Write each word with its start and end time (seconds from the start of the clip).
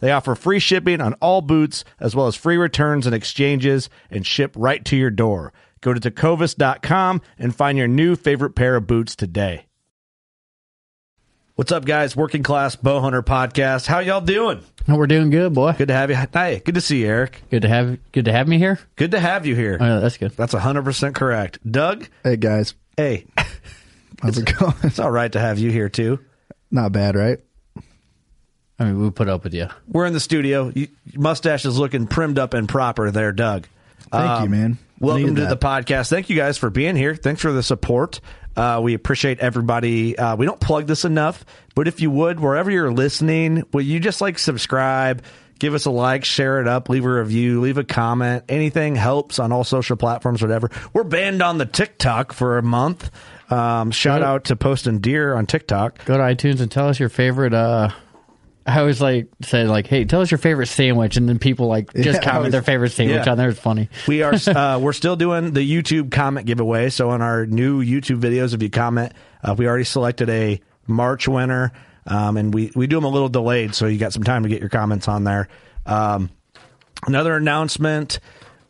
They 0.00 0.10
offer 0.12 0.34
free 0.34 0.58
shipping 0.60 1.00
on 1.00 1.14
all 1.14 1.40
boots, 1.42 1.84
as 1.98 2.14
well 2.14 2.26
as 2.26 2.36
free 2.36 2.56
returns 2.56 3.06
and 3.06 3.14
exchanges, 3.14 3.90
and 4.10 4.26
ship 4.26 4.52
right 4.56 4.84
to 4.86 4.96
your 4.96 5.10
door. 5.10 5.52
Go 5.80 5.92
to 5.94 6.00
tecovas.com 6.00 7.20
and 7.38 7.54
find 7.54 7.78
your 7.78 7.88
new 7.88 8.16
favorite 8.16 8.54
pair 8.54 8.76
of 8.76 8.86
boots 8.86 9.14
today. 9.16 9.66
What's 11.56 11.72
up, 11.72 11.84
guys? 11.84 12.14
Working 12.14 12.44
Class 12.44 12.76
Bowhunter 12.76 13.22
Podcast. 13.22 13.86
How 13.88 13.98
y'all 13.98 14.20
doing? 14.20 14.60
We're 14.86 15.08
doing 15.08 15.30
good, 15.30 15.54
boy. 15.54 15.72
Good 15.72 15.88
to 15.88 15.94
have 15.94 16.08
you. 16.08 16.16
Hey, 16.32 16.62
good 16.64 16.76
to 16.76 16.80
see 16.80 17.00
you, 17.02 17.08
Eric. 17.08 17.42
Good 17.50 17.62
to 17.62 17.68
have 17.68 17.98
good 18.12 18.26
to 18.26 18.32
have 18.32 18.46
me 18.46 18.58
here. 18.58 18.78
Good 18.94 19.10
to 19.10 19.18
have 19.20 19.44
you 19.44 19.56
here. 19.56 19.76
Oh, 19.80 19.84
yeah, 19.84 19.98
that's 19.98 20.16
good. 20.18 20.30
That's 20.32 20.54
100% 20.54 21.14
correct. 21.16 21.58
Doug? 21.70 22.08
Hey 22.22 22.36
guys, 22.36 22.74
Hey, 22.96 23.26
how's 24.22 24.38
it 24.38 24.56
going? 24.58 24.74
it's 24.84 24.98
all 25.00 25.10
right 25.10 25.30
to 25.32 25.40
have 25.40 25.58
you 25.58 25.70
here, 25.72 25.88
too. 25.88 26.20
Not 26.70 26.92
bad, 26.92 27.16
right? 27.16 27.38
I 28.78 28.84
mean, 28.84 29.00
we'll 29.00 29.10
put 29.10 29.28
up 29.28 29.44
with 29.44 29.54
you. 29.54 29.68
We're 29.88 30.06
in 30.06 30.12
the 30.12 30.20
studio. 30.20 30.70
You, 30.74 30.88
your 31.12 31.20
mustache 31.20 31.64
is 31.64 31.78
looking 31.78 32.06
primed 32.06 32.38
up 32.38 32.54
and 32.54 32.68
proper 32.68 33.10
there, 33.10 33.32
Doug. 33.32 33.66
Thank 34.12 34.44
you, 34.44 34.48
man. 34.48 34.78
Welcome 35.00 35.34
to 35.34 35.42
that. 35.42 35.48
the 35.60 35.66
podcast. 35.66 36.08
Thank 36.10 36.30
you 36.30 36.36
guys 36.36 36.58
for 36.58 36.70
being 36.70 36.96
here. 36.96 37.14
Thanks 37.14 37.40
for 37.40 37.52
the 37.52 37.62
support. 37.62 38.20
Uh, 38.56 38.80
we 38.82 38.94
appreciate 38.94 39.38
everybody. 39.40 40.18
Uh, 40.18 40.36
we 40.36 40.46
don't 40.46 40.60
plug 40.60 40.86
this 40.86 41.04
enough, 41.04 41.44
but 41.74 41.86
if 41.86 42.00
you 42.00 42.10
would, 42.10 42.40
wherever 42.40 42.70
you're 42.70 42.92
listening, 42.92 43.62
will 43.72 43.82
you 43.82 44.00
just 44.00 44.20
like 44.20 44.38
subscribe, 44.38 45.22
give 45.60 45.74
us 45.74 45.84
a 45.84 45.90
like, 45.90 46.24
share 46.24 46.60
it 46.60 46.66
up, 46.66 46.88
leave 46.88 47.04
a 47.04 47.12
review, 47.12 47.60
leave 47.60 47.78
a 47.78 47.84
comment. 47.84 48.44
Anything 48.48 48.96
helps 48.96 49.38
on 49.38 49.52
all 49.52 49.62
social 49.62 49.96
platforms, 49.96 50.42
whatever. 50.42 50.70
We're 50.92 51.04
banned 51.04 51.42
on 51.42 51.58
the 51.58 51.66
TikTok 51.66 52.32
for 52.32 52.58
a 52.58 52.62
month. 52.62 53.10
Um, 53.50 53.90
shout 53.92 54.22
out 54.22 54.44
to 54.46 54.56
Posting 54.56 54.98
Deer 54.98 55.34
on 55.34 55.46
TikTok. 55.46 56.04
Go 56.04 56.16
to 56.16 56.22
iTunes 56.22 56.60
and 56.60 56.70
tell 56.70 56.88
us 56.88 56.98
your 56.98 57.08
favorite. 57.08 57.54
uh 57.54 57.90
I 58.68 58.80
always 58.80 59.00
like 59.00 59.28
say 59.42 59.64
like, 59.64 59.86
"Hey, 59.86 60.04
tell 60.04 60.20
us 60.20 60.30
your 60.30 60.38
favorite 60.38 60.66
sandwich," 60.66 61.16
and 61.16 61.28
then 61.28 61.38
people 61.38 61.66
like 61.68 61.92
just 61.94 62.06
Yeah, 62.06 62.12
comment 62.20 62.36
always- 62.36 62.52
their 62.52 62.62
favorite 62.62 62.92
sandwich 62.92 63.24
Yeah. 63.24 63.32
on 63.32 63.38
there. 63.38 63.48
It's 63.48 63.58
funny. 63.58 63.88
We 64.06 64.22
are 64.22 64.34
uh, 64.46 64.78
we're 64.78 64.92
still 64.92 65.16
doing 65.16 65.52
the 65.52 65.60
YouTube 65.60 66.10
comment 66.10 66.46
giveaway. 66.46 66.90
So 66.90 67.10
on 67.10 67.22
our 67.22 67.46
new 67.46 67.82
YouTube 67.82 68.20
videos, 68.20 68.54
if 68.54 68.62
you 68.62 68.68
comment, 68.70 69.12
uh, 69.42 69.54
we 69.56 69.66
already 69.66 69.84
selected 69.84 70.28
a 70.30 70.60
March 70.86 71.26
winner, 71.26 71.72
um, 72.06 72.36
and 72.36 72.52
we 72.52 72.70
we 72.74 72.86
do 72.86 72.96
them 72.96 73.04
a 73.04 73.08
little 73.08 73.28
delayed, 73.30 73.74
so 73.74 73.86
you 73.86 73.98
got 73.98 74.12
some 74.12 74.22
time 74.24 74.42
to 74.42 74.48
get 74.48 74.60
your 74.60 74.68
comments 74.70 75.08
on 75.08 75.24
there. 75.24 75.48
Um, 75.86 76.30
another 77.06 77.36
announcement. 77.36 78.20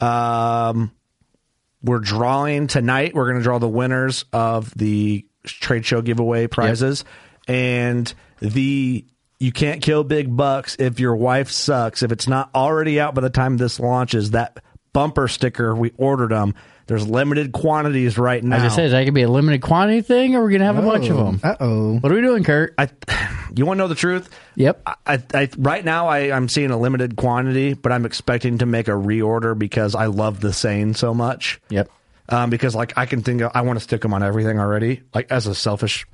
Um, 0.00 0.92
we're 1.82 1.98
drawing 2.00 2.66
tonight. 2.66 3.14
We're 3.14 3.26
going 3.26 3.38
to 3.38 3.42
draw 3.42 3.58
the 3.58 3.68
winners 3.68 4.24
of 4.32 4.72
the 4.76 5.24
trade 5.44 5.84
show 5.86 6.02
giveaway 6.02 6.46
prizes, 6.46 7.04
and 7.46 8.12
the 8.40 9.04
you 9.38 9.52
can't 9.52 9.80
kill 9.80 10.04
big 10.04 10.34
bucks 10.34 10.76
if 10.78 11.00
your 11.00 11.16
wife 11.16 11.50
sucks. 11.50 12.02
If 12.02 12.12
it's 12.12 12.26
not 12.26 12.50
already 12.54 13.00
out 13.00 13.14
by 13.14 13.20
the 13.22 13.30
time 13.30 13.56
this 13.56 13.78
launches, 13.78 14.32
that 14.32 14.62
bumper 14.92 15.28
sticker 15.28 15.74
we 15.74 15.92
ordered 15.96 16.30
them. 16.30 16.54
There's 16.86 17.06
limited 17.06 17.52
quantities 17.52 18.16
right 18.16 18.42
now. 18.42 18.56
As 18.56 18.62
I 18.62 18.66
just 18.66 18.76
said 18.76 18.90
that 18.92 19.04
could 19.04 19.14
be 19.14 19.22
a 19.22 19.28
limited 19.28 19.60
quantity 19.60 20.00
thing, 20.00 20.34
or 20.34 20.42
we're 20.42 20.50
gonna 20.50 20.64
have 20.64 20.78
a 20.78 20.82
bunch 20.82 21.10
of 21.10 21.18
them. 21.18 21.40
Uh 21.42 21.54
oh. 21.60 21.98
What 21.98 22.10
are 22.10 22.14
we 22.14 22.22
doing, 22.22 22.44
Kurt? 22.44 22.74
I, 22.78 22.88
you 23.54 23.66
want 23.66 23.76
to 23.76 23.84
know 23.84 23.88
the 23.88 23.94
truth? 23.94 24.30
Yep. 24.56 24.82
I, 24.86 24.94
I, 25.06 25.22
I 25.34 25.48
right 25.58 25.84
now 25.84 26.08
I, 26.08 26.34
I'm 26.34 26.48
seeing 26.48 26.70
a 26.70 26.78
limited 26.78 27.16
quantity, 27.16 27.74
but 27.74 27.92
I'm 27.92 28.06
expecting 28.06 28.58
to 28.58 28.66
make 28.66 28.88
a 28.88 28.92
reorder 28.92 29.56
because 29.56 29.94
I 29.94 30.06
love 30.06 30.40
the 30.40 30.52
saying 30.52 30.94
so 30.94 31.12
much. 31.12 31.60
Yep. 31.68 31.90
Um, 32.30 32.48
because 32.48 32.74
like 32.74 32.96
I 32.96 33.04
can 33.04 33.22
think 33.22 33.42
of, 33.42 33.52
I 33.54 33.60
want 33.60 33.78
to 33.78 33.82
stick 33.82 34.00
them 34.00 34.14
on 34.14 34.22
everything 34.22 34.58
already, 34.58 35.02
like 35.14 35.30
as 35.30 35.46
a 35.46 35.54
selfish 35.54 36.06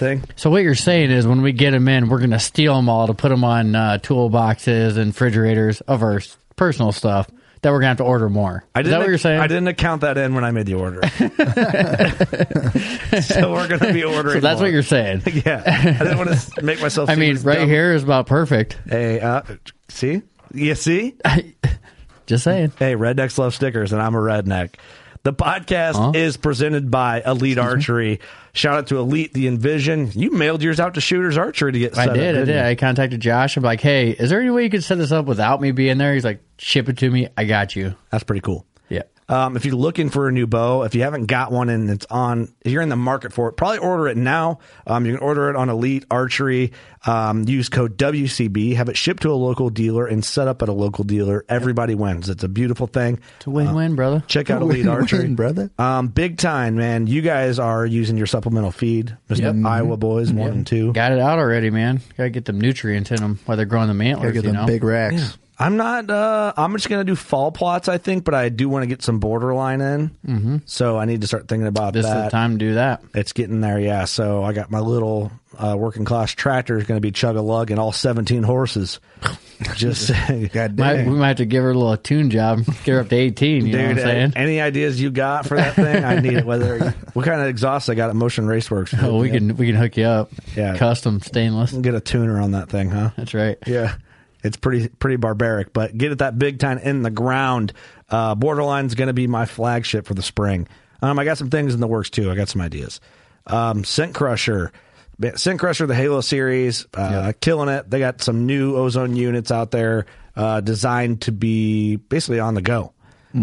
thing. 0.00 0.24
So 0.34 0.50
what 0.50 0.64
you're 0.64 0.74
saying 0.74 1.12
is, 1.12 1.26
when 1.26 1.42
we 1.42 1.52
get 1.52 1.70
them 1.70 1.86
in, 1.86 2.08
we're 2.08 2.18
gonna 2.18 2.40
steal 2.40 2.74
them 2.74 2.88
all 2.88 3.06
to 3.06 3.14
put 3.14 3.28
them 3.28 3.44
on 3.44 3.76
uh, 3.76 3.98
toolboxes 4.02 4.96
and 4.96 5.08
refrigerators 5.08 5.80
of 5.82 6.02
our 6.02 6.20
personal 6.56 6.90
stuff. 6.90 7.30
That 7.62 7.72
we're 7.72 7.80
gonna 7.80 7.88
have 7.88 7.96
to 7.98 8.04
order 8.04 8.30
more. 8.30 8.64
I 8.74 8.80
is 8.80 8.84
didn't. 8.84 8.92
that 8.92 8.98
what 9.00 9.08
you're 9.10 9.18
saying? 9.18 9.38
I 9.38 9.46
didn't 9.46 9.68
account 9.68 10.00
that 10.00 10.16
in 10.16 10.34
when 10.34 10.44
I 10.44 10.50
made 10.50 10.64
the 10.64 10.74
order. 10.74 11.02
so 13.22 13.52
we're 13.52 13.68
going 13.68 13.80
to 13.80 13.92
be 13.92 14.02
ordering. 14.02 14.36
So 14.36 14.40
that's 14.40 14.60
more. 14.60 14.68
what 14.68 14.72
you're 14.72 14.82
saying. 14.82 15.22
Yeah, 15.44 15.62
I 15.66 16.04
didn't 16.04 16.16
want 16.16 16.30
to 16.30 16.62
make 16.62 16.80
myself. 16.80 17.10
I 17.10 17.16
mean, 17.16 17.36
right 17.42 17.58
dumb. 17.58 17.68
here 17.68 17.92
is 17.92 18.02
about 18.02 18.26
perfect. 18.26 18.78
Hey, 18.88 19.20
uh, 19.20 19.42
see, 19.88 20.22
you 20.54 20.74
see. 20.74 21.16
Just 22.26 22.44
saying. 22.44 22.72
Hey, 22.78 22.94
rednecks 22.94 23.36
love 23.38 23.54
stickers, 23.54 23.92
and 23.92 24.00
I'm 24.00 24.14
a 24.14 24.18
redneck. 24.18 24.76
The 25.22 25.32
podcast 25.34 25.96
Huh? 25.96 26.12
is 26.14 26.36
presented 26.38 26.90
by 26.90 27.20
Elite 27.26 27.58
Archery. 27.58 28.20
Shout 28.54 28.76
out 28.78 28.86
to 28.86 28.96
Elite 28.98 29.34
the 29.34 29.48
Envision. 29.48 30.10
You 30.14 30.30
mailed 30.30 30.62
yours 30.62 30.80
out 30.80 30.94
to 30.94 31.00
Shooters 31.02 31.36
Archery 31.36 31.72
to 31.72 31.78
get. 31.78 31.96
I 31.98 32.06
set 32.06 32.14
did. 32.14 32.34
Up, 32.36 32.42
I 32.42 32.44
did. 32.46 32.54
you? 32.54 32.60
I 32.62 32.74
contacted 32.74 33.20
Josh. 33.20 33.56
I'm 33.56 33.62
like, 33.62 33.80
hey, 33.82 34.10
is 34.10 34.30
there 34.30 34.40
any 34.40 34.48
way 34.50 34.64
you 34.64 34.70
could 34.70 34.82
set 34.82 34.96
this 34.98 35.12
up 35.12 35.26
without 35.26 35.60
me 35.60 35.72
being 35.72 35.98
there? 35.98 36.14
He's 36.14 36.24
like, 36.24 36.40
ship 36.58 36.88
it 36.88 36.96
to 36.98 37.10
me. 37.10 37.28
I 37.36 37.44
got 37.44 37.76
you. 37.76 37.94
That's 38.10 38.24
pretty 38.24 38.40
cool. 38.40 38.64
Yeah. 39.30 39.46
Um, 39.46 39.56
if 39.56 39.64
you're 39.64 39.76
looking 39.76 40.10
for 40.10 40.28
a 40.28 40.32
new 40.32 40.46
bow, 40.46 40.82
if 40.82 40.94
you 40.94 41.02
haven't 41.02 41.26
got 41.26 41.52
one 41.52 41.68
and 41.68 41.88
it's 41.88 42.06
on, 42.10 42.52
if 42.62 42.72
you're 42.72 42.82
in 42.82 42.88
the 42.88 42.96
market 42.96 43.32
for 43.32 43.48
it, 43.48 43.52
probably 43.52 43.78
order 43.78 44.08
it 44.08 44.16
now. 44.16 44.58
Um, 44.86 45.06
you 45.06 45.14
can 45.14 45.22
order 45.22 45.50
it 45.50 45.56
on 45.56 45.68
Elite 45.68 46.04
Archery. 46.10 46.72
Um, 47.06 47.48
use 47.48 47.68
code 47.68 47.96
WCB, 47.96 48.76
have 48.76 48.88
it 48.90 48.96
shipped 48.96 49.22
to 49.22 49.30
a 49.30 49.34
local 49.34 49.70
dealer 49.70 50.06
and 50.06 50.22
set 50.22 50.48
up 50.48 50.60
at 50.62 50.68
a 50.68 50.72
local 50.72 51.04
dealer. 51.04 51.44
Everybody 51.48 51.94
wins. 51.94 52.28
It's 52.28 52.44
a 52.44 52.48
beautiful 52.48 52.86
thing. 52.86 53.20
It's 53.38 53.46
a 53.46 53.50
win-win, 53.50 53.94
brother. 53.94 54.22
Check 54.26 54.50
out 54.50 54.60
Elite 54.60 54.84
Win-win, 54.84 55.00
Archery, 55.02 55.28
brother. 55.28 55.70
Um, 55.78 56.08
big 56.08 56.36
time, 56.36 56.76
man. 56.76 57.06
You 57.06 57.22
guys 57.22 57.58
are 57.58 57.86
using 57.86 58.18
your 58.18 58.26
supplemental 58.26 58.70
feed, 58.70 59.16
Mr. 59.30 59.64
Iowa 59.64 59.96
boys 59.96 60.30
one 60.32 60.50
and 60.50 60.66
two. 60.66 60.92
Got 60.92 61.12
it 61.12 61.18
out 61.20 61.38
already, 61.38 61.70
man. 61.70 62.00
Got 62.16 62.24
to 62.24 62.30
get 62.30 62.44
them 62.44 62.60
nutrients 62.60 63.10
in 63.10 63.16
them 63.16 63.38
while 63.46 63.56
they're 63.56 63.64
growing 63.64 63.86
the 63.86 64.04
antlers. 64.04 64.32
Gotta 64.32 64.32
get 64.32 64.44
you 64.44 64.52
them 64.52 64.60
know? 64.60 64.66
big 64.66 64.84
racks. 64.84 65.38
I'm 65.60 65.76
not. 65.76 66.10
Uh, 66.10 66.52
I'm 66.56 66.72
just 66.72 66.88
gonna 66.88 67.04
do 67.04 67.14
fall 67.14 67.52
plots, 67.52 67.88
I 67.88 67.98
think, 67.98 68.24
but 68.24 68.34
I 68.34 68.48
do 68.48 68.68
want 68.68 68.82
to 68.82 68.86
get 68.86 69.02
some 69.02 69.18
borderline 69.20 69.80
in. 69.80 70.08
Mm-hmm. 70.26 70.56
So 70.64 70.98
I 70.98 71.04
need 71.04 71.20
to 71.20 71.26
start 71.26 71.48
thinking 71.48 71.66
about 71.66 71.92
This 71.92 72.06
is 72.06 72.12
the 72.12 72.30
time 72.30 72.52
to 72.52 72.58
do 72.58 72.74
that. 72.74 73.02
It's 73.14 73.32
getting 73.32 73.60
there, 73.60 73.78
yeah. 73.78 74.06
So 74.06 74.42
I 74.42 74.54
got 74.54 74.70
my 74.70 74.80
little 74.80 75.30
uh, 75.58 75.76
working 75.76 76.04
class 76.04 76.32
tractor 76.32 76.78
is 76.78 76.84
going 76.84 76.96
to 76.96 77.02
be 77.02 77.10
chug 77.10 77.36
a 77.36 77.42
lug 77.42 77.70
and 77.70 77.78
all 77.78 77.92
17 77.92 78.42
horses. 78.42 79.00
Just. 79.74 80.10
God 80.52 80.78
Might, 80.78 81.06
we 81.06 81.12
might 81.12 81.28
have 81.28 81.36
to 81.38 81.44
give 81.44 81.62
her 81.62 81.70
a 81.70 81.74
little 81.74 81.96
tune 81.98 82.30
job. 82.30 82.64
Get 82.84 82.94
her 82.94 83.00
up 83.00 83.08
to 83.10 83.16
18. 83.16 83.66
You 83.66 83.76
know 83.76 83.82
what 83.82 83.90
I'm 83.90 83.96
saying? 83.98 84.32
any 84.36 84.60
ideas 84.60 85.00
you 85.00 85.10
got 85.10 85.46
for 85.46 85.58
that 85.58 85.74
thing? 85.74 86.02
I 86.02 86.20
need 86.20 86.32
it. 86.32 86.46
Whether 86.46 86.90
what 87.12 87.26
kind 87.26 87.42
of 87.42 87.48
exhaust 87.48 87.90
I 87.90 87.94
got 87.94 88.08
at 88.08 88.16
Motion 88.16 88.46
Raceworks? 88.46 88.98
Oh, 89.02 89.18
we 89.18 89.28
can 89.28 89.56
we 89.56 89.66
can 89.66 89.76
hook 89.76 89.98
you 89.98 90.04
up. 90.04 90.30
Yeah. 90.56 90.78
Custom 90.78 91.20
stainless. 91.20 91.72
get 91.72 91.94
a 91.94 92.00
tuner 92.00 92.40
on 92.40 92.52
that 92.52 92.70
thing, 92.70 92.90
huh? 92.90 93.10
That's 93.16 93.34
right. 93.34 93.58
Yeah. 93.66 93.96
It's 94.42 94.56
pretty 94.56 94.88
pretty 94.88 95.16
barbaric, 95.16 95.72
but 95.72 95.96
get 95.96 96.12
it 96.12 96.18
that 96.18 96.38
big 96.38 96.58
time 96.58 96.78
in 96.78 97.02
the 97.02 97.10
ground. 97.10 97.72
Uh, 98.08 98.34
Borderline's 98.34 98.94
going 98.94 99.08
to 99.08 99.12
be 99.14 99.26
my 99.26 99.44
flagship 99.46 100.06
for 100.06 100.14
the 100.14 100.22
spring. 100.22 100.66
Um, 101.02 101.18
I 101.18 101.24
got 101.24 101.38
some 101.38 101.50
things 101.50 101.74
in 101.74 101.80
the 101.80 101.86
works 101.86 102.10
too. 102.10 102.30
I 102.30 102.34
got 102.34 102.48
some 102.48 102.60
ideas. 102.60 103.00
Um, 103.46 103.84
Scent 103.84 104.14
Crusher, 104.14 104.72
Scent 105.36 105.58
Crusher, 105.60 105.86
the 105.86 105.94
Halo 105.94 106.20
series, 106.20 106.86
uh, 106.94 107.32
killing 107.40 107.68
it. 107.68 107.88
They 107.90 107.98
got 107.98 108.20
some 108.22 108.46
new 108.46 108.76
ozone 108.76 109.16
units 109.16 109.50
out 109.50 109.70
there 109.70 110.06
uh, 110.36 110.60
designed 110.60 111.22
to 111.22 111.32
be 111.32 111.96
basically 111.96 112.40
on 112.40 112.54
the 112.54 112.62
go. 112.62 112.92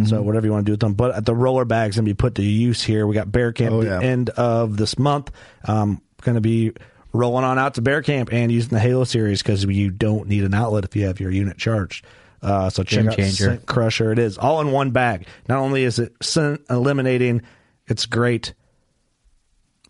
So 0.06 0.22
whatever 0.22 0.46
you 0.46 0.52
want 0.52 0.66
to 0.66 0.70
do 0.70 0.74
with 0.74 0.82
them, 0.82 0.96
but 0.96 1.26
the 1.26 1.34
roller 1.34 1.64
bag's 1.64 1.96
gonna 1.96 2.04
be 2.06 2.14
put 2.14 2.36
to 2.36 2.44
use 2.44 2.84
here. 2.84 3.08
We 3.08 3.16
got 3.16 3.32
Bear 3.32 3.54
Camp 3.54 3.72
Oh, 3.74 3.82
yeah. 3.82 4.00
the 4.00 4.06
end 4.06 4.30
of 4.32 4.76
this 4.76 5.00
month. 5.00 5.32
Um, 5.64 6.02
gonna 6.24 6.42
be 6.42 6.74
rolling 7.14 7.44
on 7.44 7.58
out 7.58 7.76
to 7.76 7.82
Bear 7.82 8.02
Camp 8.02 8.32
and 8.32 8.52
using 8.52 8.70
the 8.70 8.80
Halo 8.80 9.04
series 9.04 9.42
because 9.42 9.64
you 9.64 9.90
don't 9.90 10.28
need 10.28 10.44
an 10.44 10.54
outlet 10.54 10.84
if 10.86 10.96
you 10.96 11.06
have 11.08 11.20
your 11.20 11.32
unit 11.32 11.58
charged. 11.58 12.06
Uh, 12.42 12.70
so 12.70 12.84
check 12.84 13.00
Game 13.02 13.10
out 13.10 13.16
changer. 13.16 13.46
Scent 13.46 13.66
Crusher. 13.66 14.12
It 14.12 14.20
is 14.20 14.38
all 14.38 14.62
in 14.62 14.72
one 14.72 14.92
bag. 14.92 15.28
Not 15.50 15.60
only 15.60 15.84
is 15.84 15.98
it 16.00 16.14
scent 16.22 16.62
eliminating, 16.70 17.42
it's 17.88 18.06
great. 18.06 18.54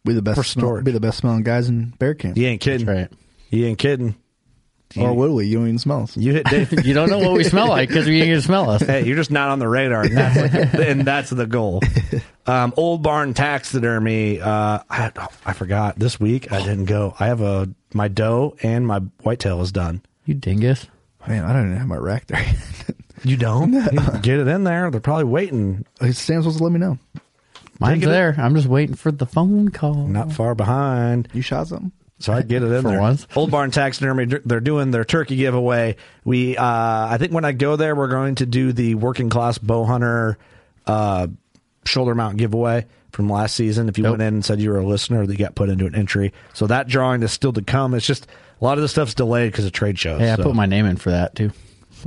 Be 0.05 0.13
the 0.13 0.19
For 0.21 0.35
best. 0.35 0.51
Smell, 0.51 0.65
storage. 0.65 0.85
be 0.85 0.91
the 0.91 1.01
best 1.01 1.17
smelling 1.17 1.43
guys 1.43 1.67
in 1.67 1.89
bear 1.99 2.13
camp. 2.13 2.37
You 2.37 2.47
ain't 2.47 2.61
kidding. 2.61 2.85
That's 2.85 3.11
right. 3.11 3.19
You 3.49 3.65
ain't 3.65 3.79
kidding. 3.79 4.15
Or 4.95 5.13
will 5.13 5.33
we? 5.35 5.47
You 5.47 5.57
don't 5.57 5.67
even 5.67 5.79
smell 5.79 6.03
us. 6.03 6.15
You. 6.15 6.41
You 6.83 6.93
don't 6.93 7.09
know 7.09 7.19
what 7.19 7.33
we 7.33 7.43
smell 7.43 7.67
like 7.67 7.89
because 7.89 8.05
we 8.07 8.21
ain't 8.21 8.29
gonna 8.31 8.41
smell 8.41 8.69
us. 8.69 8.81
hey, 8.81 9.05
you're 9.05 9.17
just 9.17 9.31
not 9.31 9.49
on 9.49 9.59
the 9.59 9.67
radar, 9.67 10.03
and 10.03 10.15
that's, 10.17 10.75
and 10.75 11.01
that's 11.05 11.29
the 11.29 11.45
goal. 11.45 11.81
Um, 12.49 12.73
Old 12.77 13.03
Barn 13.03 13.33
Taxidermy. 13.33 14.39
Uh, 14.39 14.79
I, 14.89 15.11
I 15.45 15.51
forgot 15.51 15.99
this 15.99 16.17
week. 16.17 16.49
I 16.49 16.59
didn't 16.59 16.85
go. 16.85 17.13
I 17.19 17.27
have 17.27 17.41
a 17.41 17.67
my 17.93 18.07
doe 18.07 18.55
and 18.63 18.87
my 18.87 18.99
whitetail 19.23 19.59
is 19.61 19.73
done. 19.73 20.01
You 20.23 20.33
dingus. 20.33 20.87
Man, 21.27 21.43
I 21.43 21.51
don't 21.51 21.65
even 21.65 21.77
have 21.77 21.87
my 21.89 21.97
rack 21.97 22.27
there. 22.27 22.45
You 23.25 23.35
don't 23.35 23.71
get 24.21 24.39
it 24.39 24.47
in 24.47 24.63
there. 24.63 24.89
They're 24.89 25.01
probably 25.01 25.25
waiting. 25.25 25.85
Sam's 25.99 26.15
supposed 26.45 26.59
to 26.59 26.63
let 26.63 26.71
me 26.71 26.79
know. 26.79 26.97
Mine's 27.81 27.99
Take 27.99 28.03
it- 28.07 28.11
there. 28.11 28.33
I'm 28.37 28.55
just 28.55 28.67
waiting 28.67 28.95
for 28.95 29.11
the 29.11 29.25
phone 29.25 29.67
call. 29.67 30.07
Not 30.07 30.31
far 30.31 30.55
behind. 30.55 31.27
You 31.33 31.41
shot 31.41 31.67
something? 31.67 31.91
So 32.19 32.33
I 32.33 32.41
get 32.41 32.63
it 32.63 32.71
in 32.71 32.81
For 32.83 32.89
there. 32.89 32.99
once. 32.99 33.27
Old 33.35 33.51
Barn 33.51 33.71
Taxidermy, 33.71 34.25
they're 34.45 34.59
doing 34.59 34.91
their 34.91 35.05
turkey 35.05 35.35
giveaway. 35.35 35.95
We, 36.23 36.57
uh, 36.57 36.63
I 36.65 37.17
think 37.19 37.31
when 37.31 37.45
I 37.45 37.51
go 37.51 37.75
there, 37.75 37.95
we're 37.95 38.07
going 38.07 38.35
to 38.35 38.45
do 38.45 38.73
the 38.73 38.95
working 38.95 39.29
class 39.29 39.57
bow 39.57 39.85
hunter 39.85 40.37
uh, 40.85 41.27
shoulder 41.85 42.15
mount 42.15 42.37
giveaway 42.37 42.85
from 43.11 43.29
last 43.29 43.55
season. 43.55 43.87
If 43.89 43.97
you 43.97 44.03
went 44.05 44.21
in 44.21 44.27
and 44.35 44.45
said 44.45 44.59
you 44.59 44.69
were 44.71 44.79
a 44.79 44.85
listener, 44.85 45.23
you 45.23 45.37
got 45.37 45.55
put 45.55 45.69
into 45.69 45.85
an 45.85 45.95
entry. 45.95 46.33
So 46.53 46.67
that 46.67 46.87
drawing 46.87 47.21
is 47.23 47.31
still 47.31 47.53
to 47.53 47.61
come. 47.61 47.93
It's 47.93 48.05
just 48.05 48.27
a 48.59 48.63
lot 48.65 48.77
of 48.77 48.81
the 48.81 48.87
stuff's 48.87 49.13
delayed 49.13 49.51
because 49.51 49.65
of 49.65 49.71
trade 49.71 49.97
shows. 49.99 50.19
Hey, 50.19 50.31
I 50.31 50.35
put 50.37 50.55
my 50.55 50.65
name 50.65 50.85
in 50.85 50.97
for 50.97 51.11
that 51.11 51.35
too. 51.35 51.51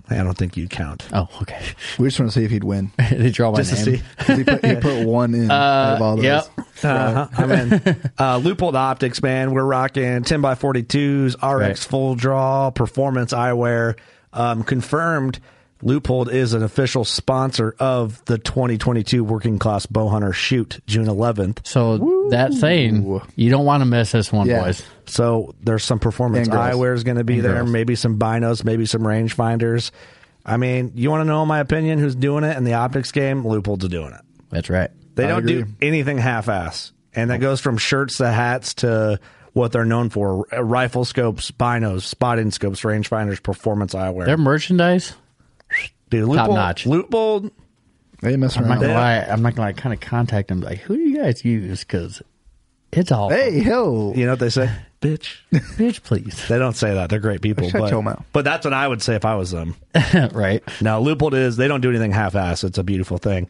I 0.09 0.17
don't 0.17 0.37
think 0.37 0.57
you'd 0.57 0.71
count. 0.71 1.07
Oh, 1.13 1.29
okay. 1.43 1.61
We 1.99 2.09
just 2.09 2.19
want 2.21 2.33
to 2.33 2.39
see 2.39 2.45
if 2.45 2.51
he'd 2.51 2.65
win. 2.65 2.93
they 3.11 3.31
draw 3.31 3.51
my 3.51 3.59
Just 3.63 3.85
to 3.85 3.91
name. 3.91 3.99
see. 4.01 4.05
'Cause 4.19 4.37
He 4.39 4.45
put, 4.45 4.65
he 4.65 4.75
put 4.77 5.07
one 5.07 5.35
in 5.35 5.51
out 5.51 5.97
of 5.97 6.03
all 6.03 6.17
those. 6.17 6.25
Yep. 6.25 6.45
Uh-huh. 6.83 7.29
I'm 7.37 7.51
in. 7.51 7.73
Uh, 7.73 7.79
Leupold 8.41 8.75
Optics, 8.75 9.23
man. 9.23 9.53
We're 9.53 9.65
rocking 9.65 10.23
10 10.23 10.41
by 10.41 10.55
42s, 10.55 11.35
RX 11.37 11.41
Right. 11.43 11.79
full 11.79 12.15
draw, 12.15 12.71
performance 12.71 13.33
eyewear. 13.33 13.97
Um, 14.33 14.63
confirmed, 14.63 15.41
Leupold 15.83 16.31
is 16.31 16.53
an 16.53 16.63
official 16.63 17.05
sponsor 17.05 17.75
of 17.79 18.23
the 18.27 18.37
2022 18.39 19.25
Working 19.25 19.59
Class 19.59 19.87
Bow 19.87 20.09
Hunter 20.09 20.33
Shoot, 20.33 20.81
June 20.87 21.07
11th. 21.07 21.67
So 21.67 22.29
that 22.31 22.53
saying, 22.53 23.21
you 23.37 23.51
don't 23.51 23.65
want 23.65 23.81
to 23.81 23.87
miss 23.87 24.13
this 24.13 24.33
one, 24.33 24.47
Yeah. 24.47 24.63
boys. 24.65 24.83
So 25.07 25.55
there's 25.63 25.83
some 25.83 25.99
performance 25.99 26.49
And 26.49 26.57
eyewear 26.57 26.95
is 26.95 27.03
going 27.05 27.17
to 27.17 27.25
be 27.25 27.37
And 27.37 27.45
there, 27.45 27.55
girls. 27.55 27.71
maybe 27.71 27.95
some 27.95 28.19
binos, 28.19 28.63
maybe 28.65 28.85
some 28.87 29.03
rangefinders. 29.03 29.91
I 30.45 30.57
mean, 30.57 30.93
you 30.95 31.11
want 31.11 31.23
to 31.23 31.25
know 31.25 31.45
my 31.47 31.61
opinion? 31.61 31.99
Who's 31.99 32.15
doing 32.15 32.45
it 32.45 32.57
in 32.57 32.65
the 32.65 32.75
optics 32.75 33.11
game? 33.13 33.43
Leupold's 33.45 33.89
doing 33.89 34.13
it. 34.13 34.21
That's 34.51 34.69
right. 34.71 34.91
They 35.15 35.25
I 35.25 35.29
don't 35.29 35.47
do 35.47 35.67
anything 35.83 36.19
half-ass, 36.19 36.93
and 37.15 37.31
that 37.31 37.41
goes 37.41 37.61
from 37.61 37.77
shirts 37.79 38.19
to 38.19 38.31
hats 38.31 38.75
to 38.75 39.19
what 39.53 39.73
they're 39.73 39.85
known 39.85 40.09
for: 40.09 40.47
rifle 40.59 41.05
scopes, 41.05 41.51
binos, 41.51 42.03
spotting 42.03 42.51
scopes, 42.53 42.83
rangefinders, 42.83 43.43
performance 43.43 43.93
eyewear. 43.95 44.25
Their 44.27 44.39
merchandise, 44.39 45.13
Dude, 46.11 46.27
top 46.35 46.51
Leupold- 46.51 46.55
notch. 46.55 46.85
Leupold, 46.85 47.51
They 48.21 48.31
ain't 48.33 48.41
messing 48.41 48.63
I'm 48.63 48.69
not 48.69 48.81
gonna 48.81 48.95
lie. 48.95 49.17
I'm 49.21 49.41
not 49.43 49.55
gonna 49.55 49.69
like, 49.69 49.77
kind 49.77 49.93
of 49.95 50.01
contact 50.01 50.49
them. 50.49 50.61
Like, 50.61 50.79
who 50.81 50.97
do 50.97 51.01
you 51.03 51.17
guys 51.23 51.45
use? 51.45 51.81
Because 51.81 52.21
it's 52.93 53.11
all 53.13 53.31
Hey, 53.31 53.63
ho. 53.63 54.13
you 54.15 54.27
know 54.27 54.33
what 54.33 54.41
they 54.41 54.51
say, 54.51 54.71
bitch. 55.01 55.37
bitch, 55.53 56.03
please. 56.03 56.47
They 56.49 56.59
don't 56.59 56.77
say 56.77 56.93
that. 56.95 57.09
They're 57.09 57.19
great 57.21 57.41
people, 57.41 57.69
Shut 57.71 57.81
but, 57.91 58.03
mouth. 58.03 58.25
but 58.33 58.45
that's 58.45 58.65
what 58.65 58.75
I 58.75 58.87
would 58.89 59.01
say 59.03 59.15
if 59.15 59.25
I 59.25 59.37
was 59.37 59.53
them. 59.53 59.75
right. 60.33 60.63
Now, 60.83 61.01
Leupold 61.03 61.33
is 61.35 61.57
they 61.57 61.69
don't 61.69 61.81
do 61.81 61.89
anything 61.91 62.11
half-ass. 62.13 62.65
It's 62.65 62.77
a 62.79 62.83
beautiful 62.85 63.17
thing. 63.19 63.49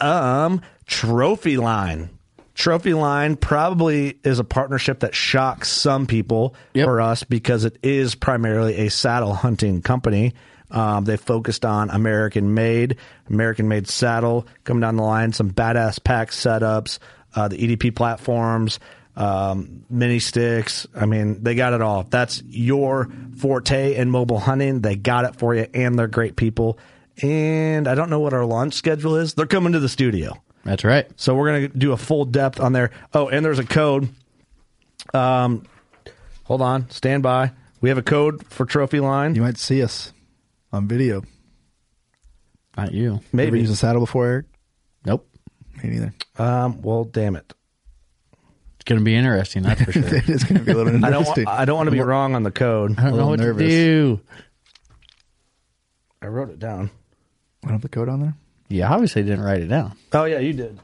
Um, 0.00 0.60
Trophy 0.86 1.56
Line. 1.56 2.10
Trophy 2.54 2.94
Line 2.94 3.36
probably 3.36 4.18
is 4.22 4.38
a 4.38 4.44
partnership 4.44 5.00
that 5.00 5.14
shocks 5.14 5.68
some 5.68 6.06
people 6.06 6.54
Yep. 6.74 6.86
or 6.88 7.00
us 7.00 7.24
because 7.24 7.64
it 7.64 7.78
is 7.82 8.14
primarily 8.14 8.76
a 8.76 8.90
saddle 8.90 9.34
hunting 9.34 9.82
company. 9.82 10.34
Um, 10.74 11.04
they 11.04 11.16
focused 11.16 11.64
on 11.64 11.88
American 11.90 12.52
made, 12.52 12.96
American 13.30 13.68
made 13.68 13.88
saddle 13.88 14.44
coming 14.64 14.80
down 14.80 14.96
the 14.96 15.04
line, 15.04 15.32
some 15.32 15.52
badass 15.52 16.02
pack 16.02 16.30
setups, 16.30 16.98
uh, 17.36 17.46
the 17.46 17.56
EDP 17.56 17.94
platforms, 17.94 18.80
um, 19.14 19.84
mini 19.88 20.18
sticks. 20.18 20.88
I 20.92 21.06
mean, 21.06 21.44
they 21.44 21.54
got 21.54 21.74
it 21.74 21.80
all. 21.80 22.00
If 22.00 22.10
that's 22.10 22.42
your 22.48 23.08
forte 23.38 23.94
in 23.94 24.10
mobile 24.10 24.40
hunting, 24.40 24.80
they 24.80 24.96
got 24.96 25.24
it 25.24 25.36
for 25.36 25.54
you, 25.54 25.68
and 25.72 25.96
they're 25.96 26.08
great 26.08 26.34
people. 26.34 26.76
And 27.22 27.86
I 27.86 27.94
don't 27.94 28.10
know 28.10 28.18
what 28.18 28.32
our 28.32 28.44
launch 28.44 28.74
schedule 28.74 29.14
is. 29.14 29.34
They're 29.34 29.46
coming 29.46 29.74
to 29.74 29.78
the 29.78 29.88
studio. 29.88 30.32
That's 30.64 30.82
right. 30.82 31.08
So 31.14 31.36
we're 31.36 31.52
gonna 31.52 31.68
do 31.68 31.92
a 31.92 31.96
full 31.96 32.24
depth 32.24 32.58
on 32.58 32.72
there. 32.72 32.90
Oh, 33.12 33.28
and 33.28 33.44
there's 33.44 33.60
a 33.60 33.64
code. 33.64 34.08
Um, 35.12 35.66
hold 36.42 36.62
on, 36.62 36.90
stand 36.90 37.22
by. 37.22 37.52
We 37.80 37.90
have 37.90 37.98
a 37.98 38.02
code 38.02 38.44
for 38.46 38.66
Trophy 38.66 38.98
Line. 38.98 39.36
You 39.36 39.42
might 39.42 39.58
see 39.58 39.80
us 39.80 40.13
on 40.74 40.88
video. 40.88 41.22
Not 42.76 42.92
you. 42.92 43.20
Maybe 43.32 43.46
Ever 43.48 43.52
Maybe. 43.52 43.60
used 43.60 43.72
a 43.72 43.76
saddle 43.76 44.00
before, 44.00 44.26
Eric? 44.26 44.46
Nope. 45.06 45.28
Me 45.82 45.90
neither. 45.90 46.14
Um, 46.38 46.82
well, 46.82 47.04
damn 47.04 47.36
it. 47.36 47.52
It's 48.74 48.84
gonna 48.84 49.00
be 49.02 49.14
interesting. 49.14 49.62
That's 49.62 49.82
for 49.82 49.92
sure. 49.92 50.02
it's 50.04 50.44
going 50.44 50.58
to 50.58 50.64
be 50.64 50.72
a 50.72 50.74
little 50.74 50.96
I 51.04 51.10
don't. 51.10 51.20
interesting. 51.20 51.46
I 51.46 51.64
don't 51.64 51.76
want 51.76 51.86
to 51.86 51.92
be 51.92 52.00
wrong 52.00 52.34
on 52.34 52.42
the 52.42 52.50
code. 52.50 52.98
I 52.98 53.02
don't 53.04 53.10
know 53.12 53.16
little 53.16 53.28
what 53.30 53.40
nervous. 53.40 53.62
to 53.62 53.68
do. 53.68 54.20
I 56.20 56.26
wrote 56.26 56.50
it 56.50 56.58
down. 56.58 56.90
I 57.62 57.66
don't 57.68 57.72
have 57.72 57.82
the 57.82 57.88
code 57.88 58.08
on 58.08 58.20
there. 58.20 58.34
You 58.68 58.82
obviously 58.82 59.22
didn't 59.22 59.42
write 59.42 59.60
it 59.60 59.68
down. 59.68 59.96
Oh 60.12 60.24
yeah, 60.24 60.38
you 60.40 60.52
did. 60.52 60.78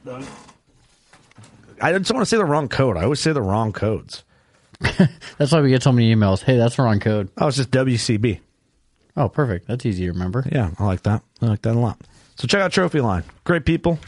I 1.80 1.92
just 1.98 2.12
want 2.12 2.22
to 2.22 2.26
say 2.26 2.36
the 2.36 2.44
wrong 2.44 2.68
code. 2.68 2.96
I 2.96 3.04
always 3.04 3.20
say 3.20 3.32
the 3.32 3.42
wrong 3.42 3.72
codes. 3.72 4.22
That's 5.38 5.50
why 5.52 5.60
we 5.60 5.70
get 5.70 5.82
so 5.82 5.92
many 5.92 6.14
emails. 6.14 6.42
Hey, 6.42 6.56
that's 6.56 6.76
the 6.76 6.82
wrong 6.82 7.00
code. 7.00 7.30
Oh, 7.36 7.48
it's 7.48 7.56
just 7.58 7.70
WCB. 7.70 8.40
Oh, 9.16 9.28
perfect. 9.28 9.66
That's 9.68 9.84
easy 9.86 10.04
to 10.06 10.12
remember. 10.12 10.46
Yeah, 10.50 10.70
I 10.78 10.84
like 10.86 11.02
that. 11.02 11.22
I 11.42 11.46
like 11.46 11.62
that 11.62 11.74
a 11.74 11.78
lot. 11.78 12.00
So 12.36 12.46
check 12.46 12.60
out 12.60 12.72
Trophy 12.72 13.00
Line. 13.00 13.24
Great 13.44 13.64
people, 13.64 13.98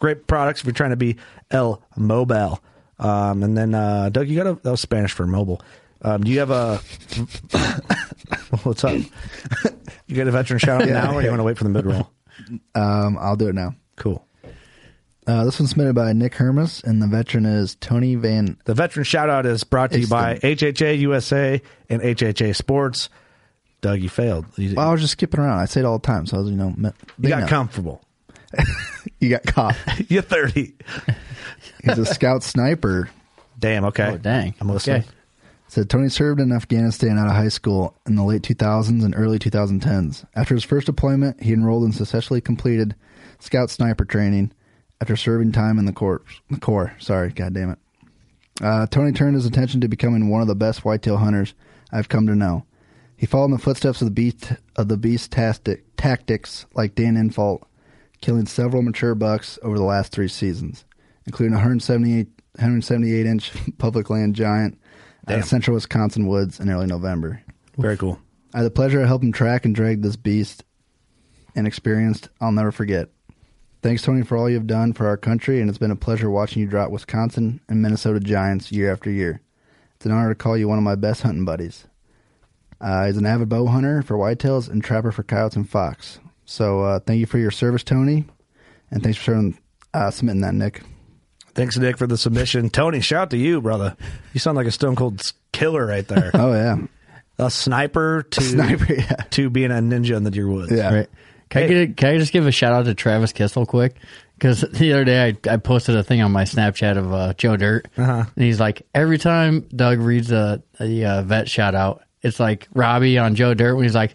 great 0.00 0.26
products. 0.26 0.60
If 0.60 0.66
you're 0.66 0.72
trying 0.74 0.90
to 0.90 0.96
be 0.96 1.16
El 1.50 1.82
Mobile, 1.96 2.60
um, 2.98 3.42
and 3.42 3.56
then 3.56 3.74
uh, 3.74 4.08
Doug, 4.08 4.28
you 4.28 4.36
got 4.36 4.46
a 4.46 4.54
that 4.62 4.70
was 4.70 4.80
Spanish 4.80 5.12
for 5.12 5.26
mobile. 5.26 5.60
Um, 6.02 6.24
do 6.24 6.30
you 6.30 6.38
have 6.40 6.50
a 6.50 6.76
what's 8.62 8.84
up? 8.84 8.94
you 10.06 10.16
got 10.16 10.28
a 10.28 10.30
veteran 10.30 10.58
shout 10.58 10.82
out 10.82 10.88
Yeah. 10.88 10.94
now, 11.04 11.14
or 11.14 11.20
do 11.20 11.24
you 11.26 11.30
want 11.30 11.40
to 11.40 11.44
wait 11.44 11.58
for 11.58 11.64
the 11.64 11.70
mid 11.70 11.86
roll? 11.86 12.10
Um, 12.74 13.16
I'll 13.18 13.36
do 13.36 13.48
it 13.48 13.54
now. 13.54 13.74
Cool. 13.96 14.26
Uh, 15.26 15.44
this 15.44 15.58
one's 15.58 15.70
submitted 15.70 15.94
by 15.94 16.12
Nick 16.12 16.34
Hermas, 16.34 16.82
and 16.84 17.02
the 17.02 17.08
veteran 17.08 17.46
is 17.46 17.74
Tony 17.76 18.14
Van. 18.14 18.56
The 18.64 18.74
veteran 18.74 19.02
shout 19.04 19.28
out 19.28 19.44
is 19.44 19.64
brought 19.64 19.90
to 19.92 19.98
you 19.98 20.06
by 20.06 20.36
HHA 20.36 20.98
USA 21.00 21.60
and 21.88 22.00
HHA 22.00 22.54
Sports. 22.54 23.08
Doug, 23.86 24.00
you 24.00 24.08
failed. 24.08 24.46
You, 24.56 24.74
Well, 24.74 24.88
I 24.88 24.90
was 24.90 25.00
just 25.00 25.12
skipping 25.12 25.38
around. 25.38 25.60
I 25.60 25.66
say 25.66 25.78
it 25.78 25.86
all 25.86 25.98
the 25.98 26.06
time, 26.06 26.26
so 26.26 26.38
I 26.38 26.40
was, 26.40 26.50
you 26.50 26.56
know, 26.56 26.74
you 27.20 27.28
got 27.28 27.42
know. 27.42 27.46
comfortable. 27.46 28.02
you 29.20 29.28
got 29.30 29.44
caught. 29.44 29.76
You're 30.08 30.22
30. 30.22 30.74
He's 31.84 31.98
a 31.98 32.04
scout 32.04 32.42
sniper. 32.42 33.08
Damn. 33.56 33.84
Okay. 33.84 34.10
Oh, 34.14 34.18
dang. 34.18 34.56
I'm 34.60 34.68
listening. 34.68 35.02
Okay. 35.02 35.08
Said 35.68 35.88
Tony 35.88 36.08
served 36.08 36.40
in 36.40 36.50
Afghanistan 36.50 37.16
out 37.16 37.28
of 37.28 37.34
high 37.34 37.46
school 37.46 37.94
in 38.06 38.16
the 38.16 38.24
late 38.24 38.42
2000s 38.42 39.04
and 39.04 39.14
early 39.16 39.38
2010s. 39.38 40.24
After 40.34 40.54
his 40.56 40.64
first 40.64 40.86
deployment, 40.86 41.40
he 41.40 41.52
enrolled 41.52 41.84
and 41.84 41.94
successfully 41.94 42.40
completed 42.40 42.96
scout 43.38 43.70
sniper 43.70 44.04
training 44.04 44.52
after 45.00 45.14
serving 45.14 45.52
time 45.52 45.78
in 45.78 45.84
the 45.84 45.92
corps. 45.92 46.22
The 46.50 46.58
Corps, 46.58 46.92
sorry, 46.98 47.30
god 47.30 47.54
damn 47.54 47.70
it. 47.70 47.78
Uh, 48.60 48.86
Tony 48.86 49.12
turned 49.12 49.36
his 49.36 49.46
attention 49.46 49.80
to 49.82 49.88
becoming 49.88 50.28
one 50.28 50.40
of 50.40 50.48
the 50.48 50.56
best 50.56 50.84
whitetail 50.84 51.18
hunters 51.18 51.54
I've 51.92 52.08
come 52.08 52.26
to 52.26 52.34
know. 52.34 52.64
He 53.16 53.26
followed 53.26 53.46
in 53.46 53.50
the 53.52 53.58
footsteps 53.58 54.02
of 54.02 54.06
the 54.06 54.12
beast 54.12 54.52
of 54.76 54.88
the 54.88 54.96
beast 54.96 55.32
tastic, 55.32 55.84
tactics 55.96 56.66
like 56.74 56.94
Dan 56.94 57.16
Infalt, 57.16 57.62
killing 58.20 58.46
several 58.46 58.82
mature 58.82 59.14
bucks 59.14 59.58
over 59.62 59.78
the 59.78 59.84
last 59.84 60.12
three 60.12 60.28
seasons, 60.28 60.84
including 61.26 61.54
a 61.54 61.56
178 61.56 62.28
178 62.56 63.26
inch 63.26 63.52
public 63.78 64.10
land 64.10 64.34
giant 64.34 64.78
out 65.28 65.38
of 65.38 65.44
central 65.44 65.74
Wisconsin 65.74 66.26
woods 66.26 66.60
in 66.60 66.70
early 66.70 66.86
November. 66.86 67.42
Very 67.76 67.96
cool. 67.96 68.20
I 68.54 68.58
had 68.58 68.66
the 68.66 68.70
pleasure 68.70 69.00
of 69.00 69.08
helping 69.08 69.32
track 69.32 69.64
and 69.64 69.74
drag 69.74 70.02
this 70.02 70.16
beast 70.16 70.64
and 71.54 71.66
experienced 71.66 72.28
I'll 72.40 72.52
never 72.52 72.72
forget. 72.72 73.08
Thanks, 73.82 74.02
Tony, 74.02 74.22
for 74.22 74.36
all 74.36 74.48
you've 74.48 74.66
done 74.66 74.92
for 74.92 75.06
our 75.06 75.16
country, 75.16 75.60
and 75.60 75.68
it's 75.68 75.78
been 75.78 75.90
a 75.90 75.96
pleasure 75.96 76.30
watching 76.30 76.62
you 76.62 76.68
drop 76.68 76.90
Wisconsin 76.90 77.60
and 77.68 77.82
Minnesota 77.82 78.20
Giants 78.20 78.72
year 78.72 78.92
after 78.92 79.10
year. 79.10 79.40
It's 79.94 80.06
an 80.06 80.12
honor 80.12 80.30
to 80.30 80.34
call 80.34 80.56
you 80.56 80.68
one 80.68 80.78
of 80.78 80.84
my 80.84 80.94
best 80.94 81.22
hunting 81.22 81.44
buddies. 81.44 81.86
Uh, 82.80 83.06
he's 83.06 83.16
an 83.16 83.26
avid 83.26 83.48
bow 83.48 83.66
hunter 83.66 84.02
for 84.02 84.16
whitetails 84.16 84.68
and 84.68 84.82
trapper 84.84 85.10
for 85.12 85.22
coyotes 85.22 85.56
and 85.56 85.68
fox. 85.68 86.18
So 86.44 86.82
uh, 86.82 87.00
thank 87.00 87.18
you 87.20 87.26
for 87.26 87.38
your 87.38 87.50
service, 87.50 87.82
Tony, 87.82 88.24
and 88.90 89.02
thanks 89.02 89.18
for 89.18 89.24
sharing, 89.24 89.58
uh, 89.94 90.10
submitting 90.10 90.42
that, 90.42 90.54
Nick. 90.54 90.82
Thanks, 91.54 91.76
Nick, 91.78 91.96
for 91.96 92.06
the 92.06 92.18
submission. 92.18 92.68
Tony, 92.68 93.00
shout 93.00 93.22
out 93.22 93.30
to 93.30 93.38
you, 93.38 93.60
brother. 93.62 93.96
You 94.34 94.40
sound 94.40 94.56
like 94.56 94.66
a 94.66 94.70
stone 94.70 94.94
cold 94.94 95.22
killer 95.52 95.86
right 95.86 96.06
there. 96.06 96.30
Oh 96.34 96.52
yeah, 96.52 96.76
a 97.38 97.50
sniper 97.50 98.22
to 98.30 98.40
Sniper, 98.42 98.92
yeah. 98.98 99.16
to 99.30 99.48
being 99.50 99.70
a 99.70 99.74
ninja 99.76 100.16
in 100.16 100.22
the 100.24 100.30
deer 100.30 100.46
woods. 100.48 100.70
yeah. 100.70 100.92
Right. 100.94 101.08
Can 101.48 101.62
I, 101.62 101.66
Hey. 101.66 101.86
get 101.86 101.96
can 101.96 102.08
I 102.14 102.18
just 102.18 102.32
give 102.32 102.46
a 102.46 102.52
shout 102.52 102.72
out 102.72 102.84
to 102.84 102.94
Travis 102.94 103.32
Kissel 103.32 103.64
quick? 103.66 103.96
Because 104.36 104.60
the 104.72 104.92
other 104.92 105.04
day 105.04 105.34
I, 105.46 105.54
I 105.54 105.56
posted 105.56 105.96
a 105.96 106.02
thing 106.02 106.20
on 106.20 106.30
my 106.30 106.44
Snapchat 106.44 106.98
of 106.98 107.12
uh, 107.14 107.32
Joe 107.34 107.56
Dirt, 107.56 107.88
Uh-huh. 107.96 108.24
and 108.36 108.44
he's 108.44 108.60
like, 108.60 108.82
every 108.94 109.16
time 109.16 109.62
Doug 109.74 109.98
reads 110.00 110.30
a, 110.32 110.62
a, 110.78 111.04
uh 111.04 111.22
vet 111.22 111.48
shout 111.48 111.74
out, 111.74 112.02
it's 112.26 112.40
like 112.40 112.68
Robbie 112.74 113.18
on 113.18 113.34
Joe 113.34 113.54
Dirt 113.54 113.74
when 113.74 113.84
he's 113.84 113.94
like, 113.94 114.14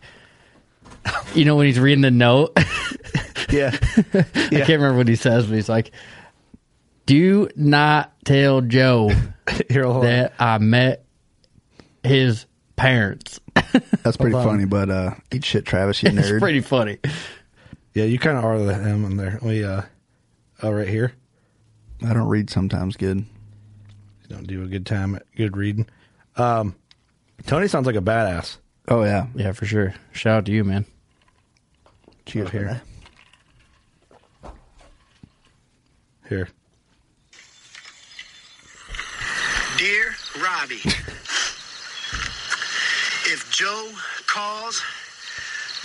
you 1.33 1.45
know, 1.45 1.55
when 1.55 1.65
he's 1.65 1.79
reading 1.79 2.01
the 2.01 2.11
note. 2.11 2.51
yeah. 3.49 3.71
I 4.13 4.23
can't 4.49 4.69
remember 4.69 4.97
what 4.97 5.07
he 5.07 5.15
says, 5.15 5.45
but 5.47 5.55
he's 5.55 5.69
like, 5.69 5.91
"Do 7.05 7.49
not 7.55 8.13
tell 8.25 8.61
Joe 8.61 9.09
Here, 9.69 9.83
hold 9.83 9.97
on. 9.97 10.01
that 10.03 10.33
I 10.39 10.57
met 10.59 11.05
his 12.03 12.45
parents." 12.75 13.39
That's 14.03 14.17
pretty 14.17 14.33
Hold 14.33 14.47
on. 14.47 14.53
funny, 14.53 14.65
but 14.65 14.89
uh, 14.89 15.11
eat 15.31 15.43
shit, 15.45 15.65
Travis, 15.65 16.01
you 16.03 16.09
It's 16.13 16.29
nerd. 16.29 16.39
pretty 16.39 16.61
funny. 16.61 16.97
Yeah, 17.93 18.05
you 18.05 18.19
kind 18.19 18.37
of 18.37 18.43
are 18.45 18.59
the 18.59 18.73
M 18.73 19.05
in 19.05 19.17
there. 19.17 19.39
We 19.41 19.63
uh, 19.63 19.81
oh, 20.63 20.71
right 20.71 20.87
here. 20.87 21.13
I 22.05 22.13
don't 22.13 22.27
read 22.29 22.49
sometimes 22.49 22.95
good. 22.95 23.17
You 23.17 24.35
don't 24.35 24.47
do 24.47 24.63
a 24.63 24.67
good 24.67 24.85
time 24.85 25.15
at 25.15 25.23
good 25.35 25.57
reading. 25.57 25.87
Um, 26.37 26.75
Tony 27.45 27.67
sounds 27.67 27.85
like 27.85 27.95
a 27.95 28.01
badass. 28.01 28.57
Oh 28.87 29.03
yeah, 29.03 29.27
Yeah, 29.35 29.51
for 29.51 29.65
sure. 29.65 29.93
Shout 30.11 30.37
out 30.37 30.45
to 30.45 30.51
you, 30.51 30.63
man. 30.63 30.85
cheers 32.25 32.49
here. 32.49 32.81
Here. 36.27 36.47
Dear 39.77 40.15
Robbie, 40.41 40.81
if 43.25 43.49
Joe 43.51 43.89
calls, 44.27 44.81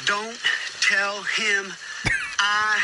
don't 0.04 0.38
tell 0.80 1.22
him 1.22 1.72
I 2.38 2.78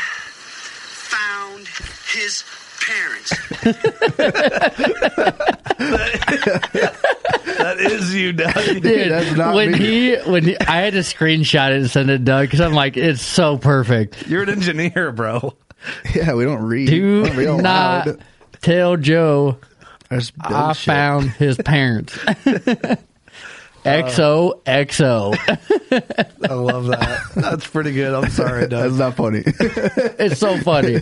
found 1.13 1.67
his 2.11 2.43
parents. 2.81 3.33
That 7.83 7.91
is 7.91 8.15
you, 8.15 8.33
Doug. 8.33 8.53
Dude, 8.81 8.83
That's 9.11 9.35
not 9.37 9.55
when 9.55 9.71
me. 9.71 9.77
he 9.77 10.15
when 10.29 10.43
he, 10.43 10.59
I 10.59 10.77
had 10.81 10.93
to 10.93 10.99
screenshot 10.99 11.71
it 11.71 11.77
and 11.81 11.89
send 11.89 12.09
it 12.09 12.19
to 12.19 12.23
Doug 12.23 12.47
because 12.47 12.61
I'm 12.61 12.73
like, 12.73 12.97
it's 12.97 13.21
so 13.21 13.57
perfect. 13.57 14.27
You're 14.27 14.43
an 14.43 14.49
engineer, 14.49 15.11
bro. 15.11 15.53
Yeah, 16.15 16.33
we 16.35 16.45
don't 16.45 16.63
read. 16.63 16.87
Do 16.89 17.23
we 17.35 17.43
don't 17.43 17.61
not 17.61 18.07
loud. 18.07 18.23
tell 18.61 18.95
Joe 18.97 19.57
I, 20.09 20.21
I 20.39 20.73
shit. 20.73 20.85
found 20.85 21.29
his 21.31 21.57
parents. 21.57 22.17
XO 23.83 24.63
XO. 24.63 25.35
I 26.49 26.53
love 26.53 26.87
that. 26.87 27.21
That's 27.35 27.67
pretty 27.67 27.91
good. 27.93 28.13
I'm 28.13 28.29
sorry, 28.29 28.67
That's 28.67 28.95
Doug. 28.97 28.99
not 28.99 29.15
funny. 29.15 29.43
It's 30.19 30.39
so 30.39 30.57
funny. 30.59 30.99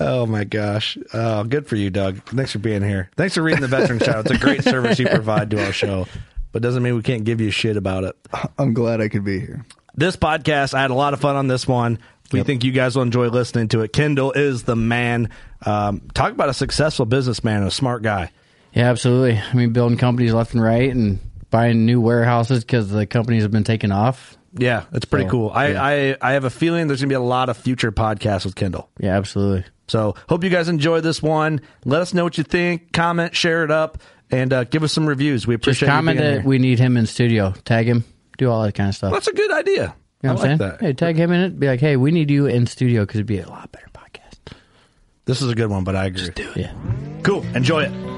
Oh 0.00 0.26
my 0.26 0.44
gosh. 0.44 0.98
Oh, 1.14 1.44
good 1.44 1.66
for 1.66 1.76
you, 1.76 1.90
Doug. 1.90 2.22
Thanks 2.24 2.52
for 2.52 2.58
being 2.58 2.82
here. 2.82 3.10
Thanks 3.16 3.34
for 3.34 3.42
reading 3.42 3.60
the 3.60 3.68
veteran 3.68 3.98
shout. 4.00 4.26
It's 4.26 4.30
a 4.34 4.38
great 4.38 4.64
service 4.64 4.98
you 4.98 5.06
provide 5.10 5.50
to 5.50 5.64
our 5.64 5.72
show, 5.72 6.06
but 6.52 6.62
doesn't 6.62 6.82
mean 6.82 6.96
we 6.96 7.02
can't 7.02 7.24
give 7.24 7.40
you 7.40 7.50
shit 7.50 7.76
about 7.76 8.04
it. 8.04 8.16
I'm 8.58 8.74
glad 8.74 9.00
I 9.00 9.08
could 9.08 9.24
be 9.24 9.38
here. 9.40 9.64
this 9.94 10.16
podcast, 10.16 10.74
I 10.74 10.82
had 10.82 10.90
a 10.90 10.94
lot 10.94 11.14
of 11.14 11.20
fun 11.20 11.36
on 11.36 11.46
this 11.46 11.66
one. 11.68 11.98
We 12.32 12.42
think 12.42 12.62
you 12.64 12.72
guys 12.72 12.94
will 12.94 13.04
enjoy 13.04 13.28
listening 13.28 13.68
to 13.68 13.80
it. 13.80 13.92
Kendall 13.92 14.32
is 14.32 14.64
the 14.64 14.76
man. 14.76 15.30
Um, 15.64 16.02
talk 16.12 16.32
about 16.32 16.50
a 16.50 16.54
successful 16.54 17.06
businessman, 17.06 17.62
a 17.62 17.70
smart 17.70 18.02
guy. 18.02 18.30
Yeah, 18.74 18.90
absolutely. 18.90 19.38
I 19.38 19.54
mean, 19.54 19.72
building 19.72 19.96
companies 19.96 20.34
left 20.34 20.52
and 20.52 20.62
right 20.62 20.90
and 20.90 21.20
buying 21.50 21.86
new 21.86 22.00
warehouses 22.00 22.64
because 22.64 22.90
the 22.90 23.06
companies 23.06 23.42
have 23.42 23.50
been 23.52 23.64
taken 23.64 23.92
off. 23.92 24.36
Yeah, 24.54 24.84
that's 24.90 25.04
pretty 25.04 25.26
So, 25.26 25.30
cool. 25.30 25.50
I, 25.50 25.68
yeah. 25.68 25.82
I 25.82 26.16
I 26.30 26.32
have 26.32 26.44
a 26.44 26.50
feeling 26.50 26.88
there's 26.88 27.00
gonna 27.00 27.08
be 27.10 27.14
a 27.14 27.20
lot 27.20 27.48
of 27.48 27.56
future 27.56 27.92
podcasts 27.92 28.44
with 28.44 28.54
Kendall. 28.54 28.88
Yeah, 28.98 29.16
absolutely. 29.16 29.64
So 29.88 30.14
hope 30.28 30.42
you 30.44 30.50
guys 30.50 30.68
enjoy 30.68 31.00
this 31.00 31.22
one. 31.22 31.60
Let 31.84 32.00
us 32.02 32.12
know 32.14 32.24
what 32.24 32.38
you 32.38 32.44
think. 32.44 32.92
Comment, 32.92 33.34
share 33.34 33.64
it 33.64 33.70
up, 33.70 33.98
and 34.30 34.52
uh, 34.52 34.64
give 34.64 34.82
us 34.82 34.92
some 34.92 35.06
reviews. 35.06 35.46
We 35.46 35.54
Just 35.56 35.64
appreciate 35.82 35.88
comment 35.88 36.16
you 36.18 36.22
being 36.24 36.34
that 36.36 36.44
we 36.44 36.58
need 36.58 36.78
him 36.78 36.96
in 36.96 37.06
studio. 37.06 37.52
Tag 37.64 37.86
him. 37.86 38.04
Do 38.38 38.50
all 38.50 38.62
that 38.62 38.74
kind 38.74 38.88
of 38.88 38.94
stuff. 38.94 39.12
That's 39.12 39.28
a 39.28 39.32
good 39.32 39.50
idea. 39.52 39.94
you 40.22 40.28
know 40.28 40.30
I 40.30 40.34
what 40.34 40.44
I'm 40.44 40.50
like 40.50 40.58
saying? 40.58 40.70
that. 40.72 40.80
Hey, 40.80 40.92
tag 40.94 41.16
him 41.16 41.32
in 41.32 41.40
it. 41.40 41.58
Be 41.60 41.66
like, 41.68 41.80
hey, 41.80 41.96
we 41.96 42.10
need 42.10 42.30
you 42.30 42.46
in 42.46 42.66
studio 42.66 43.02
because 43.02 43.16
it'd 43.16 43.26
be 43.26 43.38
a 43.40 43.48
lot 43.48 43.70
better 43.72 43.88
podcast. 43.94 44.54
This 45.26 45.42
is 45.42 45.50
a 45.50 45.54
good 45.54 45.68
one, 45.68 45.84
but 45.84 45.94
I 45.96 46.06
agree. 46.06 46.30
do 46.34 46.50
Yeah. 46.56 46.72
Cool. 47.22 47.42
Enjoy 47.54 47.82
it. 47.82 48.17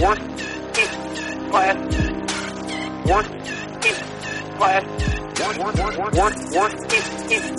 Working 0.00 1.50
Class. 1.50 1.76
Working 3.04 3.44
Class. 4.56 4.84
Work, 5.38 5.58
work, 5.58 5.76
work, 5.76 5.98
work, 5.98 6.14
work, 6.14 6.72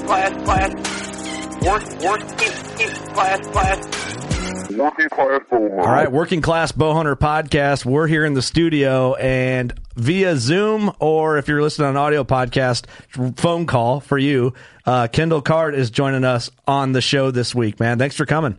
class, 0.07 0.43
class. 0.43 0.73
Work, 1.61 1.83
work, 2.01 2.21
class, 3.13 3.47
class. 3.47 4.71
Working 4.71 5.09
class 5.09 5.41
All 5.51 5.69
right, 5.69 6.11
Working 6.11 6.41
Class 6.41 6.71
Bowhunter 6.71 7.15
Podcast. 7.15 7.85
We're 7.85 8.07
here 8.07 8.25
in 8.25 8.33
the 8.33 8.41
studio 8.41 9.13
and 9.13 9.79
via 9.95 10.35
Zoom, 10.35 10.91
or 10.99 11.37
if 11.37 11.47
you're 11.47 11.61
listening 11.61 11.89
on 11.89 11.97
audio 11.97 12.23
podcast, 12.23 12.87
phone 13.37 13.67
call 13.67 13.99
for 13.99 14.17
you. 14.17 14.55
Uh, 14.83 15.07
Kendall 15.11 15.43
Card 15.43 15.75
is 15.75 15.91
joining 15.91 16.23
us 16.23 16.49
on 16.65 16.93
the 16.93 17.01
show 17.01 17.29
this 17.29 17.53
week, 17.53 17.79
man. 17.79 17.99
Thanks 17.99 18.15
for 18.15 18.25
coming. 18.25 18.57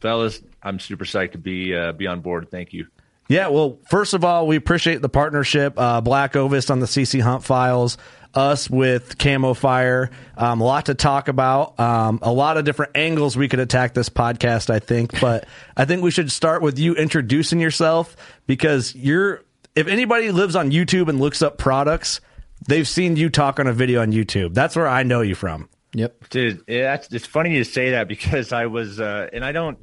fellas. 0.00 0.40
I'm 0.62 0.78
super 0.80 1.04
psyched 1.04 1.32
to 1.32 1.38
be 1.38 1.76
uh, 1.76 1.92
be 1.92 2.06
on 2.06 2.20
board. 2.20 2.50
Thank 2.50 2.72
you. 2.72 2.86
Yeah, 3.28 3.48
well, 3.48 3.78
first 3.90 4.14
of 4.14 4.24
all, 4.24 4.46
we 4.46 4.56
appreciate 4.56 5.02
the 5.02 5.08
partnership. 5.10 5.74
Uh, 5.76 6.00
Black 6.00 6.34
Ovis 6.34 6.70
on 6.70 6.80
the 6.80 6.86
CC 6.86 7.20
Hunt 7.20 7.44
files, 7.44 7.98
us 8.32 8.70
with 8.70 9.18
Camo 9.18 9.52
Fire. 9.52 10.10
Um, 10.34 10.62
a 10.62 10.64
lot 10.64 10.86
to 10.86 10.94
talk 10.94 11.28
about. 11.28 11.78
Um, 11.78 12.20
a 12.22 12.32
lot 12.32 12.56
of 12.56 12.64
different 12.64 12.92
angles 12.96 13.36
we 13.36 13.48
could 13.48 13.60
attack 13.60 13.92
this 13.92 14.08
podcast, 14.08 14.70
I 14.70 14.78
think. 14.78 15.20
But 15.20 15.46
I 15.76 15.84
think 15.84 16.02
we 16.02 16.10
should 16.10 16.32
start 16.32 16.62
with 16.62 16.78
you 16.78 16.94
introducing 16.94 17.60
yourself 17.60 18.16
because 18.46 18.94
you're, 18.94 19.44
if 19.74 19.88
anybody 19.88 20.30
lives 20.30 20.56
on 20.56 20.70
YouTube 20.70 21.08
and 21.08 21.20
looks 21.20 21.42
up 21.42 21.58
products, 21.58 22.22
they've 22.66 22.88
seen 22.88 23.16
you 23.16 23.28
talk 23.28 23.60
on 23.60 23.66
a 23.66 23.74
video 23.74 24.00
on 24.00 24.10
YouTube. 24.10 24.54
That's 24.54 24.74
where 24.74 24.88
I 24.88 25.02
know 25.02 25.20
you 25.20 25.34
from. 25.34 25.68
Yep. 25.92 26.30
Dude, 26.30 26.64
yeah, 26.66 26.98
it's 27.10 27.26
funny 27.26 27.54
you 27.54 27.64
say 27.64 27.90
that 27.90 28.08
because 28.08 28.54
I 28.54 28.66
was, 28.66 29.00
uh, 29.00 29.28
and 29.34 29.44
I 29.44 29.52
don't, 29.52 29.78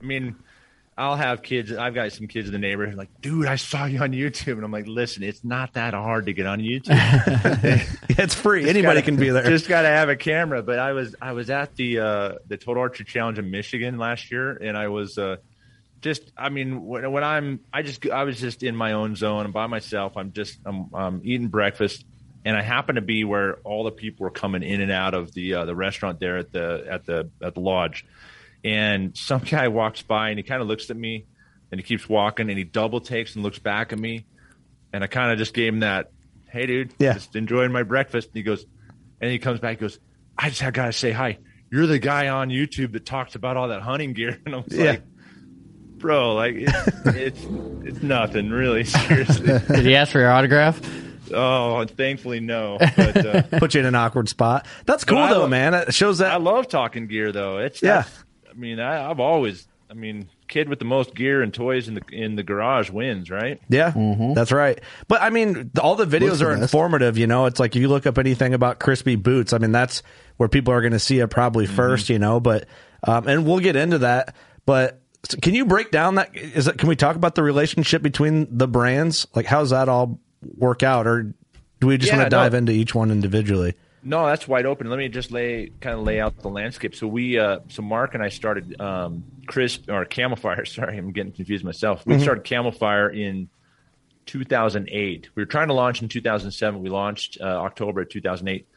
I 0.00 0.04
mean, 0.04 0.36
I'll 0.98 1.16
have 1.16 1.42
kids. 1.42 1.72
I've 1.72 1.94
got 1.94 2.10
some 2.12 2.26
kids 2.26 2.46
in 2.48 2.52
the 2.52 2.58
neighborhood 2.58 2.94
like, 2.94 3.10
dude, 3.20 3.46
I 3.46 3.56
saw 3.56 3.84
you 3.84 3.98
on 4.00 4.12
YouTube, 4.12 4.54
and 4.54 4.64
I'm 4.64 4.72
like, 4.72 4.86
listen, 4.86 5.22
it's 5.22 5.44
not 5.44 5.74
that 5.74 5.92
hard 5.92 6.24
to 6.26 6.32
get 6.32 6.46
on 6.46 6.60
YouTube. 6.60 6.96
it's 8.18 8.34
free. 8.34 8.60
Just 8.62 8.70
Anybody 8.70 9.00
gotta- 9.00 9.02
can 9.02 9.16
be 9.16 9.28
there. 9.28 9.42
Just 9.44 9.68
got 9.68 9.82
to 9.82 9.88
have 9.88 10.08
a 10.08 10.16
camera. 10.16 10.62
But 10.62 10.78
I 10.78 10.92
was 10.92 11.14
I 11.20 11.32
was 11.32 11.50
at 11.50 11.74
the 11.76 11.98
uh, 11.98 12.32
the 12.46 12.56
Total 12.56 12.82
Archery 12.82 13.04
Challenge 13.04 13.38
in 13.38 13.50
Michigan 13.50 13.98
last 13.98 14.30
year, 14.30 14.52
and 14.52 14.74
I 14.74 14.88
was 14.88 15.18
uh, 15.18 15.36
just 16.00 16.32
I 16.36 16.48
mean 16.48 16.86
when, 16.86 17.12
when 17.12 17.24
I'm 17.24 17.60
I 17.74 17.82
just 17.82 18.08
I 18.08 18.24
was 18.24 18.40
just 18.40 18.62
in 18.62 18.74
my 18.74 18.92
own 18.92 19.16
zone. 19.16 19.44
I'm 19.44 19.52
by 19.52 19.66
myself. 19.66 20.16
I'm 20.16 20.32
just 20.32 20.58
I'm, 20.64 20.88
I'm 20.94 21.20
eating 21.24 21.48
breakfast, 21.48 22.06
and 22.46 22.56
I 22.56 22.62
happen 22.62 22.94
to 22.94 23.02
be 23.02 23.22
where 23.24 23.56
all 23.64 23.84
the 23.84 23.90
people 23.90 24.24
were 24.24 24.30
coming 24.30 24.62
in 24.62 24.80
and 24.80 24.90
out 24.90 25.12
of 25.12 25.34
the 25.34 25.52
uh, 25.54 25.64
the 25.66 25.76
restaurant 25.76 26.20
there 26.20 26.38
at 26.38 26.52
the 26.52 26.86
at 26.88 27.04
the 27.04 27.28
at 27.42 27.52
the 27.52 27.60
lodge, 27.60 28.06
and 28.66 29.16
some 29.16 29.40
guy 29.50 29.68
walks 29.68 30.02
by 30.02 30.30
and 30.30 30.38
he 30.38 30.42
kind 30.42 30.60
of 30.60 30.68
looks 30.68 30.90
at 30.90 30.96
me, 30.96 31.24
and 31.70 31.80
he 31.80 31.84
keeps 31.86 32.08
walking 32.08 32.48
and 32.50 32.58
he 32.58 32.64
double 32.64 33.00
takes 33.00 33.34
and 33.34 33.42
looks 33.44 33.58
back 33.58 33.92
at 33.92 33.98
me, 33.98 34.26
and 34.92 35.02
I 35.02 35.06
kind 35.06 35.32
of 35.32 35.38
just 35.38 35.54
gave 35.54 35.72
him 35.72 35.80
that, 35.80 36.10
hey 36.48 36.66
dude, 36.66 36.92
Yeah. 36.98 37.14
just 37.14 37.36
enjoying 37.36 37.72
my 37.72 37.82
breakfast. 37.84 38.28
And 38.28 38.36
he 38.36 38.42
goes, 38.42 38.66
and 39.20 39.30
he 39.30 39.38
comes 39.38 39.60
back, 39.60 39.78
he 39.78 39.80
goes, 39.80 39.98
I 40.36 40.50
just 40.50 40.60
got 40.74 40.86
to 40.86 40.92
say 40.92 41.12
hi. 41.12 41.38
You're 41.70 41.86
the 41.86 41.98
guy 41.98 42.28
on 42.28 42.50
YouTube 42.50 42.92
that 42.92 43.04
talks 43.06 43.34
about 43.34 43.56
all 43.56 43.68
that 43.68 43.82
hunting 43.82 44.12
gear, 44.12 44.38
and 44.46 44.54
I'm 44.54 44.64
Yeah. 44.68 44.84
like, 44.90 45.02
bro, 45.98 46.34
like 46.34 46.54
it's 46.56 46.88
it's 47.06 47.46
it's 47.84 48.02
nothing 48.02 48.50
really. 48.50 48.84
Seriously. 48.84 49.46
Did 49.68 49.84
he 49.86 49.96
ask 49.96 50.12
for 50.12 50.18
your 50.20 50.30
autograph? 50.30 50.80
Oh, 51.34 51.84
thankfully 51.86 52.38
no. 52.38 52.78
But 52.78 53.26
uh, 53.26 53.42
Put 53.58 53.74
you 53.74 53.80
in 53.80 53.86
an 53.86 53.96
awkward 53.96 54.28
spot. 54.28 54.64
That's 54.84 55.04
cool 55.04 55.26
though, 55.26 55.40
lo- 55.40 55.48
man. 55.48 55.74
It 55.74 55.92
shows 55.92 56.18
that 56.18 56.30
I 56.32 56.36
love 56.36 56.68
talking 56.68 57.08
gear 57.08 57.32
though. 57.32 57.58
It's 57.58 57.82
Yeah. 57.82 58.02
that's- 58.02 58.22
I 58.22 58.25
mean, 58.56 58.80
I, 58.80 59.08
I've 59.10 59.20
always. 59.20 59.66
I 59.88 59.94
mean, 59.94 60.28
kid 60.48 60.68
with 60.68 60.80
the 60.80 60.84
most 60.84 61.14
gear 61.14 61.42
and 61.42 61.54
toys 61.54 61.86
in 61.86 61.94
the 61.94 62.02
in 62.10 62.34
the 62.34 62.42
garage 62.42 62.90
wins, 62.90 63.30
right? 63.30 63.60
Yeah, 63.68 63.92
that's 64.34 64.50
right. 64.50 64.80
But 65.06 65.22
I 65.22 65.30
mean, 65.30 65.70
all 65.80 65.94
the 65.94 66.06
videos 66.06 66.20
Looks 66.22 66.38
the 66.40 66.46
are 66.48 66.52
informative. 66.54 67.16
You 67.16 67.28
know, 67.28 67.46
it's 67.46 67.60
like 67.60 67.76
if 67.76 67.82
you 67.82 67.86
look 67.86 68.04
up 68.04 68.18
anything 68.18 68.52
about 68.52 68.80
Crispi 68.80 69.22
boots, 69.22 69.52
I 69.52 69.58
mean, 69.58 69.70
that's 69.70 70.02
where 70.38 70.48
people 70.48 70.74
are 70.74 70.80
going 70.80 70.92
to 70.92 70.98
see 70.98 71.20
it 71.20 71.28
probably 71.28 71.68
1st 71.68 72.08
You 72.08 72.18
know, 72.18 72.40
but 72.40 72.66
um, 73.04 73.28
and 73.28 73.46
we'll 73.46 73.60
get 73.60 73.76
into 73.76 73.98
that. 73.98 74.34
But 74.66 75.00
so 75.22 75.38
can 75.38 75.54
you 75.54 75.64
break 75.64 75.92
down 75.92 76.16
that? 76.16 76.34
Is 76.34 76.66
it? 76.66 76.78
Can 76.78 76.88
we 76.88 76.96
talk 76.96 77.14
about 77.14 77.36
the 77.36 77.44
relationship 77.44 78.02
between 78.02 78.48
the 78.58 78.66
brands? 78.66 79.28
Like, 79.36 79.46
how's 79.46 79.70
that 79.70 79.88
all 79.88 80.18
work 80.56 80.82
out, 80.82 81.06
or 81.06 81.32
do 81.80 81.86
we 81.86 81.96
just 81.96 82.10
Yeah, 82.10 82.18
want 82.18 82.30
to 82.30 82.36
no. 82.36 82.42
dive 82.42 82.54
into 82.54 82.72
each 82.72 82.92
one 82.92 83.12
individually? 83.12 83.74
No, 84.06 84.24
that's 84.24 84.46
wide 84.46 84.66
open. 84.66 84.88
Let 84.88 85.00
me 85.00 85.08
just 85.08 85.32
lay 85.32 85.72
kind 85.80 85.98
of 85.98 86.04
lay 86.04 86.20
out 86.20 86.38
the 86.38 86.48
landscape. 86.48 86.94
So 86.94 87.08
we, 87.08 87.40
uh, 87.40 87.58
so 87.68 87.82
Mark 87.82 88.14
and 88.14 88.22
I 88.22 88.28
started 88.28 88.80
um, 88.80 89.24
Crisp 89.48 89.90
or 89.90 90.04
Camo 90.04 90.36
Fire. 90.36 90.64
Sorry, 90.64 90.96
I'm 90.96 91.10
getting 91.10 91.32
confused 91.32 91.64
myself. 91.64 92.06
We 92.06 92.20
started 92.20 92.48
Camo 92.48 92.70
Fire 92.70 93.10
in 93.10 93.48
2008. 94.26 95.30
We 95.34 95.42
were 95.42 95.46
trying 95.46 95.68
to 95.68 95.74
launch 95.74 96.02
in 96.02 96.08
2007. 96.08 96.80
We 96.80 96.88
launched 96.88 97.38
uh, 97.40 97.44
October 97.44 98.02
of 98.02 98.08
2008. 98.08 98.68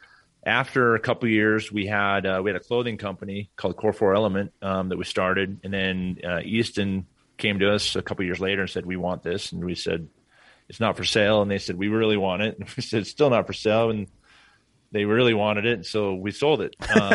After 0.44 0.96
a 0.96 1.00
couple 1.00 1.28
of 1.28 1.30
years, 1.30 1.70
we 1.70 1.86
had 1.86 2.26
uh, 2.26 2.40
we 2.42 2.50
had 2.50 2.60
a 2.60 2.64
clothing 2.64 2.96
company 2.96 3.50
called 3.54 3.76
Core 3.76 3.92
Four 3.92 4.16
Element 4.16 4.52
um, 4.62 4.88
that 4.88 4.98
we 4.98 5.04
started, 5.04 5.60
and 5.62 5.72
then 5.72 6.18
uh, 6.26 6.40
Easton 6.42 7.06
came 7.36 7.60
to 7.60 7.72
us 7.72 7.94
a 7.94 8.02
couple 8.02 8.24
of 8.24 8.26
years 8.26 8.40
later 8.40 8.62
and 8.62 8.70
said, 8.70 8.84
"We 8.84 8.96
want 8.96 9.22
this," 9.22 9.52
and 9.52 9.64
we 9.64 9.76
said, 9.76 10.08
"It's 10.68 10.80
not 10.80 10.96
for 10.96 11.04
sale," 11.04 11.40
and 11.42 11.50
they 11.50 11.58
said, 11.58 11.76
"We 11.76 11.86
really 11.86 12.16
want 12.16 12.42
it," 12.42 12.58
and 12.58 12.68
we 12.76 12.82
said, 12.82 13.02
"It's 13.02 13.10
still 13.10 13.30
not 13.30 13.46
for 13.46 13.52
sale," 13.52 13.90
and 13.90 14.08
they 14.92 15.04
really 15.04 15.34
wanted 15.34 15.66
it, 15.66 15.86
so 15.86 16.14
we 16.14 16.32
sold 16.32 16.60
it. 16.62 16.74
Um, 16.90 17.12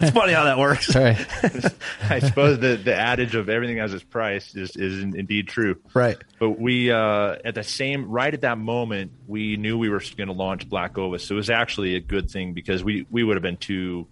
It's 0.00 0.10
funny 0.10 0.32
how 0.32 0.44
that 0.44 0.58
works. 0.58 0.94
Right. 0.94 1.16
I 2.10 2.18
suppose 2.18 2.58
the, 2.58 2.76
the 2.76 2.94
adage 2.94 3.34
of 3.36 3.48
everything 3.48 3.76
has 3.78 3.94
its 3.94 4.02
price 4.02 4.54
is, 4.56 4.74
is 4.76 5.00
indeed 5.02 5.46
true. 5.46 5.76
Right. 5.94 6.16
But 6.40 6.58
we, 6.58 6.90
uh, 6.90 7.36
at 7.44 7.54
the 7.54 7.62
same, 7.62 8.10
right 8.10 8.32
at 8.34 8.40
that 8.40 8.58
moment, 8.58 9.12
we 9.28 9.56
knew 9.56 9.78
we 9.78 9.88
were 9.88 10.02
going 10.16 10.26
to 10.26 10.34
launch 10.34 10.68
Black 10.68 10.98
Ovis. 10.98 11.24
So 11.24 11.34
it 11.34 11.36
was 11.36 11.50
actually 11.50 11.94
a 11.94 12.00
good 12.00 12.30
thing 12.30 12.52
because 12.52 12.82
we, 12.82 13.06
we 13.10 13.22
would 13.22 13.36
have 13.36 13.42
been 13.42 13.56
too, 13.58 14.08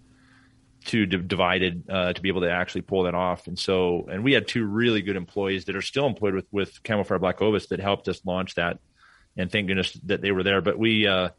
too 0.85 1.05
di- 1.05 1.17
divided 1.17 1.83
uh, 1.89 2.13
to 2.13 2.21
be 2.21 2.29
able 2.29 2.41
to 2.41 2.51
actually 2.51 2.81
pull 2.81 3.03
that 3.03 3.15
off. 3.15 3.47
And 3.47 3.59
so, 3.59 4.07
and 4.09 4.23
we 4.23 4.31
had 4.31 4.47
two 4.47 4.65
really 4.65 5.01
good 5.01 5.17
employees 5.17 5.65
that 5.65 5.75
are 5.75 5.81
still 5.81 6.07
employed 6.07 6.33
with, 6.33 6.45
with 6.51 6.81
Camo 6.83 7.03
Fire 7.03 7.19
Black 7.19 7.41
Ovis 7.41 7.67
that 7.67 7.81
helped 7.81 8.07
us 8.07 8.21
launch 8.25 8.55
that. 8.55 8.79
And 9.35 9.51
thank 9.51 9.67
goodness 9.67 9.91
that 10.05 10.21
they 10.21 10.31
were 10.31 10.43
there. 10.43 10.61
But 10.61 10.79
we, 10.79 11.05
uh, 11.05 11.29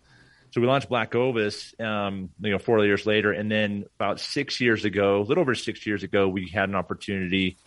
so 0.56 0.62
we 0.62 0.68
launched 0.68 0.88
Black 0.88 1.14
Ovis, 1.14 1.74
um, 1.78 2.30
you 2.40 2.50
know, 2.50 2.58
four 2.58 2.82
years 2.82 3.04
later, 3.04 3.30
and 3.30 3.52
then 3.52 3.84
about 3.96 4.20
six 4.20 4.58
years 4.58 4.86
ago, 4.86 5.20
a 5.20 5.22
little 5.22 5.42
over 5.42 5.54
six 5.54 5.86
years 5.86 6.02
ago, 6.02 6.28
we 6.28 6.48
had 6.48 6.70
an 6.70 6.74
opportunity 6.74 7.58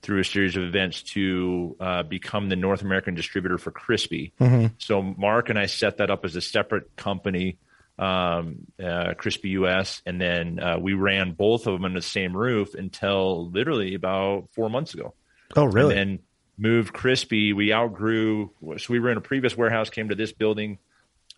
through 0.00 0.20
a 0.20 0.24
series 0.24 0.56
of 0.56 0.62
events 0.62 1.02
to 1.02 1.76
uh, 1.78 2.04
become 2.04 2.48
the 2.48 2.56
North 2.56 2.80
American 2.80 3.14
distributor 3.14 3.58
for 3.58 3.70
Crispi. 3.70 4.32
So 4.78 5.02
Mark 5.02 5.50
and 5.50 5.58
I 5.58 5.66
set 5.66 5.98
that 5.98 6.10
up 6.10 6.24
as 6.24 6.36
a 6.36 6.40
separate 6.40 6.96
company, 6.96 7.58
um, 7.98 8.60
uh, 8.80 9.12
Crispi 9.12 9.50
US, 9.50 10.00
and 10.06 10.18
then 10.18 10.58
uh, 10.58 10.78
we 10.80 10.94
ran 10.94 11.32
both 11.32 11.66
of 11.66 11.74
them 11.74 11.84
under 11.84 11.98
the 11.98 12.02
same 12.02 12.34
roof 12.34 12.72
until 12.72 13.50
literally 13.50 13.92
about 13.92 14.48
four 14.52 14.70
months 14.70 14.94
ago. 14.94 15.12
Oh, 15.54 15.66
really? 15.66 15.98
and 15.98 16.18
then 16.18 16.18
moved 16.56 16.94
Crispi 16.94 17.54
we 17.54 17.74
outgrew 17.74 18.50
so 18.78 18.86
we 18.88 18.98
were 18.98 19.10
in 19.10 19.18
a 19.18 19.20
previous 19.20 19.56
warehouse 19.56 19.90
came 19.90 20.08
to 20.08 20.16
this 20.16 20.32
building 20.32 20.78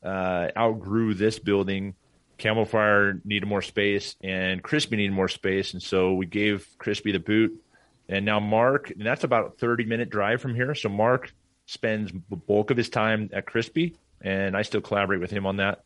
uh, 0.04 0.48
outgrew 0.56 1.14
this 1.14 1.38
building. 1.38 1.94
Camo 2.38 2.64
Fire 2.64 3.20
needed 3.24 3.46
more 3.46 3.62
space 3.62 4.16
and 4.22 4.62
Crispi 4.62 4.92
needed 4.92 5.12
more 5.12 5.28
space. 5.28 5.74
And 5.74 5.82
so 5.82 6.14
we 6.14 6.26
gave 6.26 6.66
Crispi 6.78 7.12
the 7.12 7.18
boot. 7.18 7.62
And 8.08 8.24
now 8.24 8.40
mark 8.40 8.90
and 8.90 9.06
that's 9.06 9.24
about 9.24 9.46
a 9.46 9.50
30 9.50 9.84
minute 9.84 10.10
drive 10.10 10.40
from 10.40 10.54
here. 10.54 10.74
So 10.74 10.88
mark 10.88 11.32
spends 11.66 12.10
the 12.30 12.36
bulk 12.36 12.70
of 12.70 12.76
his 12.76 12.88
time 12.88 13.30
at 13.32 13.46
Crispi 13.46 13.94
and 14.22 14.54
i 14.56 14.62
still 14.62 14.80
collaborate 14.82 15.20
with 15.20 15.30
him 15.30 15.46
on 15.46 15.58
that. 15.58 15.84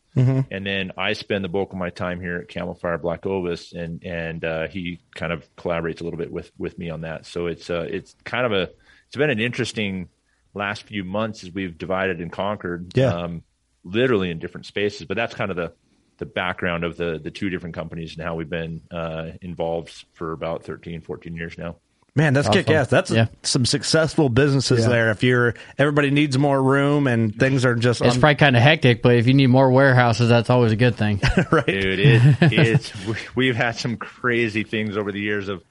And 0.49 0.65
then 0.65 0.91
i 0.97 1.13
spend 1.13 1.43
the 1.43 1.49
bulk 1.49 1.71
of 1.71 1.77
my 1.77 1.89
time 1.89 2.19
here 2.19 2.37
at 2.37 2.53
Camo 2.53 2.73
Fire 2.73 2.97
black 2.97 3.25
ovis 3.25 3.73
and 3.73 4.03
and 4.03 4.43
uh, 4.43 4.67
he 4.67 4.99
kind 5.13 5.31
of 5.33 5.43
collaborates 5.55 6.01
a 6.01 6.03
little 6.03 6.17
bit 6.17 6.31
with 6.31 6.51
with 6.57 6.77
me 6.79 6.89
on 6.89 7.01
that. 7.01 7.25
So 7.25 7.47
it's 7.47 7.69
uh 7.69 7.85
it's 7.89 8.15
kind 8.23 8.45
of 8.45 8.53
a 8.53 8.71
it's 9.07 9.17
been 9.17 9.29
an 9.29 9.39
interesting 9.39 10.09
last 10.53 10.83
few 10.83 11.03
months 11.03 11.43
as 11.43 11.51
we've 11.51 11.77
divided 11.77 12.21
and 12.21 12.31
conquered. 12.31 12.97
Yeah. 12.97 13.13
um, 13.13 13.43
literally 13.85 14.29
in 14.31 14.39
different 14.39 14.65
spaces 14.65 15.05
but 15.07 15.15
that's 15.15 15.33
kind 15.33 15.49
of 15.51 15.55
the 15.55 15.71
the 16.17 16.25
background 16.25 16.83
of 16.83 16.97
the 16.97 17.19
the 17.23 17.31
two 17.31 17.49
different 17.49 17.75
companies 17.75 18.15
and 18.17 18.25
how 18.25 18.35
we've 18.35 18.49
been 18.49 18.81
uh, 18.91 19.29
involved 19.41 20.05
for 20.13 20.31
about 20.33 20.63
13 20.63 21.01
14 21.01 21.35
years 21.35 21.57
now 21.57 21.75
Man, 22.17 22.33
that's 22.33 22.47
kick 22.47 22.69
ass. 22.69 22.87
That's 22.87 23.11
Yeah. 23.11 23.25
some 23.43 23.65
successful 23.65 24.29
businesses 24.29 24.83
Yeah. 24.83 24.87
there. 24.87 25.11
If 25.11 25.21
you're 25.21 25.53
everybody 25.77 26.11
needs 26.11 26.37
more 26.37 26.63
room 26.63 27.07
and 27.07 27.37
things 27.37 27.65
are 27.65 27.75
just 27.75 27.99
It's 27.99 28.13
un- 28.15 28.21
probably 28.21 28.35
kind 28.35 28.55
of 28.55 28.61
hectic, 28.61 29.01
but 29.01 29.17
if 29.17 29.27
you 29.27 29.33
need 29.33 29.47
more 29.47 29.69
warehouses, 29.69 30.29
that's 30.29 30.49
always 30.49 30.71
a 30.71 30.77
good 30.77 30.95
thing. 30.95 31.19
right. 31.51 31.65
dude 31.65 31.99
it, 31.99 32.21
it's 32.41 33.05
we- 33.05 33.15
we've 33.35 33.57
had 33.57 33.75
some 33.75 33.97
crazy 33.97 34.63
things 34.63 34.95
over 34.95 35.11
the 35.11 35.19
years 35.19 35.49
of 35.49 35.61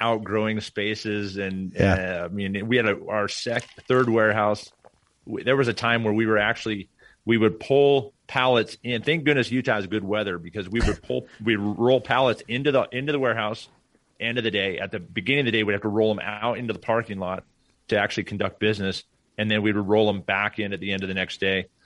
outgrowing 0.00 0.60
spaces 0.60 1.36
and 1.36 1.72
Yeah. 1.74 2.20
uh, 2.22 2.24
i 2.26 2.28
mean 2.28 2.68
we 2.68 2.76
had 2.76 2.86
a, 2.86 2.96
our 3.08 3.26
sec 3.26 3.64
third 3.88 4.08
warehouse 4.08 4.70
w- 5.26 5.44
there 5.44 5.56
was 5.56 5.66
a 5.66 5.72
time 5.74 6.04
where 6.04 6.14
we 6.14 6.26
were 6.26 6.38
actually 6.38 6.88
we 7.28 7.36
would 7.36 7.60
pull 7.60 8.14
pallets 8.26 8.78
in. 8.82 9.02
Thank 9.02 9.24
goodness 9.24 9.50
utah 9.52 9.74
has 9.74 9.86
good 9.86 10.02
weather 10.02 10.38
because 10.38 10.66
we 10.66 10.80
would 10.80 11.02
pull 11.02 11.26
we'd 11.44 11.56
roll 11.56 12.00
pallets 12.00 12.42
into 12.48 12.72
the 12.72 12.88
into 12.90 13.12
the 13.12 13.18
warehouse 13.18 13.68
end 14.18 14.38
of 14.38 14.44
the 14.44 14.50
day. 14.50 14.78
At 14.78 14.92
the 14.92 14.98
beginning 14.98 15.40
of 15.40 15.44
the 15.44 15.52
day 15.52 15.62
we'd 15.62 15.74
have 15.74 15.82
to 15.82 15.88
roll 15.88 16.14
them 16.14 16.24
out 16.24 16.56
into 16.56 16.72
the 16.72 16.78
parking 16.78 17.18
lot 17.18 17.44
to 17.88 17.98
actually 17.98 18.24
conduct 18.24 18.58
business 18.58 19.04
and 19.36 19.50
then 19.50 19.60
we 19.60 19.72
would 19.72 19.86
roll 19.86 20.06
them 20.06 20.22
back 20.22 20.58
in 20.58 20.72
at 20.72 20.80
the 20.80 20.90
end 20.90 21.02
of 21.02 21.08
the 21.08 21.14
next 21.14 21.38
day. 21.38 21.66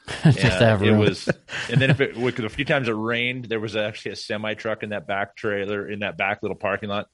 It 0.95 0.99
was, 0.99 1.29
and 1.71 1.81
then 1.81 1.91
if 1.91 2.01
it 2.01 2.17
a 2.17 2.49
few 2.49 2.65
times 2.65 2.89
it 2.89 2.93
rained, 2.93 3.47
there 3.47 3.61
was 3.61 3.77
actually 3.77 4.13
a 4.13 4.17
semi 4.17 4.55
truck 4.55 4.85
in 4.85 4.91
that 4.91 5.09
back 5.09 5.37
trailer 5.37 5.89
in 5.89 6.01
that 6.01 6.17
back 6.17 6.43
little 6.43 6.57
parking 6.57 6.89
lot, 6.89 7.09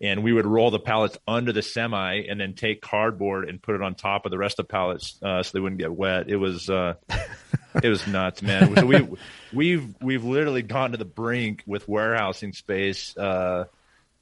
and 0.00 0.22
we 0.22 0.32
would 0.32 0.46
roll 0.46 0.70
the 0.70 0.78
pallets 0.78 1.18
under 1.26 1.52
the 1.52 1.62
semi 1.62 2.22
and 2.28 2.40
then 2.40 2.54
take 2.54 2.80
cardboard 2.80 3.48
and 3.48 3.60
put 3.62 3.74
it 3.74 3.82
on 3.82 3.94
top 3.94 4.26
of 4.26 4.30
the 4.30 4.38
rest 4.38 4.58
of 4.58 4.66
the 4.66 4.70
pallets 4.70 5.18
uh, 5.22 5.42
so 5.42 5.50
they 5.54 5.60
wouldn't 5.60 5.80
get 5.80 5.92
wet. 5.92 6.28
It 6.28 6.36
was 6.36 6.70
uh, 6.70 6.94
it 7.82 7.88
was 7.88 8.06
nuts, 8.06 8.42
man. 8.42 8.74
So 8.76 8.86
we 8.86 9.08
we've 9.52 9.94
we've 10.00 10.24
literally 10.24 10.62
gone 10.62 10.92
to 10.92 10.96
the 10.98 11.04
brink 11.04 11.62
with 11.66 11.88
warehousing 11.88 12.52
space. 12.52 13.16
Uh, 13.16 13.64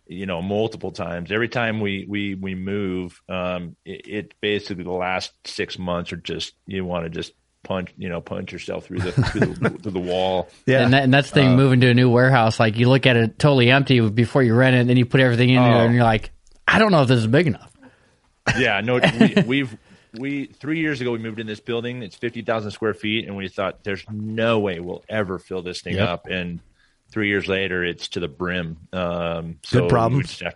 you 0.08 0.24
know, 0.26 0.40
multiple 0.40 0.92
times. 0.92 1.32
Every 1.32 1.48
time 1.48 1.80
we 1.80 2.06
we 2.08 2.34
we 2.36 2.54
move, 2.54 3.20
um, 3.28 3.74
it, 3.84 4.06
it 4.06 4.34
basically 4.40 4.84
the 4.84 4.90
last 4.92 5.32
six 5.44 5.78
months 5.78 6.12
are 6.12 6.16
just 6.16 6.54
you 6.66 6.84
want 6.84 7.04
to 7.04 7.10
just 7.10 7.32
punch 7.64 7.92
you 7.98 8.08
know 8.08 8.20
punch 8.20 8.52
yourself 8.52 8.86
through 8.86 9.00
the 9.00 9.10
through 9.10 9.40
the, 9.40 9.70
through 9.82 9.90
the 9.90 9.98
wall. 9.98 10.48
Yeah. 10.66 10.84
And, 10.84 10.92
that, 10.92 11.02
and 11.02 11.12
that's 11.12 11.30
the 11.30 11.40
thing, 11.40 11.56
moving 11.56 11.80
to 11.80 11.88
a 11.88 11.94
new 11.94 12.08
warehouse. 12.08 12.60
Like 12.60 12.76
you 12.76 12.88
look 12.88 13.04
at 13.06 13.16
it 13.16 13.36
totally 13.38 13.68
empty 13.70 13.98
before 14.08 14.44
you 14.44 14.54
rent 14.54 14.76
it, 14.76 14.80
and 14.80 14.88
then 14.88 14.96
you 14.96 15.06
put 15.06 15.20
everything 15.20 15.50
in 15.50 15.58
Oh. 15.58 15.64
there, 15.64 15.86
and 15.86 15.94
you're 15.94 16.04
like, 16.04 16.30
I 16.68 16.78
don't 16.78 16.92
know 16.92 17.02
if 17.02 17.08
this 17.08 17.18
is 17.18 17.26
big 17.26 17.48
enough. 17.48 17.72
Yeah, 18.56 18.80
no, 18.82 19.00
we, 19.18 19.34
we've 19.44 19.76
we 20.18 20.46
three 20.46 20.80
years 20.80 21.00
ago 21.00 21.12
we 21.12 21.18
moved 21.18 21.38
in 21.40 21.46
this 21.46 21.60
building. 21.60 22.02
It's 22.02 22.16
fifty 22.16 22.42
thousand 22.42 22.70
square 22.72 22.94
feet, 22.94 23.26
and 23.26 23.36
we 23.36 23.48
thought 23.48 23.84
there's 23.84 24.04
no 24.10 24.58
way 24.58 24.80
we'll 24.80 25.04
ever 25.08 25.38
fill 25.38 25.62
this 25.62 25.80
thing 25.82 25.94
Yep. 25.94 26.08
up. 26.08 26.26
And 26.26 26.60
three 27.10 27.28
years 27.28 27.46
later, 27.48 27.84
it's 27.84 28.08
to 28.08 28.20
the 28.20 28.28
brim. 28.28 28.76
Um, 28.92 29.58
so 29.62 29.80
Good 29.80 29.90
problems. 29.90 30.40
we 30.42 30.48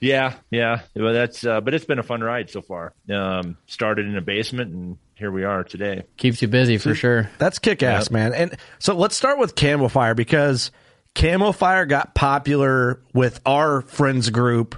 Yeah, 0.00 0.34
yeah. 0.50 0.80
Well, 0.94 1.14
that's 1.14 1.44
uh, 1.46 1.60
but 1.60 1.72
it's 1.74 1.84
been 1.84 1.98
a 1.98 2.02
fun 2.02 2.20
ride 2.22 2.50
so 2.50 2.60
far. 2.62 2.92
Um, 3.10 3.56
started 3.66 4.06
in 4.06 4.16
a 4.16 4.20
basement, 4.20 4.72
and 4.74 4.98
here 5.14 5.30
we 5.30 5.44
are 5.44 5.64
today. 5.64 6.02
Keeps 6.18 6.42
you 6.42 6.48
busy 6.48 6.76
for 6.78 6.94
sure. 6.94 7.30
That's 7.38 7.58
kick 7.58 7.82
ass, 7.82 8.04
Yep. 8.06 8.10
man. 8.12 8.34
And 8.34 8.56
so 8.78 8.94
let's 8.94 9.16
start 9.16 9.38
with 9.38 9.54
Camo 9.54 9.88
Fire 9.88 10.14
because 10.14 10.70
Camo 11.14 11.52
Fire 11.52 11.86
got 11.86 12.14
popular 12.14 13.00
with 13.14 13.40
our 13.46 13.80
friends 13.80 14.28
group, 14.28 14.76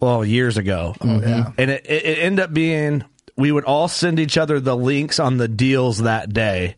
well, 0.00 0.22
years 0.22 0.58
ago. 0.58 0.94
Oh, 1.00 1.20
yeah. 1.22 1.52
And 1.56 1.70
it, 1.70 1.86
it, 1.86 2.04
it 2.04 2.18
ended 2.18 2.44
up 2.44 2.52
being 2.52 3.04
we 3.38 3.52
would 3.52 3.64
all 3.64 3.88
send 3.88 4.18
each 4.18 4.36
other 4.36 4.58
the 4.58 4.76
links 4.76 5.20
on 5.20 5.36
the 5.36 5.48
deals 5.48 5.98
that 5.98 6.32
day. 6.34 6.74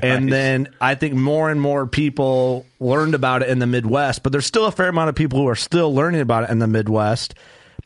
And 0.00 0.30
then 0.30 0.68
I 0.80 0.94
think 0.94 1.14
more 1.14 1.50
and 1.50 1.60
more 1.60 1.86
people 1.86 2.66
learned 2.78 3.14
about 3.14 3.42
it 3.42 3.48
in 3.48 3.58
the 3.58 3.66
Midwest, 3.66 4.22
but 4.22 4.30
there's 4.30 4.46
still 4.46 4.66
a 4.66 4.72
fair 4.72 4.88
amount 4.88 5.08
of 5.08 5.16
people 5.16 5.40
who 5.40 5.48
are 5.48 5.56
still 5.56 5.92
learning 5.92 6.20
about 6.20 6.44
it 6.44 6.50
in 6.50 6.60
the 6.60 6.68
Midwest. 6.68 7.34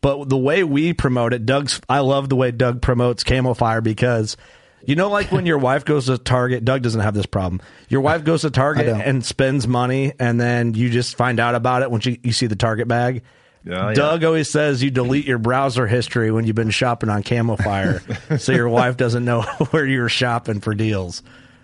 But 0.03 0.29
the 0.29 0.37
way 0.37 0.63
we 0.63 0.93
promote 0.93 1.33
it, 1.33 1.47
Doug's, 1.47 1.81
I 1.89 2.01
love 2.01 2.29
the 2.29 2.37
way 2.37 2.51
Doug 2.51 2.83
promotes 2.83 3.25
Camo 3.25 3.55
Fire 3.55 3.81
because, 3.81 4.37
you 4.85 4.95
know, 4.95 5.09
like 5.09 5.33
when 5.33 5.47
your 5.47 5.59
wife 5.59 5.85
goes 5.85 6.07
to 6.07 6.19
Target, 6.19 6.65
Doug 6.65 6.83
doesn't 6.83 7.01
have 7.01 7.15
this 7.15 7.27
problem. 7.27 7.63
Your 7.89 8.03
wife 8.03 8.25
goes 8.25 8.43
to 8.43 8.51
Target 8.51 8.89
and 8.89 9.25
spends 9.25 9.67
money, 9.67 10.13
and 10.19 10.39
then 10.41 10.75
you 10.75 10.91
just 10.91 11.17
find 11.17 11.41
out 11.41 11.55
about 11.55 11.83
it 11.83 11.91
when 11.91 12.03
you, 12.05 12.19
you 12.23 12.33
see 12.33 12.47
the 12.47 12.57
Target 12.57 12.89
bag. 12.89 13.23
Yeah, 13.67 13.89
yeah. 13.89 13.95
Doug 13.95 14.23
always 14.25 14.49
says 14.49 14.83
you 14.83 14.91
delete 14.91 15.27
your 15.27 15.39
browser 15.39 15.87
history 15.89 16.31
when 16.31 16.47
you've 16.47 16.55
been 16.57 16.71
shopping 16.71 17.09
on 17.11 17.23
Camo 17.25 17.57
Fire, 17.57 18.01
so 18.39 18.53
your 18.53 18.69
wife 18.69 18.97
doesn't 18.97 19.25
know 19.25 19.43
where 19.71 19.85
you're 19.85 20.09
shopping 20.09 20.61
for 20.61 20.73
deals. 20.75 21.23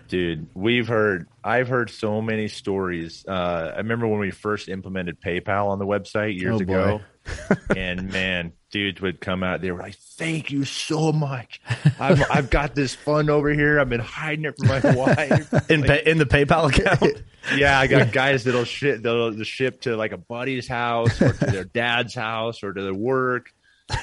Dude, 0.09 0.47
we've 0.53 0.87
heard, 0.87 1.27
I've 1.43 1.69
heard 1.69 1.89
so 1.89 2.21
many 2.21 2.47
stories. 2.49 3.25
Uh, 3.27 3.71
I 3.73 3.77
remember 3.77 4.05
when 4.07 4.19
we 4.19 4.31
first 4.31 4.67
implemented 4.69 5.19
PayPal 5.21 5.67
on 5.69 5.79
the 5.79 5.85
website 5.85 6.37
years 6.39 6.55
Oh, 6.55 6.61
ago. 6.61 7.01
and 7.75 8.11
man, 8.11 8.51
dudes 8.73 8.99
would 8.99 9.21
come 9.21 9.43
out. 9.43 9.61
They 9.61 9.71
were 9.71 9.79
like, 9.79 9.95
"Thank 9.95 10.51
you 10.51 10.65
so 10.65 11.13
much. 11.13 11.61
I've 11.99 12.21
I've 12.29 12.49
got 12.49 12.75
this 12.75 12.93
fund 12.93 13.29
over 13.29 13.49
here. 13.53 13.79
I've 13.79 13.87
been 13.89 14.01
hiding 14.01 14.43
it 14.45 14.55
from 14.57 14.67
my 14.67 14.79
wife." 14.95 15.69
In 15.69 15.83
pay, 15.83 16.03
in 16.05 16.17
the 16.17 16.25
PayPal 16.25 16.69
account, 16.69 17.23
Yeah, 17.55 17.79
I 17.79 17.87
got 17.87 18.11
guys 18.11 18.43
that'll 18.43 18.65
ship 18.65 19.01
they'll 19.01 19.41
ship 19.43 19.81
to 19.81 19.95
like 19.95 20.11
a 20.11 20.17
buddy's 20.17 20.67
house 20.67 21.21
or 21.21 21.33
to 21.33 21.45
their 21.45 21.63
dad's 21.63 22.15
house 22.15 22.63
or 22.63 22.73
to 22.73 22.81
their 22.81 22.93
work. 22.93 23.53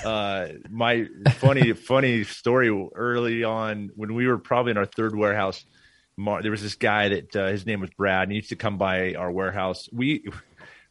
Uh, 0.04 0.48
my 0.70 1.06
funny 1.35 1.72
funny 1.72 2.24
story 2.24 2.68
early 2.94 3.44
on 3.44 3.90
when 3.96 4.14
we 4.14 4.26
were 4.26 4.38
probably 4.38 4.70
in 4.70 4.78
our 4.78 4.87
third 4.87 5.16
warehouse. 5.16 5.64
Mar- 6.16 6.42
there 6.42 6.50
was 6.50 6.62
this 6.62 6.74
guy 6.74 7.09
that 7.09 7.35
uh, 7.37 7.46
his 7.46 7.64
name 7.64 7.80
was 7.80 7.90
Brad. 7.90 8.24
And 8.24 8.33
he 8.33 8.37
used 8.37 8.50
to 8.50 8.56
come 8.56 8.76
by 8.76 9.14
our 9.14 9.30
warehouse. 9.30 9.88
We 9.90 10.24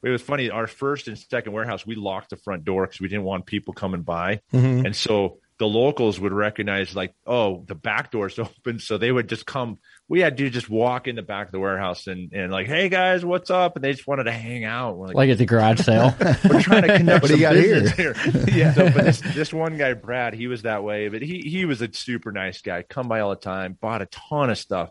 it 0.03 0.09
was 0.09 0.21
funny. 0.21 0.49
Our 0.49 0.67
first 0.67 1.07
and 1.07 1.17
second 1.17 1.53
warehouse, 1.53 1.85
we 1.85 1.95
locked 1.95 2.29
the 2.29 2.37
front 2.37 2.63
door 2.65 2.85
because 2.85 3.01
we 3.01 3.07
didn't 3.07 3.23
want 3.25 3.45
people 3.45 3.73
coming 3.73 4.01
by, 4.01 4.41
and 4.51 4.95
so 4.95 5.39
the 5.59 5.67
locals 5.67 6.17
would 6.21 6.31
recognize 6.31 6.95
like, 6.95 7.13
oh, 7.27 7.65
the 7.67 7.75
back 7.75 8.11
door's 8.11 8.39
open, 8.39 8.79
so 8.79 8.97
they 8.97 9.11
would 9.11 9.27
just 9.27 9.45
come. 9.45 9.77
We 10.07 10.21
had 10.21 10.37
to 10.37 10.49
just 10.49 10.69
walk 10.69 11.07
in 11.07 11.17
the 11.17 11.21
back 11.21 11.47
of 11.47 11.51
the 11.51 11.59
warehouse 11.59 12.07
and 12.07 12.31
and 12.33 12.51
like, 12.51 12.67
hey 12.67 12.87
guys, 12.89 13.25
what's 13.25 13.49
up? 13.51 13.75
And 13.75 13.83
they 13.83 13.91
just 13.91 14.07
wanted 14.07 14.23
to 14.23 14.31
hang 14.31 14.63
out. 14.63 14.97
We're 14.97 15.07
like, 15.07 15.15
Like 15.15 15.29
at 15.31 15.37
the 15.37 15.45
garage 15.45 15.81
sale. 15.81 16.15
we're 16.49 16.61
trying 16.61 16.83
to 16.83 16.97
connect 16.97 17.21
What 17.23 17.27
do 17.27 17.35
you 17.35 17.41
got 17.41 17.53
business 17.53 17.91
here. 17.91 18.15
yeah. 18.47 18.73
So, 18.73 18.85
but 18.89 19.03
this 19.03 19.21
this 19.21 19.53
one 19.53 19.77
guy, 19.77 19.93
Brad, 19.93 20.33
he 20.33 20.47
was 20.47 20.61
that 20.61 20.83
way, 20.83 21.09
but 21.09 21.21
he 21.21 21.41
he 21.41 21.65
was 21.65 21.81
a 21.81 21.93
super 21.93 22.31
nice 22.31 22.61
guy. 22.61 22.83
Come 22.83 23.07
by 23.09 23.19
all 23.19 23.31
the 23.31 23.35
time, 23.35 23.77
bought 23.79 24.01
a 24.01 24.05
ton 24.05 24.49
of 24.49 24.57
stuff. 24.57 24.89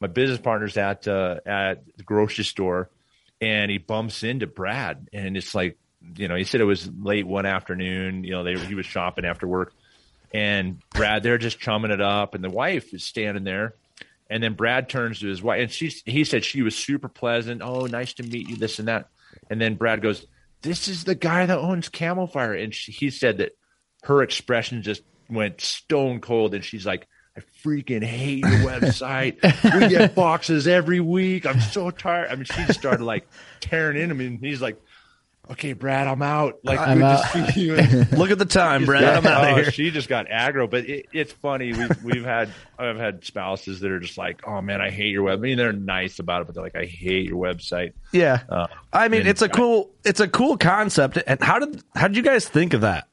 My 0.00 0.06
business 0.06 0.38
partner's 0.38 0.76
at 0.76 1.08
uh, 1.08 1.40
at 1.44 1.84
the 1.96 2.04
grocery 2.04 2.44
store, 2.44 2.88
and 3.44 3.70
he 3.70 3.76
bumps 3.76 4.22
into 4.22 4.46
Brad, 4.46 5.10
and 5.12 5.36
it's 5.36 5.54
like, 5.54 5.76
you 6.16 6.28
know, 6.28 6.34
he 6.34 6.44
said 6.44 6.62
it 6.62 6.64
was 6.64 6.90
late 6.90 7.26
one 7.26 7.44
afternoon. 7.44 8.24
You 8.24 8.30
know, 8.30 8.42
they 8.42 8.58
he 8.58 8.74
was 8.74 8.86
shopping 8.86 9.26
after 9.26 9.46
work, 9.46 9.74
and 10.32 10.78
Brad, 10.90 11.22
they're 11.22 11.36
just 11.36 11.60
chumming 11.60 11.90
it 11.90 12.00
up, 12.00 12.34
and 12.34 12.42
the 12.42 12.50
wife 12.50 12.94
is 12.94 13.04
standing 13.04 13.44
there. 13.44 13.74
And 14.30 14.42
then 14.42 14.54
Brad 14.54 14.88
turns 14.88 15.20
to 15.20 15.28
his 15.28 15.42
wife, 15.42 15.60
and 15.60 15.70
she 15.70 15.92
he 16.06 16.24
said 16.24 16.42
she 16.42 16.62
was 16.62 16.74
super 16.74 17.08
pleasant. 17.08 17.60
Oh, 17.62 17.84
nice 17.84 18.14
to 18.14 18.22
meet 18.22 18.48
you, 18.48 18.56
this 18.56 18.78
and 18.78 18.88
that. 18.88 19.08
And 19.50 19.60
then 19.60 19.74
Brad 19.74 20.00
goes, 20.00 20.26
"This 20.62 20.88
is 20.88 21.04
the 21.04 21.14
guy 21.14 21.44
that 21.44 21.58
owns 21.58 21.90
Camo 21.90 22.26
Fire." 22.26 22.54
And 22.54 22.74
she, 22.74 22.92
he 22.92 23.10
said 23.10 23.38
that 23.38 23.52
her 24.04 24.22
expression 24.22 24.82
just 24.82 25.02
went 25.28 25.60
stone 25.60 26.20
cold, 26.20 26.54
and 26.54 26.64
she's 26.64 26.86
like, 26.86 27.06
"I 27.36 27.40
freaking 27.64 28.02
hate 28.04 28.38
your 28.40 28.50
website. 28.68 29.42
we 29.80 29.88
get 29.88 30.14
boxes 30.16 30.66
every 30.68 31.00
week. 31.00 31.46
I'm 31.46 31.60
so 31.60 31.90
tired." 31.90 32.30
I 32.30 32.34
mean, 32.36 32.44
she 32.44 32.64
just 32.66 32.78
started 32.78 33.04
like 33.04 33.26
tearing 33.60 34.00
into 34.00 34.14
me, 34.14 34.26
and 34.26 34.38
he's 34.40 34.62
like, 34.62 34.80
"Okay, 35.50 35.72
Brad, 35.72 36.06
I'm 36.06 36.22
out. 36.22 36.60
Like, 36.62 36.78
I'm 36.78 36.98
good 36.98 37.04
out. 37.04 37.32
to 37.32 37.52
see 37.52 37.60
you." 37.66 37.74
And 37.76 38.12
look 38.18 38.30
at 38.30 38.38
the 38.38 38.44
time, 38.44 38.84
Brad. 38.84 39.02
I'm 39.04 39.26
out 39.26 39.44
oh, 39.44 39.50
of 39.50 39.56
here. 39.56 39.70
She 39.72 39.90
just 39.90 40.08
got 40.08 40.28
aggro, 40.28 40.68
but 40.70 40.88
it, 40.88 41.06
it's 41.12 41.32
funny. 41.32 41.72
We've 41.72 42.02
we've 42.04 42.24
had 42.24 42.50
I've 42.78 42.96
had 42.98 43.24
spouses 43.24 43.80
that 43.80 43.90
are 43.90 44.00
just 44.00 44.16
like, 44.18 44.46
"Oh 44.46 44.60
man, 44.60 44.80
I 44.80 44.90
hate 44.90 45.10
your 45.10 45.24
web." 45.24 45.38
I 45.38 45.42
mean, 45.42 45.56
they're 45.56 45.72
nice 45.72 46.18
about 46.20 46.42
it, 46.42 46.46
but 46.46 46.54
they're 46.54 46.64
like, 46.64 46.76
"I 46.76 46.84
hate 46.84 47.26
your 47.28 47.42
website." 47.42 47.92
Yeah, 48.12 48.42
Uh, 48.48 48.66
I 48.92 49.08
mean, 49.08 49.26
it's 49.26 49.42
a 49.42 49.46
I- 49.46 49.48
cool, 49.48 49.90
it's 50.04 50.20
a 50.20 50.28
cool 50.28 50.56
concept. 50.56 51.18
And 51.26 51.42
how 51.42 51.58
did 51.58 51.82
how 51.96 52.06
did 52.08 52.16
you 52.16 52.22
guys 52.22 52.48
think 52.48 52.74
of 52.74 52.82
that? 52.82 53.08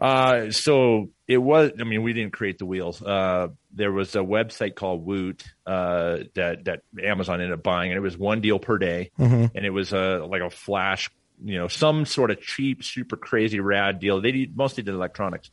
Uh, 0.00 0.50
so 0.50 1.10
it 1.32 1.38
was. 1.38 1.72
I 1.80 1.84
mean, 1.84 2.02
we 2.02 2.12
didn't 2.12 2.32
create 2.32 2.58
the 2.58 2.66
wheels. 2.66 3.02
Uh, 3.02 3.48
there 3.72 3.90
was 3.90 4.14
a 4.14 4.18
website 4.18 4.74
called 4.74 5.04
Woot 5.04 5.42
uh, 5.66 6.18
that 6.34 6.64
that 6.64 6.82
Amazon 7.02 7.40
ended 7.40 7.52
up 7.52 7.62
buying, 7.62 7.90
and 7.90 7.96
it 7.96 8.02
was 8.02 8.16
one 8.18 8.40
deal 8.40 8.58
per 8.58 8.78
day, 8.78 9.10
and 9.54 9.64
it 9.64 9.70
was 9.70 9.92
a 9.92 10.26
like 10.28 10.42
a 10.42 10.50
flash, 10.50 11.10
you 11.42 11.58
know, 11.58 11.68
some 11.68 12.04
sort 12.04 12.30
of 12.30 12.40
cheap, 12.40 12.84
super 12.84 13.16
crazy, 13.16 13.60
rad 13.60 13.98
deal. 13.98 14.20
They 14.20 14.32
did, 14.32 14.56
mostly 14.56 14.82
did 14.82 14.94
electronics. 14.94 15.50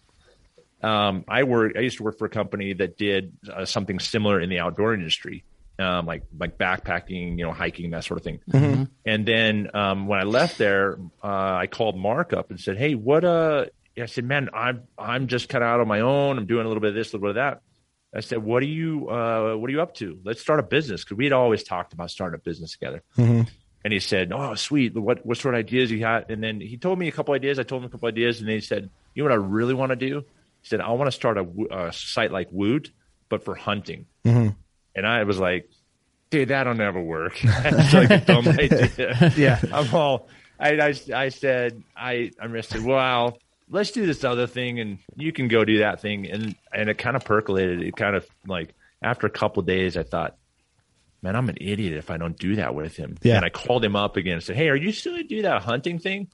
Um, 0.81 1.23
I 1.27 1.43
work. 1.43 1.73
I 1.77 1.79
used 1.81 1.97
to 1.97 2.03
work 2.03 2.17
for 2.17 2.25
a 2.25 2.29
company 2.29 2.73
that 2.73 2.97
did 2.97 3.33
uh, 3.51 3.65
something 3.65 3.99
similar 3.99 4.39
in 4.39 4.49
the 4.49 4.59
outdoor 4.59 4.93
industry, 4.93 5.43
um, 5.77 6.05
like 6.05 6.23
like 6.37 6.57
backpacking, 6.57 7.37
you 7.37 7.45
know, 7.45 7.51
hiking, 7.51 7.91
that 7.91 8.03
sort 8.03 8.19
of 8.19 8.23
thing. 8.23 8.39
And 9.05 9.25
then 9.25 9.69
um, 9.73 10.07
when 10.07 10.19
I 10.19 10.23
left 10.23 10.57
there, 10.57 10.97
uh, 11.23 11.27
I 11.63 11.67
called 11.67 11.97
Mark 11.97 12.33
up 12.33 12.49
and 12.49 12.59
said, 12.59 12.77
"Hey, 12.77 12.95
what?" 12.95 13.23
Uh, 13.23 13.65
I 13.97 14.05
said, 14.05 14.25
"Man, 14.25 14.49
I'm 14.53 14.83
I'm 14.97 15.27
just 15.27 15.49
kind 15.49 15.63
of 15.63 15.69
out 15.69 15.79
on 15.79 15.87
my 15.87 16.01
own. 16.01 16.37
I'm 16.37 16.45
doing 16.45 16.65
a 16.65 16.67
little 16.67 16.81
bit 16.81 16.89
of 16.89 16.95
this, 16.95 17.11
a 17.13 17.17
little 17.17 17.27
bit 17.27 17.29
of 17.31 17.35
that." 17.35 17.61
I 18.15 18.21
said, 18.21 18.39
"What 18.39 18.63
are 18.63 18.67
you 18.67 19.09
uh, 19.09 19.55
What 19.55 19.69
are 19.69 19.71
you 19.71 19.81
up 19.81 19.93
to? 19.95 20.19
Let's 20.23 20.41
start 20.41 20.59
a 20.59 20.63
business 20.63 21.03
because 21.03 21.17
we 21.17 21.25
had 21.25 21.33
always 21.33 21.63
talked 21.63 21.93
about 21.93 22.09
starting 22.11 22.35
a 22.35 22.41
business 22.43 22.71
together." 22.71 23.03
And 23.83 23.93
he 23.93 23.99
said, 23.99 24.31
"Oh, 24.33 24.55
sweet. 24.55 24.95
What 24.95 25.25
what 25.25 25.37
sort 25.37 25.55
of 25.55 25.59
ideas 25.59 25.91
you 25.91 26.03
had?" 26.05 26.29
And 26.31 26.43
then 26.43 26.59
he 26.61 26.77
told 26.77 26.97
me 26.99 27.07
a 27.07 27.11
couple 27.11 27.33
ideas. 27.33 27.59
I 27.59 27.63
told 27.63 27.81
him 27.83 27.87
a 27.87 27.91
couple 27.91 28.07
ideas, 28.07 28.39
and 28.39 28.47
then 28.47 28.55
he 28.55 28.61
said, 28.61 28.89
"You 29.13 29.23
know 29.23 29.29
what 29.29 29.33
I 29.33 29.41
really 29.43 29.73
want 29.73 29.91
to 29.91 29.95
do?" 29.95 30.21
He 30.61 30.67
said, 30.67 30.81
"I 30.81 30.89
want 30.91 31.07
to 31.07 31.11
start 31.11 31.37
a, 31.37 31.47
a 31.71 31.93
site 31.93 32.31
like 32.31 32.47
Woot, 32.51 32.91
but 33.29 33.43
for 33.45 33.55
hunting." 33.55 34.05
And 34.95 35.05
I 35.07 35.23
was 35.23 35.39
like, 35.39 35.69
"Dude, 36.29 36.49
that'll 36.49 36.73
never 36.73 37.01
work. 37.01 37.39
That's 37.43 37.93
like 37.93 38.09
a 38.09 38.19
dumb 38.19 38.47
idea." 38.59 39.33
Yeah. 39.37 39.59
I'm 39.71 39.93
all. 39.93 40.27
I, 40.59 40.71
I, 40.71 40.93
I 41.15 41.29
said 41.29 41.81
I 41.95 42.31
I 42.41 42.61
said, 42.61 42.83
well, 42.83 43.37
let's 43.69 43.91
do 43.91 44.05
this 44.05 44.23
other 44.23 44.47
thing, 44.47 44.79
and 44.79 44.97
you 45.15 45.31
can 45.31 45.47
go 45.47 45.63
do 45.65 45.79
that 45.79 46.01
thing, 46.01 46.29
and 46.29 46.55
and 46.73 46.89
it 46.89 46.97
kind 46.97 47.15
of 47.15 47.23
percolated. 47.23 47.81
It 47.81 47.95
kind 47.95 48.15
of 48.15 48.27
like 48.47 48.73
after 49.01 49.27
a 49.27 49.29
couple 49.31 49.61
of 49.61 49.67
days, 49.67 49.95
I 49.97 50.03
thought, 50.03 50.35
man, 51.21 51.35
I'm 51.35 51.49
an 51.49 51.57
idiot 51.59 51.93
if 51.97 52.09
I 52.11 52.17
don't 52.17 52.37
do 52.37 52.55
that 52.57 52.75
with 52.75 52.95
him. 52.95 53.17
Yeah. 53.21 53.37
And 53.37 53.45
I 53.45 53.49
called 53.49 53.83
him 53.83 53.95
up 53.95 54.17
again 54.17 54.33
and 54.35 54.43
said, 54.43 54.55
hey, 54.55 54.69
are 54.69 54.75
you 54.75 54.91
still 54.91 55.13
gonna 55.13 55.23
do 55.23 55.41
that 55.43 55.61
hunting 55.61 55.99
thing? 55.99 56.27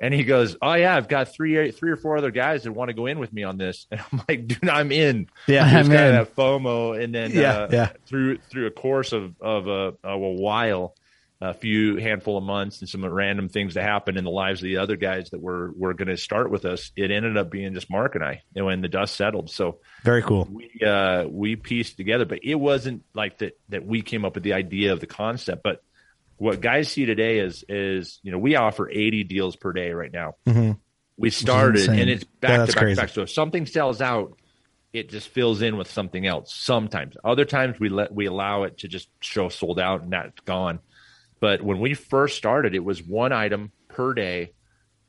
And 0.00 0.12
he 0.12 0.24
goes, 0.24 0.56
oh 0.60 0.74
yeah, 0.74 0.96
I've 0.96 1.06
got 1.08 1.32
three 1.32 1.70
three 1.70 1.90
or 1.92 1.96
four 1.96 2.16
other 2.16 2.32
guys 2.32 2.64
that 2.64 2.72
want 2.72 2.88
to 2.88 2.94
go 2.94 3.06
in 3.06 3.18
with 3.20 3.32
me 3.32 3.44
on 3.44 3.56
this. 3.56 3.86
And 3.92 4.00
I'm 4.12 4.22
like, 4.28 4.46
dude, 4.48 4.68
I'm 4.68 4.90
in. 4.90 5.28
Yeah, 5.46 5.64
I'm 5.64 5.86
kind 5.86 5.92
in. 5.92 6.14
of 6.16 6.26
that 6.26 6.36
FOMO, 6.36 7.00
and 7.02 7.14
then 7.14 7.30
Yeah, 7.30 7.52
uh, 7.52 7.68
yeah. 7.70 7.92
through 8.06 8.38
through 8.50 8.66
a 8.66 8.70
course 8.72 9.12
of 9.12 9.34
of 9.40 9.68
a, 9.68 9.94
of 10.02 10.20
a 10.22 10.32
while, 10.32 10.96
a 11.44 11.52
few 11.52 11.96
handful 11.96 12.38
of 12.38 12.44
months, 12.44 12.80
and 12.80 12.88
some 12.88 13.04
random 13.04 13.48
things 13.48 13.74
that 13.74 13.82
happened 13.82 14.16
in 14.16 14.22
the 14.22 14.30
lives 14.30 14.60
of 14.60 14.64
the 14.64 14.76
other 14.76 14.94
guys 14.94 15.30
that 15.30 15.40
were 15.40 15.72
were 15.76 15.92
going 15.92 16.06
to 16.06 16.16
start 16.16 16.52
with 16.52 16.64
us, 16.64 16.92
it 16.96 17.10
ended 17.10 17.36
up 17.36 17.50
being 17.50 17.74
just 17.74 17.90
Mark 17.90 18.14
and 18.14 18.22
I. 18.22 18.42
And 18.54 18.64
when 18.64 18.80
the 18.80 18.88
dust 18.88 19.16
settled, 19.16 19.50
so 19.50 19.80
Very 20.04 20.22
cool. 20.22 20.48
we 20.48 20.86
uh, 20.86 21.24
we 21.26 21.56
pieced 21.56 21.96
together, 21.96 22.24
but 22.24 22.38
it 22.44 22.54
wasn't 22.54 23.02
like 23.12 23.38
that 23.38 23.58
that 23.70 23.84
we 23.84 24.02
came 24.02 24.24
up 24.24 24.36
with 24.36 24.44
the 24.44 24.52
idea 24.52 24.92
of 24.92 25.00
the 25.00 25.06
concept. 25.08 25.64
But 25.64 25.82
what 26.36 26.60
guys 26.60 26.88
see 26.88 27.06
today 27.06 27.40
is 27.40 27.64
is 27.68 28.20
you 28.22 28.30
know 28.30 28.38
we 28.38 28.54
offer 28.54 28.88
80 28.88 29.24
deals 29.24 29.56
per 29.56 29.72
day 29.72 29.90
right 29.90 30.12
now. 30.12 30.34
We 31.16 31.30
started 31.30 31.88
and 31.88 32.08
it's 32.08 32.24
back 32.24 32.58
that's 32.58 32.70
to 32.70 32.76
back 32.76 32.82
crazy. 32.84 32.94
to 32.94 33.02
back. 33.02 33.10
So 33.10 33.22
if 33.22 33.30
something 33.30 33.66
sells 33.66 34.00
out, 34.00 34.38
it 34.92 35.10
just 35.10 35.28
fills 35.28 35.60
in 35.60 35.76
with 35.76 35.90
something 35.90 36.26
else. 36.26 36.54
Sometimes, 36.54 37.16
other 37.24 37.44
times 37.44 37.80
we 37.80 37.88
let 37.88 38.14
we 38.14 38.26
allow 38.26 38.62
it 38.62 38.78
to 38.78 38.88
just 38.88 39.08
show 39.20 39.48
sold 39.48 39.80
out 39.80 40.02
and 40.02 40.12
that's 40.12 40.38
gone. 40.40 40.78
But 41.42 41.60
when 41.60 41.80
we 41.80 41.94
first 41.94 42.36
started, 42.36 42.72
it 42.72 42.84
was 42.84 43.02
one 43.02 43.32
item 43.32 43.72
per 43.88 44.14
day. 44.14 44.52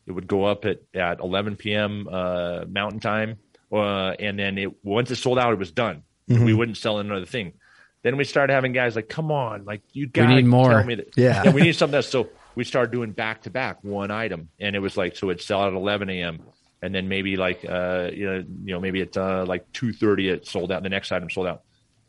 It 0.07 0.11
would 0.13 0.25
go 0.25 0.45
up 0.45 0.65
at, 0.65 0.79
at 0.95 1.19
11 1.19 1.57
p.m. 1.57 2.09
Uh, 2.11 2.65
Mountain 2.67 3.01
Time, 3.01 3.37
uh, 3.71 4.15
and 4.19 4.39
then 4.39 4.57
it 4.57 4.83
once 4.83 5.11
it 5.11 5.17
sold 5.17 5.37
out, 5.37 5.53
it 5.53 5.59
was 5.59 5.71
done. 5.71 6.01
Mm-hmm. 6.27 6.43
We 6.43 6.53
wouldn't 6.55 6.77
sell 6.77 6.97
another 6.97 7.27
thing. 7.27 7.53
Then 8.01 8.17
we 8.17 8.23
started 8.23 8.51
having 8.51 8.73
guys 8.73 8.95
like, 8.95 9.09
"Come 9.09 9.31
on, 9.31 9.63
like 9.65 9.83
you 9.93 10.07
got 10.07 10.43
more." 10.43 10.71
Tell 10.71 10.83
me 10.83 10.95
that, 10.95 11.09
Yeah. 11.15 11.51
we 11.51 11.61
need 11.61 11.75
something 11.75 11.95
else." 11.97 12.09
So 12.09 12.29
we 12.55 12.63
started 12.63 12.91
doing 12.91 13.11
back 13.11 13.43
to 13.43 13.51
back 13.51 13.83
one 13.83 14.09
item, 14.09 14.49
and 14.59 14.75
it 14.75 14.79
was 14.79 14.97
like 14.97 15.15
so 15.15 15.29
it'd 15.29 15.39
sell 15.43 15.61
out 15.61 15.67
at 15.67 15.75
11 15.75 16.09
a.m. 16.09 16.41
and 16.81 16.95
then 16.95 17.07
maybe 17.09 17.37
like 17.37 17.63
uh, 17.63 18.09
you 18.11 18.25
know 18.25 18.37
you 18.65 18.73
know 18.73 18.79
maybe 18.79 19.01
at 19.03 19.15
uh, 19.15 19.45
like 19.47 19.71
2:30 19.73 20.33
it 20.33 20.47
sold 20.47 20.71
out. 20.71 20.81
The 20.81 20.89
next 20.89 21.11
item 21.11 21.29
sold 21.29 21.45
out. 21.45 21.61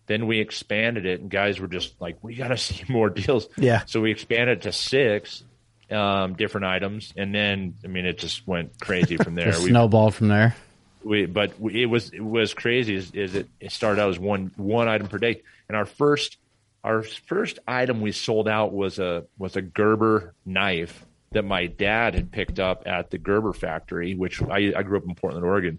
Then 0.07 0.27
we 0.27 0.39
expanded 0.41 1.07
it, 1.07 1.21
and 1.21 1.31
guys 1.31 1.59
were 1.61 1.69
just 1.69 2.01
like, 2.01 2.23
"We 2.23 2.35
got 2.35 2.49
to 2.49 2.57
see 2.69 2.85
more 2.89 3.11
deals." 3.11 3.49
Yeah. 3.57 3.83
So 3.87 4.01
we 4.01 4.11
expanded 4.11 4.63
to 4.63 4.73
six 4.73 5.45
um, 5.91 6.35
different 6.35 6.67
items, 6.67 7.13
and 7.17 7.35
then 7.35 7.75
I 7.85 7.89
mean 7.89 8.05
it 8.07 8.19
just 8.19 8.47
went 8.47 8.79
crazy 8.81 9.17
from 9.17 9.35
there. 9.41 9.49
We- 9.61 9.71
snowballed 9.71 10.15
from 10.15 10.29
there. 10.29 10.57
we 11.05 11.27
but 11.27 11.59
we, 11.61 11.83
it 11.83 11.87
was 11.87 12.11
it 12.11 12.21
was 12.25 12.55
crazy 12.55 12.95
is, 12.97 13.11
is 13.13 13.35
it, 13.35 13.49
it 13.61 13.73
started 13.73 14.01
out 14.01 14.11
as 14.11 14.19
one 14.19 14.51
one 14.57 14.89
item 14.89 15.07
per 15.09 15.19
day 15.19 15.43
and 15.69 15.77
our 15.77 15.85
first 15.87 16.39
our 16.83 17.03
first 17.03 17.59
item 17.69 18.01
we 18.01 18.13
sold 18.13 18.49
out 18.49 18.73
was 18.73 18.99
a 18.99 19.25
was 19.39 19.57
a 19.57 19.63
gerber 19.63 20.35
knife 20.47 21.05
that 21.33 21.45
my 21.45 21.67
dad 21.67 22.15
had 22.15 22.31
picked 22.33 22.59
up 22.59 22.85
at 22.87 23.11
the 23.11 23.19
gerber 23.19 23.53
factory 23.53 24.15
which 24.15 24.41
i, 24.43 24.73
I 24.75 24.83
grew 24.83 24.97
up 24.99 25.05
in 25.05 25.15
portland 25.15 25.45
oregon 25.45 25.79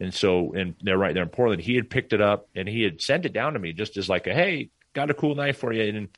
and 0.00 0.12
so 0.12 0.52
and 0.52 0.74
they're 0.82 0.98
right 0.98 1.14
there 1.14 1.22
in 1.22 1.28
portland 1.28 1.62
he 1.62 1.76
had 1.76 1.88
picked 1.88 2.12
it 2.12 2.20
up 2.20 2.48
and 2.54 2.68
he 2.68 2.82
had 2.82 3.00
sent 3.00 3.24
it 3.24 3.32
down 3.32 3.52
to 3.52 3.58
me 3.58 3.72
just 3.72 3.96
as 3.96 4.08
like 4.08 4.26
a 4.26 4.34
hey 4.34 4.70
got 4.92 5.10
a 5.10 5.14
cool 5.14 5.34
knife 5.34 5.58
for 5.58 5.72
you 5.72 5.82
and 5.82 6.08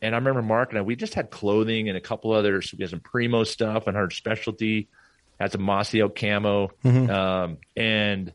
and 0.00 0.14
i 0.14 0.18
remember 0.18 0.42
mark 0.42 0.70
and 0.70 0.78
I, 0.78 0.82
we 0.82 0.96
just 0.96 1.14
had 1.14 1.30
clothing 1.30 1.88
and 1.88 1.96
a 1.96 2.00
couple 2.00 2.32
others 2.32 2.72
we 2.76 2.82
had 2.82 2.90
some 2.90 3.00
primo 3.00 3.44
stuff 3.44 3.86
and 3.86 3.96
our 3.96 4.10
specialty 4.10 4.88
had 5.40 5.52
some 5.52 5.62
mossy 5.62 6.02
oak 6.02 6.16
camo 6.16 6.70
um, 7.10 7.58
and 7.76 8.32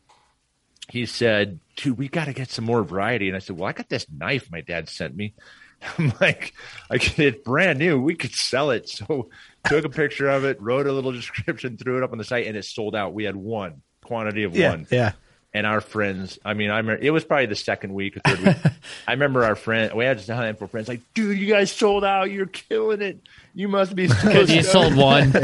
he 0.89 1.05
said, 1.05 1.59
dude, 1.75 1.97
we 1.97 2.07
got 2.07 2.25
to 2.25 2.33
get 2.33 2.49
some 2.49 2.65
more 2.65 2.83
variety. 2.83 3.27
And 3.27 3.35
I 3.35 3.39
said, 3.39 3.57
well, 3.57 3.69
I 3.69 3.73
got 3.73 3.89
this 3.89 4.05
knife 4.09 4.51
my 4.51 4.61
dad 4.61 4.89
sent 4.89 5.15
me. 5.15 5.33
I'm 5.97 6.13
like, 6.21 6.53
I 6.89 6.97
get 6.97 7.19
it 7.19 7.43
brand 7.43 7.79
new. 7.79 7.99
We 7.99 8.15
could 8.15 8.33
sell 8.33 8.71
it. 8.71 8.89
So 8.89 9.29
took 9.65 9.85
a 9.85 9.89
picture 9.89 10.29
of 10.29 10.45
it, 10.45 10.61
wrote 10.61 10.87
a 10.87 10.91
little 10.91 11.11
description, 11.11 11.77
threw 11.77 11.97
it 11.97 12.03
up 12.03 12.11
on 12.11 12.17
the 12.17 12.23
site, 12.23 12.47
and 12.47 12.57
it 12.57 12.65
sold 12.65 12.95
out. 12.95 13.13
We 13.13 13.23
had 13.23 13.35
one 13.35 13.81
quantity 14.03 14.43
of 14.43 14.55
Yeah, 14.55 14.69
one. 14.71 14.87
yeah. 14.91 15.13
And 15.55 15.67
our 15.67 15.81
friends, 15.81 16.39
I 16.43 16.55
mean, 16.55 16.71
I 16.71 16.77
remember 16.77 17.03
it 17.03 17.11
was 17.11 17.23
probably 17.25 17.45
the 17.45 17.55
second 17.55 17.93
week 17.93 18.17
or 18.17 18.21
third 18.21 18.39
week. 18.39 18.55
I 19.07 19.11
remember 19.11 19.43
our 19.43 19.55
friend, 19.55 19.93
we 19.93 20.03
had 20.03 20.17
just 20.17 20.27
a 20.29 20.35
handful 20.35 20.65
of 20.65 20.71
friends 20.71 20.87
like, 20.87 21.01
dude, 21.13 21.37
you 21.37 21.45
guys 21.45 21.71
sold 21.71 22.03
out. 22.03 22.31
You're 22.31 22.47
killing 22.47 23.03
it. 23.03 23.19
You 23.53 23.67
must 23.67 23.95
be 23.95 24.07
so 24.09 24.15
Because 24.27 24.51
you 24.51 24.63
sold 24.63 24.95
one. 24.95 25.31
oh 25.35 25.39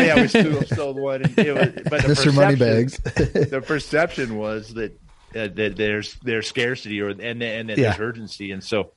yeah, 0.00 0.20
we 0.20 0.26
sold, 0.26 0.66
sold 0.66 0.98
one. 1.00 1.22
And 1.22 1.38
it 1.38 1.52
was, 1.54 1.82
but 1.88 2.02
the 2.02 2.08
Mr. 2.08 2.34
Moneybags. 2.34 2.96
the 2.98 3.62
perception 3.64 4.36
was 4.36 4.74
that 4.74 4.92
uh, 5.36 5.46
that 5.54 5.76
there's 5.76 6.16
there's 6.24 6.48
scarcity 6.48 7.00
or 7.00 7.10
and 7.10 7.40
and 7.40 7.68
that 7.68 7.78
Yeah. 7.78 7.90
there's 7.90 8.00
urgency, 8.00 8.50
and 8.50 8.64
so 8.64 8.90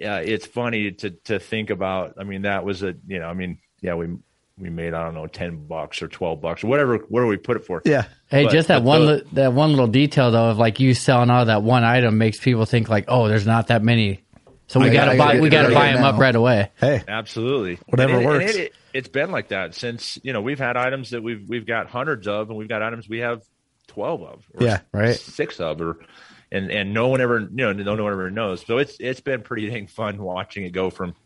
uh, 0.00 0.22
it's 0.24 0.46
funny 0.46 0.92
to 0.92 1.10
to 1.24 1.40
think 1.40 1.70
about. 1.70 2.14
I 2.20 2.22
mean, 2.24 2.42
that 2.42 2.64
was 2.64 2.84
a 2.84 2.94
you 3.08 3.18
know, 3.18 3.26
I 3.26 3.34
mean, 3.34 3.58
yeah, 3.80 3.94
we 3.94 4.16
we 4.58 4.70
made 4.70 4.94
I 4.94 5.04
don't 5.04 5.14
know 5.14 5.26
ten 5.26 5.66
bucks 5.66 6.00
or 6.02 6.08
twelve 6.08 6.40
bucks 6.40 6.62
or 6.62 6.68
whatever. 6.68 6.98
What 7.08 7.20
do 7.22 7.26
we 7.26 7.36
put 7.36 7.56
it 7.56 7.64
for? 7.64 7.82
Yeah. 7.84 8.04
Hey, 8.28 8.44
But- 8.44 8.52
just 8.52 8.68
that 8.68 8.82
one 8.82 9.06
the- 9.06 9.24
that 9.32 9.52
one 9.52 9.70
little 9.70 9.86
detail 9.88 10.30
though 10.30 10.50
of 10.50 10.58
like 10.58 10.78
you 10.80 10.94
selling 10.94 11.30
out 11.30 11.44
that 11.44 11.62
one 11.62 11.84
item 11.84 12.18
makes 12.18 12.38
people 12.38 12.64
think 12.64 12.88
like, 12.88 13.06
oh, 13.08 13.28
there's 13.28 13.46
not 13.46 13.68
that 13.68 13.82
many, 13.82 14.22
so 14.68 14.78
we 14.80 14.90
I 14.90 14.92
gotta 14.92 15.16
gotta 15.16 15.34
buy 15.34 15.40
we 15.40 15.48
gotta 15.48 15.74
buy 15.74 15.92
them 15.92 16.02
now. 16.02 16.10
up 16.10 16.18
right 16.20 16.34
away. 16.34 16.70
Hey, 16.80 17.02
Absolutely, 17.08 17.78
Whatever 17.86 18.12
And 18.14 18.22
it- 18.22 18.26
and 18.26 18.38
works. 18.42 18.54
it, 18.56 18.72
has 18.94 19.08
been 19.08 19.32
like 19.32 19.48
that 19.48 19.74
since 19.74 20.18
you 20.22 20.32
know 20.32 20.40
we've 20.40 20.58
had 20.60 20.76
items 20.76 21.10
that 21.10 21.22
we've 21.22 21.48
we've 21.48 21.66
got 21.66 21.88
hundreds 21.88 22.28
of, 22.28 22.48
and 22.48 22.56
we've 22.58 22.68
got 22.68 22.80
items 22.80 23.08
we 23.08 23.18
have 23.18 23.42
twelve 23.88 24.22
of, 24.22 24.44
or 24.54 24.64
Yeah, 24.64 24.80
right. 24.92 25.16
six 25.16 25.58
of, 25.58 25.80
or 25.80 25.98
and 26.52 26.70
and 26.70 26.94
no 26.94 27.08
one 27.08 27.20
ever 27.20 27.40
you 27.40 27.48
know 27.50 27.72
no 27.72 27.90
one 28.04 28.12
ever 28.12 28.30
knows. 28.30 28.64
So 28.64 28.78
it's 28.78 28.96
it's 29.00 29.20
been 29.20 29.42
pretty 29.42 29.68
dang 29.68 29.88
fun 29.88 30.22
watching 30.22 30.64
it 30.64 30.70
go 30.70 30.90
from 30.90 31.16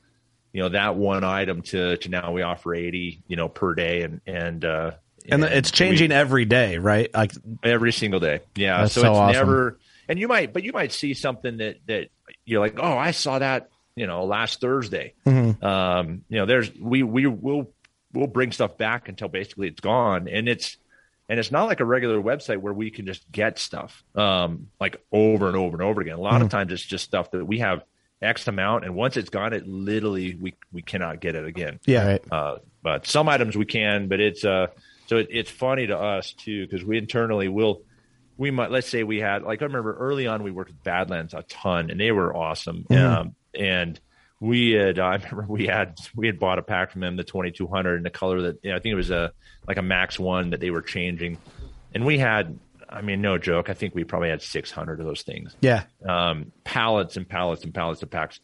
you 0.52 0.62
know 0.62 0.68
that 0.70 0.96
one 0.96 1.24
item 1.24 1.62
to 1.62 1.96
to 1.98 2.08
now 2.08 2.32
we 2.32 2.42
offer 2.42 2.74
eighty 2.74 3.22
you 3.28 3.36
know 3.36 3.48
per 3.48 3.74
day, 3.74 4.02
and 4.02 4.20
and 4.26 4.64
uh, 4.64 4.92
and 5.28 5.44
it's 5.44 5.70
changing 5.70 6.10
every 6.12 6.44
day, 6.44 6.78
right? 6.78 7.12
Like 7.12 7.32
every 7.62 7.92
single 7.92 8.20
day. 8.20 8.40
Yeah. 8.54 8.86
So, 8.86 9.02
so 9.02 9.08
it's 9.10 9.18
awesome. 9.18 9.32
never 9.34 9.78
and 10.08 10.18
you 10.18 10.26
might 10.28 10.52
but 10.52 10.62
you 10.62 10.72
might 10.72 10.92
see 10.92 11.14
something 11.14 11.58
that 11.58 11.76
that 11.86 12.08
you're 12.44 12.60
like, 12.60 12.78
"Oh, 12.78 12.96
I 12.96 13.10
saw 13.10 13.38
that, 13.38 13.68
you 13.94 14.06
know, 14.06 14.24
last 14.24 14.60
Thursday." 14.60 15.12
Mm-hmm. 15.26 15.64
Um, 15.64 16.24
you 16.28 16.38
know, 16.38 16.46
there's 16.46 16.74
we 16.74 17.02
we 17.02 17.26
will 17.26 17.70
we'll 18.14 18.26
bring 18.26 18.52
stuff 18.52 18.78
back 18.78 19.08
until 19.10 19.28
basically 19.28 19.68
it's 19.68 19.80
gone 19.80 20.28
and 20.28 20.48
it's 20.48 20.78
and 21.28 21.38
it's 21.38 21.50
not 21.52 21.64
like 21.64 21.80
a 21.80 21.84
regular 21.84 22.18
website 22.22 22.56
where 22.56 22.72
we 22.72 22.90
can 22.90 23.04
just 23.04 23.30
get 23.30 23.58
stuff 23.58 24.02
um 24.14 24.68
like 24.80 24.96
over 25.12 25.46
and 25.48 25.56
over 25.56 25.76
and 25.76 25.82
over 25.82 26.00
again. 26.00 26.16
A 26.16 26.20
lot 26.20 26.34
Mm-hmm. 26.34 26.44
of 26.44 26.48
times 26.50 26.72
it's 26.72 26.82
just 26.82 27.04
stuff 27.04 27.30
that 27.32 27.44
we 27.44 27.58
have 27.58 27.82
X 28.20 28.48
amount 28.48 28.84
and 28.84 28.94
once 28.94 29.16
it's 29.16 29.30
gone 29.30 29.52
it 29.52 29.66
literally 29.66 30.34
we 30.34 30.54
we 30.72 30.82
cannot 30.82 31.20
get 31.20 31.34
it 31.34 31.44
again. 31.44 31.80
yeah, 31.86 32.06
Right. 32.06 32.24
Uh, 32.30 32.56
but 32.82 33.06
some 33.06 33.28
items 33.28 33.56
we 33.56 33.64
can, 33.64 34.08
but 34.08 34.20
it's 34.20 34.44
uh, 34.44 34.68
so 35.06 35.16
it, 35.16 35.28
it's 35.30 35.50
funny 35.50 35.86
to 35.86 35.98
us 35.98 36.32
too 36.32 36.66
because 36.66 36.84
we 36.84 36.98
internally 36.98 37.48
will 37.48 37.82
we 38.36 38.50
might 38.50 38.70
let's 38.70 38.88
say 38.88 39.02
we 39.02 39.18
had 39.18 39.42
like 39.42 39.62
I 39.62 39.66
remember 39.66 39.94
early 39.94 40.26
on 40.26 40.42
we 40.42 40.50
worked 40.50 40.70
with 40.70 40.82
Badlands 40.82 41.34
a 41.34 41.42
ton 41.42 41.90
and 41.90 42.00
they 42.00 42.12
were 42.12 42.34
awesome 42.34 42.86
um, 43.18 43.34
and 43.54 44.00
we 44.40 44.72
had 44.72 44.98
I 44.98 45.16
remember 45.16 45.46
we 45.48 45.66
had 45.66 45.98
we 46.14 46.26
had 46.26 46.38
bought 46.38 46.58
a 46.58 46.62
pack 46.62 46.92
from 46.92 47.00
them 47.00 47.16
the 47.16 47.24
2200 47.24 47.96
in 47.96 48.02
the 48.02 48.10
color 48.10 48.42
that 48.42 48.58
you 48.62 48.70
know, 48.70 48.76
I 48.76 48.80
think 48.80 48.92
it 48.92 48.96
was 48.96 49.10
a 49.10 49.32
like 49.66 49.76
a 49.76 49.82
max 49.82 50.18
one 50.18 50.50
that 50.50 50.60
they 50.60 50.70
were 50.70 50.82
changing 50.82 51.38
and 51.94 52.04
we 52.04 52.18
had 52.18 52.58
I 52.88 53.02
mean 53.02 53.20
no 53.20 53.38
joke 53.38 53.68
I 53.70 53.74
think 53.74 53.94
we 53.94 54.04
probably 54.04 54.30
had 54.30 54.42
600 54.42 55.00
of 55.00 55.06
those 55.06 55.22
things 55.22 55.54
yeah, 55.60 55.84
um, 56.06 56.52
pallets 56.64 57.16
and 57.16 57.28
pallets 57.28 57.64
and 57.64 57.72
pallets 57.74 58.02
of 58.02 58.10
packs. 58.10 58.40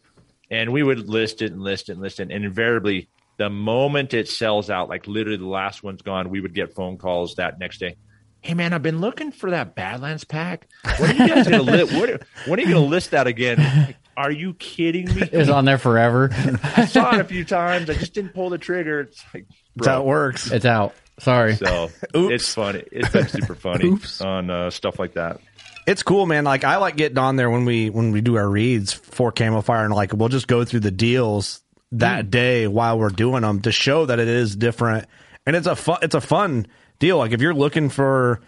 And 0.51 0.73
we 0.73 0.83
would 0.83 1.09
list 1.09 1.41
it 1.43 1.53
and 1.53 1.63
list 1.63 1.89
it 1.89 1.93
and 1.93 2.01
list 2.03 2.21
it. 2.21 2.31
And 2.31 2.45
invariably, 2.45 3.09
the 3.39 3.49
moment 3.51 4.13
it 4.15 4.29
sells 4.29 4.69
out, 4.71 4.89
like 4.89 5.07
literally 5.07 5.39
the 5.39 5.47
last 5.47 5.83
one's 5.83 6.03
gone, 6.03 6.29
we 6.29 6.41
would 6.41 6.55
get 6.55 6.75
phone 6.75 6.99
calls 6.99 7.37
that 7.37 7.59
next 7.59 7.79
day. 7.79 7.97
Hey 8.43 8.53
man, 8.53 8.75
I've 8.75 8.83
been 8.83 9.01
looking 9.01 9.33
for 9.33 9.51
that 9.51 9.75
Badlands 9.75 10.25
pack. 10.25 10.69
When 10.99 11.11
are 11.11 11.15
you 11.27 11.35
guys 11.35 11.49
gonna 11.49 11.63
li- 11.63 11.99
what, 11.99 12.23
when 12.47 12.59
are 12.59 12.63
you 12.63 12.69
gonna 12.75 12.87
list 12.87 13.13
that 13.13 13.27
again? 13.27 13.57
Like, 13.59 13.97
are 14.17 14.31
you 14.31 14.55
kidding 14.55 15.07
me? 15.13 15.23
It 15.23 15.33
was 15.33 15.49
on 15.49 15.65
there 15.65 15.79
forever. 15.79 16.29
I 16.77 16.85
saw 16.85 17.15
it 17.15 17.21
a 17.21 17.25
few 17.25 17.45
times. 17.45 17.89
I 17.91 17.95
just 17.95 18.13
didn't 18.13 18.35
pull 18.35 18.51
the 18.51 18.59
trigger. 18.59 19.01
It's 19.01 19.25
like 19.33 19.47
that's 19.77 19.89
how 19.89 20.03
it 20.03 20.07
works. 20.07 20.53
it's 20.53 20.67
out. 20.67 20.95
Sorry. 21.19 21.55
So 21.57 21.91
Oops. 22.17 22.35
it's 22.35 22.55
funny. 22.55 22.83
It's 22.91 23.09
been 23.11 23.29
super 23.29 23.55
funny 23.55 23.97
on 24.21 24.51
uh, 24.51 24.71
stuff 24.71 24.99
like 24.99 25.15
that. 25.15 25.41
it's 25.87 26.03
cool, 26.03 26.27
man. 26.27 26.45
Like 26.45 26.65
I 26.65 26.77
like 26.79 26.97
getting 26.97 27.19
on 27.19 27.37
there 27.37 27.51
when 27.51 27.65
we 27.65 27.91
when 27.91 28.11
we 28.13 28.21
do 28.21 28.37
our 28.37 28.49
reads 28.49 28.93
for 28.93 29.31
Camo 29.33 29.61
Fire, 29.61 29.85
and 29.85 29.95
like 29.95 30.13
we'll 30.13 30.29
just 30.29 30.49
go 30.49 30.65
through 30.65 30.81
the 30.81 30.91
deals 30.91 31.61
that 31.93 32.31
day 32.31 32.67
while 32.67 32.99
we're 32.99 33.11
doing 33.11 33.43
them 33.43 33.61
to 33.63 33.71
show 33.71 34.07
that 34.07 34.19
it 34.19 34.27
is 34.29 34.57
different, 34.57 35.07
and 35.47 35.55
it's 35.55 35.67
a 35.69 35.77
fun 35.77 35.99
it's 36.03 36.15
a 36.17 36.21
fun 36.21 36.67
deal. 36.99 37.19
Like 37.19 37.31
if 37.33 37.41
you're 37.41 37.55
looking 37.55 37.89
for, 37.91 38.41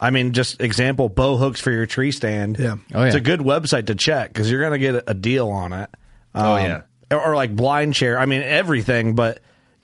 I 0.00 0.10
mean, 0.10 0.32
just 0.32 0.60
example 0.60 1.08
bow 1.08 1.36
hooks 1.36 1.60
for 1.60 1.70
your 1.70 1.86
tree 1.86 2.10
stand. 2.10 2.58
Yeah. 2.58 2.76
Oh, 2.92 3.02
it's 3.04 3.14
yeah. 3.14 3.20
a 3.20 3.22
good 3.22 3.40
website 3.40 3.86
to 3.86 3.94
check 3.94 4.32
because 4.32 4.50
you're 4.50 4.62
gonna 4.62 4.78
get 4.78 5.04
a 5.06 5.14
deal 5.14 5.48
on 5.50 5.72
it. 5.72 5.90
Oh, 6.34 6.54
Um, 6.54 6.64
yeah. 6.64 6.82
or, 7.12 7.24
or 7.26 7.36
like 7.36 7.54
blind 7.54 7.94
chair. 7.94 8.18
I 8.18 8.26
mean 8.26 8.42
everything, 8.42 9.14
but. 9.14 9.40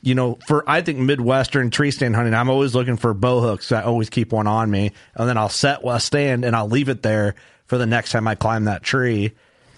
You 0.07 0.15
know, 0.15 0.39
for 0.47 0.63
I 0.71 0.83
think 0.83 1.01
Midwestern 1.01 1.71
tree 1.71 1.91
stand 1.91 2.15
hunting, 2.15 2.33
I'm 2.33 2.49
always 2.49 2.77
looking 2.77 2.97
for 2.97 3.13
bow 3.13 3.41
hooks. 3.41 3.73
I 3.73 3.83
always 3.83 4.09
keep 4.09 4.33
one 4.33 4.47
on 4.47 4.71
me, 4.71 4.93
and 5.17 5.29
then 5.29 5.37
I'll 5.37 5.49
set 5.49 5.81
a 5.85 5.99
stand 5.99 6.45
and 6.45 6.55
I'll 6.55 6.69
leave 6.69 6.89
it 6.89 7.03
there 7.03 7.35
for 7.65 7.77
the 7.77 7.87
next 7.87 8.13
time 8.13 8.29
I 8.29 8.37
climb 8.37 8.67
that 8.67 8.85
tree. 8.85 9.33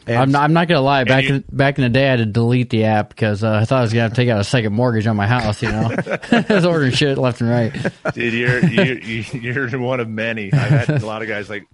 And 0.07 0.19
I'm 0.19 0.31
not, 0.31 0.43
I'm 0.43 0.53
not 0.53 0.69
gonna 0.69 0.83
lie. 0.83 1.05
Back 1.05 1.25
you- 1.25 1.37
in, 1.37 1.45
back 1.51 1.79
in 1.79 1.85
the 1.85 1.88
day, 1.88 2.09
I 2.09 2.11
had 2.11 2.19
to 2.19 2.27
delete 2.27 2.69
the 2.69 2.85
app 2.85 3.09
because 3.09 3.43
uh, 3.43 3.53
I 3.53 3.64
thought 3.64 3.79
I 3.79 3.81
was 3.81 3.95
gonna 3.95 4.03
have 4.03 4.12
to 4.12 4.17
take 4.17 4.29
out 4.29 4.38
a 4.38 4.45
second 4.45 4.75
mortgage 4.75 5.07
on 5.07 5.17
my 5.17 5.27
house. 5.27 5.62
You 5.62 5.71
know, 5.71 5.97
I 6.31 6.45
was 6.51 6.67
ordering 6.67 6.93
shit 6.93 7.17
left 7.17 7.41
and 7.41 7.49
right. 7.49 7.73
Dude, 8.12 8.35
you're 8.35 8.67
you're 8.67 9.67
you're 9.67 9.81
one 9.81 10.01
of 10.01 10.11
many. 10.11 10.53
I've 10.53 10.88
had 10.88 11.03
a 11.03 11.07
lot 11.07 11.23
of 11.23 11.29
guys 11.29 11.49
like, 11.49 11.67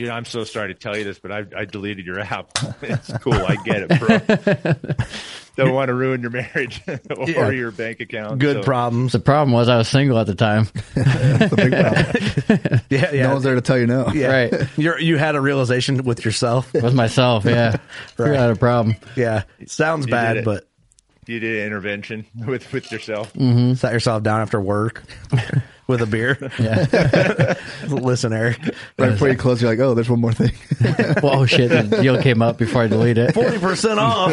dude, 0.00 0.08
I'm 0.08 0.24
so 0.24 0.44
sorry 0.44 0.68
to 0.68 0.74
tell 0.74 0.96
you 0.96 1.04
this, 1.04 1.18
but 1.18 1.30
I 1.30 1.44
I 1.56 1.64
deleted 1.66 2.06
your 2.06 2.18
app. 2.20 2.50
It's 2.82 3.12
cool, 3.18 3.34
I 3.34 3.56
get 3.64 3.82
it, 3.90 3.98
bro. 4.00 5.04
Don't 5.56 5.74
want 5.74 5.88
to 5.88 5.94
ruin 5.94 6.22
your 6.22 6.30
marriage 6.30 6.80
or 6.88 7.28
Yeah. 7.28 7.50
your 7.50 7.70
bank 7.70 8.00
account. 8.00 8.38
good 8.38 8.58
so- 8.58 8.62
problems. 8.62 9.12
The 9.12 9.18
problem 9.20 9.52
was 9.52 9.68
I 9.68 9.76
was 9.76 9.88
single 9.88 10.18
at 10.18 10.26
the 10.26 10.34
time. 10.34 10.68
That's 10.94 11.50
the 11.50 11.56
big 11.56 11.72
problem. 11.72 12.80
Yeah, 12.88 13.12
yeah. 13.12 13.22
No 13.24 13.32
one's 13.32 13.44
there 13.44 13.54
to 13.56 13.60
tell 13.60 13.76
you 13.78 13.86
no. 13.86 14.08
yeah. 14.14 14.28
Right. 14.28 14.68
You're, 14.78 14.98
you 14.98 15.18
had 15.18 15.34
a 15.36 15.40
realization 15.40 16.02
with 16.04 16.24
yourself. 16.24 16.72
With 16.72 16.94
myself, 16.94 17.44
yeah, 17.44 17.76
Right. 18.16 18.36
I 18.36 18.40
had 18.40 18.50
a 18.50 18.56
problem. 18.56 18.96
Yeah, 19.16 19.42
sounds 19.66 20.06
You 20.06 20.12
bad, 20.12 20.44
but 20.44 20.66
You 21.26 21.40
did 21.40 21.60
an 21.60 21.66
intervention 21.66 22.24
with 22.34 22.72
with 22.72 22.90
yourself. 22.90 23.32
Mm-hmm. 23.34 23.74
sat 23.74 23.92
yourself 23.92 24.22
down 24.22 24.40
after 24.40 24.60
work 24.60 25.02
with 25.90 26.00
a 26.02 26.06
beer. 26.06 26.38
Yeah. 26.58 27.54
Listen, 27.88 28.32
Eric, 28.32 28.58
Right 28.98 29.10
before 29.10 29.28
you 29.28 29.36
close, 29.36 29.60
you're 29.62 29.70
like, 29.70 29.78
oh, 29.80 29.94
there's 29.94 30.08
one 30.10 30.20
more 30.20 30.32
thing. 30.32 30.52
well, 31.22 31.40
oh 31.40 31.46
shit, 31.46 31.70
the 31.70 32.00
deal 32.02 32.20
came 32.22 32.40
up 32.42 32.58
before 32.58 32.82
I 32.82 32.86
delete 32.86 33.18
it. 33.18 33.32
forty 33.34 33.58
percent 33.58 33.98
off. 33.98 34.30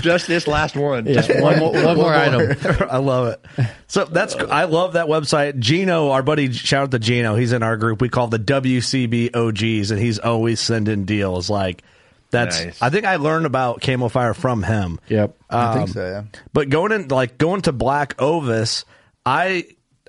Just 0.00 0.26
this 0.28 0.46
last 0.46 0.76
one. 0.76 1.06
Yeah, 1.06 1.40
one 1.40 1.58
more, 1.58 1.72
one 1.72 1.96
more 1.96 2.14
item. 2.14 2.56
I 2.90 2.98
love 2.98 3.28
it. 3.28 3.66
So 3.86 4.04
that's 4.04 4.34
I 4.34 4.64
love 4.64 4.94
that 4.94 5.06
website. 5.06 5.58
Gino, 5.58 6.10
our 6.10 6.22
buddy, 6.22 6.52
shout 6.52 6.84
out 6.84 6.90
to 6.92 6.98
Gino. 6.98 7.34
He's 7.36 7.52
in 7.52 7.62
our 7.62 7.76
group. 7.76 8.00
We 8.00 8.08
call 8.08 8.28
the 8.28 8.38
WCB 8.38 9.34
OGs, 9.34 9.90
and 9.90 10.00
he's 10.00 10.18
always 10.18 10.60
sending 10.60 11.04
deals. 11.04 11.48
Like 11.48 11.82
That's 12.30 12.64
Nice. 12.64 12.82
I 12.82 12.90
think 12.90 13.04
I 13.06 13.16
learned 13.16 13.46
about 13.46 13.80
Camo 13.80 14.08
Fire 14.08 14.34
from 14.34 14.62
him. 14.62 14.98
Yep. 15.08 15.36
I 15.50 15.72
think 15.74 15.82
Um, 15.88 15.92
so. 15.92 16.04
Yeah. 16.06 16.40
But 16.52 16.68
going 16.68 16.92
in 16.92 17.08
like 17.08 17.38
going 17.38 17.62
to 17.62 17.72
Black 17.72 18.20
Ovis, 18.20 18.84
I 19.24 19.66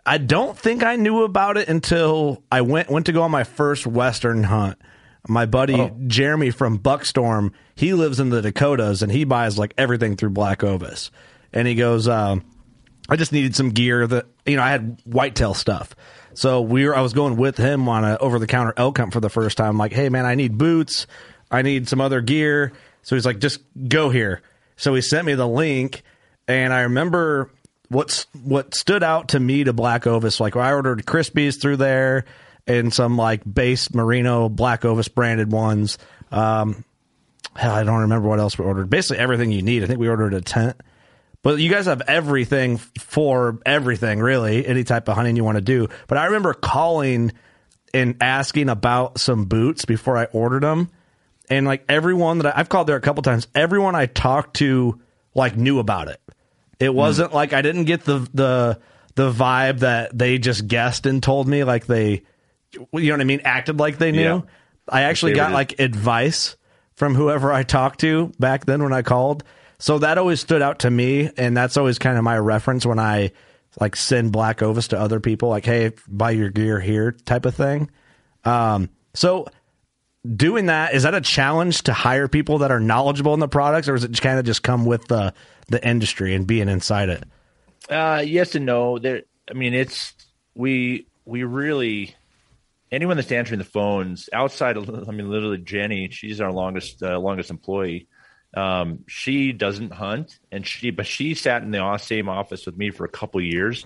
I 0.08 0.18
don't 0.18 0.58
think 0.58 0.84
I 0.84 0.96
knew 0.96 1.24
about 1.24 1.58
it 1.58 1.68
until 1.68 2.42
I 2.52 2.62
went 2.62 2.90
went 2.90 3.08
to 3.08 3.12
go 3.12 3.24
on 3.24 3.32
my 3.32 3.44
first 3.44 3.86
Western 3.86 4.44
hunt. 4.44 4.80
My 5.28 5.46
buddy 5.46 5.76
Oh. 5.76 5.96
Jeremy 6.08 6.52
from 6.52 6.80
Buckstorm, 6.80 7.52
he 7.76 7.94
lives 7.94 8.22
in 8.22 8.30
the 8.30 8.42
Dakotas 8.42 9.02
and 9.02 9.12
he 9.12 9.26
buys 9.26 9.58
like 9.58 9.74
everything 9.78 10.16
through 10.16 10.30
Black 10.30 10.64
Ovis. 10.64 11.12
And 11.52 11.68
he 11.68 11.76
goes, 11.76 12.08
um, 12.08 12.46
I 13.10 13.18
just 13.18 13.34
needed 13.34 13.54
some 13.56 13.72
gear 13.72 14.08
that 14.08 14.26
you 14.46 14.56
know 14.56 14.64
I 14.64 14.70
had 14.70 15.02
whitetail 15.06 15.54
stuff. 15.54 15.94
So 16.34 16.62
we 16.62 16.88
were 16.88 16.96
I 16.96 17.02
was 17.02 17.12
going 17.14 17.36
with 17.36 17.58
him 17.58 17.90
on 17.90 18.06
a 18.06 18.18
over 18.18 18.40
the 18.40 18.48
counter 18.48 18.74
elk 18.78 18.98
hunt 18.98 19.12
for 19.12 19.20
the 19.20 19.30
first 19.30 19.58
time. 19.58 19.78
like, 19.78 19.92
hey 19.92 20.08
man, 20.08 20.26
I 20.26 20.36
need 20.36 20.58
boots, 20.58 21.06
I 21.52 21.62
need 21.64 21.90
some 21.90 22.00
other 22.00 22.22
gear. 22.22 22.72
So 23.02 23.16
he's 23.16 23.26
like, 23.26 23.40
just 23.40 23.60
go 23.88 24.10
here. 24.10 24.42
So 24.78 24.94
he 24.94 25.02
sent 25.02 25.26
me 25.26 25.34
the 25.34 25.48
link, 25.48 26.04
and 26.48 26.74
I 26.74 26.82
remember 26.82 27.50
what's 27.90 28.28
what 28.44 28.74
stood 28.74 29.04
out 29.04 29.30
to 29.30 29.40
me 29.40 29.64
to 29.64 29.74
Black 29.74 30.08
Ovis. 30.08 30.40
Like 30.40 30.56
I 30.56 30.72
ordered 30.72 31.06
Crispis 31.06 31.62
through 31.62 31.78
there 31.78 32.26
and 32.66 32.94
some 32.94 33.18
like 33.18 33.42
base 33.52 33.94
Merino 33.94 34.50
Black 34.50 34.86
Ovis 34.86 35.08
branded 35.08 35.52
ones. 35.52 35.98
Um, 36.32 36.84
hell, 37.56 37.74
I 37.74 37.84
don't 37.84 38.02
remember 38.02 38.28
what 38.28 38.40
else 38.40 38.58
we 38.58 38.66
ordered. 38.66 38.90
Basically 38.90 39.20
everything 39.20 39.52
you 39.52 39.62
need. 39.62 39.84
I 39.84 39.88
think 39.88 40.00
we 40.00 40.10
ordered 40.10 40.34
a 40.34 40.42
tent. 40.42 40.82
But 41.44 41.60
you 41.60 41.70
guys 41.70 41.86
have 41.86 42.02
everything 42.08 42.78
for 42.78 43.60
everything, 43.66 44.20
really, 44.20 44.66
any 44.66 44.84
type 44.84 45.08
of 45.08 45.16
hunting 45.16 45.36
you 45.38 45.44
want 45.44 45.58
to 45.58 45.62
do. 45.62 45.88
But 46.08 46.18
I 46.18 46.26
remember 46.26 46.54
calling 46.54 47.32
and 47.94 48.18
asking 48.20 48.70
about 48.70 49.20
some 49.20 49.46
boots 49.46 49.86
before 49.86 50.18
I 50.18 50.26
ordered 50.26 50.64
them. 50.64 50.90
And 51.50 51.66
like 51.66 51.86
everyone 51.88 52.40
that 52.40 52.58
I, 52.58 52.60
I've 52.60 52.70
called 52.70 52.88
there 52.88 52.98
a 52.98 53.02
couple 53.02 53.24
times, 53.24 53.48
everyone 53.56 53.96
I 53.96 54.08
talked 54.08 54.58
to 54.58 55.00
like 55.34 55.56
knew 55.56 55.80
about 55.80 56.10
it. 56.10 56.20
It 56.80 56.94
wasn't 56.94 57.34
like 57.34 57.54
I 57.54 57.62
didn't 57.62 57.86
get 57.86 58.04
the 58.04 58.20
the 58.34 58.80
the 59.16 59.32
vibe 59.32 59.80
that 59.80 60.18
they 60.18 60.38
just 60.38 60.68
guessed 60.68 61.06
and 61.06 61.22
told 61.24 61.48
me 61.48 61.64
like 61.64 61.88
they 61.88 62.24
you 62.74 62.88
know 62.92 63.14
what 63.14 63.22
I 63.22 63.26
mean, 63.26 63.42
acted 63.44 63.80
like 63.80 63.98
they 63.98 64.12
knew. 64.12 64.22
Yeah. 64.22 64.42
I 64.90 65.04
actually 65.04 65.34
got 65.34 65.52
like 65.52 65.80
advice 65.80 66.56
from 66.96 67.16
whoever 67.16 67.52
I 67.52 67.64
talked 67.64 68.00
to 68.02 68.32
back 68.40 68.66
then 68.66 68.84
when 68.84 68.94
I 68.94 69.02
called. 69.02 69.44
So 69.80 70.00
that 70.00 70.18
always 70.18 70.40
stood 70.40 70.62
out 70.62 70.80
to 70.80 70.90
me, 70.92 71.30
and 71.38 71.56
that's 71.56 71.78
always 71.78 72.00
kind 72.00 72.18
of 72.18 72.24
my 72.24 72.38
reference 72.38 72.86
when 72.86 73.00
I 73.00 73.32
like 73.80 73.96
send 73.96 74.32
Black 74.32 74.62
Ovis 74.64 74.88
to 74.90 75.00
other 75.00 75.20
people, 75.20 75.50
like, 75.50 75.66
"Hey, 75.66 75.92
buy 76.08 76.32
your 76.32 76.50
gear 76.50 76.80
here," 76.80 77.12
type 77.12 77.46
of 77.46 77.54
thing. 77.54 77.92
Um, 78.44 78.90
so 79.14 79.46
doing 80.36 80.68
that 80.68 80.94
is 80.94 81.04
that 81.04 81.14
a 81.14 81.22
challenge 81.22 81.84
to 81.84 81.94
hire 81.94 82.28
people 82.28 82.60
that 82.60 82.72
are 82.72 82.80
knowledgeable 82.80 83.34
in 83.34 83.40
the 83.40 83.48
products, 83.48 83.88
or 83.88 83.96
is 83.96 84.04
it 84.04 84.20
kind 84.22 84.40
of 84.40 84.46
just 84.46 84.64
come 84.64 84.86
with 84.86 85.08
the 85.08 85.34
the 85.68 85.86
industry 85.88 86.34
and 86.34 86.48
being 86.48 86.70
inside 86.70 87.10
it? 87.10 87.24
Uh, 87.90 88.24
yes 88.26 88.56
and 88.56 88.66
no. 88.66 89.00
There, 89.00 89.24
I 89.50 89.54
mean, 89.54 89.74
it's 89.74 90.14
we 90.56 91.08
we 91.26 91.44
really 91.44 92.16
anyone 92.92 93.18
that's 93.18 93.32
answering 93.32 93.60
the 93.60 93.66
phones 93.66 94.30
outside 94.34 94.78
I 94.78 95.12
mean, 95.12 95.30
literally 95.30 95.58
Jenny. 95.60 96.10
She's 96.10 96.42
our 96.42 96.52
longest 96.52 97.04
uh, 97.04 97.20
longest 97.20 97.50
employee. 97.50 98.08
Um, 98.56 99.04
she 99.08 99.52
doesn't 99.52 99.92
hunt, 99.92 100.40
and 100.52 100.66
she 100.66 100.92
but 100.92 101.06
she 101.06 101.34
sat 101.36 101.64
in 101.64 101.72
the 101.72 101.98
same 101.98 102.30
office 102.30 102.66
with 102.66 102.78
me 102.78 102.92
for 102.92 103.06
a 103.06 103.10
couple 103.10 103.42
years. 103.42 103.86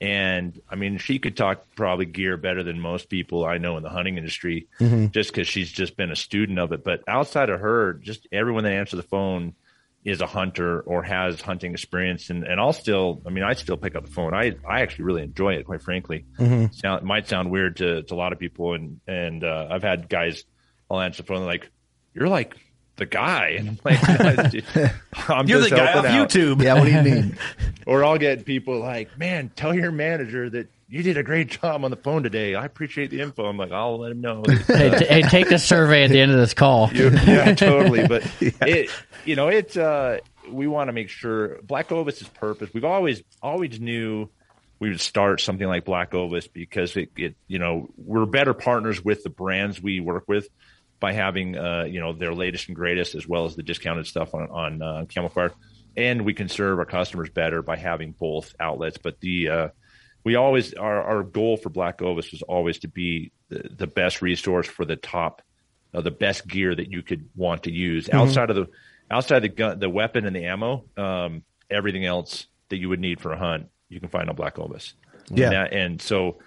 And 0.00 0.60
I 0.70 0.76
mean, 0.76 0.96
she 0.98 1.18
could 1.18 1.36
talk 1.36 1.66
probably 1.76 2.06
gear 2.06 2.36
better 2.38 2.62
than 2.62 2.80
most 2.80 3.10
people 3.10 3.44
I 3.44 3.58
know 3.58 3.76
in 3.76 3.82
the 3.82 3.90
hunting 3.90 4.16
industry, 4.16 4.66
just 5.10 5.30
because 5.30 5.46
she's 5.46 5.70
just 5.70 5.96
been 5.96 6.10
a 6.10 6.16
student 6.16 6.58
of 6.58 6.72
it. 6.72 6.82
But 6.82 7.02
outside 7.06 7.50
of 7.50 7.60
her, 7.60 7.94
just 7.94 8.26
everyone 8.32 8.64
that 8.64 8.72
answers 8.72 8.96
the 8.96 9.06
phone 9.06 9.54
is 10.02 10.22
a 10.22 10.26
hunter 10.26 10.80
or 10.80 11.02
has 11.02 11.42
hunting 11.42 11.72
experience 11.72 12.30
and, 12.30 12.44
and 12.44 12.58
I'll 12.58 12.72
still 12.72 13.20
I 13.26 13.28
mean 13.28 13.44
I 13.44 13.52
still 13.52 13.76
pick 13.76 13.94
up 13.94 14.06
the 14.06 14.10
phone. 14.10 14.32
I, 14.32 14.56
I 14.66 14.80
actually 14.80 15.04
really 15.04 15.22
enjoy 15.22 15.56
it 15.56 15.66
quite 15.66 15.82
frankly. 15.82 16.24
Sound, 16.72 17.02
it 17.02 17.04
might 17.04 17.28
sound 17.28 17.50
weird 17.50 17.76
to, 17.76 18.02
to 18.04 18.14
a 18.14 18.16
lot 18.16 18.32
of 18.32 18.38
people 18.38 18.72
and 18.72 19.00
and 19.06 19.44
uh, 19.44 19.68
I've 19.70 19.82
had 19.82 20.08
guys 20.08 20.44
I'll 20.90 21.00
answer 21.00 21.22
the 21.22 21.26
phone 21.26 21.44
like 21.44 21.68
you're 22.14 22.28
like 22.28 22.56
the 23.00 23.06
guy 23.06 23.56
and 23.58 23.68
I'm 23.70 23.78
like 23.84 24.64
I'm 25.28 25.48
You're 25.48 25.60
the 25.60 25.70
guy 25.70 25.94
off 25.94 26.04
out. 26.04 26.30
YouTube. 26.30 26.62
Yeah. 26.62 26.74
What 26.74 26.84
do 26.84 26.92
you 26.92 27.02
mean? 27.02 27.36
Or 27.86 28.04
I'll 28.04 28.18
get 28.18 28.44
people 28.44 28.78
like, 28.78 29.18
"Man, 29.18 29.50
tell 29.56 29.74
your 29.74 29.90
manager 29.90 30.48
that 30.50 30.68
you 30.88 31.02
did 31.02 31.16
a 31.16 31.22
great 31.24 31.48
job 31.48 31.84
on 31.84 31.90
the 31.90 31.96
phone 31.96 32.22
today. 32.22 32.54
I 32.54 32.64
appreciate 32.64 33.10
the 33.10 33.20
info." 33.20 33.46
I'm 33.46 33.56
like, 33.56 33.72
"I'll 33.72 33.98
let 33.98 34.12
him 34.12 34.20
know." 34.20 34.44
Hey, 34.68 34.96
t- 34.96 35.06
hey, 35.06 35.22
take 35.22 35.48
the 35.48 35.58
survey 35.58 36.04
at 36.04 36.10
the 36.10 36.20
end 36.20 36.30
of 36.30 36.38
this 36.38 36.54
call. 36.54 36.92
You- 36.92 37.10
yeah, 37.10 37.54
totally. 37.54 38.06
But 38.06 38.30
it, 38.40 38.90
you 39.24 39.34
know, 39.34 39.48
it's 39.48 39.76
uh, 39.76 40.18
we 40.48 40.66
want 40.68 40.88
to 40.88 40.92
make 40.92 41.08
sure 41.08 41.58
Black 41.62 41.90
Ovis's 41.90 42.28
purpose. 42.28 42.70
We've 42.72 42.84
always 42.84 43.22
always 43.42 43.80
knew 43.80 44.28
we 44.78 44.90
would 44.90 45.00
start 45.00 45.40
something 45.40 45.66
like 45.66 45.84
Black 45.84 46.14
Ovis 46.14 46.46
because 46.48 46.96
it, 46.96 47.10
it, 47.16 47.34
you 47.48 47.58
know, 47.58 47.88
we're 47.98 48.24
better 48.26 48.54
partners 48.54 49.04
with 49.04 49.22
the 49.22 49.28
brands 49.30 49.80
we 49.82 50.00
work 50.00 50.24
with 50.28 50.48
by 51.00 51.12
having, 51.12 51.56
uh, 51.56 51.84
you 51.88 51.98
know, 52.00 52.12
their 52.12 52.34
latest 52.34 52.68
and 52.68 52.76
greatest 52.76 53.14
as 53.14 53.26
well 53.26 53.46
as 53.46 53.56
the 53.56 53.62
discounted 53.62 54.06
stuff 54.06 54.34
on 54.34 54.48
on 54.50 54.82
uh, 54.82 55.04
Camo 55.12 55.28
Fire, 55.28 55.52
and 55.96 56.22
we 56.24 56.34
can 56.34 56.48
serve 56.48 56.78
our 56.78 56.84
customers 56.84 57.30
better 57.30 57.62
by 57.62 57.76
having 57.76 58.12
both 58.12 58.54
outlets. 58.60 58.98
But 58.98 59.20
the 59.20 59.48
uh, 59.48 59.68
we 60.24 60.36
always 60.36 60.74
our 60.74 61.02
our 61.02 61.22
goal 61.22 61.56
for 61.56 61.70
Black 61.70 62.02
Ovis 62.02 62.30
was 62.32 62.42
always 62.42 62.78
to 62.80 62.88
be 62.88 63.32
the, 63.48 63.68
the 63.76 63.86
best 63.86 64.20
resource 64.22 64.66
for 64.68 64.84
the 64.84 64.96
top 64.96 65.42
uh, 65.94 66.00
the 66.02 66.10
best 66.10 66.46
gear 66.46 66.74
that 66.74 66.90
you 66.90 67.02
could 67.02 67.28
want 67.34 67.64
to 67.64 67.72
use 67.72 68.08
outside 68.10 68.50
of 68.50 68.56
the 68.56 68.66
outside 69.10 69.40
the 69.40 69.48
gun, 69.48 69.78
the 69.80 69.90
weapon 69.90 70.26
and 70.26 70.36
the 70.36 70.44
ammo. 70.44 70.84
Um, 70.96 71.42
everything 71.70 72.04
else 72.04 72.46
that 72.68 72.76
you 72.76 72.88
would 72.90 73.00
need 73.00 73.20
for 73.20 73.32
a 73.32 73.38
hunt, 73.38 73.68
you 73.88 73.98
can 74.00 74.08
find 74.08 74.28
on 74.28 74.36
Black 74.36 74.58
Ovis. 74.58 74.94
Yeah. 75.30 75.46
and, 75.46 75.52
that- 75.54 75.72
and 75.72 76.02
so 76.02 76.38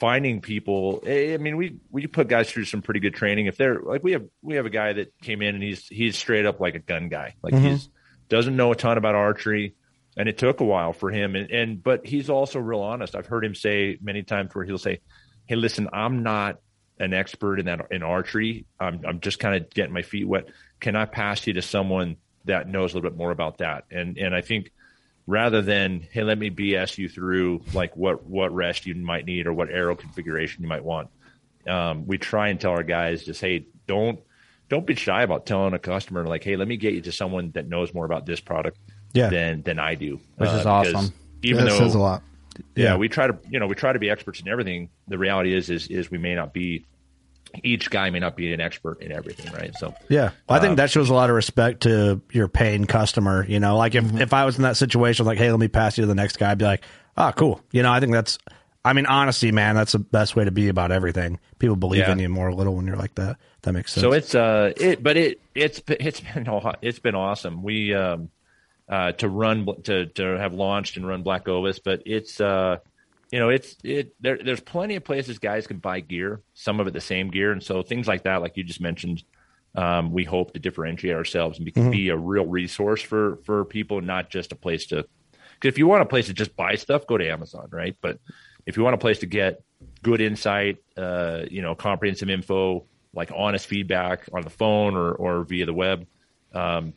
finding 0.00 0.40
people. 0.40 1.02
eh, 1.06 1.34
I 1.34 1.36
mean, 1.36 1.56
we 1.56 1.76
we 1.90 2.06
put 2.06 2.26
guys 2.26 2.50
through 2.50 2.64
some 2.64 2.82
pretty 2.82 3.00
good 3.00 3.14
training. 3.14 3.46
If 3.46 3.56
they're 3.56 3.78
like 3.80 4.02
we 4.02 4.12
have 4.12 4.24
we 4.42 4.56
have 4.56 4.66
a 4.66 4.70
guy 4.70 4.94
that 4.94 5.12
came 5.20 5.42
in 5.42 5.54
and 5.54 5.62
he's 5.62 5.86
he's 5.86 6.18
straight 6.18 6.46
up 6.46 6.58
like 6.58 6.74
a 6.74 6.80
gun 6.80 7.08
guy. 7.08 7.34
Like 7.42 7.54
he's 7.68 7.88
doesn't 8.28 8.56
know 8.56 8.72
a 8.72 8.76
ton 8.76 8.98
about 8.98 9.14
archery. 9.14 9.74
And 10.16 10.28
it 10.28 10.38
took 10.38 10.60
a 10.60 10.64
while 10.64 10.92
for 10.92 11.10
him, 11.10 11.36
and, 11.36 11.50
and 11.52 11.82
but 11.82 12.04
he's 12.04 12.28
also 12.28 12.58
real 12.58 12.80
honest. 12.80 13.14
I've 13.14 13.26
heard 13.28 13.44
him 13.44 13.54
say 13.54 13.96
many 14.02 14.24
times 14.24 14.52
where 14.52 14.64
he'll 14.64 14.76
say, 14.76 15.00
"Hey, 15.46 15.54
listen, 15.54 15.88
I'm 15.92 16.24
not 16.24 16.58
an 16.98 17.14
expert 17.14 17.60
in 17.60 17.66
that 17.66 17.86
in 17.92 18.02
archery. 18.02 18.66
I'm 18.78 19.00
I'm 19.06 19.20
just 19.20 19.38
kind 19.38 19.54
of 19.54 19.70
getting 19.70 19.94
my 19.94 20.02
feet 20.02 20.26
wet. 20.26 20.48
Can 20.80 20.96
I 20.96 21.04
pass 21.04 21.46
you 21.46 21.52
to 21.54 21.62
someone 21.62 22.16
that 22.44 22.68
knows 22.68 22.92
a 22.92 22.96
little 22.96 23.08
bit 23.08 23.16
more 23.16 23.30
about 23.30 23.58
that?" 23.58 23.84
And 23.92 24.18
and 24.18 24.34
I 24.34 24.40
think 24.40 24.72
rather 25.26 25.62
than 25.62 26.06
hey, 26.12 26.22
let 26.22 26.38
me 26.38 26.50
BS 26.50 26.98
you 26.98 27.08
through 27.08 27.62
like 27.74 27.96
what 27.96 28.24
what 28.26 28.52
rest 28.54 28.86
you 28.86 28.94
might 28.94 29.24
need 29.24 29.46
or 29.46 29.52
what 29.52 29.70
arrow 29.70 29.94
configuration 29.94 30.62
you 30.62 30.68
might 30.68 30.84
want, 30.84 31.08
um, 31.68 32.06
we 32.06 32.18
try 32.18 32.48
and 32.48 32.60
tell 32.60 32.72
our 32.72 32.82
guys 32.82 33.24
just 33.24 33.40
hey, 33.40 33.66
don't 33.86 34.20
don't 34.68 34.86
be 34.86 34.94
shy 34.94 35.22
about 35.22 35.46
telling 35.46 35.74
a 35.74 35.78
customer 35.78 36.24
like 36.26 36.44
hey, 36.44 36.56
let 36.56 36.68
me 36.68 36.76
get 36.76 36.94
you 36.94 37.00
to 37.02 37.12
someone 37.12 37.50
that 37.52 37.68
knows 37.68 37.92
more 37.94 38.04
about 38.04 38.26
this 38.26 38.40
product 38.40 38.78
Yeah. 39.12 39.28
than 39.30 39.62
than 39.62 39.78
I 39.78 39.94
do, 39.94 40.20
Which 40.36 40.50
is 40.50 40.66
awesome. 40.66 41.12
Even 41.42 41.64
that 41.64 41.70
though 41.70 41.78
says 41.78 41.94
a 41.94 41.98
lot. 41.98 42.22
yeah, 42.76 42.84
Yeah. 42.84 42.96
we 42.96 43.08
try 43.08 43.26
to 43.26 43.36
you 43.50 43.58
know 43.60 43.66
we 43.66 43.74
try 43.74 43.92
to 43.92 43.98
be 43.98 44.10
experts 44.10 44.40
in 44.40 44.48
everything. 44.48 44.90
The 45.08 45.18
reality 45.18 45.54
is 45.54 45.70
is 45.70 45.86
is 45.88 46.10
we 46.10 46.18
may 46.18 46.34
not 46.34 46.52
be 46.52 46.84
each 47.62 47.90
guy 47.90 48.10
may 48.10 48.18
not 48.20 48.36
be 48.36 48.52
an 48.52 48.60
expert 48.60 49.02
in 49.02 49.12
everything, 49.12 49.52
right? 49.52 49.74
So 49.74 49.94
Yeah, 50.08 50.30
I 50.48 50.58
think 50.60 50.76
that 50.76 50.90
shows 50.90 51.10
a 51.10 51.14
lot 51.14 51.30
of 51.30 51.36
respect 51.36 51.82
to 51.82 52.20
your 52.32 52.48
paying 52.48 52.86
customer. 52.86 53.44
You 53.48 53.60
know, 53.60 53.76
like 53.76 53.94
if, 53.94 54.12
if 54.20 54.32
I 54.32 54.44
was 54.44 54.56
in 54.56 54.62
that 54.62 54.76
situation, 54.76 55.26
like, 55.26 55.38
hey, 55.38 55.50
let 55.50 55.60
me 55.60 55.68
pass 55.68 55.98
you 55.98 56.02
to 56.02 56.06
the 56.06 56.14
next 56.14 56.38
guy, 56.38 56.50
I'd 56.50 56.58
be 56.58 56.64
like, 56.64 56.84
ah, 57.16 57.32
cool. 57.32 57.60
You 57.72 57.82
know, 57.82 57.92
I 57.92 58.00
think 58.00 58.12
that's, 58.12 58.38
I 58.84 58.92
mean, 58.94 59.06
honesty, 59.06 59.52
man, 59.52 59.74
that's 59.74 59.92
the 59.92 59.98
best 59.98 60.36
way 60.36 60.44
to 60.44 60.50
be 60.50 60.68
about 60.68 60.90
everything. 60.92 61.38
People 61.58 61.76
believe 61.76 62.00
Yeah. 62.00 62.12
in 62.12 62.18
you 62.18 62.28
more 62.28 62.48
a 62.48 62.54
little 62.54 62.74
when 62.76 62.86
you're 62.86 62.96
like 62.96 63.14
that. 63.16 63.36
That 63.62 63.72
makes 63.72 63.92
sense. 63.92 64.02
So 64.02 64.12
it's 64.12 64.34
uh 64.34 64.72
it 64.76 65.02
but 65.02 65.18
it 65.18 65.40
it's 65.54 65.82
it's 65.86 66.20
been 66.20 66.46
it's 66.80 66.98
been 66.98 67.14
awesome. 67.14 67.62
We 67.62 67.94
um 67.94 68.30
uh 68.88 69.12
to 69.12 69.28
run 69.28 69.66
to 69.82 70.06
to 70.06 70.38
have 70.38 70.54
launched 70.54 70.96
and 70.96 71.06
run 71.06 71.22
Black 71.22 71.46
Ovis, 71.46 71.78
but 71.78 72.02
it's 72.06 72.40
uh 72.40 72.78
you 73.30 73.38
know 73.38 73.48
it's 73.48 73.76
it 73.84 74.14
there 74.20 74.38
there's 74.42 74.60
plenty 74.60 74.96
of 74.96 75.04
places 75.04 75.38
guys 75.38 75.66
can 75.66 75.78
buy 75.78 76.00
gear, 76.00 76.42
some 76.54 76.80
of 76.80 76.86
it 76.86 76.92
the 76.92 77.00
same 77.00 77.30
gear, 77.30 77.52
and 77.52 77.62
so 77.62 77.82
things 77.82 78.08
like 78.08 78.24
that, 78.24 78.42
like 78.42 78.56
you 78.56 78.64
just 78.64 78.80
mentioned, 78.80 79.22
um, 79.74 80.12
we 80.12 80.24
hope 80.24 80.52
to 80.54 80.58
differentiate 80.60 81.14
ourselves 81.14 81.58
and 81.58 81.64
be, 81.64 81.90
be 81.90 82.08
a 82.08 82.16
real 82.16 82.46
resource 82.46 83.02
for 83.02 83.38
for 83.44 83.64
people, 83.64 84.00
not 84.00 84.30
just 84.30 84.52
a 84.52 84.56
place 84.56 84.86
to. 84.86 85.06
Because 85.54 85.74
if 85.74 85.78
you 85.78 85.86
want 85.86 86.02
a 86.02 86.06
place 86.06 86.26
to 86.26 86.34
just 86.34 86.56
buy 86.56 86.74
stuff, 86.74 87.06
go 87.06 87.18
to 87.18 87.28
Amazon, 87.28 87.68
right? 87.70 87.96
But 88.00 88.18
if 88.66 88.76
you 88.76 88.82
want 88.82 88.94
a 88.94 88.98
place 88.98 89.18
to 89.18 89.26
get 89.26 89.62
good 90.02 90.20
insight, 90.20 90.78
uh, 90.96 91.42
you 91.50 91.60
know, 91.62 91.74
comprehensive 91.74 92.30
info, 92.30 92.84
like 93.12 93.30
honest 93.36 93.66
feedback 93.66 94.28
on 94.32 94.42
the 94.42 94.50
phone 94.50 94.96
or, 94.96 95.12
or 95.12 95.44
via 95.44 95.66
the 95.66 95.74
web, 95.74 96.06
um, 96.54 96.94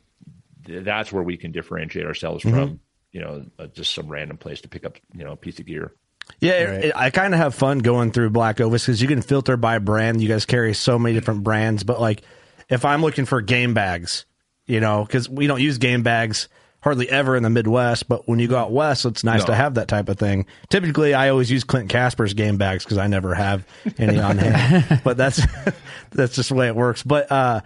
th- 0.66 0.84
that's 0.84 1.12
where 1.12 1.24
we 1.24 1.36
can 1.38 1.52
differentiate 1.52 2.06
ourselves 2.06 2.44
from, 2.44 2.80
you 3.12 3.22
know, 3.22 3.46
uh, 3.60 3.68
just 3.68 3.94
some 3.94 4.08
random 4.08 4.38
place 4.38 4.62
to 4.62 4.70
pick 4.70 4.86
up, 4.86 4.98
you 5.14 5.24
know, 5.24 5.34
a 5.34 5.38
piece 5.38 5.60
of 5.60 5.66
gear. 5.66 5.94
Yeah, 6.40 6.52
it- 6.54 6.86
it- 6.86 6.94
I 6.96 7.10
kind 7.10 7.34
of 7.34 7.40
have 7.40 7.56
fun 7.56 7.80
going 7.80 8.12
through 8.12 8.30
Black 8.32 8.60
Ovis 8.60 8.86
because 8.86 9.02
you 9.02 9.08
can 9.08 9.22
filter 9.22 9.56
by 9.58 9.80
brand. 9.80 10.22
You 10.22 10.28
guys 10.28 10.46
carry 10.46 10.74
so 10.74 11.00
many 11.00 11.16
different 11.16 11.44
brands, 11.44 11.84
but 11.84 12.02
like 12.02 12.22
if 12.70 12.86
I'm 12.86 13.02
looking 13.02 13.26
for 13.26 13.42
game 13.42 13.74
bags, 13.74 14.26
you 14.66 14.80
know, 14.80 15.04
because 15.06 15.30
we 15.30 15.48
don't 15.48 15.62
use 15.62 15.78
game 15.78 16.04
bags 16.04 16.48
hardly 16.82 17.10
ever 17.10 17.38
in 17.38 17.44
the 17.44 17.50
Midwest, 17.50 18.10
but 18.10 18.28
when 18.28 18.40
you 18.40 18.48
go 18.50 18.58
out 18.58 18.70
west, 18.74 19.06
it's 19.06 19.24
nice 19.24 19.40
No. 19.42 19.46
to 19.48 19.56
have 19.56 19.76
that 19.76 19.88
type 19.88 20.10
of 20.10 20.18
thing. 20.20 20.46
Typically, 20.70 21.14
I 21.14 21.30
always 21.30 21.50
use 21.50 21.64
Clint 21.64 21.88
Casper's 21.88 22.34
game 22.34 22.58
bags 22.58 22.84
because 22.84 22.98
I 22.98 23.08
never 23.08 23.34
have 23.36 23.66
any 23.98 24.20
on 24.20 24.38
hand. 24.38 25.00
but 25.06 25.16
that's 25.16 25.42
that's 26.12 26.36
just 26.36 26.50
the 26.50 26.56
way 26.56 26.68
it 26.68 26.76
works. 26.76 27.02
But 27.02 27.32
uh, 27.32 27.62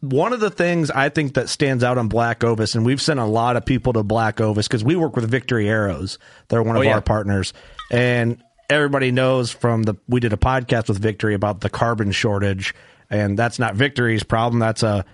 one 0.00 0.32
of 0.32 0.40
the 0.40 0.50
things 0.50 0.90
I 0.90 1.10
think 1.10 1.34
that 1.34 1.48
stands 1.48 1.84
out 1.84 1.96
on 1.96 2.08
Black 2.08 2.42
Ovis, 2.42 2.74
and 2.74 2.84
we've 2.84 3.00
sent 3.00 3.20
a 3.20 3.24
lot 3.24 3.54
of 3.56 3.64
people 3.64 3.92
to 3.92 4.02
Black 4.02 4.40
Ovis 4.40 4.66
because 4.66 4.82
we 4.82 4.96
work 4.96 5.14
with 5.14 5.28
Victory 5.30 5.68
Arrows. 5.68 6.18
They're 6.48 6.62
one 6.62 6.74
of 6.74 6.80
Oh, 6.80 6.84
yeah. 6.84 6.94
our 6.94 7.00
partners, 7.00 7.52
and 7.90 8.42
everybody 8.68 9.10
knows 9.10 9.50
from 9.50 9.82
the 9.82 9.94
we 10.08 10.20
did 10.20 10.32
a 10.32 10.38
podcast 10.38 10.88
with 10.88 10.98
Victory 10.98 11.34
about 11.34 11.60
the 11.60 11.70
carbon 11.70 12.12
shortage, 12.12 12.74
and 13.10 13.38
that's 13.38 13.58
not 13.58 13.74
Victory's 13.74 14.22
problem. 14.22 14.58
That's 14.58 14.82
a 14.82 15.04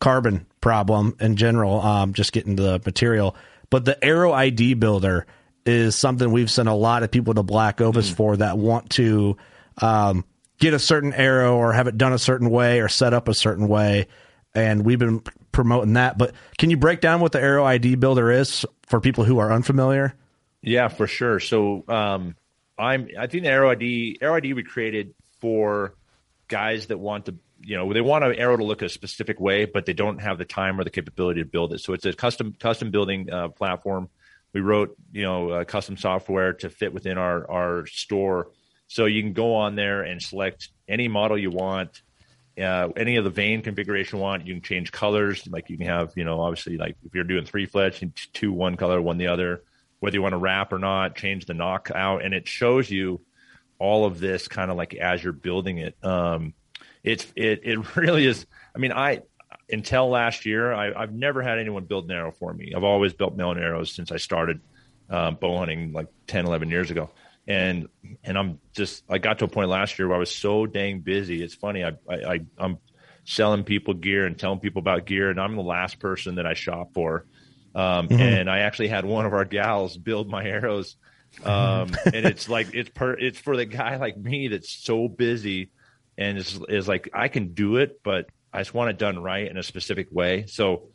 carbon 0.00 0.46
problem 0.60 1.16
in 1.20 1.36
general, 1.36 1.80
um, 1.80 2.12
just 2.12 2.32
getting 2.32 2.56
the 2.56 2.80
material. 2.84 3.36
But 3.70 3.84
the 3.84 4.02
Arrow 4.04 4.32
ID 4.32 4.74
builder 4.74 5.26
is 5.64 5.94
something 5.94 6.30
we've 6.32 6.50
sent 6.50 6.68
a 6.68 6.74
lot 6.74 7.02
of 7.02 7.10
people 7.10 7.34
to 7.34 7.42
Black 7.42 7.80
Ovis 7.80 8.10
for 8.10 8.36
that 8.36 8.58
want 8.58 8.90
to 8.90 9.36
um, 9.80 10.24
get 10.58 10.74
a 10.74 10.78
certain 10.78 11.12
arrow 11.12 11.56
or 11.56 11.72
have 11.72 11.86
it 11.86 11.96
done 11.96 12.12
a 12.12 12.18
certain 12.18 12.50
way 12.50 12.80
or 12.80 12.88
set 12.88 13.14
up 13.14 13.28
a 13.28 13.34
certain 13.34 13.68
way. 13.68 14.08
And 14.54 14.84
we've 14.84 14.98
been 14.98 15.22
promoting 15.52 15.94
that. 15.94 16.18
But 16.18 16.34
can 16.58 16.70
you 16.70 16.76
break 16.76 17.00
down 17.00 17.20
what 17.20 17.32
the 17.32 17.40
Arrow 17.40 17.64
ID 17.64 17.94
builder 17.94 18.30
is 18.30 18.66
for 18.86 19.00
people 19.00 19.24
who 19.24 19.38
are 19.38 19.52
unfamiliar? 19.52 20.14
Yeah, 20.62 20.88
for 20.88 21.06
sure. 21.06 21.40
So 21.40 21.84
um, 21.88 22.36
I'm 22.78 23.08
I 23.18 23.26
think 23.26 23.42
the 23.42 23.50
Arrow 23.50 23.70
ID 23.70 24.18
Arrow 24.20 24.36
ID 24.36 24.54
we 24.54 24.62
created 24.62 25.14
for 25.40 25.94
guys 26.48 26.86
that 26.86 26.98
want 26.98 27.26
to 27.26 27.34
you 27.60 27.76
know 27.76 27.92
they 27.92 28.00
want 28.00 28.24
an 28.24 28.34
arrow 28.36 28.56
to 28.56 28.64
look 28.64 28.82
a 28.82 28.88
specific 28.88 29.40
way, 29.40 29.64
but 29.64 29.86
they 29.86 29.92
don't 29.92 30.20
have 30.20 30.38
the 30.38 30.44
time 30.44 30.78
or 30.78 30.84
the 30.84 30.90
capability 30.90 31.42
to 31.42 31.48
build 31.48 31.72
it. 31.72 31.80
So 31.80 31.92
it's 31.92 32.06
a 32.06 32.12
custom 32.12 32.54
custom 32.58 32.90
building 32.90 33.30
uh, 33.30 33.48
platform. 33.48 34.08
We 34.52 34.60
wrote 34.60 34.96
you 35.12 35.22
know 35.22 35.50
uh, 35.50 35.64
custom 35.64 35.96
software 35.96 36.52
to 36.54 36.70
fit 36.70 36.94
within 36.94 37.18
our 37.18 37.50
our 37.50 37.86
store, 37.86 38.50
so 38.86 39.06
you 39.06 39.22
can 39.22 39.32
go 39.32 39.56
on 39.56 39.74
there 39.74 40.02
and 40.02 40.22
select 40.22 40.70
any 40.88 41.08
model 41.08 41.36
you 41.36 41.50
want. 41.50 42.02
Uh, 42.60 42.90
any 42.98 43.16
of 43.16 43.24
the 43.24 43.30
vane 43.30 43.62
configuration 43.62 44.18
you 44.18 44.22
want, 44.22 44.46
you 44.46 44.52
can 44.52 44.62
change 44.62 44.92
colors. 44.92 45.48
Like 45.48 45.70
you 45.70 45.78
can 45.78 45.86
have, 45.86 46.12
you 46.16 46.24
know, 46.24 46.38
obviously, 46.38 46.76
like 46.76 46.96
if 47.02 47.14
you're 47.14 47.24
doing 47.24 47.46
three 47.46 47.64
flets, 47.64 48.02
you 48.02 48.12
two 48.34 48.52
one 48.52 48.76
color, 48.76 49.00
one 49.00 49.16
the 49.16 49.28
other 49.28 49.62
whether 50.02 50.16
you 50.16 50.22
want 50.22 50.32
to 50.32 50.38
wrap 50.38 50.72
or 50.72 50.80
not, 50.80 51.14
change 51.14 51.46
the 51.46 51.54
nock 51.54 51.92
out, 51.94 52.24
and 52.24 52.34
it 52.34 52.48
shows 52.48 52.90
you 52.90 53.20
all 53.78 54.04
of 54.04 54.18
this 54.18 54.48
kind 54.48 54.68
of 54.68 54.76
like 54.76 54.94
as 54.94 55.22
you're 55.22 55.32
building 55.32 55.78
it. 55.78 55.94
Um, 56.04 56.54
it's 57.04 57.24
it 57.36 57.60
it 57.62 57.96
really 57.96 58.26
is. 58.26 58.44
I 58.74 58.80
mean, 58.80 58.90
I 58.90 59.22
until 59.70 60.08
last 60.08 60.44
year, 60.44 60.72
I, 60.72 60.92
I've 60.92 61.12
never 61.12 61.40
had 61.40 61.60
anyone 61.60 61.84
build 61.84 62.06
an 62.06 62.16
arrow 62.16 62.32
for 62.32 62.52
me. 62.52 62.72
I've 62.76 62.82
always 62.82 63.12
built 63.12 63.36
my 63.36 63.44
own 63.44 63.58
arrows 63.62 63.92
since 63.92 64.10
I 64.10 64.16
started 64.16 64.60
um, 65.08 65.36
bow 65.36 65.58
hunting 65.58 65.92
like 65.92 66.08
10, 66.26 66.46
11 66.46 66.68
years 66.68 66.90
ago. 66.90 67.08
And 67.46 67.88
and 68.24 68.36
I'm 68.36 68.58
just 68.72 69.04
I 69.08 69.18
got 69.18 69.38
to 69.38 69.44
a 69.44 69.48
point 69.48 69.68
last 69.68 70.00
year 70.00 70.08
where 70.08 70.16
I 70.16 70.20
was 70.20 70.34
so 70.34 70.66
dang 70.66 70.98
busy. 70.98 71.44
It's 71.44 71.54
funny. 71.54 71.84
I 71.84 71.92
I, 72.10 72.14
I 72.14 72.40
I'm 72.58 72.78
selling 73.22 73.62
people 73.62 73.94
gear 73.94 74.26
and 74.26 74.36
telling 74.36 74.58
people 74.58 74.80
about 74.80 75.06
gear, 75.06 75.30
and 75.30 75.40
I'm 75.40 75.54
the 75.54 75.62
last 75.62 76.00
person 76.00 76.34
that 76.36 76.46
I 76.46 76.54
shop 76.54 76.92
for. 76.92 77.24
Um, 77.74 78.08
Mhm. 78.08 78.20
And 78.20 78.50
I 78.50 78.60
actually 78.60 78.88
had 78.88 79.04
one 79.04 79.26
of 79.26 79.32
our 79.32 79.44
gals 79.44 79.96
build 79.96 80.28
my 80.28 80.44
arrows, 80.44 80.96
um, 81.44 81.90
and 82.04 82.26
it's 82.26 82.48
like 82.48 82.74
it's 82.74 82.90
per 82.90 83.14
it's 83.14 83.38
for 83.38 83.56
the 83.56 83.64
guy 83.64 83.96
like 83.96 84.16
me 84.16 84.48
that's 84.48 84.70
so 84.70 85.08
busy, 85.08 85.70
and 86.18 86.36
is 86.38 86.60
is 86.68 86.86
like 86.86 87.08
I 87.14 87.28
can 87.28 87.54
do 87.54 87.76
it, 87.76 88.00
but 88.02 88.28
I 88.52 88.60
just 88.60 88.74
want 88.74 88.90
it 88.90 88.98
done 88.98 89.22
right 89.22 89.50
in 89.50 89.56
a 89.56 89.62
specific 89.62 90.08
way. 90.10 90.44
So 90.46 90.88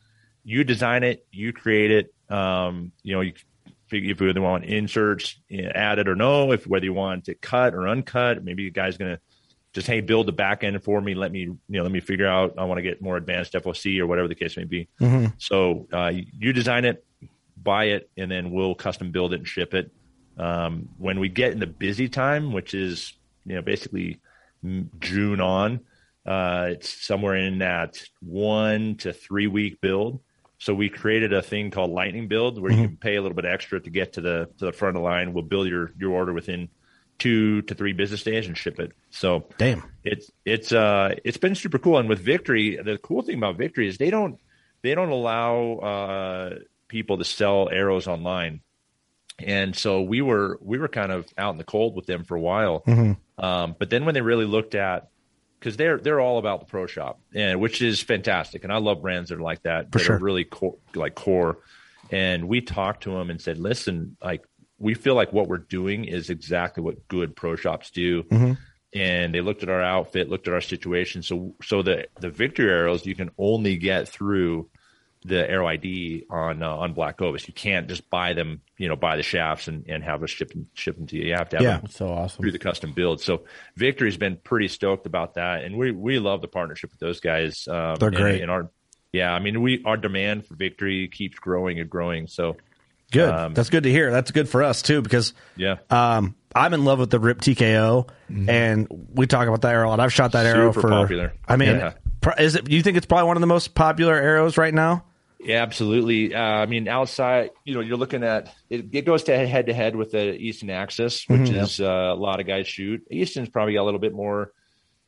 you 0.44 0.64
design 0.64 1.04
it, 1.04 1.26
you 1.32 1.52
create 1.54 1.92
it. 1.92 2.14
Um, 2.32 2.92
you 3.04 3.16
know, 3.16 3.22
you 3.22 3.34
figure 3.88 4.12
if 4.12 4.22
you 4.22 4.42
want 4.42 4.66
inserts 4.66 5.40
added 5.52 6.08
or 6.08 6.16
no, 6.16 6.52
if 6.52 6.68
whether 6.68 6.86
you 6.86 6.94
want 6.94 7.28
it 7.30 7.42
cut 7.42 7.74
or 7.74 7.88
uncut, 7.88 8.44
maybe 8.44 8.68
a 8.68 8.70
guy's 8.70 8.98
gonna 8.98 9.20
just 9.78 9.86
hey 9.86 10.02
build 10.02 10.28
the 10.28 10.32
back 10.32 10.64
end 10.64 10.84
for 10.84 11.00
me. 11.00 11.14
Let 11.14 11.32
me 11.32 11.42
you 11.42 11.60
know 11.70 11.84
let 11.84 11.92
me 11.92 12.00
figure 12.00 12.26
out 12.26 12.56
I 12.58 12.64
want 12.64 12.80
to 12.80 12.82
get 12.82 13.00
more 13.00 13.16
advanced 13.16 13.54
FOC 13.54 14.00
or 14.00 14.08
whatever 14.08 14.28
the 14.28 14.34
case 14.34 14.58
may 14.58 14.64
be. 14.64 14.88
Mhm. 15.00 15.34
So 15.38 15.88
uh, 15.94 16.14
you 16.40 16.52
design 16.52 16.84
it, 16.84 17.06
buy 17.62 17.86
it, 17.86 18.10
and 18.18 18.32
then 18.32 18.50
we'll 18.50 18.74
custom 18.74 19.12
build 19.12 19.34
it 19.34 19.38
and 19.42 19.48
ship 19.48 19.76
it. 19.76 19.92
Um, 20.36 20.90
when 20.98 21.20
we 21.20 21.30
get 21.30 21.52
in 21.52 21.60
the 21.60 21.68
busy 21.68 22.10
time, 22.10 22.54
which 22.54 22.74
is 22.74 23.14
you 23.46 23.54
know 23.54 23.62
basically 23.62 24.20
June 25.00 25.42
on, 25.42 25.82
uh, 26.26 26.70
it's 26.72 27.06
somewhere 27.06 27.36
in 27.36 27.60
that 27.60 28.02
one 28.20 28.96
to 28.96 29.14
three 29.14 29.46
week 29.46 29.80
build. 29.80 30.22
So 30.58 30.74
we 30.74 30.90
created 30.90 31.34
a 31.34 31.44
thing 31.44 31.70
called 31.70 31.92
Lightning 31.92 32.28
Build, 32.28 32.60
where 32.60 32.72
you 32.72 32.88
can 32.88 32.98
pay 32.98 33.18
a 33.18 33.22
little 33.22 33.36
bit 33.36 33.46
extra 33.46 33.80
to 33.80 33.90
get 33.92 34.14
to 34.14 34.22
the 34.22 34.50
to 34.58 34.66
the 34.66 34.72
front 34.72 34.98
of 34.98 35.04
the 35.04 35.08
line. 35.08 35.34
We'll 35.34 35.44
build 35.44 35.68
your 35.68 35.92
your 36.00 36.14
order 36.14 36.34
within 36.34 36.70
two 37.20 37.62
to 37.64 37.74
three 37.76 37.94
business 37.94 38.24
days 38.24 38.48
and 38.48 38.58
ship 38.58 38.80
it. 38.80 38.92
So 39.10 39.46
Damn. 39.58 39.84
it's 40.04 40.32
it's 40.46 40.72
uh 40.72 41.16
it's 41.24 41.38
been 41.38 41.56
super 41.56 41.80
cool. 41.80 41.98
And 41.98 42.08
with 42.10 42.20
Victory, 42.20 42.78
the 42.84 42.98
cool 42.98 43.22
thing 43.22 43.38
about 43.38 43.58
Victory 43.58 43.88
is 43.88 43.98
they 43.98 44.10
don't 44.10 44.40
they 44.84 44.94
don't 44.96 45.10
allow 45.10 45.74
uh 45.78 46.56
people 46.88 47.18
to 47.18 47.26
sell 47.26 47.70
arrows 47.70 48.08
online. 48.08 48.62
And 49.40 49.76
so 49.76 50.02
we 50.02 50.22
were 50.22 50.58
we 50.62 50.78
were 50.78 50.88
kind 50.88 51.12
of 51.12 51.28
out 51.38 51.52
in 51.52 51.58
the 51.58 51.64
cold 51.64 51.96
with 51.96 52.06
them 52.06 52.24
for 52.24 52.36
a 52.36 52.42
while. 52.42 52.84
Mhm. 52.88 53.18
Um, 53.38 53.76
but 53.78 53.90
then 53.90 54.06
when 54.06 54.14
they 54.16 54.22
really 54.22 54.46
looked 54.46 54.74
at 54.76 55.10
because 55.60 55.78
they're 55.78 55.98
they're 55.98 56.20
all 56.20 56.38
about 56.40 56.60
the 56.60 56.66
pro 56.68 56.86
shop, 56.88 57.20
and 57.34 57.60
which 57.60 57.82
is 57.82 58.00
fantastic, 58.02 58.64
and 58.64 58.72
I 58.74 58.78
love 58.78 59.02
brands 59.02 59.30
that 59.30 59.40
are 59.40 59.42
like 59.42 59.64
that, 59.64 59.92
For 59.92 59.98
that 60.00 60.04
sure. 60.06 60.16
are 60.16 60.20
really 60.20 60.44
core, 60.44 60.78
like 60.96 61.16
core. 61.16 61.58
And 62.12 62.48
we 62.48 62.62
talked 62.62 63.04
to 63.04 63.12
them 63.12 63.30
and 63.30 63.42
said, 63.42 63.58
listen, 63.58 64.16
like 64.24 64.44
we 64.80 64.94
feel 64.94 65.16
like 65.16 65.34
what 65.34 65.48
we're 65.48 65.58
doing 65.58 66.06
is 66.06 66.30
exactly 66.30 66.84
what 66.84 67.08
good 67.08 67.36
pro 67.36 67.56
shops 67.56 67.90
do. 67.92 68.24
Mhm. 68.24 68.58
And 68.94 69.34
they 69.34 69.42
looked 69.42 69.64
at 69.64 69.70
our 69.70 69.82
outfit, 69.82 70.30
looked 70.30 70.48
at 70.48 70.54
our 70.54 70.62
situation. 70.62 71.22
So 71.24 71.56
so 71.64 71.82
the 71.82 72.08
the 72.22 72.30
victory 72.30 72.70
arrows 72.70 73.06
you 73.06 73.16
can 73.16 73.32
only 73.38 73.76
get 73.78 74.08
through 74.08 74.70
the 75.26 75.50
arrow 75.50 75.68
ID 75.68 76.24
on 76.30 76.64
uh, 76.64 76.70
on 76.70 76.94
Black 76.94 77.22
Ovis. 77.22 77.48
You 77.48 77.54
can't 77.54 77.88
just 77.90 78.10
buy 78.10 78.34
them, 78.34 78.62
you 78.78 78.88
know, 78.88 78.96
buy 78.96 79.18
the 79.18 79.24
shafts 79.24 79.68
and, 79.68 79.84
and 79.90 80.04
have 80.04 80.24
us 80.24 80.30
ship 80.30 80.52
them 80.52 80.68
ship 80.74 80.96
them 80.96 81.06
to 81.08 81.18
you. 81.18 81.26
You 81.26 81.34
have 81.34 81.50
to 81.50 81.58
have 81.58 81.64
Yeah. 81.64 81.78
them 81.80 81.90
so 81.90 82.08
awesome. 82.10 82.42
through 82.42 82.52
the 82.52 82.60
custom 82.60 82.94
build. 82.94 83.20
So 83.20 83.44
Victory's 83.76 84.16
been 84.18 84.38
pretty 84.38 84.68
stoked 84.70 85.06
about 85.06 85.34
that, 85.34 85.64
and 85.64 85.76
we 85.76 85.92
we 85.92 86.20
love 86.20 86.42
the 86.42 86.48
partnership 86.48 86.92
with 86.92 87.00
those 87.00 87.20
guys. 87.20 87.68
Um, 87.68 87.96
They're 88.00 88.08
and- 88.10 88.18
great. 88.18 88.42
And 88.42 88.50
our 88.52 88.70
yeah, 89.12 89.34
I 89.34 89.40
mean, 89.40 89.62
we 89.62 89.82
our 89.86 89.98
demand 89.98 90.46
for 90.46 90.56
Victory 90.56 91.08
keeps 91.10 91.40
growing 91.40 91.80
and 91.80 91.90
growing. 91.90 92.28
So 92.28 92.56
Good. 93.12 93.30
Um, 93.30 93.54
That's 93.54 93.70
good 93.70 93.84
to 93.84 93.90
hear. 93.92 94.12
That's 94.12 94.32
good 94.32 94.50
for 94.50 94.64
us 94.64 94.82
too 94.82 95.02
because 95.02 95.34
yeah, 95.56 95.78
um, 95.90 96.36
I'm 96.54 96.74
in 96.74 96.84
love 96.84 97.00
with 97.00 97.10
the 97.10 97.20
Rip 97.20 97.40
TKO, 97.40 98.10
and 98.30 98.88
we 99.14 99.28
talk 99.28 99.48
about 99.48 99.62
that 99.62 99.74
arrow 99.74 99.88
a 99.88 99.92
lot. 99.92 100.00
I've 100.00 100.12
shot 100.14 100.34
that 100.34 100.46
arrow 100.46 100.72
Super 100.74 100.82
for. 100.82 100.90
popular. 100.90 101.34
I 101.48 101.56
mean, 101.56 101.78
Yeah. 101.78 101.94
is 102.38 102.56
it? 102.56 102.70
You 102.70 102.82
think 102.84 102.98
it's 102.98 103.06
probably 103.06 103.28
one 103.28 103.38
of 103.38 103.42
the 103.42 103.48
most 103.48 103.76
popular 103.76 104.16
arrows 104.16 104.58
right 104.58 104.74
now? 104.74 105.06
yeah, 105.40 105.62
absolutely. 105.62 106.34
Uh, 106.36 106.40
I 106.42 106.66
mean, 106.66 106.88
outside, 106.90 107.52
you 107.64 107.76
know, 107.76 107.80
you're 107.80 107.96
looking 107.96 108.24
at 108.24 108.54
it. 108.70 108.88
It 108.92 109.06
goes 109.06 109.24
to 109.26 109.38
head 109.48 109.68
to 109.68 109.74
head 109.74 109.96
with 109.96 110.12
the 110.12 110.34
Easton 110.36 110.70
Axis, 110.70 111.24
which 111.30 111.42
Mhm. 111.52 111.62
is 111.62 111.80
uh, 111.80 111.86
a 111.86 112.16
lot 112.16 112.42
of 112.42 112.48
guys 112.48 112.68
shoot. 112.68 113.06
Easton's 113.10 113.48
probably 113.48 113.76
got 113.76 113.84
a 113.84 113.86
little 113.86 114.00
bit 114.02 114.14
more. 114.14 114.52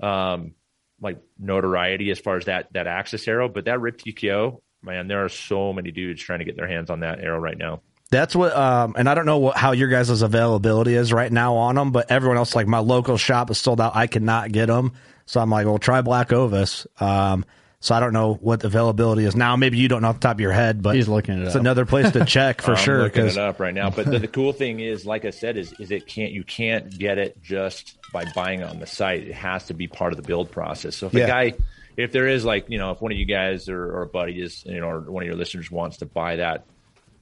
Um, 0.02 0.54
like 1.02 1.18
notoriety 1.38 2.12
as 2.12 2.20
far 2.20 2.38
as 2.38 2.46
that 2.46 2.72
that 2.74 2.86
axis 2.88 3.28
arrow, 3.28 3.50
but 3.50 3.66
that 3.66 3.80
Rip 3.82 3.98
TKO, 3.98 4.62
man, 4.84 5.08
there 5.08 5.24
are 5.26 5.30
so 5.30 5.74
many 5.74 5.92
dudes 5.92 6.22
trying 6.22 6.40
to 6.40 6.46
get 6.46 6.56
their 6.56 6.68
hands 6.68 6.90
on 6.90 7.02
that 7.02 7.20
arrow 7.20 7.40
right 7.40 7.58
now. 7.58 7.82
That's 8.12 8.36
what, 8.36 8.56
um, 8.56 8.96
and 8.98 9.08
I 9.08 9.14
don't 9.14 9.26
know 9.28 9.38
what, 9.38 9.56
how 9.58 9.72
your 9.74 9.88
guys' 9.88 10.22
availability 10.22 10.96
is 10.96 11.14
right 11.14 11.32
now 11.32 11.56
on 11.58 11.76
them, 11.76 11.92
but 11.92 12.10
everyone 12.10 12.38
else, 12.38 12.56
like 12.56 12.66
my 12.68 12.80
local 12.80 13.18
shop 13.18 13.52
is 13.52 13.60
sold 13.60 13.80
out. 13.80 13.96
I 13.96 14.08
cannot 14.08 14.52
get 14.52 14.66
them. 14.66 14.94
So 15.28 15.40
I'm 15.40 15.52
like, 15.52 15.68
well, 15.68 15.78
try 15.78 16.02
Black 16.02 16.34
Ovis. 16.34 16.88
Um, 17.00 17.46
so 17.82 17.94
I 17.94 18.00
don't 18.00 18.12
know 18.14 18.34
what 18.34 18.62
the 18.62 18.68
availability 18.68 19.26
is 19.26 19.36
now. 19.36 19.56
Maybe 19.56 19.78
you 19.78 19.88
don't 19.88 20.02
know 20.02 20.10
off 20.10 20.16
the 20.16 20.28
top 20.28 20.36
of 20.38 20.40
your 20.42 20.52
head, 20.52 20.82
but 20.82 20.96
He's 20.96 21.08
looking 21.08 21.36
it 21.40 21.46
it's 21.46 21.56
up. 21.56 21.62
another 21.62 21.86
place 21.86 22.12
to 22.12 22.26
check 22.26 22.62
for 22.64 22.72
I'm 22.76 22.78
sure. 22.78 23.04
looking 23.04 23.26
'cause- 23.26 23.38
it 23.38 23.42
up 23.44 23.60
right 23.60 23.74
now. 23.76 23.90
But 23.92 24.08
the, 24.08 24.18
the 24.20 24.28
cool 24.28 24.54
thing 24.54 24.80
is, 24.80 25.06
like 25.06 25.24
I 25.24 25.30
said, 25.30 25.56
is 25.56 25.72
is 25.80 25.92
it 25.92 26.06
can't 26.08 26.32
you 26.34 26.44
can't 26.44 26.90
get 26.98 27.18
it 27.20 27.42
just 27.42 27.98
by 28.12 28.26
buying 28.36 28.62
it 28.62 28.64
on 28.70 28.80
the 28.80 28.88
site. 28.88 29.28
It 29.28 29.34
has 29.36 29.68
to 29.68 29.74
be 29.76 29.88
part 29.88 30.12
of 30.12 30.18
the 30.18 30.24
build 30.28 30.52
process. 30.52 30.96
So 30.98 31.08
if 31.08 31.14
Yeah. 31.14 31.26
a 31.26 31.28
guy, 31.28 31.54
if 31.96 32.12
there 32.12 32.28
is 32.28 32.44
like 32.44 32.66
you 32.70 32.80
know, 32.80 32.92
if 32.92 33.02
one 33.02 33.12
of 33.14 33.18
you 33.18 33.26
guys 33.26 33.70
or, 33.70 33.82
or 33.82 34.02
a 34.02 34.08
buddy 34.08 34.42
is 34.42 34.66
you 34.66 34.82
know, 34.82 34.88
or 34.90 35.00
one 35.02 35.24
of 35.24 35.28
your 35.28 35.38
listeners 35.38 35.70
wants 35.72 35.98
to 35.98 36.06
buy 36.06 36.36
that 36.38 36.66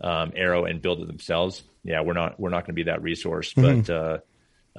um, 0.02 0.32
arrow 0.36 0.66
and 0.66 0.82
build 0.82 1.02
it 1.02 1.08
themselves, 1.08 1.64
yeah, 1.84 2.02
we're 2.02 2.14
not 2.14 2.40
we're 2.40 2.50
not 2.50 2.62
going 2.66 2.74
to 2.74 2.74
be 2.74 2.84
that 2.84 3.02
resource. 3.02 3.54
Mhm. 3.54 3.86
But 3.88 3.94
uh, 3.94 4.18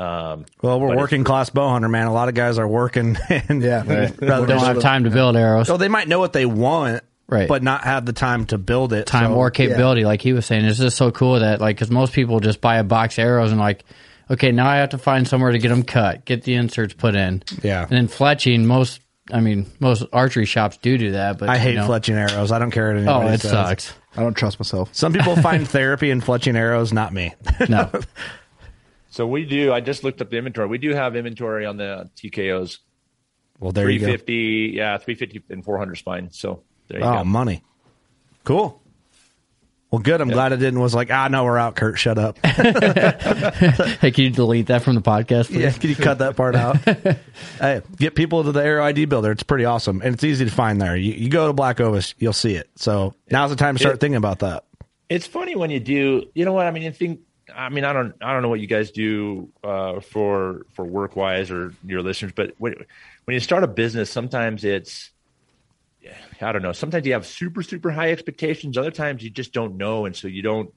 um, 0.02 0.44
Well, 0.62 0.80
we're 0.80 0.88
but 0.88 0.96
working 0.98 1.24
class 1.24 1.50
bow 1.50 1.68
hunter, 1.70 1.88
man. 1.88 2.06
A 2.06 2.12
lot 2.12 2.28
of 2.28 2.34
guys 2.34 2.58
are 2.58 2.68
working 2.68 3.16
and 3.28 3.62
Yeah. 3.62 3.82
rather 4.20 4.46
Don't 4.46 4.60
have 4.64 4.80
time 4.80 5.04
to 5.04 5.10
build 5.10 5.36
arrows. 5.36 5.66
So 5.66 5.76
they 5.76 5.88
might 5.88 6.06
know 6.08 6.20
what 6.20 6.32
they 6.32 6.46
want, 6.46 7.02
Right. 7.28 7.48
but 7.48 7.62
not 7.62 7.84
have 7.84 8.06
the 8.06 8.12
time 8.12 8.46
to 8.46 8.58
build 8.58 8.92
it. 8.92 9.06
time 9.06 9.32
So- 9.32 9.36
or 9.36 9.50
capability, 9.50 10.04
like 10.04 10.22
he 10.22 10.32
was 10.32 10.46
saying. 10.46 10.64
It's 10.64 10.78
just 10.78 10.96
so 10.96 11.10
cool 11.10 11.40
that, 11.40 11.60
like, 11.60 11.76
because 11.76 11.90
most 11.90 12.12
people 12.12 12.38
just 12.40 12.60
buy 12.60 12.76
a 12.76 12.84
box 12.84 13.18
of 13.18 13.24
arrows 13.24 13.50
and, 13.50 13.60
like, 13.60 13.84
okay, 14.30 14.52
now 14.52 14.68
I 14.68 14.76
have 14.76 14.90
to 14.90 14.98
find 14.98 15.26
somewhere 15.26 15.50
to 15.52 15.58
get 15.58 15.68
them 15.70 15.82
cut, 15.82 16.24
get 16.24 16.42
the 16.44 16.54
inserts 16.54 16.94
put 16.94 17.14
in. 17.16 17.42
Yeah. 17.62 17.82
And 17.82 17.90
then 17.90 18.08
fletching, 18.08 18.64
most 18.66 19.00
I 19.32 19.40
mean, 19.40 19.66
most 19.80 20.04
archery 20.12 20.46
shops 20.46 20.78
do 20.78 20.96
do 20.98 21.12
that, 21.12 21.38
but 21.38 21.48
I 21.48 21.58
hate 21.58 21.72
you 21.74 21.76
know, 21.80 21.88
fletching 21.88 22.14
arrows. 22.14 22.50
I 22.52 22.58
don't 22.58 22.70
care 22.70 22.88
what 22.94 23.06
Oh, 23.06 23.18
anybody 23.20 23.34
it 23.34 23.40
says. 23.42 23.50
sucks. 23.50 23.92
I 24.16 24.22
don't 24.22 24.34
trust 24.34 24.58
myself. 24.58 24.88
Some 24.94 25.12
people 25.12 25.36
find 25.42 25.68
therapy 25.68 26.10
in 26.10 26.20
fletching 26.20 26.54
arrows, 26.56 26.92
not 26.92 27.12
me. 27.12 27.34
No, 27.68 27.90
So 29.10 29.26
we 29.26 29.44
do. 29.44 29.72
I 29.72 29.80
just 29.80 30.04
looked 30.04 30.20
up 30.22 30.30
the 30.30 30.36
inventory. 30.38 30.68
We 30.68 30.78
do 30.78 30.94
have 30.94 31.16
inventory 31.16 31.66
on 31.66 31.76
the 31.76 32.08
TKOs. 32.16 32.78
Well, 33.58 33.72
there 33.72 33.90
you 33.90 33.98
go. 33.98 34.04
350, 34.06 34.72
yeah, 34.76 34.98
350 34.98 35.52
and 35.52 35.64
400 35.64 35.96
spine. 35.96 36.30
So 36.30 36.62
there 36.88 37.00
you 37.00 37.04
Oh, 37.04 37.18
go. 37.18 37.24
money. 37.24 37.62
Cool. 38.44 38.80
Well, 39.90 40.00
good. 40.02 40.20
I'm 40.20 40.28
glad 40.28 40.52
I 40.52 40.56
didn't 40.56 40.80
was 40.80 40.94
like, 40.94 41.10
ah, 41.10 41.28
no, 41.28 41.44
we're 41.44 41.56
out, 41.56 41.74
Kurt. 41.74 41.98
Shut 41.98 42.18
up. 42.18 42.38
hey, 42.44 44.10
can 44.10 44.24
you 44.24 44.30
delete 44.30 44.66
that 44.66 44.82
from 44.82 44.96
the 44.96 45.00
podcast? 45.00 45.46
Please? 45.46 45.60
yeah, 45.60 45.72
can 45.72 45.88
you 45.88 45.96
cut 45.96 46.18
that 46.18 46.36
part 46.36 46.54
out? 46.54 46.76
hey, 47.58 47.80
get 47.96 48.14
people 48.14 48.44
to 48.44 48.52
the 48.52 48.62
Arrow 48.62 48.84
ID 48.84 49.06
Builder. 49.06 49.32
It's 49.32 49.42
pretty 49.42 49.64
awesome, 49.64 50.02
and 50.02 50.14
it's 50.14 50.24
easy 50.24 50.44
to 50.44 50.50
find 50.50 50.78
there. 50.80 50.94
You, 50.94 51.12
you 51.12 51.30
go 51.30 51.46
to 51.46 51.52
Black 51.54 51.80
Ovis, 51.80 52.14
you'll 52.18 52.34
see 52.34 52.54
it. 52.54 52.68
So 52.76 53.14
now's 53.30 53.48
the 53.50 53.56
time 53.56 53.76
to 53.76 53.78
start 53.80 53.94
It- 53.94 54.00
thinking 54.00 54.16
about 54.16 54.40
that. 54.40 54.64
It's 55.08 55.26
funny 55.26 55.56
when 55.56 55.70
you 55.70 55.80
do. 55.80 56.28
You 56.34 56.44
know 56.44 56.52
what 56.52 56.66
I 56.66 56.70
mean? 56.70 56.82
You 56.82 56.92
think. 56.92 57.20
I 57.56 57.70
mean, 57.70 57.84
I 57.84 57.94
don't. 57.94 58.14
I 58.20 58.34
don't 58.34 58.42
know 58.42 58.50
what 58.50 58.60
you 58.60 58.66
guys 58.66 58.90
do 58.90 59.48
uh, 59.64 60.00
for 60.00 60.66
for 60.74 60.84
work 60.84 61.16
wise 61.16 61.50
or 61.50 61.72
your 61.86 62.02
listeners, 62.02 62.32
but 62.36 62.52
when 62.58 62.74
when 63.24 63.32
you 63.32 63.40
start 63.40 63.64
a 63.64 63.68
business, 63.68 64.10
sometimes 64.10 64.64
it's. 64.64 65.10
I 66.40 66.52
don't 66.52 66.62
know. 66.62 66.72
Sometimes 66.72 67.06
you 67.06 67.12
have 67.14 67.26
super 67.26 67.62
super 67.62 67.90
high 67.90 68.10
expectations. 68.12 68.78
Other 68.78 68.90
times 68.90 69.22
you 69.22 69.30
just 69.30 69.52
don't 69.52 69.76
know, 69.76 70.06
and 70.06 70.14
so 70.14 70.28
you 70.28 70.42
don't. 70.42 70.72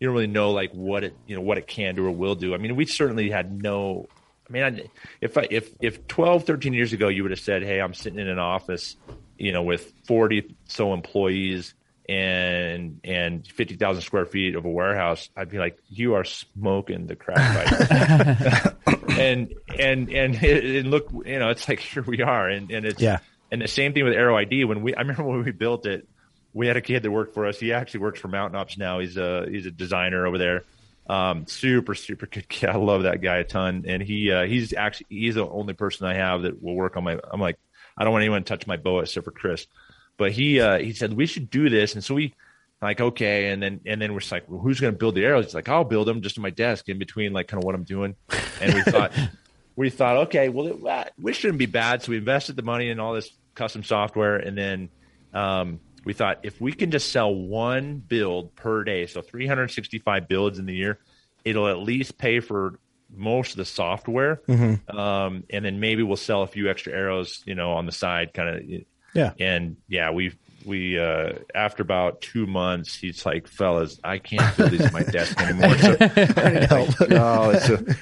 You 0.00 0.08
don't 0.08 0.14
really 0.14 0.26
know 0.26 0.50
like 0.50 0.72
what 0.72 1.04
it 1.04 1.16
you 1.26 1.36
know 1.36 1.40
what 1.40 1.56
it 1.56 1.66
can 1.66 1.94
do 1.94 2.04
or 2.04 2.10
will 2.10 2.34
do. 2.34 2.52
I 2.54 2.58
mean, 2.58 2.76
we 2.76 2.84
certainly 2.84 3.30
had 3.30 3.62
no. 3.62 4.06
I 4.48 4.52
mean, 4.52 4.62
I, 4.62 4.88
if 5.20 5.38
I, 5.38 5.46
if 5.50 5.70
if 5.80 6.06
12, 6.08 6.44
13 6.44 6.74
years 6.74 6.92
ago 6.92 7.08
you 7.08 7.22
would 7.22 7.30
have 7.30 7.40
said, 7.40 7.62
"Hey, 7.62 7.80
I'm 7.80 7.94
sitting 7.94 8.18
in 8.18 8.28
an 8.28 8.38
office, 8.38 8.96
you 9.38 9.52
know, 9.52 9.62
with 9.62 9.92
forty 10.04 10.56
so 10.66 10.92
employees 10.92 11.74
and 12.08 13.00
and 13.04 13.46
fifty 13.46 13.76
thousand 13.76 14.02
square 14.02 14.26
feet 14.26 14.56
of 14.56 14.64
a 14.64 14.70
warehouse," 14.70 15.30
I'd 15.36 15.48
be 15.48 15.58
like, 15.58 15.78
"You 15.88 16.14
are 16.14 16.24
smoking 16.24 17.06
the 17.06 17.16
crap 17.16 17.38
pipe." 17.38 18.76
and 19.10 19.54
and 19.78 20.10
and 20.10 20.34
and 20.42 20.90
look, 20.90 21.08
you 21.24 21.38
know, 21.38 21.50
it's 21.50 21.68
like 21.68 21.78
here 21.78 22.02
we 22.02 22.20
are, 22.20 22.48
and 22.48 22.70
and 22.70 22.84
it's 22.84 23.00
Yeah. 23.00 23.20
And 23.54 23.62
the 23.62 23.68
same 23.68 23.92
thing 23.94 24.02
with 24.02 24.14
Arrow 24.14 24.36
ID. 24.36 24.64
When 24.64 24.82
we, 24.82 24.96
I 24.96 25.02
remember 25.02 25.22
when 25.22 25.44
we 25.44 25.52
built 25.52 25.86
it, 25.86 26.08
we 26.52 26.66
had 26.66 26.76
a 26.76 26.80
kid 26.80 27.04
that 27.04 27.10
worked 27.12 27.34
for 27.34 27.46
us. 27.46 27.56
He 27.56 27.72
actually 27.72 28.00
works 28.00 28.18
for 28.18 28.26
Mountain 28.26 28.58
Ops 28.58 28.76
now. 28.76 28.98
He's 28.98 29.16
a 29.16 29.46
he's 29.48 29.64
a 29.64 29.70
designer 29.70 30.26
over 30.26 30.38
there. 30.38 30.64
Um, 31.06 31.46
super 31.46 31.94
super 31.94 32.26
good 32.26 32.48
kid. 32.48 32.68
I 32.68 32.74
love 32.74 33.04
that 33.04 33.22
guy 33.22 33.36
a 33.36 33.44
ton. 33.44 33.84
And 33.86 34.02
he 34.02 34.32
uh, 34.32 34.46
he's 34.46 34.72
actually 34.72 35.06
he's 35.08 35.36
the 35.36 35.48
only 35.48 35.72
person 35.72 36.04
I 36.04 36.14
have 36.14 36.42
that 36.42 36.60
will 36.60 36.74
work 36.74 36.96
on 36.96 37.04
my. 37.04 37.16
I'm 37.30 37.40
like 37.40 37.56
I 37.96 38.02
don't 38.02 38.12
want 38.12 38.22
anyone 38.22 38.42
to 38.42 38.48
touch 38.48 38.66
my 38.66 38.76
boa 38.76 39.02
except 39.02 39.24
for 39.24 39.30
Chris. 39.30 39.68
But 40.16 40.32
he 40.32 40.58
uh, 40.58 40.78
he 40.78 40.94
said 40.94 41.12
we 41.12 41.26
should 41.26 41.48
do 41.48 41.70
this, 41.70 41.94
and 41.94 42.02
so 42.02 42.16
we 42.16 42.34
like 42.82 43.00
okay, 43.00 43.50
and 43.50 43.62
then 43.62 43.82
and 43.86 44.02
then 44.02 44.14
we're 44.14 44.18
just 44.18 44.32
like, 44.32 44.50
well, 44.50 44.58
who's 44.58 44.80
going 44.80 44.94
to 44.94 44.98
build 44.98 45.14
the 45.14 45.24
arrows? 45.24 45.44
He's 45.44 45.54
like, 45.54 45.68
I'll 45.68 45.84
build 45.84 46.08
them 46.08 46.22
just 46.22 46.36
on 46.38 46.42
my 46.42 46.50
desk 46.50 46.88
in 46.88 46.98
between 46.98 47.32
like 47.32 47.46
kind 47.46 47.62
of 47.62 47.64
what 47.64 47.76
I'm 47.76 47.84
doing. 47.84 48.16
And 48.60 48.74
we 48.74 48.82
thought 48.82 49.12
we 49.76 49.90
thought, 49.90 50.16
okay, 50.26 50.48
well, 50.48 50.66
it, 50.66 50.84
uh, 50.84 51.04
we 51.20 51.32
shouldn't 51.32 51.60
be 51.60 51.66
bad. 51.66 52.02
So 52.02 52.10
we 52.10 52.18
invested 52.18 52.56
the 52.56 52.62
money 52.62 52.90
in 52.90 52.98
all 52.98 53.14
this 53.14 53.30
custom 53.54 53.82
software, 53.82 54.36
and 54.36 54.56
then 54.56 54.88
um, 55.32 55.80
we 56.04 56.12
thought 56.12 56.40
if 56.42 56.60
we 56.60 56.72
can 56.72 56.90
just 56.90 57.10
sell 57.10 57.34
one 57.34 57.98
build 57.98 58.54
per 58.54 58.84
day, 58.84 59.06
so 59.06 59.22
365 59.22 60.28
builds 60.28 60.58
in 60.58 60.66
the 60.66 60.74
year, 60.74 60.98
it'll 61.44 61.68
at 61.68 61.78
least 61.78 62.18
pay 62.18 62.40
for 62.40 62.78
most 63.16 63.52
of 63.52 63.56
the 63.58 63.64
software, 63.64 64.40
um, 64.88 65.44
and 65.50 65.64
then 65.64 65.80
maybe 65.80 66.02
we'll 66.02 66.16
sell 66.16 66.42
a 66.42 66.46
few 66.46 66.68
extra 66.68 66.92
arrows, 66.92 67.42
you 67.46 67.54
know, 67.54 67.72
on 67.72 67.86
the 67.86 67.92
side, 67.92 68.34
kind 68.34 68.48
of. 68.48 68.84
Yeah. 69.14 69.32
And 69.38 69.76
yeah, 69.88 70.10
we 70.10 70.32
we 70.64 70.98
uh, 70.98 71.34
after 71.54 71.82
about 71.82 72.20
two 72.20 72.46
months, 72.46 72.96
he's 72.96 73.24
like, 73.24 73.46
"Fellas, 73.46 74.00
I 74.02 74.18
can't 74.18 74.56
build 74.56 74.72
these 74.72 74.80
at 74.80 74.92
my 74.92 75.02
desk 75.02 75.40
anymore." 75.40 75.78
So, 75.78 75.92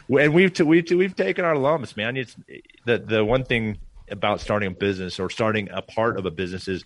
a, 0.08 0.16
and 0.16 0.32
we've 0.32 0.52
t- 0.52 0.62
we've 0.62 0.84
t- 0.84 0.94
we've 0.94 1.14
taken 1.14 1.44
our 1.44 1.56
lumps, 1.56 1.96
man. 1.96 2.16
It's 2.16 2.36
the 2.84 2.98
the 2.98 3.24
one 3.24 3.44
thing 3.44 3.78
about 4.12 4.40
starting 4.40 4.68
a 4.68 4.74
business 4.74 5.18
or 5.18 5.28
starting 5.30 5.68
a 5.72 5.82
part 5.82 6.16
of 6.18 6.26
a 6.26 6.30
business 6.30 6.68
is 6.68 6.84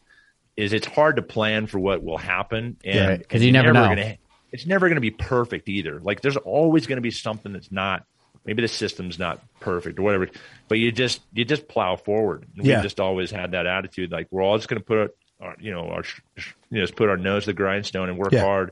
is 0.57 0.73
it's 0.73 0.87
hard 0.87 1.17
to 1.17 1.23
plan 1.23 1.67
for 1.67 1.79
what 1.79 2.03
will 2.03 2.17
happen, 2.17 2.79
and 2.83 3.09
Right, 3.09 3.29
'cause 3.29 3.43
you 3.43 3.53
never 3.53 3.73
know. 3.75 3.89
Gonna, 3.89 4.17
it's 4.53 4.65
never 4.65 4.87
going 4.89 4.95
to 4.97 5.03
be 5.03 5.11
perfect 5.11 5.69
either. 5.69 6.01
Like 6.01 6.23
there's 6.23 6.39
always 6.39 6.87
going 6.87 6.97
to 6.97 7.03
be 7.03 7.11
something 7.11 7.53
that's 7.53 7.71
not. 7.71 8.05
Maybe 8.47 8.63
the 8.63 8.69
system's 8.69 9.19
not 9.19 9.43
perfect 9.61 9.99
or 9.99 10.03
whatever, 10.03 10.29
but 10.69 10.79
you 10.79 10.93
just 10.93 11.21
you 11.35 11.45
just 11.45 11.69
plow 11.69 11.97
forward. 11.97 12.47
And 12.57 12.65
Yeah. 12.65 12.77
We've 12.77 12.85
just 12.85 13.01
always 13.01 13.31
had 13.31 13.51
that 13.51 13.67
attitude. 13.67 14.13
Like 14.13 14.29
we're 14.31 14.43
all 14.43 14.57
just 14.57 14.69
going 14.69 14.81
to 14.81 14.85
put 14.87 15.15
our, 15.41 15.57
you 15.61 15.73
know 15.73 15.89
our 15.91 16.05
you 16.37 16.45
know 16.79 16.81
just 16.83 16.97
put 16.97 17.09
our 17.11 17.17
nose 17.19 17.43
to 17.43 17.47
the 17.51 17.55
grindstone 17.55 18.09
and 18.09 18.17
work 18.17 18.33
Yeah. 18.33 18.43
hard. 18.45 18.71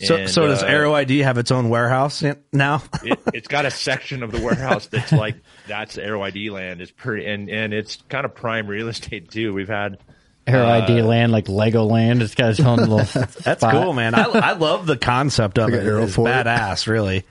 So, 0.00 0.16
And, 0.16 0.30
so 0.30 0.46
does 0.46 0.62
uh, 0.62 0.66
Arrow 0.66 0.94
ID 0.94 1.18
have 1.20 1.36
its 1.38 1.50
own 1.50 1.68
warehouse 1.68 2.22
in- 2.22 2.42
now? 2.52 2.82
it, 3.04 3.18
it's 3.34 3.48
got 3.48 3.66
a 3.66 3.70
section 3.70 4.22
of 4.22 4.32
the 4.32 4.40
warehouse 4.40 4.86
that's 4.86 5.12
like 5.12 5.36
that's 5.66 5.98
Arrow 5.98 6.22
ID 6.22 6.50
land. 6.50 6.80
It's 6.80 6.90
pretty 6.90 7.26
and 7.26 7.48
and 7.50 7.74
it's 7.74 7.96
kind 8.08 8.24
of 8.24 8.34
prime 8.34 8.66
real 8.66 8.88
estate 8.88 9.30
too. 9.30 9.52
We've 9.52 9.68
had 9.68 9.98
Arrow 10.46 10.66
uh, 10.66 10.80
ID 10.82 11.02
land, 11.02 11.32
like 11.32 11.48
Lego 11.48 11.84
land. 11.84 12.22
It's 12.22 12.34
got 12.34 12.50
its 12.50 12.60
own 12.60 12.78
little. 12.78 12.98
That's 13.44 13.62
cool, 13.62 13.92
man. 13.92 14.14
I, 14.14 14.22
I 14.24 14.52
love 14.52 14.86
the 14.86 14.96
concept 14.96 15.58
of 15.58 15.68
it. 15.68 15.80
an 15.80 15.86
Arrow 15.86 16.04
It's 16.04 16.14
Fort. 16.14 16.30
badass, 16.30 16.86
really. 16.86 17.24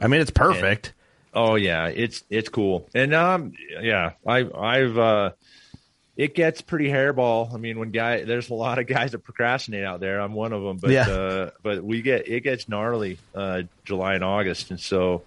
I 0.00 0.06
mean, 0.08 0.20
it's 0.22 0.30
perfect. 0.30 0.94
Oh 1.34 1.56
yeah, 1.56 1.88
it's 1.88 2.22
it's 2.30 2.48
cool. 2.48 2.88
And 2.94 3.12
um 3.12 3.52
yeah, 3.82 4.12
I 4.26 4.48
I've 4.56 4.96
uh 4.96 5.30
it 6.16 6.34
gets 6.34 6.60
pretty 6.60 6.88
hairball. 6.88 7.52
I 7.52 7.56
mean, 7.56 7.78
when 7.78 7.90
guy 7.90 8.22
there's 8.24 8.50
a 8.50 8.54
lot 8.54 8.78
of 8.78 8.86
guys 8.86 9.12
that 9.12 9.18
procrastinate 9.20 9.84
out 9.84 10.00
there. 10.00 10.20
I'm 10.20 10.32
one 10.32 10.52
of 10.52 10.62
them, 10.62 10.76
but 10.76 10.90
Yeah. 10.90 11.08
uh 11.08 11.50
but 11.62 11.82
we 11.82 12.02
get 12.02 12.28
it 12.28 12.40
gets 12.42 12.68
gnarly 12.68 13.18
uh 13.34 13.62
July 13.84 14.14
and 14.14 14.22
August 14.24 14.70
and 14.70 14.78
so 14.80 15.22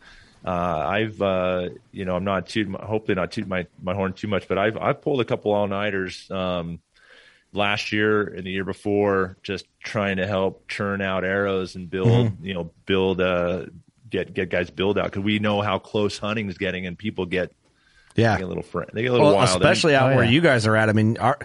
uh 0.46 0.50
I've 0.50 1.22
uh 1.22 1.70
you 1.92 2.06
know, 2.06 2.16
I'm 2.16 2.24
not 2.24 2.48
too 2.48 2.72
hopefully 2.80 3.16
not 3.16 3.32
toot 3.32 3.48
my 3.48 3.68
my 3.84 3.94
horn 3.94 4.14
too 4.14 4.28
much, 4.28 4.48
but 4.48 4.58
I've 4.58 4.78
I've 4.78 5.02
pulled 5.02 5.20
a 5.22 5.26
couple 5.26 5.52
all-nighters 5.52 6.30
um 6.32 6.80
last 7.54 7.92
year 7.92 8.24
and 8.24 8.46
the 8.46 8.52
year 8.52 8.66
before 8.66 9.38
just 9.42 9.66
trying 9.84 10.18
to 10.18 10.28
help 10.28 10.68
churn 10.68 11.02
out 11.02 11.24
arrows 11.24 11.76
and 11.76 11.90
build 11.90 12.28
Mm-hmm. 12.28 12.46
you 12.46 12.54
know 12.54 12.72
build 12.86 13.20
uh 13.22 13.66
get 14.10 14.34
get 14.34 14.50
guys 14.50 14.70
build 14.70 14.98
out 14.98 15.06
because 15.06 15.24
we 15.24 15.40
know 15.40 15.62
how 15.62 15.80
close 15.80 16.18
hunting 16.18 16.50
is 16.50 16.58
getting 16.58 16.86
and 16.86 16.98
people 16.98 17.26
get 17.26 17.52
Yeah. 18.18 18.34
they 18.34 18.40
get 18.40 18.46
a 18.46 18.48
little 18.48 18.64
fr- 18.64 18.84
they 18.92 19.04
get 19.04 19.10
a 19.10 19.12
little 19.14 19.28
Well, 19.28 19.36
wild 19.36 19.50
especially 19.50 19.96
out 19.96 20.12
Oh, 20.12 20.16
where 20.16 20.26
yeah. 20.26 20.32
you 20.32 20.42
guys 20.42 20.68
are 20.68 20.76
at. 20.76 20.90
I 20.90 20.94
mean, 20.94 21.18
our, 21.18 21.38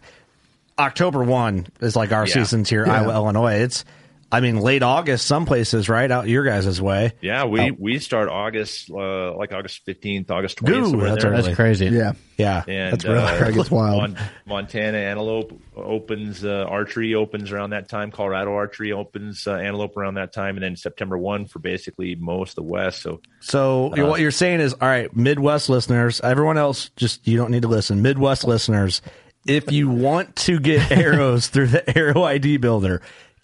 October 0.79 1.23
one 1.23 1.67
is 1.81 1.95
like 1.95 2.11
our 2.13 2.27
Yeah. 2.27 2.33
seasons 2.35 2.69
here, 2.71 2.87
Iowa, 2.87 3.13
Illinois. 3.15 3.61
It's, 3.61 3.85
I 4.33 4.41
mean, 4.41 4.57
late 4.59 4.83
August, 4.83 5.27
some 5.27 5.45
places, 5.45 5.89
right 5.91 6.11
out 6.11 6.27
your 6.27 6.43
guys' 6.45 6.81
way. 6.81 7.13
yeah 7.21 7.45
we 7.45 7.61
Oh. 7.71 7.77
we 7.79 7.99
start 7.99 8.29
august 8.31 8.91
uh 8.91 9.37
like 9.37 9.53
august 9.53 9.85
15th 9.87 10.31
august 10.31 10.59
20th 10.59 11.21
that's 11.21 11.45
That's 11.47 11.55
crazy. 11.57 11.87
Yeah. 11.87 12.13
Yeah, 12.39 12.65
and 12.67 12.93
that's 12.95 13.05
really 13.05 13.19
uh, 13.21 13.45
It 13.49 13.55
gets 13.55 13.71
wild. 13.71 14.01
Mon- 14.01 14.19
Montana 14.47 14.99
Antelope 14.99 15.53
opens, 15.77 16.45
uh, 16.45 16.65
archery 16.69 17.15
opens 17.15 17.53
around 17.53 17.71
that 17.71 17.89
time. 17.89 18.11
Colorado 18.11 18.53
archery 18.55 18.91
opens 18.91 19.47
uh, 19.47 19.53
antelope 19.55 19.97
around 19.97 20.15
that 20.15 20.33
time, 20.33 20.57
and 20.57 20.65
then 20.65 20.75
September 20.75 21.17
one 21.17 21.47
for 21.47 21.61
basically 21.61 22.17
most 22.17 22.53
of 22.53 22.55
the 22.57 22.63
West. 22.63 23.03
So 23.03 23.21
So 23.41 23.93
you're- 23.95 24.09
what 24.09 24.19
you're 24.21 24.31
saying 24.33 24.61
is, 24.61 24.73
all 24.73 24.89
right, 24.89 25.15
Midwest 25.15 25.69
listeners, 25.69 26.21
everyone 26.23 26.59
else, 26.59 26.91
just 26.97 27.29
you 27.29 27.37
don't 27.37 27.51
need 27.53 27.63
to 27.63 27.69
listen. 27.69 28.03
Midwest 28.03 28.45
listeners, 28.45 29.03
if 29.47 29.71
you 29.71 29.89
want 29.91 30.35
to 30.37 30.59
get 30.59 30.91
arrows 30.97 31.47
through 31.49 31.69
the 31.69 31.97
Arrow 31.99 32.23
ID 32.25 32.57
Builder, 32.57 33.03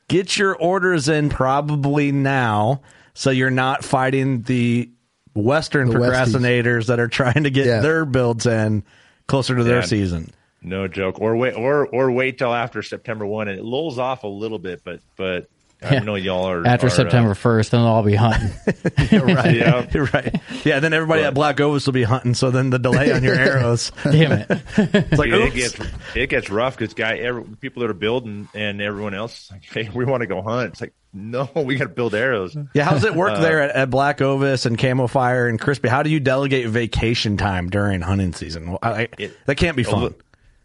get 0.09 0.37
your 0.37 0.57
orders 0.57 1.09
in 1.09 1.29
probably 1.29 2.13
now, 2.13 2.81
so 3.15 3.31
you're 3.31 3.51
not 3.51 3.85
fighting 3.85 4.43
the 4.43 4.91
Western 5.35 5.89
The 5.91 5.95
Westies. 5.99 6.35
procrastinators 6.35 6.87
that 6.87 6.99
are 6.99 7.09
trying 7.09 7.45
to 7.45 7.51
get 7.51 7.67
Yeah. 7.67 7.81
their 7.81 8.05
builds 8.05 8.47
in 8.47 8.83
closer 9.29 9.55
to 9.57 9.63
their 9.65 9.77
Yeah. 9.81 9.85
season. 9.87 10.31
no 10.61 10.89
joke, 10.89 11.21
or 11.21 11.37
wait, 11.37 11.55
or 11.55 11.87
or 11.87 12.11
wait 12.11 12.37
till 12.39 12.53
after 12.53 12.83
September 12.83 13.25
one, 13.25 13.47
and 13.47 13.59
it 13.59 13.65
lulls 13.65 13.97
off 13.99 14.25
a 14.25 14.29
little 14.29 14.59
bit, 14.59 14.81
but 14.85 14.99
but 15.17 15.49
I 15.81 15.95
Yeah. 15.95 15.99
know 16.01 16.17
y'all 16.17 16.45
are 16.49 16.67
After 16.67 16.87
are, 16.87 16.91
uh, 16.91 16.93
September 16.93 17.35
first, 17.35 17.71
then 17.71 17.81
they'll 17.83 17.89
all 17.91 18.03
be 18.03 18.15
hunting. 18.17 18.51
right, 19.13 19.55
Yeah. 19.57 19.87
right. 20.13 20.41
Yeah, 20.65 20.81
then 20.81 20.93
everybody 20.93 21.23
at 21.23 21.35
Black 21.35 21.61
Ovis 21.61 21.87
will 21.87 21.93
be 21.93 22.03
hunting. 22.03 22.35
So 22.35 22.51
then 22.51 22.71
the 22.71 22.79
delay 22.81 23.13
on 23.13 23.23
your 23.23 23.37
arrows, 23.37 23.93
Damn 24.03 24.33
it! 24.33 24.47
it's 24.77 25.13
like, 25.19 25.31
Dude, 25.31 25.43
it 25.49 25.55
gets 25.55 25.77
it 26.17 26.29
gets 26.31 26.51
rough 26.51 26.77
because 26.77 26.95
guy 26.95 27.19
every, 27.19 27.45
people 27.61 27.83
that 27.83 27.91
are 27.91 27.95
building 27.95 28.49
and 28.55 28.81
everyone 28.83 29.15
else 29.15 29.45
is 29.45 29.51
like, 29.53 29.65
hey, 29.67 29.89
we 29.95 30.05
want 30.05 30.23
to 30.23 30.27
go 30.27 30.43
hunt. 30.43 30.73
It's 30.73 30.81
like, 30.81 30.95
no, 31.15 31.49
we 31.55 31.77
got 31.77 31.85
to 31.85 31.91
build 31.91 32.15
arrows. 32.15 32.57
Yeah, 32.75 32.85
how's 32.85 33.05
it 33.05 33.13
Uh, 33.13 33.17
work 33.17 33.39
there 33.39 33.63
at, 33.63 33.71
at 33.77 33.91
Black 33.91 34.21
Ovis 34.21 34.67
and 34.67 34.77
Camo 34.77 35.07
Fire 35.07 35.47
and 35.47 35.61
Crispi? 35.61 35.89
How 35.89 36.03
do 36.03 36.11
you 36.11 36.19
delegate 36.21 36.67
vacation 36.69 37.37
time 37.37 37.71
during 37.71 38.01
hunting 38.01 38.33
season? 38.33 38.71
Well, 38.71 38.79
I, 38.83 39.09
It- 39.17 39.37
that 39.47 39.55
can't 39.57 39.77
be 39.77 39.85
fun. 39.85 40.15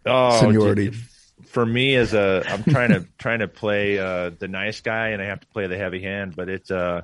Oh, 0.05 0.39
Seniority. 0.39 0.89
dude, 0.89 0.99
For 1.53 1.65
me, 1.65 1.95
as 1.95 2.13
a, 2.13 2.43
I'm 2.47 2.63
trying 2.63 2.89
to 2.89 3.05
trying 3.17 3.39
to 3.39 3.47
play 3.47 3.99
uh, 3.99 4.31
the 4.37 4.47
nice 4.47 4.81
guy, 4.81 5.09
and 5.09 5.21
I 5.21 5.25
have 5.25 5.39
to 5.39 5.47
play 5.47 5.67
the 5.67 5.77
heavy 5.77 6.01
hand. 6.01 6.35
But 6.35 6.49
it's 6.49 6.69
uh, 6.71 7.01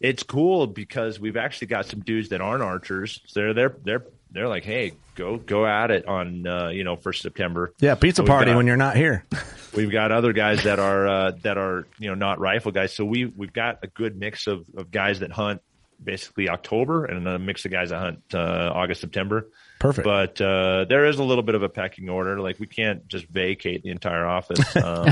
it's 0.00 0.22
cool 0.24 0.66
because 0.66 1.18
we've 1.20 1.36
actually 1.36 1.68
got 1.68 1.86
some 1.86 2.00
dudes 2.00 2.30
that 2.30 2.40
aren't 2.40 2.62
archers. 2.62 3.20
So 3.26 3.40
they're 3.40 3.54
they're 3.54 3.76
they're 3.84 4.04
they're 4.32 4.48
like, 4.48 4.64
hey, 4.64 4.92
go 5.14 5.36
go 5.36 5.64
at 5.66 5.90
it 5.90 6.06
on 6.06 6.46
uh, 6.46 6.68
you 6.68 6.82
know 6.84 6.96
first 6.96 7.22
September. 7.22 7.72
Yeah, 7.78 7.94
pizza 7.94 8.22
We've 8.22 8.28
party 8.28 8.50
got- 8.50 8.56
when 8.56 8.66
you're 8.66 8.76
not 8.76 8.96
here. 8.96 9.24
We've 9.74 9.90
got 9.90 10.12
other 10.12 10.32
guys 10.34 10.64
that 10.64 10.78
are 10.78 11.06
uh, 11.06 11.30
that 11.42 11.56
are 11.56 11.86
you 11.98 12.08
know 12.08 12.14
not 12.14 12.40
rifle 12.40 12.72
guys. 12.72 12.92
So 12.92 13.04
we 13.04 13.24
we've 13.26 13.52
got 13.52 13.78
a 13.82 13.86
good 13.86 14.18
mix 14.18 14.46
of, 14.46 14.64
of 14.76 14.90
guys 14.90 15.20
that 15.20 15.32
hunt 15.32 15.62
basically 16.04 16.48
October 16.48 17.04
and 17.04 17.26
a 17.28 17.38
mix 17.38 17.64
of 17.64 17.70
guys 17.70 17.90
that 17.90 17.98
hunt 17.98 18.22
uh, 18.34 18.70
August 18.74 19.00
September. 19.00 19.48
Perfect. 19.78 20.04
But 20.04 20.40
uh, 20.40 20.84
there 20.88 21.06
is 21.06 21.18
a 21.18 21.24
little 21.24 21.42
bit 21.42 21.54
of 21.54 21.62
a 21.62 21.68
pecking 21.68 22.08
order. 22.08 22.40
Like 22.40 22.60
we 22.60 22.66
can't 22.66 23.06
just 23.08 23.26
vacate 23.26 23.82
the 23.82 23.90
entire 23.90 24.26
office. 24.26 24.60
Um, 24.76 25.06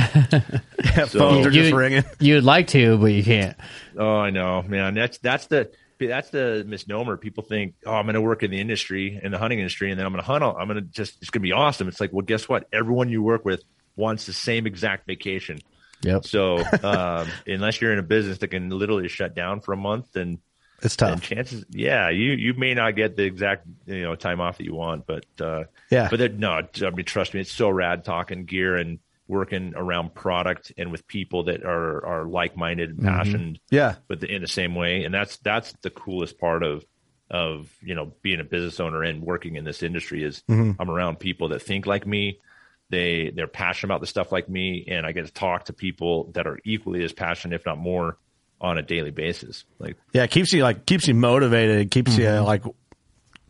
So- 1.09 1.19
phones 1.19 1.47
are 1.47 1.51
just 1.51 1.73
ringing. 1.73 2.05
You'd 2.19 2.45
like 2.45 2.69
to, 2.69 2.97
but 2.99 3.07
you 3.07 3.23
can't. 3.23 3.57
Oh, 3.97 4.17
I 4.17 4.31
know, 4.31 4.63
man. 4.63 4.95
That's 4.95 5.19
that's 5.19 5.47
the 5.47 5.71
that's 5.99 6.31
the 6.31 6.65
misnomer. 6.67 7.17
People 7.19 7.45
think, 7.45 7.75
oh, 7.85 7.93
I'm 7.93 8.07
going 8.07 8.15
to 8.15 8.21
work 8.23 8.43
in 8.43 8.51
the 8.51 8.59
industry, 8.61 9.21
in 9.23 9.31
the 9.33 9.39
hunting 9.39 9.59
industry, 9.59 9.91
and 9.91 9.99
then 10.01 10.07
I'm 10.07 10.13
going 10.13 10.23
to 10.23 10.27
hunt. 10.27 10.43
all- 10.43 10.57
I'm 10.57 10.67
going 10.69 10.77
to 10.83 10.89
just 10.91 11.19
it's 11.21 11.31
going 11.31 11.43
to 11.43 11.47
be 11.47 11.53
awesome. 11.53 11.89
It's 11.89 12.01
like, 12.01 12.13
well, 12.13 12.25
guess 12.25 12.49
what? 12.49 12.67
Everyone 12.73 13.09
you 13.11 13.23
work 13.23 13.45
with 13.45 13.63
wants 13.97 14.27
the 14.27 14.33
same 14.33 14.67
exact 14.67 15.07
vacation. 15.07 15.59
Yep. 16.03 16.25
So 16.27 16.59
um, 16.83 17.29
unless 17.47 17.81
you're 17.81 17.93
in 17.93 17.99
a 17.99 18.03
business 18.05 18.39
that 18.39 18.49
can 18.49 18.71
literally 18.71 19.09
shut 19.09 19.35
down 19.35 19.61
for 19.61 19.73
a 19.73 19.77
month, 19.77 20.13
then 20.13 20.39
It's 20.83 20.97
tough. 20.97 21.21
chances, 21.23 21.65
yeah, 21.71 22.09
you 22.11 22.33
you 22.33 22.55
may 22.55 22.75
not 22.75 22.97
get 22.97 23.17
the 23.17 23.25
exact 23.25 23.67
you 23.87 24.03
know 24.03 24.15
time 24.17 24.41
off 24.41 24.59
that 24.59 24.65
you 24.65 24.75
want, 24.75 25.07
but 25.07 25.25
uh, 25.41 25.65
Yeah. 25.91 26.09
but 26.11 26.35
no, 26.35 26.51
I 26.51 26.91
mean, 26.91 27.05
trust 27.05 27.35
me, 27.35 27.41
it's 27.41 27.53
so 27.53 27.69
rad 27.71 28.05
talking 28.05 28.45
gear 28.45 28.77
and 28.77 28.99
working 29.29 29.75
around 29.77 30.13
product 30.15 30.73
and 30.77 30.91
with 30.91 31.07
people 31.07 31.45
that 31.45 31.63
are 31.65 32.05
are 32.05 32.25
like 32.25 32.57
minded 32.57 32.91
and 32.91 33.03
passionate 33.03 33.59
Yeah. 33.71 33.95
but 34.09 34.19
the, 34.21 34.27
in 34.35 34.43
the 34.43 34.49
same 34.49 34.75
way 34.75 35.05
and 35.05 35.15
that's 35.15 35.37
that's 35.37 35.73
the 35.83 35.91
coolest 35.91 36.37
part 36.39 36.65
of 36.65 36.85
of 37.31 37.71
you 37.81 37.95
know 37.95 38.13
being 38.23 38.41
a 38.41 38.45
business 38.45 38.81
owner 38.81 39.05
and 39.05 39.23
working 39.23 39.55
in 39.55 39.63
this 39.63 39.85
industry 39.85 40.25
is 40.25 40.43
i'm 40.49 40.91
around 40.91 41.21
people 41.21 41.51
that 41.51 41.63
think 41.63 41.87
like 41.87 42.09
me 42.09 42.41
they 42.89 43.31
they're 43.33 43.47
passionate 43.47 43.93
about 43.93 44.01
the 44.01 44.07
stuff 44.09 44.33
like 44.33 44.49
me 44.49 44.85
and 44.89 45.07
i 45.07 45.13
get 45.13 45.27
to 45.27 45.33
talk 45.33 45.67
to 45.67 45.73
people 45.73 46.33
that 46.33 46.49
are 46.49 46.59
equally 46.65 47.05
as 47.05 47.13
passionate 47.13 47.55
if 47.55 47.65
not 47.65 47.79
more 47.79 48.19
on 48.61 48.77
a 48.79 48.83
daily 48.83 49.11
basis 49.11 49.65
like 49.79 49.97
Yeah, 50.13 50.25
it 50.25 50.31
keeps 50.31 50.53
you 50.53 50.63
like 50.63 50.85
keeps 50.87 51.09
you 51.09 51.15
motivated. 51.15 51.79
It 51.81 51.91
keeps 51.91 52.17
you 52.19 52.29
like 52.31 52.63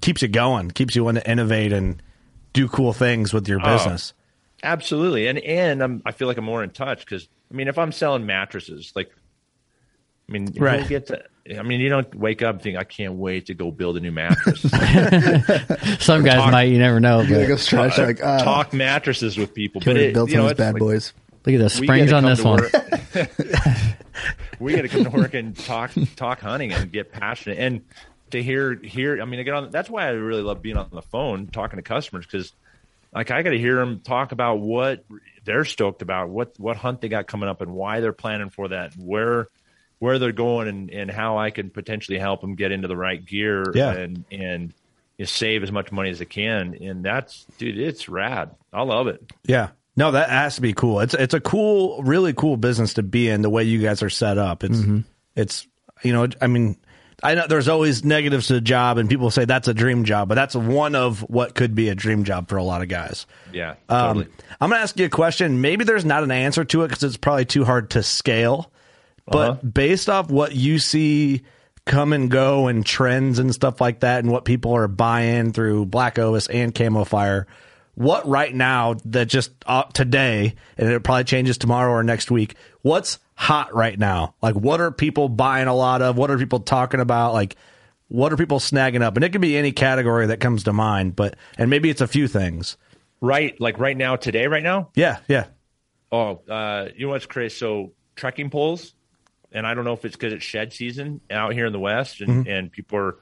keeps 0.00 0.22
you 0.22 0.28
going. 0.28 0.70
Keeps 0.70 0.94
you 0.96 1.04
wanting 1.04 1.22
to 1.22 1.30
innovate 1.30 1.72
and 1.72 2.02
do 2.52 2.68
cool 2.68 2.92
things 2.92 3.32
with 3.32 3.48
your 3.48 3.60
Oh. 3.62 3.72
business. 3.76 4.12
absolutely 4.62 5.26
and 5.26 5.38
and 5.38 5.82
I'm, 5.82 6.02
i 6.04 6.12
feel 6.12 6.28
like 6.28 6.36
i'm 6.36 6.44
more 6.44 6.62
in 6.62 6.68
touch 6.70 7.00
because 7.00 7.26
i 7.50 7.54
mean 7.54 7.66
if 7.68 7.78
i'm 7.78 7.92
selling 7.92 8.26
mattresses 8.26 8.92
like 8.94 9.10
I 10.28 10.32
mean, 10.32 10.52
you 10.54 10.60
Right. 10.62 10.78
don't 10.80 10.88
get 10.88 11.06
to. 11.08 11.24
I 11.58 11.62
mean, 11.64 11.80
you 11.80 11.88
don't 11.88 12.14
wake 12.14 12.40
up 12.40 12.54
and 12.54 12.62
think, 12.62 12.78
"I 12.78 12.84
can't 12.84 13.14
wait 13.14 13.46
to 13.46 13.54
go 13.54 13.72
build 13.72 13.96
a 13.96 14.00
new 14.00 14.12
mattress." 14.12 14.60
Some 15.98 16.22
guys 16.22 16.36
Talk- 16.36 16.52
might, 16.52 16.68
you 16.70 16.78
never 16.78 17.00
know. 17.00 17.22
You 17.22 17.28
gotta 17.30 17.40
But 17.40 17.48
go 17.48 17.56
stretch 17.56 17.98
like 17.98 18.22
uh, 18.22 18.38
Talk 18.44 18.72
mattresses 18.72 19.36
with 19.36 19.52
people, 19.54 19.80
but 19.80 19.86
Killer 19.86 20.00
it, 20.02 20.14
built 20.14 20.30
you 20.30 20.36
know, 20.36 20.42
some 20.46 20.50
of 20.50 20.50
his 20.50 20.52
it's 20.52 20.58
bad 20.58 20.74
like- 20.74 20.80
boys. 20.80 21.12
look 21.46 21.54
at 21.56 21.58
the 21.58 21.68
springs 21.68 22.12
on 22.12 22.24
this 22.24 22.44
one. 22.44 22.60
we 24.60 24.74
got 24.74 24.82
to 24.82 24.88
come 24.88 25.04
to 25.04 25.10
work 25.10 25.34
and 25.34 25.56
talk 25.56 25.90
talk 26.16 26.40
hunting 26.40 26.72
and 26.72 26.92
get 26.92 27.10
passionate 27.12 27.58
and 27.58 27.80
to 28.30 28.42
hear 28.42 28.74
hear. 28.76 29.20
I 29.20 29.24
mean, 29.24 29.40
I 29.40 29.42
get 29.42 29.54
on. 29.54 29.70
That's 29.70 29.90
why 29.90 30.06
I 30.06 30.10
really 30.10 30.42
love 30.42 30.62
being 30.62 30.76
on 30.76 30.88
the 30.92 31.02
phone 31.02 31.48
talking 31.48 31.78
to 31.78 31.82
customers 31.82 32.26
because, 32.26 32.52
like, 33.12 33.30
I 33.30 33.42
got 33.42 33.50
to 33.50 33.58
hear 33.58 33.76
them 33.76 34.00
talk 34.00 34.32
about 34.32 34.60
what 34.60 35.04
they're 35.44 35.64
stoked 35.64 36.02
about, 36.02 36.28
what 36.28 36.54
what 36.58 36.76
hunt 36.76 37.00
they 37.00 37.08
got 37.08 37.26
coming 37.26 37.48
up, 37.48 37.60
and 37.60 37.72
why 37.72 38.00
they're 38.00 38.12
planning 38.12 38.50
for 38.50 38.68
that, 38.68 38.92
where 38.96 39.48
where 39.98 40.18
they're 40.18 40.32
going, 40.32 40.68
and 40.68 40.90
and 40.90 41.10
how 41.10 41.38
I 41.38 41.50
can 41.50 41.70
potentially 41.70 42.18
help 42.18 42.40
them 42.40 42.54
get 42.54 42.70
into 42.72 42.86
the 42.88 42.96
right 42.96 43.24
gear 43.24 43.64
Yeah. 43.74 43.92
and 43.92 44.24
and. 44.30 44.74
You 45.18 45.26
save 45.26 45.62
as 45.62 45.70
much 45.70 45.92
money 45.92 46.08
as 46.08 46.18
they 46.18 46.24
can, 46.24 46.78
and 46.80 47.04
that's 47.04 47.44
dude. 47.58 47.76
It's 47.78 48.08
rad. 48.08 48.52
I 48.72 48.80
love 48.84 49.06
it. 49.06 49.22
Yeah. 49.44 49.68
No, 50.00 50.10
that 50.12 50.30
has 50.30 50.54
to 50.54 50.60
be 50.62 50.72
cool. 50.72 51.00
It's 51.00 51.12
it's 51.14 51.34
a 51.34 51.40
cool, 51.40 52.02
really 52.02 52.32
cool 52.32 52.56
business 52.56 52.94
to 52.94 53.02
be 53.02 53.28
in. 53.28 53.42
The 53.42 53.50
way 53.50 53.64
you 53.64 53.80
guys 53.82 54.02
are 54.02 54.08
set 54.10 54.38
up, 54.38 54.64
it's 54.64 54.80
it's 55.36 55.66
you 56.02 56.12
know, 56.14 56.26
I 56.40 56.46
mean, 56.46 56.78
I 57.22 57.34
know 57.34 57.46
there's 57.46 57.68
always 57.68 58.02
negatives 58.02 58.46
to 58.46 58.54
the 58.54 58.60
job, 58.62 58.96
and 58.96 59.10
people 59.10 59.30
say 59.30 59.44
that's 59.44 59.68
a 59.68 59.74
dream 59.74 60.04
job, 60.04 60.28
but 60.28 60.36
that's 60.36 60.54
one 60.56 60.94
of 60.94 61.20
what 61.28 61.54
could 61.54 61.74
be 61.74 61.90
a 61.90 61.94
dream 61.94 62.24
job 62.24 62.48
for 62.48 62.56
a 62.56 62.62
lot 62.62 62.80
of 62.80 62.88
guys. 62.88 63.26
Yeah, 63.52 63.74
Um, 63.90 64.16
totally. 64.16 64.26
I'm 64.58 64.70
gonna 64.70 64.80
ask 64.82 64.98
you 64.98 65.04
a 65.04 65.10
question. 65.10 65.60
Maybe 65.60 65.84
there's 65.84 66.06
not 66.06 66.22
an 66.24 66.30
answer 66.30 66.64
to 66.64 66.82
it 66.84 66.88
because 66.88 67.02
it's 67.04 67.18
probably 67.18 67.44
too 67.44 67.66
hard 67.66 67.90
to 67.90 68.02
scale. 68.02 68.72
But 69.26 69.50
Uh-huh. 69.50 69.60
based 69.66 70.08
off 70.08 70.30
what 70.30 70.54
you 70.56 70.78
see 70.78 71.42
come 71.84 72.12
and 72.14 72.30
go 72.30 72.68
and 72.68 72.86
trends 72.86 73.38
and 73.38 73.54
stuff 73.54 73.80
like 73.82 74.00
that, 74.00 74.20
and 74.24 74.32
what 74.32 74.46
people 74.46 74.72
are 74.74 74.88
buying 74.88 75.52
through 75.52 75.84
Black 75.86 76.18
Ovis 76.18 76.46
and 76.46 76.74
Camo 76.74 77.04
Fire, 77.04 77.46
what 78.00 78.26
right 78.26 78.54
now 78.54 78.94
that 79.04 79.26
just 79.26 79.52
uh, 79.66 79.82
today, 79.92 80.54
and 80.78 80.90
it 80.90 81.04
probably 81.04 81.24
changes 81.24 81.58
tomorrow 81.58 81.92
or 81.92 82.02
next 82.02 82.30
week. 82.30 82.54
What's 82.80 83.18
hot 83.34 83.74
right 83.74 83.98
now? 83.98 84.34
Like, 84.40 84.54
what 84.54 84.80
are 84.80 84.90
people 84.90 85.28
buying 85.28 85.68
a 85.68 85.74
lot 85.74 86.00
of? 86.00 86.16
What 86.16 86.30
are 86.30 86.38
people 86.38 86.60
talking 86.60 87.00
about? 87.00 87.34
Like, 87.34 87.56
what 88.08 88.32
are 88.32 88.38
people 88.38 88.58
snagging 88.58 89.02
up? 89.02 89.16
And 89.16 89.24
it 89.24 89.32
can 89.32 89.42
be 89.42 89.54
any 89.54 89.70
category 89.72 90.28
that 90.28 90.40
comes 90.40 90.64
to 90.64 90.72
mind, 90.72 91.14
but 91.14 91.36
and 91.58 91.68
maybe 91.68 91.90
it's 91.90 92.00
a 92.00 92.06
few 92.06 92.26
things. 92.26 92.78
Right, 93.20 93.60
like 93.60 93.78
right 93.78 93.98
now, 93.98 94.16
today, 94.16 94.46
right 94.46 94.62
now. 94.62 94.88
Yeah, 94.94 95.18
yeah. 95.28 95.48
Oh, 96.10 96.40
uh, 96.48 96.88
you 96.96 97.04
know 97.04 97.12
what's 97.12 97.26
crazy? 97.26 97.54
So 97.54 97.92
trekking 98.16 98.48
poles, 98.48 98.94
and 99.52 99.66
I 99.66 99.74
don't 99.74 99.84
know 99.84 99.92
if 99.92 100.06
it's 100.06 100.16
because 100.16 100.32
it's 100.32 100.42
shed 100.42 100.72
season 100.72 101.20
out 101.30 101.52
here 101.52 101.66
in 101.66 101.74
the 101.74 101.78
west, 101.78 102.22
and, 102.22 102.48
and 102.48 102.72
people 102.72 102.98
are 102.98 103.16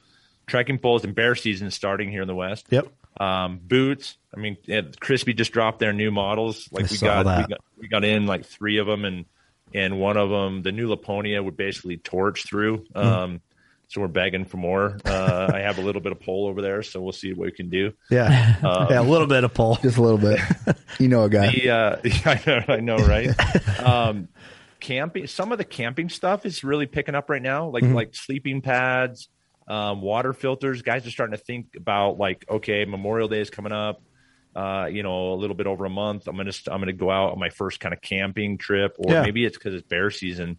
trekking 0.47 0.79
poles 0.79 1.03
and 1.03 1.17
bear 1.17 1.35
season 1.35 1.69
starting 1.73 2.13
here 2.13 2.23
in 2.23 2.29
the 2.29 2.35
west. 2.37 2.69
Yep. 2.71 2.87
Um, 3.19 3.59
boots. 3.63 4.17
I 4.35 4.39
mean, 4.39 4.57
Crispi 4.67 5.37
just 5.37 5.53
dropped 5.53 5.81
their 5.81 5.93
new 5.93 6.11
models. 6.11 6.69
Like 6.71 6.85
I 6.85 6.89
we 6.91 6.97
saw 6.97 7.07
got, 7.07 7.25
that. 7.25 7.39
we 7.39 7.55
got 7.55 7.61
we 7.79 7.89
got 7.89 8.05
in 8.05 8.27
like 8.27 8.47
three 8.47 8.79
of 8.79 8.87
them, 8.87 9.05
and 9.05 9.25
and 9.75 9.99
one 9.99 10.17
of 10.17 10.31
them, 10.31 10.63
the 10.63 10.73
new 10.73 10.89
Laponia, 10.89 11.43
would 11.43 11.57
basically 11.57 11.97
torch 11.97 12.45
through. 12.47 12.85
Hmm. 12.95 12.99
Um, 12.99 13.41
so 13.89 14.03
we're 14.03 14.09
begging 14.09 14.45
for 14.45 14.59
more. 14.59 14.99
Uh, 15.05 15.51
I 15.53 15.61
have 15.61 15.79
a 15.79 15.81
little 15.81 16.03
bit 16.03 16.13
of 16.13 16.21
pole 16.21 16.47
over 16.47 16.61
there, 16.61 16.83
so 16.83 17.01
we'll 17.01 17.13
see 17.13 17.33
what 17.33 17.47
we 17.47 17.53
can 17.53 17.71
do. 17.71 17.93
Yeah, 18.11 18.57
Um, 18.63 18.87
yeah, 18.91 19.01
a 19.01 19.03
little 19.03 19.27
bit 19.27 19.45
of 19.45 19.55
pull. 19.55 19.77
Just 19.77 19.97
a 19.97 20.03
little 20.03 20.19
bit. 20.19 20.39
You 20.99 21.07
know 21.07 21.23
a 21.23 21.29
guy. 21.29 21.53
The, 21.53 21.71
uh, 21.71 21.97
I 22.25 22.43
know, 22.45 22.65
I 22.75 22.81
know, 22.81 22.97
right? 22.97 23.81
um, 23.81 24.29
camping. 24.81 25.29
Some 25.29 25.53
of 25.53 25.59
the 25.59 25.65
camping 25.65 26.09
stuff 26.09 26.45
is 26.45 26.65
really 26.65 26.87
picking 26.87 27.15
up 27.15 27.31
right 27.31 27.41
now, 27.41 27.69
like 27.69 27.85
like 27.85 28.15
sleeping 28.17 28.63
pads, 28.63 29.29
um, 29.69 30.01
water 30.03 30.33
filters. 30.33 30.83
Guys 30.83 31.07
are 31.07 31.11
starting 31.11 31.37
to 31.37 31.43
think 31.43 31.69
about 31.77 32.19
like, 32.19 32.45
okay, 32.51 32.85
Memorial 32.85 33.29
Day 33.29 33.41
is 33.41 33.51
coming 33.51 33.73
up. 33.73 34.03
Uh, 34.57 34.87
you 34.91 35.03
know, 35.05 35.35
a 35.35 35.37
little 35.37 35.55
bit 35.55 35.67
over 35.67 35.85
a 35.85 35.91
month. 35.91 36.27
I'm 36.27 36.37
gonna 36.37 36.51
st- 36.53 36.73
I'm 36.75 36.81
gonna 36.81 36.93
go 36.93 37.11
out 37.11 37.33
on 37.33 37.39
my 37.39 37.51
first 37.51 37.79
kind 37.81 37.93
of 37.95 38.01
camping 38.01 38.59
trip, 38.59 38.97
or 38.99 39.13
Yeah. 39.13 39.23
maybe 39.23 39.45
it's 39.45 39.57
because 39.57 39.75
it's 39.75 39.87
bear 39.87 40.11
season. 40.11 40.57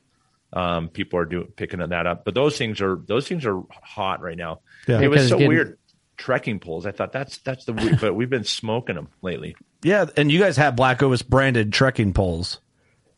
Um, 0.53 0.87
people 0.89 1.19
are 1.19 1.25
doing 1.25 1.47
picking 1.55 1.79
that 1.79 2.07
up, 2.07 2.23
but 2.23 2.33
those 2.33 2.57
things 2.57 2.81
are 2.81 2.95
those 3.07 3.27
things 3.27 3.45
are 3.45 3.61
hot 3.83 4.21
right 4.21 4.37
now. 4.37 4.61
Yeah. 4.87 5.01
It 5.01 5.07
was 5.09 5.27
so 5.27 5.37
getting- 5.37 5.49
weird. 5.49 5.77
Trekking 6.17 6.59
poles. 6.59 6.85
I 6.85 6.91
thought 6.91 7.13
that's 7.13 7.37
that's 7.39 7.63
the 7.65 7.71
weird, 7.73 7.99
but 8.01 8.13
we've 8.13 8.29
been 8.29 8.43
smoking 8.43 8.95
them 8.95 9.07
lately. 9.21 9.55
Yeah, 9.83 10.05
and 10.17 10.29
you 10.29 10.37
guys 10.39 10.57
have 10.57 10.75
Black 10.75 11.01
Ovis 11.01 11.21
branded 11.21 11.71
trekking 11.71 12.11
poles. 12.13 12.59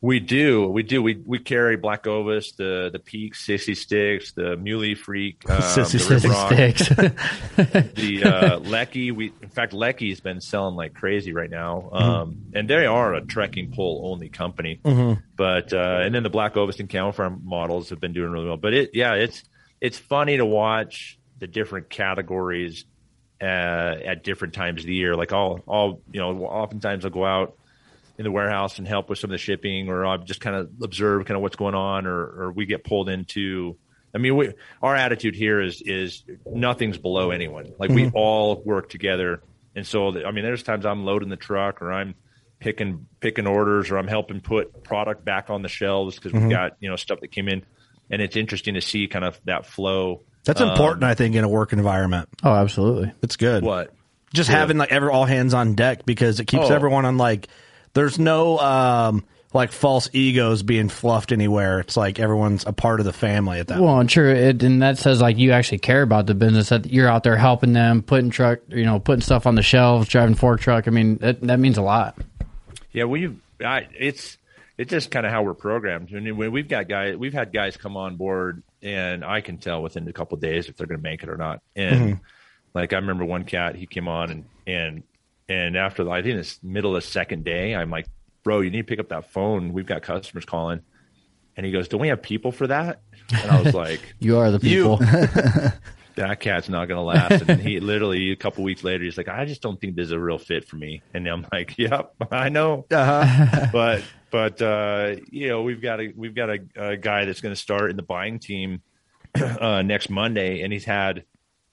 We 0.04 0.20
do, 0.20 0.68
we 0.68 0.82
do. 0.82 1.04
We 1.04 1.22
we 1.28 1.38
carry 1.38 1.78
Black 1.78 2.08
Ovis, 2.08 2.54
the 2.54 2.90
the 2.92 2.98
Peak, 2.98 3.36
Sissy 3.36 3.78
Sticks, 3.78 4.32
the 4.32 4.58
Muley 4.58 4.96
Freak, 4.96 5.44
um, 5.50 5.62
Sissy 5.62 6.08
the 6.08 6.28
Rip 6.28 6.76
Sticks. 6.76 6.90
The 7.96 8.24
uh, 8.24 8.60
Leki. 8.62 9.12
We 9.12 9.32
in 9.44 9.50
fact 9.50 9.74
Leki's 9.74 10.20
been 10.20 10.42
selling 10.42 10.76
like 10.76 10.96
crazy 10.96 11.34
right 11.34 11.50
now, 11.52 11.90
Mm-hmm. 11.94 11.96
um, 12.04 12.38
and 12.56 12.68
they 12.68 12.88
are 12.88 13.14
a 13.14 13.22
trekking 13.22 13.72
pole 13.72 14.02
only 14.12 14.28
company. 14.30 14.80
But 15.36 15.72
uh, 15.72 16.00
and 16.02 16.16
then 16.16 16.24
the 16.24 16.32
Black 16.32 16.58
Ovis 16.58 16.80
and 16.80 16.90
Camo 16.90 17.12
Fire 17.12 17.30
models 17.30 17.90
have 17.92 18.00
been 18.00 18.14
doing 18.14 18.32
really 18.32 18.48
well. 18.48 18.58
But 18.58 18.74
it 18.74 18.92
yeah, 18.96 19.14
it's 19.14 19.44
it's 19.80 20.00
funny 20.00 20.38
to 20.38 20.46
watch 20.48 21.20
the 21.38 21.46
different 21.46 21.90
categories 21.92 22.86
uh, 23.40 23.46
at 23.46 24.24
different 24.24 24.56
times 24.56 24.82
of 24.82 24.88
the 24.88 24.96
year. 24.96 25.16
Like 25.16 25.32
I'll 25.32 25.60
I'll 25.68 26.02
you 26.12 26.20
know 26.20 26.44
oftentimes 26.46 27.06
I'll 27.06 27.12
go 27.12 27.26
out 27.26 27.56
in 28.22 28.26
the 28.26 28.32
warehouse 28.32 28.78
and 28.78 28.88
help 28.88 29.10
with 29.10 29.20
some 29.20 29.30
of 29.30 29.34
the 29.34 29.38
shipping, 29.40 29.90
or 29.90 30.06
I'll 30.06 30.20
just 30.20 30.40
kind 30.42 30.56
of 30.56 30.70
observe 30.82 31.26
kind 31.26 31.36
of 31.36 31.42
what's 31.42 31.56
going 31.56 31.76
on, 31.76 32.06
or 32.06 32.20
or 32.20 32.52
we 32.52 32.66
get 32.66 32.84
pulled 32.84 33.10
into. 33.10 33.78
I 34.14 34.18
mean, 34.20 34.36
we, 34.36 34.54
our 34.82 34.96
attitude 34.96 35.36
here 35.36 35.60
is 35.62 35.82
is 35.82 36.24
nothing's 36.46 36.98
below 36.98 37.32
anyone. 37.32 37.74
Like 37.80 37.90
we 37.90 38.10
all 38.14 38.62
work 38.64 38.90
together, 38.90 39.42
and 39.76 39.86
so 39.88 40.10
I 40.26 40.32
mean, 40.32 40.44
there's 40.44 40.64
times 40.64 40.86
I'm 40.86 41.04
loading 41.06 41.30
the 41.30 41.36
truck, 41.38 41.82
or 41.82 41.92
I'm 41.92 42.16
picking 42.60 43.08
picking 43.20 43.48
orders, 43.48 43.90
or 43.90 43.98
I'm 43.98 44.08
helping 44.08 44.40
put 44.42 44.84
product 44.84 45.26
back 45.26 45.50
on 45.50 45.62
the 45.64 45.70
shelves 45.70 46.16
because 46.16 46.34
we've 46.34 46.50
got 46.50 46.74
you 46.80 46.90
know 46.90 46.96
stuff 46.96 47.20
that 47.22 47.32
came 47.32 47.48
in, 47.48 47.64
and 48.10 48.22
it's 48.22 48.36
interesting 48.36 48.76
to 48.76 48.82
see 48.82 49.08
kind 49.08 49.26
of 49.26 49.40
that 49.46 49.66
flow. 49.66 50.24
That's 50.44 50.60
Um, 50.62 50.70
important, 50.70 51.04
I 51.04 51.14
think, 51.14 51.36
in 51.36 51.44
a 51.44 51.50
work 51.50 51.72
environment. 51.74 52.28
oh, 52.44 52.54
absolutely. 52.54 53.12
It's 53.22 53.36
good. 53.38 53.64
What? 53.64 53.94
Just 54.34 54.50
Yeah. 54.50 54.58
having 54.58 54.78
like 54.78 54.92
every 54.92 55.10
all 55.10 55.26
hands 55.26 55.54
on 55.54 55.76
deck 55.76 56.06
because 56.06 56.40
it 56.40 56.46
keeps 56.46 56.70
Oh. 56.70 56.74
everyone 56.74 57.06
on 57.06 57.18
like 57.18 57.48
there's 57.94 58.20
no 58.20 58.58
um, 58.60 59.26
like 59.54 59.72
false 59.72 60.10
egos 60.14 60.64
being 60.64 60.90
fluffed 60.90 61.32
anywhere. 61.32 61.80
It's 61.80 61.98
like 61.98 62.20
everyone's 62.20 62.66
a 62.66 62.74
part 62.74 63.00
of 63.00 63.06
the 63.06 63.14
family 63.14 63.60
at 63.60 63.68
that. 63.68 63.82
Well, 63.82 64.00
and 64.00 64.10
true, 64.10 64.32
it, 64.32 64.64
and 64.64 64.82
that 64.82 64.98
says 64.98 65.22
like 65.22 65.38
you 65.38 65.52
actually 65.52 65.80
care 65.80 66.02
about 66.02 66.26
the 66.26 66.36
business. 66.36 66.70
That 66.70 66.86
you're 66.88 67.10
out 67.10 67.24
there 67.24 67.38
helping 67.38 67.74
them, 67.74 68.02
putting 68.02 68.30
truck, 68.30 68.60
you 68.70 68.86
know, 68.86 69.00
putting 69.00 69.22
stuff 69.22 69.46
on 69.46 69.56
the 69.56 69.64
shelves, 69.64 70.08
driving 70.08 70.36
fork 70.36 70.62
truck. 70.62 70.88
I 70.88 70.92
mean, 70.92 71.18
that, 71.18 71.42
that 71.42 71.60
means 71.60 71.78
a 71.78 71.82
lot. 71.82 72.18
Yeah, 72.92 73.06
we've 73.06 73.40
I, 73.64 73.88
it's 73.98 74.38
it's 74.78 74.90
just 74.90 75.12
kind 75.12 75.26
of 75.26 75.32
how 75.32 75.44
we're 75.44 75.54
programmed. 75.54 76.10
I 76.16 76.20
mean, 76.20 76.36
we've 76.52 76.68
got 76.68 76.88
guys, 76.88 77.16
we've 77.16 77.34
had 77.34 77.54
guys 77.54 77.78
come 77.78 77.98
on 77.98 78.16
board, 78.16 78.64
and 78.82 79.24
I 79.24 79.42
can 79.42 79.58
tell 79.58 79.84
within 79.84 80.08
a 80.08 80.14
couple 80.14 80.36
of 80.36 80.42
days 80.42 80.70
if 80.70 80.78
they're 80.78 80.88
going 80.88 81.00
to 81.00 81.04
make 81.04 81.24
it 81.24 81.30
or 81.30 81.38
not. 81.38 81.62
And 81.76 82.20
like 82.74 82.94
I 82.94 82.96
remember 82.98 83.26
one 83.26 83.44
cat, 83.44 83.76
he 83.76 83.86
came 83.86 84.08
on 84.08 84.32
and 84.32 84.46
and 84.66 85.04
and 85.52 85.76
after 85.76 86.04
the, 86.04 86.12
I 86.12 86.22
think 86.22 86.40
it's 86.40 86.60
middle 86.64 86.96
of 86.96 87.04
the 87.04 87.08
second 87.10 87.44
day, 87.44 87.76
I'm 87.76 87.90
like, 87.92 88.08
bro, 88.44 88.62
you 88.62 88.70
need 88.70 88.80
to 88.80 88.84
pick 88.84 89.00
up 89.00 89.10
that 89.10 89.32
phone. 89.32 89.74
We've 89.74 89.86
got 89.86 90.02
customers 90.02 90.46
calling. 90.46 90.82
And 91.58 91.66
he 91.66 91.72
goes, 91.72 91.90
"Don't 91.90 92.00
we 92.00 92.08
have 92.08 92.22
people 92.22 92.54
for 92.54 92.68
that?" 92.68 93.02
And 93.34 93.52
I 93.52 93.62
was 93.62 93.74
like, 93.86 94.00
You 94.20 94.38
are 94.38 94.50
the 94.52 94.60
people. 94.60 94.98
that 96.16 96.40
cat's 96.40 96.70
not 96.70 96.88
going 96.88 96.98
to 96.98 97.02
last. 97.02 97.44
And 97.50 97.62
he 97.62 97.80
literally 97.82 98.32
a 98.32 98.36
couple 98.38 98.64
weeks 98.64 98.84
later, 98.84 99.04
he's 99.04 99.18
like, 99.18 99.28
I 99.28 99.44
just 99.46 99.62
don't 99.62 99.80
think 99.80 99.96
this 99.96 100.06
is 100.06 100.12
a 100.12 100.20
real 100.20 100.38
fit 100.38 100.66
for 100.66 100.78
me. 100.78 101.02
And 101.14 101.28
I'm 101.28 101.46
like, 101.52 101.78
Yep, 101.78 102.16
I 102.32 102.50
know. 102.50 102.86
Uh-huh. 102.90 103.68
but 103.74 104.04
but 104.32 104.62
uh, 104.62 105.18
you 105.30 105.50
know, 105.50 105.62
we've 105.64 105.82
got 105.82 106.00
a 106.00 106.14
we've 106.16 106.34
got 106.34 106.50
a, 106.50 106.60
a 106.78 106.98
guy 106.98 107.26
that's 107.26 107.42
going 107.42 107.54
to 107.54 107.62
start 107.62 107.92
in 107.92 107.98
the 107.98 108.04
buying 108.04 108.40
team 108.40 108.82
uh, 109.36 109.82
next 109.82 110.10
Monday, 110.10 110.62
and 110.62 110.72
he's 110.72 110.86
had 110.86 111.26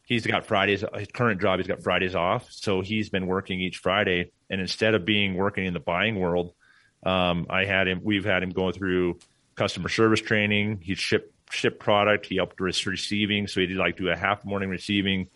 he's 0.08 0.26
got 0.26 0.46
Fridays. 0.46 0.82
His 0.94 1.08
current 1.12 1.40
job, 1.40 1.60
he's 1.60 1.68
got 1.68 1.82
Fridays 1.82 2.14
off, 2.14 2.50
so 2.50 2.80
he's 2.80 3.10
been 3.10 3.26
working 3.26 3.60
each 3.60 3.76
Friday. 3.76 4.32
And 4.50 4.60
instead 4.60 4.94
of 4.94 5.04
being 5.04 5.34
working 5.34 5.66
in 5.66 5.74
the 5.74 5.80
buying 5.80 6.18
world, 6.18 6.54
um, 7.04 7.46
I 7.50 7.66
had 7.66 7.86
him. 7.86 8.00
We've 8.02 8.24
had 8.24 8.42
him 8.42 8.50
going 8.50 8.72
through 8.72 9.18
customer 9.54 9.90
service 9.90 10.20
training. 10.20 10.80
He 10.82 10.94
shipped 10.94 11.32
ship 11.52 11.78
product. 11.78 12.26
He 12.26 12.36
helped 12.36 12.58
with 12.58 12.86
receiving, 12.86 13.46
so 13.46 13.60
he 13.60 13.66
did 13.66 13.76
like 13.76 13.98
do 13.98 14.08
a 14.08 14.16
half 14.16 14.44
morning 14.44 14.70
receiving, 14.70 15.28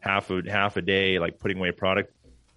half 0.00 0.30
a 0.30 0.42
half 0.48 0.76
a 0.76 0.82
day 0.82 1.18
like 1.18 1.38
putting 1.38 1.56
away 1.56 1.72
product, 1.72 2.12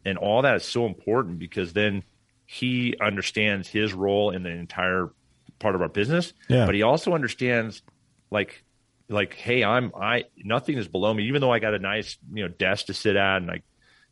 and 0.05 0.17
all 0.17 0.41
that 0.41 0.57
is 0.57 0.65
so 0.65 0.85
important 0.85 1.39
because 1.39 1.73
then 1.73 2.03
he 2.45 2.95
understands 2.99 3.69
his 3.69 3.93
role 3.93 4.31
in 4.31 4.43
the 4.43 4.49
entire 4.49 5.09
part 5.59 5.73
of 5.73 5.81
our 5.81 5.87
business. 5.87 6.33
Yeah. 6.49 6.65
But 6.65 6.75
he 6.75 6.81
also 6.81 7.13
understands 7.13 7.81
like 8.29 8.63
like 9.11 9.33
hey 9.35 9.63
i'm 9.63 9.91
i 9.99 10.23
nothing 10.37 10.77
is 10.77 10.87
below 10.87 11.13
me 11.13 11.23
even 11.27 11.41
though 11.41 11.51
i 11.51 11.59
got 11.59 11.73
a 11.73 11.79
nice 11.79 12.17
you 12.33 12.43
know 12.43 12.47
desk 12.49 12.87
to 12.87 12.93
sit 12.93 13.15
at 13.15 13.37
and 13.41 13.51
i 13.51 13.61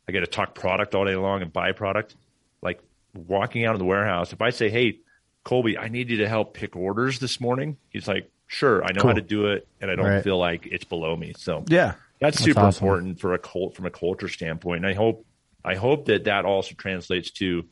i 0.08 0.12
get 0.12 0.20
to 0.20 0.26
talk 0.26 0.54
product 0.54 0.94
all 0.94 1.04
day 1.04 1.16
long 1.16 1.42
and 1.42 1.52
buy 1.52 1.72
product 1.72 2.14
like 2.62 2.80
walking 3.14 3.64
out 3.64 3.74
of 3.74 3.78
the 3.78 3.84
warehouse 3.84 4.32
if 4.32 4.40
i 4.40 4.50
say 4.50 4.68
hey 4.70 4.98
colby 5.44 5.76
i 5.78 5.88
need 5.88 6.10
you 6.10 6.18
to 6.18 6.28
help 6.28 6.54
pick 6.54 6.76
orders 6.76 7.18
this 7.18 7.40
morning 7.40 7.76
he's 7.88 8.06
like 8.06 8.30
sure 8.46 8.84
i 8.84 8.92
know 8.92 9.02
how 9.02 9.12
to 9.12 9.22
do 9.22 9.46
it 9.46 9.66
and 9.80 9.90
i 9.90 9.94
don't 9.96 10.06
Right. 10.06 10.24
feel 10.24 10.38
like 10.38 10.66
it's 10.66 10.84
below 10.84 11.16
me 11.16 11.32
so 11.36 11.64
Yeah. 11.68 11.94
that's, 12.20 12.36
That's 12.38 12.44
super 12.44 12.60
awesome. 12.60 12.84
important 12.86 13.20
for 13.20 13.32
a 13.34 13.38
cult 13.38 13.74
from 13.76 13.86
a 13.86 13.90
culture 13.90 14.28
standpoint. 14.28 14.84
And 14.84 14.86
I 14.86 14.94
hope 14.94 15.24
I 15.64 15.74
hope 15.76 16.06
that 16.06 16.24
that 16.24 16.44
also 16.44 16.74
translates 16.74 17.30
to 17.32 17.64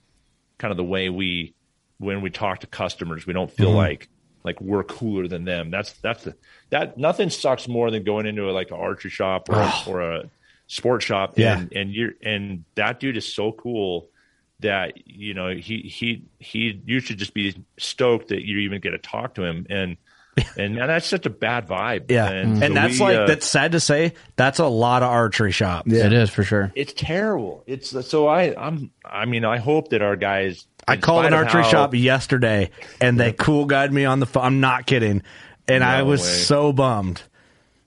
kind 0.58 0.70
of 0.70 0.76
the 0.78 0.84
way 0.84 1.08
we 1.10 1.54
when 1.98 2.20
we 2.22 2.30
talk 2.30 2.60
to 2.60 2.66
customers, 2.66 3.26
we 3.26 3.32
don't 3.34 3.50
Mm-hmm. 3.50 3.62
feel 3.62 3.72
like 3.72 4.08
like 4.48 4.60
we're 4.60 4.84
cooler 4.84 5.28
than 5.28 5.44
them. 5.44 5.70
That's 5.70 5.92
that's 6.00 6.24
the, 6.24 6.34
that 6.70 6.96
nothing 6.98 7.30
sucks 7.30 7.68
more 7.68 7.90
than 7.90 8.02
going 8.04 8.26
into 8.26 8.48
a, 8.48 8.52
like 8.52 8.70
an 8.70 8.78
archery 8.78 9.10
shop 9.10 9.48
or, 9.50 9.56
a, 9.60 9.72
or 9.86 10.00
a 10.02 10.30
sports 10.66 11.04
shop 11.04 11.38
Yeah. 11.38 11.58
and 11.58 11.72
and 11.72 11.92
you're 11.92 12.12
and 12.22 12.64
that 12.74 13.00
dude 13.00 13.16
is 13.16 13.32
so 13.32 13.52
cool 13.52 14.08
that 14.60 15.06
you 15.06 15.34
know 15.34 15.48
he 15.54 15.80
he 15.82 16.24
he 16.38 16.80
you 16.84 17.00
should 17.00 17.18
just 17.18 17.32
be 17.34 17.54
stoked 17.78 18.28
that 18.28 18.44
you 18.46 18.58
even 18.58 18.80
get 18.80 18.90
to 18.90 18.98
talk 18.98 19.34
to 19.34 19.44
him 19.44 19.66
and 19.70 19.96
and 20.56 20.76
man, 20.76 20.86
that's 20.86 21.06
such 21.06 21.26
a 21.26 21.30
bad 21.30 21.66
vibe. 21.66 22.10
Yeah. 22.12 22.28
and, 22.30 22.62
And, 22.62 22.74
so 22.74 22.80
that's 22.80 22.94
we, 22.94 23.00
like 23.06 23.18
uh, 23.18 23.26
that's 23.26 23.46
sad 23.50 23.72
to 23.72 23.80
say. 23.80 24.12
That's 24.36 24.60
a 24.60 24.66
lot 24.68 25.02
of 25.02 25.08
archery 25.10 25.50
shops. 25.50 25.92
It 25.92 26.12
is 26.12 26.30
for 26.30 26.44
sure. 26.44 26.70
it's 26.76 26.92
terrible. 26.92 27.64
It's 27.66 27.90
so 28.08 28.28
I 28.28 28.54
I'm 28.56 28.92
I 29.04 29.24
mean 29.24 29.44
I 29.44 29.58
hope 29.58 29.88
that 29.90 30.00
our 30.02 30.14
guys. 30.16 30.66
I 30.88 30.96
called 30.96 31.26
an 31.26 31.34
archery 31.34 31.62
how- 31.62 31.68
shop 31.70 31.94
yesterday, 31.94 32.70
and 33.00 33.18
they 33.18 33.32
cool 33.32 33.64
guided 33.66 33.92
me 33.92 34.04
on 34.04 34.20
the 34.20 34.26
phone. 34.26 34.44
I'm 34.44 34.60
not 34.60 34.86
kidding, 34.86 35.22
and 35.68 35.84
I 35.84 36.02
was 36.02 36.20
way. 36.20 36.26
so 36.26 36.72
bummed. 36.72 37.22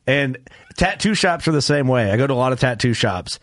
And 0.07 0.37
tattoo 0.77 1.13
shops 1.13 1.47
are 1.47 1.51
the 1.51 1.61
same 1.61 1.87
way. 1.87 2.11
I 2.11 2.17
go 2.17 2.27
to 2.27 2.33
a 2.33 2.35
lot 2.35 2.53
of 2.53 2.59
tattoo 2.59 2.93
shops. 2.93 3.39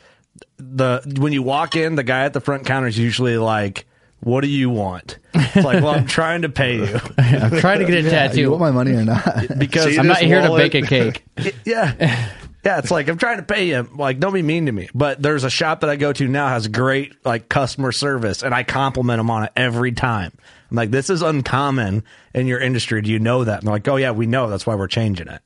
The 0.59 1.02
when 1.20 1.32
you 1.32 1.42
walk 1.42 1.76
in, 1.76 1.94
the 1.94 2.02
guy 2.02 2.24
at 2.24 2.32
the 2.32 2.40
front 2.40 2.66
counter 2.66 2.88
is 2.88 2.98
usually 2.98 3.38
like, 3.38 3.86
"What 4.20 4.40
do 4.42 4.48
you 4.48 4.68
want?" 4.70 5.18
It's 5.34 5.56
like, 5.56 5.82
"Well, 5.82 5.94
I'm 5.94 6.06
trying 6.18 6.42
to 6.42 6.48
pay 6.48 6.76
you 6.78 7.00
I'm 7.16 7.59
trying 7.61 7.78
to 7.78 7.84
get 7.84 7.94
a 7.98 8.02
Yeah, 8.02 8.11
tattoo. 8.11 8.40
you 8.40 8.50
want 8.50 8.61
my 8.62 8.70
money 8.72 8.90
or 8.92 9.04
not? 9.04 9.24
because 9.59 9.84
See 9.92 9.98
I'm 9.98 10.06
not 10.09 10.18
this 10.18 10.26
here 10.26 10.42
to 10.42 10.56
bake 10.56 10.74
a 10.74 10.82
cake. 10.82 11.24
yeah. 11.64 12.28
Yeah, 12.64 12.78
it's 12.78 12.90
like 12.90 13.09
I'm 13.09 13.18
trying 13.18 13.36
to 13.38 13.44
pay 13.44 13.68
you. 13.68 13.88
Like, 13.94 14.18
don't 14.18 14.32
be 14.34 14.42
mean 14.42 14.66
to 14.66 14.72
me. 14.72 14.88
But 14.94 15.22
there's 15.22 15.44
a 15.44 15.50
shop 15.50 15.80
that 15.80 15.90
I 15.90 15.96
go 15.96 16.12
to 16.12 16.26
now 16.28 16.48
has 16.48 16.66
great 16.68 17.14
like 17.24 17.48
customer 17.48 17.92
service, 17.92 18.42
and 18.42 18.54
I 18.54 18.64
compliment 18.64 19.18
them 19.18 19.30
on 19.30 19.44
it 19.44 19.52
every 19.56 19.92
time. 19.92 20.32
I'm 20.70 20.76
like, 20.76 20.90
this 20.90 21.09
is 21.09 21.22
uncommon 21.22 22.04
in 22.34 22.46
your 22.46 22.59
industry. 22.61 23.00
Do 23.00 23.11
you 23.11 23.20
know 23.20 23.44
that? 23.44 23.61
And 23.61 23.66
they're 23.66 23.74
like, 23.74 23.88
oh 23.88 23.96
yeah, 23.96 24.11
we 24.11 24.26
know. 24.26 24.50
That's 24.50 24.66
why 24.66 24.74
we're 24.74 24.88
changing 24.88 25.28
it. 25.28 25.40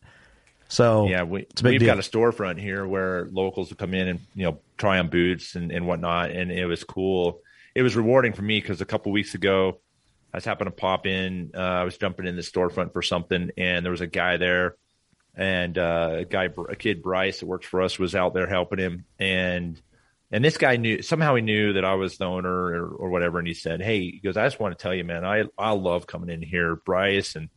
So 0.69 1.07
Yeah, 1.07 1.25
we, 1.25 1.43
it's 1.43 1.63
we've 1.63 1.79
deal. 1.81 1.87
got 1.95 1.99
a 1.99 2.09
storefront 2.09 2.59
here 2.59 2.87
where 2.87 3.27
locals 3.31 3.69
will 3.69 3.77
come 3.77 3.93
in 3.93 4.09
and 4.09 4.21
you 4.35 4.45
know 4.45 4.59
try 4.79 4.99
on 4.99 5.09
boots 5.09 5.55
and, 5.55 5.71
and 5.71 5.87
whatnot, 5.87 6.31
and 6.31 6.51
it 6.51 6.67
was 6.67 6.83
cool. 6.83 7.41
It 7.75 7.83
was 7.83 7.95
rewarding 7.95 8.33
for 8.33 8.43
me 8.43 8.59
because 8.61 8.81
a 8.81 8.87
couple 8.87 9.13
weeks 9.13 9.35
ago, 9.35 9.81
I 10.33 10.39
was 10.39 10.45
happened 10.47 10.69
to 10.69 10.73
pop 10.73 11.07
in. 11.07 11.51
Uh, 11.55 11.59
I 11.61 11.85
was 11.85 11.99
jumping 11.99 12.27
in 12.27 12.37
the 12.37 12.43
storefront 12.43 12.95
for 12.95 13.03
something, 13.03 13.51
and 13.59 13.85
there 13.85 13.91
was 13.93 14.01
a 14.01 14.07
guy 14.07 14.39
there, 14.39 14.77
and 15.35 15.79
uh, 15.79 16.17
a 16.19 16.25
guy, 16.25 16.49
a 16.69 16.77
kid 16.77 17.03
Bryce 17.03 17.41
that 17.41 17.47
works 17.47 17.67
for 17.67 17.83
us, 17.83 17.99
was 17.99 18.15
out 18.15 18.35
there 18.35 18.47
helping 18.47 18.79
him, 18.79 19.05
and 19.19 19.81
and 20.31 20.45
this 20.45 20.57
guy 20.57 20.77
knew 20.77 21.03
somehow 21.03 21.35
he 21.35 21.43
knew 21.43 21.75
that 21.75 21.85
I 21.85 21.95
was 21.95 22.17
the 22.17 22.25
owner 22.25 22.51
or, 22.51 22.89
or 22.89 23.11
whatever, 23.11 23.39
and 23.39 23.47
he 23.47 23.55
said, 23.55 23.83
"Hey, 23.83 24.01
he 24.01 24.21
goes, 24.23 24.37
I 24.37 24.47
just 24.47 24.59
want 24.61 24.77
to 24.77 24.83
tell 24.83 24.95
you, 24.95 25.05
man, 25.05 25.25
I 25.25 25.45
I 25.59 25.73
love 25.73 26.07
coming 26.07 26.31
in 26.31 26.43
here, 26.43 26.77
Bryce 26.77 27.37
and 27.37 27.49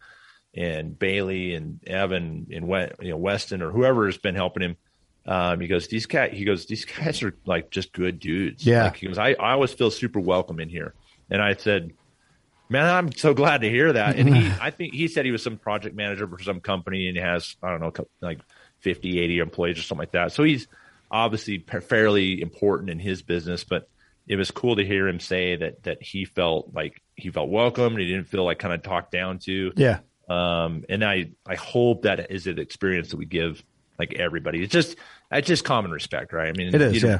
and 0.53 0.97
Bailey 0.97 1.53
and 1.53 1.85
Evan 1.85 2.47
and 2.51 2.67
you 3.01 3.11
know 3.11 3.17
Weston 3.17 3.61
or 3.61 3.71
whoever 3.71 4.05
has 4.05 4.17
been 4.17 4.35
helping 4.35 4.63
him." 4.63 4.77
Um, 5.25 5.59
he 5.59 5.67
goes, 5.67 5.87
"These 5.87 6.05
cat," 6.05 6.33
he 6.33 6.45
goes, 6.45 6.65
"These 6.65 6.85
guys 6.85 7.23
are 7.23 7.35
like 7.45 7.71
just 7.71 7.93
good 7.93 8.19
dudes." 8.19 8.65
Yeah. 8.65 8.85
Like, 8.85 8.97
he 8.97 9.07
goes, 9.07 9.17
"I 9.17 9.31
I 9.31 9.53
always 9.53 9.73
feel 9.73 9.91
super 9.91 10.19
welcome 10.19 10.59
in 10.59 10.69
here," 10.69 10.93
and 11.29 11.41
I 11.41 11.55
said. 11.55 11.93
Man, 12.69 12.85
I'm 12.85 13.11
so 13.11 13.33
glad 13.33 13.61
to 13.61 13.69
hear 13.69 13.93
that. 13.93 14.15
And 14.15 14.35
he, 14.35 14.51
I 14.61 14.71
think 14.71 14.93
he 14.93 15.07
said 15.07 15.25
he 15.25 15.31
was 15.31 15.43
some 15.43 15.57
project 15.57 15.95
manager 15.95 16.27
for 16.27 16.41
some 16.41 16.59
company 16.61 17.07
and 17.07 17.15
he 17.17 17.21
has, 17.23 17.55
I 17.61 17.69
don't 17.69 17.79
know, 17.79 17.93
like 18.21 18.39
50, 18.79 19.19
80 19.19 19.39
employees 19.39 19.79
or 19.79 19.83
something 19.83 19.99
like 20.01 20.11
that. 20.13 20.31
So 20.31 20.43
he's 20.43 20.67
obviously 21.11 21.59
fairly 21.87 22.41
important 22.41 22.89
in 22.89 22.99
his 22.99 23.21
business, 23.21 23.63
but 23.63 23.87
it 24.27 24.35
was 24.37 24.49
cool 24.49 24.75
to 24.77 24.85
hear 24.85 25.07
him 25.07 25.19
say 25.19 25.55
that, 25.55 25.83
that 25.83 26.01
he 26.01 26.25
felt 26.25 26.71
like 26.73 27.01
he 27.15 27.29
felt 27.29 27.49
welcome 27.49 27.93
and 27.93 27.99
he 27.99 28.07
didn't 28.07 28.27
feel 28.27 28.43
like 28.43 28.57
kind 28.59 28.73
of 28.73 28.81
talked 28.81 29.11
down 29.11 29.39
to. 29.39 29.71
yeah. 29.75 29.99
Um, 30.27 30.85
and 30.89 31.05
I, 31.05 31.29
I 31.47 31.53
hope 31.53 32.01
that 32.01 32.31
is 32.31 32.47
an 32.47 32.57
experience 32.57 33.09
that 33.11 33.17
we 33.17 33.25
give 33.27 33.63
like 33.99 34.15
everybody. 34.15 34.63
It's 34.63 34.73
just, 34.73 34.95
it's 35.31 35.47
just 35.47 35.63
common 35.63 35.91
respect, 35.91 36.33
right? 36.33 36.49
I 36.49 36.53
mean, 36.53 36.73
It 36.73 36.81
is, 36.81 37.03
yeah. 37.03 37.19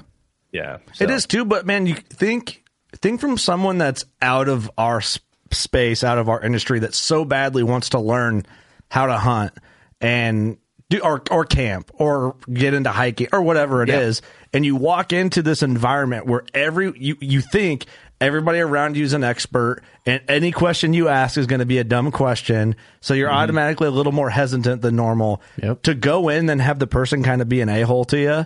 Yeah. 0.52 0.78
It 1.00 1.10
so. 1.10 1.12
is 1.12 1.28
too, 1.28 1.46
but 1.46 1.68
man, 1.68 1.86
you 1.86 1.94
think 1.94 2.64
think 2.94 3.22
from 3.22 3.38
someone 3.38 3.78
that's 3.78 4.06
out 4.22 4.48
of 4.50 4.72
our 4.78 4.98
s- 4.98 5.20
space, 5.52 6.04
out 6.04 6.18
of 6.18 6.30
our 6.30 6.42
industry, 6.42 6.80
that 6.80 6.94
so 6.94 7.26
badly 7.26 7.64
wants 7.64 7.90
to 7.90 8.00
learn 8.00 8.46
how 8.90 9.08
to 9.08 9.18
hunt 9.18 9.54
and 10.02 10.58
do 10.90 11.00
or 11.00 11.22
or 11.32 11.46
camp 11.46 11.92
or 11.96 12.36
get 12.52 12.74
into 12.74 12.92
hiking 12.92 13.28
or 13.32 13.42
whatever 13.42 13.82
it 13.84 13.90
is, 13.90 14.22
and 14.54 14.66
you 14.66 14.76
walk 14.76 15.14
into 15.14 15.42
this 15.42 15.64
environment 15.64 16.26
where 16.26 16.44
every 16.54 16.94
you 16.98 17.18
you 17.20 17.42
think 17.42 17.86
everybody 18.22 18.60
around 18.60 18.96
you 18.96 19.04
is 19.04 19.14
an 19.14 19.24
expert 19.24 19.82
and 20.06 20.22
any 20.28 20.52
question 20.52 20.94
you 20.94 21.10
ask 21.10 21.38
is 21.38 21.48
going 21.48 21.60
to 21.60 21.66
be 21.66 21.80
a 21.80 21.84
dumb 21.84 22.12
question. 22.12 22.76
So 23.02 23.14
you're 23.14 23.28
mm-hmm. 23.28 23.38
automatically 23.38 23.88
a 23.88 23.92
little 23.92 24.14
more 24.14 24.30
hesitant 24.30 24.82
than 24.82 24.96
normal 24.96 25.42
Yep. 25.62 25.84
to 25.84 25.94
go 25.94 26.30
in 26.30 26.50
and 26.50 26.62
have 26.62 26.80
the 26.80 26.88
person 26.88 27.24
kind 27.24 27.42
of 27.42 27.50
be 27.50 27.62
an 27.62 27.70
a-hole 27.70 28.06
to 28.06 28.18
you. 28.18 28.46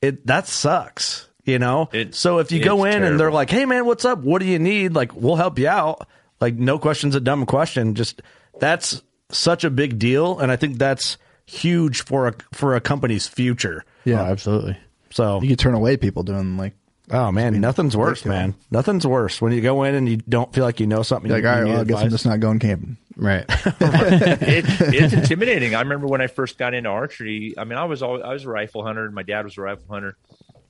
It 0.00 0.26
that 0.26 0.48
sucks 0.48 1.28
you 1.44 1.58
know? 1.58 1.88
It- 1.92 2.14
so 2.14 2.38
if 2.38 2.52
you 2.52 2.62
go 2.62 2.84
in 2.84 3.02
it's 3.02 3.10
and 3.10 3.20
they're 3.20 3.32
like 3.32 3.50
hey 3.50 3.64
man 3.66 3.84
what's 3.84 4.04
up? 4.04 4.20
What 4.20 4.40
do 4.40 4.46
you 4.46 4.58
need? 4.58 4.94
Like 4.94 5.14
we'll 5.14 5.36
help 5.36 5.58
you 5.58 5.68
out 5.68 6.06
like 6.42 6.54
no 6.56 6.78
question's 6.78 7.14
a 7.14 7.20
dumb 7.20 7.46
question 7.46 7.94
just 7.94 8.20
that's 8.60 9.02
such 9.30 9.64
a 9.64 9.70
big 9.70 9.98
deal 9.98 10.38
and 10.38 10.52
i 10.52 10.56
think 10.56 10.76
that's 10.76 11.16
huge 11.46 12.04
for 12.04 12.28
a 12.28 12.34
for 12.52 12.76
a 12.76 12.80
company's 12.80 13.26
future 13.26 13.84
Yeah, 14.04 14.22
absolutely. 14.22 14.76
so 15.10 15.40
you 15.40 15.48
could 15.48 15.58
turn 15.58 15.74
away 15.74 15.96
people 15.96 16.22
doing 16.22 16.58
like 16.58 16.74
oh 17.10 17.32
man 17.32 17.58
nothing's 17.60 17.96
worse 17.96 18.24
ridiculous. 18.24 18.38
man 18.38 18.54
nothing's 18.70 19.06
worse 19.06 19.40
when 19.40 19.52
you 19.52 19.60
go 19.62 19.82
in 19.84 19.94
and 19.94 20.08
you 20.08 20.18
don't 20.18 20.52
feel 20.52 20.64
like 20.64 20.80
you 20.80 20.86
know 20.86 21.02
something 21.02 21.30
like 21.30 21.42
you, 21.42 21.48
all 21.48 21.56
you 21.56 21.62
right, 21.62 21.70
well, 21.70 21.80
I 21.80 21.84
guess 21.84 22.00
I'm 22.02 22.10
just 22.10 22.26
not 22.26 22.40
going 22.40 22.58
camping. 22.58 22.96
Right. 23.16 23.44
it, 23.48 24.64
it's 24.80 25.12
intimidating. 25.12 25.74
I 25.74 25.80
remember 25.80 26.06
when 26.06 26.22
I 26.22 26.28
first 26.28 26.56
got 26.56 26.72
into 26.72 26.88
archery. 26.88 27.54
I 27.58 27.64
mean, 27.64 27.78
I 27.78 27.84
was 27.84 28.02
always, 28.02 28.22
I 28.22 28.32
was 28.32 28.44
a 28.44 28.48
rifle 28.48 28.82
hunter. 28.84 29.10
My 29.10 29.22
dad 29.22 29.44
was 29.44 29.58
a 29.58 29.60
rifle 29.60 29.84
hunter. 29.90 30.16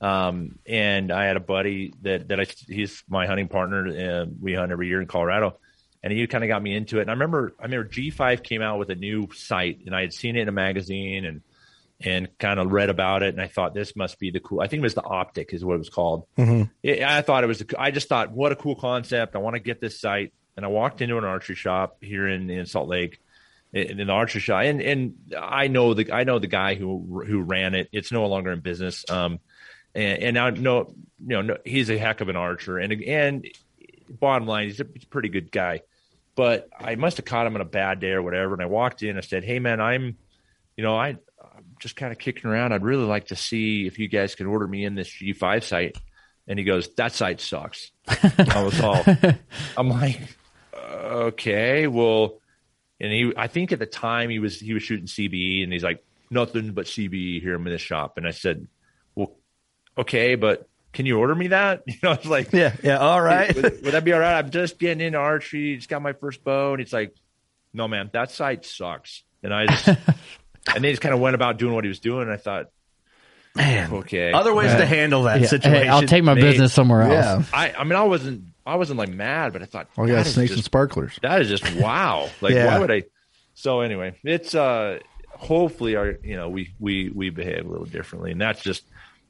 Um, 0.01 0.59
and 0.65 1.09
I 1.11 1.23
had 1.23 1.37
a 1.37 1.39
buddy 1.39 1.93
that 2.01 2.27
that 2.27 2.41
I 2.41 2.45
he's 2.67 3.01
my 3.07 3.27
hunting 3.27 3.47
partner. 3.47 3.87
And 3.87 4.41
we 4.41 4.53
hunt 4.55 4.73
every 4.73 4.89
year 4.89 4.99
in 4.99 5.07
Colorado, 5.07 5.57
and 6.03 6.11
he 6.11 6.27
kind 6.27 6.43
of 6.43 6.49
got 6.49 6.61
me 6.61 6.75
into 6.75 6.97
it. 6.99 7.03
And 7.03 7.09
I 7.09 7.13
remember 7.13 7.53
I 7.59 7.63
remember 7.63 7.89
G5 7.89 8.43
came 8.43 8.61
out 8.61 8.77
with 8.79 8.89
a 8.89 8.95
new 8.95 9.29
sight, 9.33 9.79
and 9.85 9.95
I 9.95 10.01
had 10.01 10.13
seen 10.13 10.35
it 10.35 10.41
in 10.41 10.49
a 10.49 10.53
magazine 10.53 11.25
and 11.25 11.41
and 12.01 12.27
kind 12.37 12.59
of 12.59 12.71
read 12.71 12.89
about 12.89 13.23
it, 13.23 13.29
and 13.33 13.41
I 13.41 13.47
thought 13.47 13.73
this 13.73 13.95
must 13.95 14.19
be 14.19 14.29
the 14.29 14.41
cool. 14.41 14.59
I 14.59 14.67
think 14.67 14.81
it 14.81 14.83
was 14.83 14.95
the 14.95 15.01
Optix 15.03 15.53
is 15.53 15.63
what 15.63 15.75
it 15.75 15.77
was 15.77 15.89
called. 15.89 16.25
Mhm. 16.37 16.69
It, 16.81 17.01
I 17.01 17.21
thought 17.21 17.43
it 17.45 17.47
was. 17.47 17.63
I 17.79 17.91
just 17.91 18.09
thought, 18.09 18.31
what 18.31 18.51
a 18.51 18.55
cool 18.57 18.75
concept. 18.75 19.35
I 19.35 19.39
want 19.39 19.55
to 19.55 19.61
get 19.61 19.79
this 19.79 20.01
sight, 20.01 20.33
and 20.57 20.65
I 20.65 20.69
walked 20.69 21.01
into 21.01 21.17
an 21.17 21.23
archery 21.23 21.55
shop 21.55 21.97
here 22.01 22.27
in, 22.27 22.49
in 22.49 22.65
Salt 22.65 22.89
Lake, 22.89 23.21
in, 23.71 24.01
in 24.01 24.07
the 24.07 24.13
archery 24.13 24.41
shop, 24.41 24.63
and 24.63 24.81
and 24.81 25.13
I 25.39 25.67
know 25.69 25.93
the 25.93 26.11
I 26.11 26.25
know 26.25 26.39
the 26.39 26.47
guy 26.47 26.75
who 26.75 27.23
who 27.25 27.41
ran 27.41 27.73
it. 27.75 27.87
It's 27.93 28.11
no 28.11 28.25
longer 28.25 28.51
in 28.51 28.59
business. 28.59 29.05
Um, 29.09 29.39
and, 29.95 30.23
and 30.23 30.33
now 30.33 30.49
no, 30.49 30.93
you 31.25 31.35
know, 31.35 31.41
no, 31.41 31.57
he's 31.63 31.89
a 31.89 31.97
heck 31.97 32.19
of 32.19 32.27
an 32.27 32.35
archer, 32.35 32.79
and 32.79 32.91
and 32.91 33.47
bottom 34.09 34.45
line, 34.47 34.67
he's 34.67 34.81
a, 34.81 34.85
he's 34.93 35.03
a 35.03 35.07
pretty 35.07 35.29
good 35.29 35.51
guy. 35.51 35.81
But 36.35 36.69
I 36.79 36.95
must 36.95 37.17
have 37.17 37.25
caught 37.25 37.45
him 37.45 37.55
on 37.55 37.61
a 37.61 37.65
bad 37.65 37.99
day 37.99 38.11
or 38.11 38.21
whatever, 38.21 38.53
and 38.53 38.61
I 38.61 38.65
walked 38.65 39.03
in. 39.03 39.17
I 39.17 39.21
said, 39.21 39.43
"Hey, 39.43 39.59
man, 39.59 39.79
I'm, 39.81 40.17
you 40.75 40.83
know, 40.83 40.95
I." 40.95 41.17
I'm 41.55 41.75
just 41.79 41.95
kind 41.95 42.11
of 42.11 42.17
kicking 42.17 42.49
around. 42.49 42.73
I'd 42.73 42.83
really 42.83 43.05
like 43.05 43.27
to 43.27 43.35
see 43.35 43.85
if 43.85 43.99
you 43.99 44.07
guys 44.07 44.33
can 44.33 44.47
order 44.47 44.67
me 44.67 44.85
in 44.85 44.95
this 44.95 45.09
G5 45.09 45.63
sight. 45.63 45.97
And 46.47 46.57
he 46.59 46.65
goes, 46.65 46.93
that 46.95 47.13
sight 47.13 47.39
sucks. 47.41 47.91
I 48.07 48.63
was 48.63 48.79
all, 48.81 49.03
I'm 49.77 49.89
like, 49.89 50.19
okay, 50.73 51.87
well, 51.87 52.39
and 52.99 53.11
he, 53.11 53.33
I 53.35 53.47
think 53.47 53.71
at 53.71 53.79
the 53.79 53.85
time 53.85 54.29
he 54.29 54.39
was, 54.39 54.59
he 54.59 54.73
was 54.73 54.83
shooting 54.83 55.05
CBE 55.05 55.63
and 55.63 55.71
he's 55.71 55.83
like, 55.83 56.03
nothing 56.29 56.71
but 56.71 56.85
CBE 56.85 57.41
here 57.41 57.55
in 57.55 57.63
this 57.63 57.81
shop. 57.81 58.17
And 58.17 58.27
I 58.27 58.31
said, 58.31 58.67
well, 59.15 59.35
okay, 59.97 60.35
but 60.35 60.67
can 60.93 61.05
you 61.05 61.17
order 61.19 61.35
me 61.35 61.47
that? 61.47 61.83
You 61.87 61.95
know, 62.03 62.11
I 62.11 62.15
was 62.15 62.25
like, 62.25 62.53
Yeah, 62.53 62.75
yeah, 62.83 62.97
all 62.99 63.21
right. 63.21 63.53
would, 63.55 63.63
would 63.83 63.93
that 63.93 64.03
be 64.05 64.13
all 64.13 64.19
right? 64.19 64.37
I'm 64.39 64.49
just 64.51 64.79
getting 64.79 65.05
into 65.05 65.17
archery. 65.17 65.75
Just 65.75 65.89
got 65.89 66.01
my 66.01 66.13
first 66.13 66.43
bow. 66.43 66.71
And 66.73 66.79
he's 66.79 66.93
like, 66.93 67.15
no, 67.73 67.87
man, 67.87 68.09
that 68.13 68.31
sight 68.31 68.65
sucks. 68.65 69.23
And 69.41 69.53
I 69.53 69.65
just, 69.65 69.87
and 69.87 69.97
then 70.75 70.83
he 70.83 70.89
just 70.91 71.01
kind 71.01 71.13
of 71.15 71.19
went 71.19 71.35
about 71.35 71.57
doing 71.57 71.73
what 71.73 71.83
he 71.83 71.87
was 71.89 71.99
doing. 71.99 72.21
And 72.23 72.31
I 72.31 72.37
thought, 72.37 72.67
man, 73.55 73.91
okay. 73.93 74.31
Other 74.31 74.53
ways 74.53 74.71
to 74.75 74.85
handle 74.85 75.23
that 75.23 75.41
Yeah. 75.41 75.47
situation. 75.47 75.83
Hey, 75.83 75.89
I'll 75.89 76.03
take 76.03 76.23
my 76.23 76.33
They- 76.35 76.41
business 76.41 76.73
somewhere 76.73 77.01
else. 77.01 77.49
Yeah. 77.51 77.57
I, 77.59 77.73
I 77.73 77.83
mean, 77.83 77.93
I 77.95 78.03
wasn't, 78.03 78.43
I 78.65 78.75
wasn't 78.75 78.97
like 78.99 79.09
mad, 79.09 79.51
but 79.53 79.61
I 79.61 79.65
thought, 79.65 79.87
Oh, 79.97 80.05
yeah, 80.05 80.15
that 80.15 80.27
is 80.27 80.33
snakes 80.35 80.53
and 80.53 80.63
sparklers. 80.63 81.19
That 81.21 81.41
is 81.41 81.49
just 81.49 81.69
wow. 81.75 82.29
Like, 82.41 82.53
Yeah. 82.53 82.67
why 82.67 82.79
would 82.79 82.91
I? 82.91 83.03
So 83.55 83.81
anyway, 83.81 84.15
it's 84.23 84.55
uh, 84.55 84.99
hopefully 85.29 85.95
our, 85.95 86.15
you 86.23 86.35
know, 86.35 86.49
we 86.49 86.73
we 86.79 87.09
we 87.09 87.29
behave 87.29 87.65
a 87.65 87.69
little 87.69 87.85
differently, 87.85 88.31
and 88.31 88.39
that's 88.41 88.61
just 88.63 88.83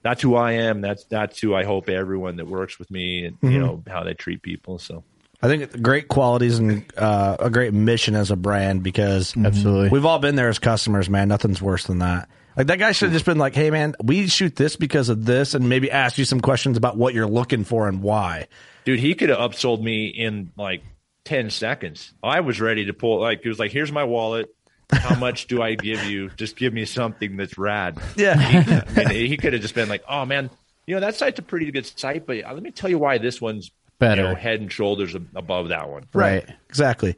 that's 0.04 0.22
who 0.22 0.36
I 0.36 0.54
am. 0.54 0.82
That's 0.82 1.06
that's 1.06 1.40
who 1.40 1.56
I 1.56 1.64
hope 1.64 1.90
everyone 1.90 2.36
that 2.38 2.48
works 2.48 2.78
with 2.78 2.92
me, 2.92 3.26
and 3.26 3.36
Mm-hmm. 3.38 3.52
you 3.52 3.60
know 3.60 3.84
how 3.88 4.04
they 4.04 4.14
treat 4.14 4.42
people. 4.42 4.78
So 4.80 5.04
I 5.42 5.48
think 5.48 5.64
it's 5.64 5.76
great 5.76 6.08
qualities 6.08 6.60
and 6.60 6.86
uh, 6.98 7.38
a 7.40 7.50
great 7.50 7.74
mission 7.74 8.16
as 8.16 8.30
a 8.32 8.36
brand 8.36 8.84
because 8.84 9.36
Absolutely. 9.36 9.90
we've 9.90 10.06
all 10.06 10.20
been 10.20 10.36
there 10.36 10.50
as 10.50 10.60
customers, 10.60 11.10
man. 11.10 11.28
Nothing's 11.28 11.62
worse 11.62 11.86
than 11.86 12.00
that. 12.00 12.30
Like 12.56 12.68
that 12.68 12.78
guy 12.80 12.92
should 12.92 13.08
have 13.08 13.14
just 13.14 13.26
been 13.26 13.40
like, 13.40 13.56
"Hey, 13.56 13.72
man, 13.72 13.96
we 14.04 14.28
shoot 14.28 14.56
this 14.56 14.76
because 14.76 15.10
of 15.10 15.26
this," 15.26 15.54
and 15.56 15.68
maybe 15.68 15.90
ask 15.90 16.18
you 16.20 16.26
some 16.26 16.40
questions 16.40 16.78
about 16.78 16.96
what 16.98 17.14
you're 17.16 17.26
looking 17.28 17.64
for 17.64 17.88
and 17.88 18.02
why. 18.04 18.48
dude, 18.86 19.00
he 19.00 19.16
could 19.16 19.30
have 19.30 19.40
upsold 19.40 19.82
me 19.82 20.06
in 20.08 20.52
like 20.58 20.84
10 21.26 21.50
seconds. 21.50 22.14
I 22.22 22.42
was 22.42 22.60
ready 22.62 22.86
to 22.86 22.94
pull, 22.94 23.22
like, 23.22 23.42
he 23.44 23.50
was 23.50 23.58
like, 23.58 23.72
here's 23.72 23.92
my 23.92 24.04
wallet. 24.04 24.54
How 24.94 25.16
much 25.16 25.48
do 25.48 25.62
I 25.62 25.76
give 25.76 26.04
you? 26.06 26.30
Just 26.36 26.56
give 26.56 26.74
me 26.74 26.86
something 26.86 27.38
that's 27.38 27.58
rad. 27.58 27.98
Yeah. 28.16 28.38
He, 28.38 29.02
I 29.02 29.06
mean, 29.06 29.28
he 29.28 29.38
could 29.38 29.54
have 29.54 29.62
just 29.62 29.76
been 29.76 29.90
like, 29.90 30.04
oh, 30.08 30.26
man, 30.26 30.50
you 30.86 30.96
know, 30.96 31.02
that 31.02 31.16
sight's 31.16 31.40
a 31.40 31.44
pretty 31.44 31.72
good 31.72 31.86
sight, 31.86 32.26
but 32.26 32.44
uh, 32.44 32.54
let 32.54 32.64
me 32.64 32.72
tell 32.72 32.90
you 32.90 32.98
why 33.00 33.18
this 33.18 33.40
one's 33.42 33.72
Better. 34.00 34.22
you 34.22 34.28
know, 34.30 34.36
head 34.36 34.60
and 34.60 34.72
shoulders 34.72 35.16
above 35.16 35.70
that 35.70 35.90
one. 35.90 36.06
Right. 36.14 36.46
Exactly. 36.70 37.16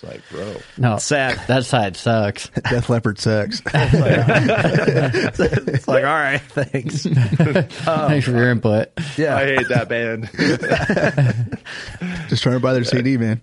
It's 0.00 0.04
like, 0.04 0.22
bro. 0.30 0.54
No, 0.76 0.98
Sad. 0.98 1.40
that 1.48 1.64
side 1.64 1.96
sucks. 1.96 2.48
Def 2.70 2.88
Leppard 2.88 3.18
sucks. 3.18 3.60
It's 3.74 5.88
like, 5.88 6.04
all 6.04 6.10
right, 6.10 6.40
thanks. 6.40 7.02
Thanks 7.02 8.24
for 8.24 8.30
your 8.30 8.50
input. 8.50 8.92
Yeah. 9.16 9.36
I 9.36 9.44
hate 9.46 9.68
that 9.68 9.88
band. 9.88 10.30
Just 12.28 12.42
trying 12.44 12.56
to 12.56 12.60
buy 12.60 12.74
their 12.74 12.84
CD, 12.84 13.16
man. 13.16 13.40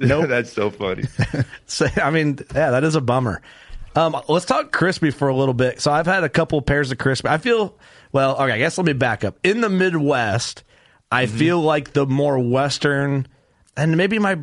no, 0.00 0.26
that's 0.26 0.52
so 0.52 0.70
funny. 0.70 1.04
So, 1.66 1.86
I 1.96 2.10
mean, 2.10 2.38
yeah, 2.54 2.72
that 2.72 2.82
is 2.82 2.96
a 2.96 3.00
bummer. 3.00 3.40
Um, 3.94 4.16
let's 4.28 4.46
talk 4.46 4.76
Crispi 4.76 5.12
for 5.14 5.28
a 5.28 5.36
little 5.36 5.54
bit. 5.54 5.80
So 5.80 5.92
I've 5.92 6.06
had 6.06 6.24
a 6.24 6.28
couple 6.28 6.60
pairs 6.62 6.90
of 6.90 6.98
Crispi. 6.98 7.28
I 7.28 7.38
feel 7.38 7.78
well. 8.10 8.34
Okay, 8.42 8.52
I 8.52 8.58
guess 8.58 8.76
let 8.78 8.86
me 8.86 8.92
back 8.92 9.22
up. 9.22 9.38
In 9.44 9.60
the 9.60 9.68
Midwest, 9.68 10.64
I 11.10 11.26
feel 11.26 11.60
like 11.60 11.92
the 11.92 12.06
more 12.06 12.38
Western, 12.38 13.28
and 13.76 13.96
maybe 13.96 14.18
my. 14.18 14.38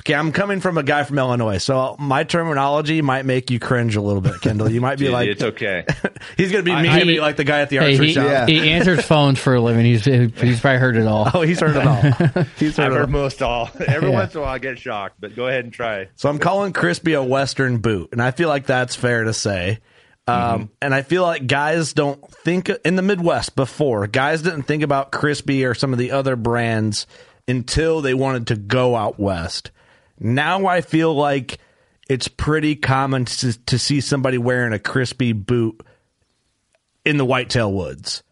Okay, 0.00 0.14
I'm 0.14 0.30
coming 0.32 0.60
from 0.60 0.78
a 0.78 0.82
guy 0.82 1.02
from 1.02 1.18
Illinois, 1.18 1.58
so 1.58 1.96
my 1.98 2.22
terminology 2.24 3.02
might 3.02 3.24
make 3.26 3.50
you 3.50 3.58
cringe 3.58 3.96
a 3.96 4.00
little 4.00 4.20
bit, 4.22 4.40
Kendall. 4.40 4.70
You 4.70 4.80
might 4.80 4.96
be 4.98 5.04
Dude, 5.06 5.12
like, 5.12 5.28
it's 5.28 5.42
okay. 5.42 5.84
he's 6.36 6.50
gonna 6.52 6.62
be 6.62 6.72
I- 6.72 6.82
me, 6.82 6.88
I- 6.88 7.02
to 7.02 7.20
like 7.20 7.36
the 7.36 7.44
guy 7.44 7.60
at 7.60 7.68
the 7.68 7.78
Hey, 7.78 7.92
archery 7.92 8.06
he, 8.08 8.12
shop. 8.14 8.24
Yeah. 8.24 8.46
he 8.46 8.70
answers 8.70 9.04
phones 9.04 9.38
for 9.40 9.54
a 9.56 9.60
living. 9.60 9.84
He's 9.84 10.04
he's 10.04 10.60
probably 10.60 10.78
heard 10.78 10.96
it 10.96 11.06
all. 11.06 11.28
Oh, 11.34 11.42
he's 11.42 11.60
heard 11.60 11.76
it 11.76 11.86
all. 11.86 12.44
He's 12.56 12.76
heard 12.76 12.86
I've 12.86 12.92
it 12.92 13.00
all. 13.00 13.06
most 13.08 13.42
all. 13.42 13.70
Every 13.86 14.08
Yeah. 14.10 14.14
once 14.14 14.34
in 14.34 14.40
a 14.40 14.44
while, 14.44 14.54
I 14.54 14.58
get 14.58 14.78
shocked, 14.78 15.16
but 15.20 15.34
go 15.36 15.46
ahead 15.48 15.64
and 15.64 15.72
try. 15.72 16.08
So 16.16 16.28
I'm 16.28 16.38
calling 16.38 16.72
Crispi 16.72 17.18
a 17.18 17.22
Western 17.22 17.78
boot, 17.78 18.10
and 18.12 18.22
I 18.22 18.30
feel 18.30 18.48
like 18.48 18.66
that's 18.66 18.94
fair 18.94 19.24
to 19.24 19.34
say. 19.34 19.80
Um, 20.28 20.70
And 20.80 20.94
I 20.94 21.02
feel 21.02 21.22
like 21.22 21.46
guys 21.46 21.92
don't 21.94 22.22
think 22.44 22.68
in 22.84 22.96
the 22.96 23.02
Midwest 23.02 23.56
before 23.56 24.06
guys 24.06 24.42
didn't 24.42 24.62
think 24.64 24.82
about 24.82 25.10
Crispi 25.10 25.68
or 25.68 25.74
some 25.74 25.92
of 25.92 25.98
the 25.98 26.12
other 26.12 26.36
brands 26.36 27.06
until 27.48 28.00
they 28.02 28.12
wanted 28.14 28.46
to 28.48 28.56
go 28.56 28.94
out 28.94 29.18
west. 29.18 29.70
Now 30.18 30.66
I 30.66 30.80
feel 30.80 31.14
like 31.14 31.58
it's 32.08 32.28
pretty 32.28 32.76
common 32.76 33.26
to, 33.26 33.64
to 33.66 33.78
see 33.78 34.00
somebody 34.00 34.38
wearing 34.38 34.72
a 34.72 34.78
Crispi 34.78 35.34
boot 35.34 35.84
in 37.04 37.16
the 37.16 37.24
whitetail 37.24 37.72
woods. 37.72 38.22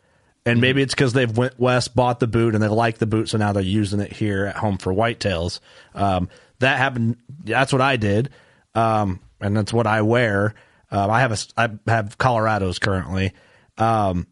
And 0.45 0.61
maybe 0.61 0.81
it's 0.81 0.95
because 0.95 1.13
they've 1.13 1.37
went 1.37 1.59
west, 1.59 1.97
bought 1.97 2.21
the 2.21 2.29
boot, 2.29 2.55
and 2.55 2.63
they 2.63 2.69
like 2.69 2.99
the 2.99 3.07
boot, 3.07 3.29
so 3.29 3.37
now 3.37 3.53
they're 3.53 3.65
using 3.65 3.99
it 3.99 4.13
here 4.13 4.47
at 4.47 4.57
home 4.57 4.79
for 4.79 4.93
whitetails. 4.93 5.59
Um, 5.93 6.29
that 6.61 6.79
happened. 6.79 7.17
That's 7.43 7.73
what 7.73 7.83
I 7.83 7.97
did, 7.97 8.31
um, 8.73 9.19
and 9.41 9.57
that's 9.57 9.73
what 9.73 9.89
I 9.89 10.03
wear. 10.03 10.55
Um, 10.93 11.11
I 11.11 11.21
have 11.21 11.33
a, 11.33 11.39
I 11.57 11.91
have 11.91 12.17
Colorados 12.17 12.81
currently. 12.81 13.33
Um, 13.77 14.29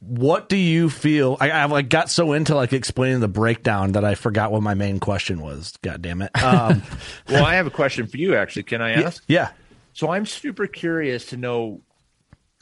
what 0.00 0.48
do 0.48 0.56
you 0.56 0.88
feel? 0.90 1.36
I, 1.40 1.50
I 1.50 1.64
like 1.64 1.88
got 1.88 2.08
so 2.10 2.32
into 2.32 2.54
like 2.54 2.72
explaining 2.72 3.20
the 3.20 3.28
breakdown 3.28 3.92
that 3.92 4.04
I 4.04 4.14
forgot 4.14 4.52
what 4.52 4.62
my 4.62 4.74
main 4.74 5.00
question 5.00 5.40
was. 5.40 5.74
God 5.82 6.02
damn 6.02 6.22
it! 6.22 6.30
Um, 6.42 6.82
Well, 7.28 7.44
I 7.44 7.54
have 7.54 7.66
a 7.66 7.70
question 7.70 8.06
for 8.06 8.16
you, 8.16 8.36
actually. 8.36 8.62
Can 8.64 8.80
I 8.80 8.92
ask? 9.02 9.24
yeah, 9.26 9.50
So 9.92 10.10
I'm 10.10 10.24
super 10.24 10.66
curious 10.66 11.26
to 11.26 11.36
know 11.36 11.82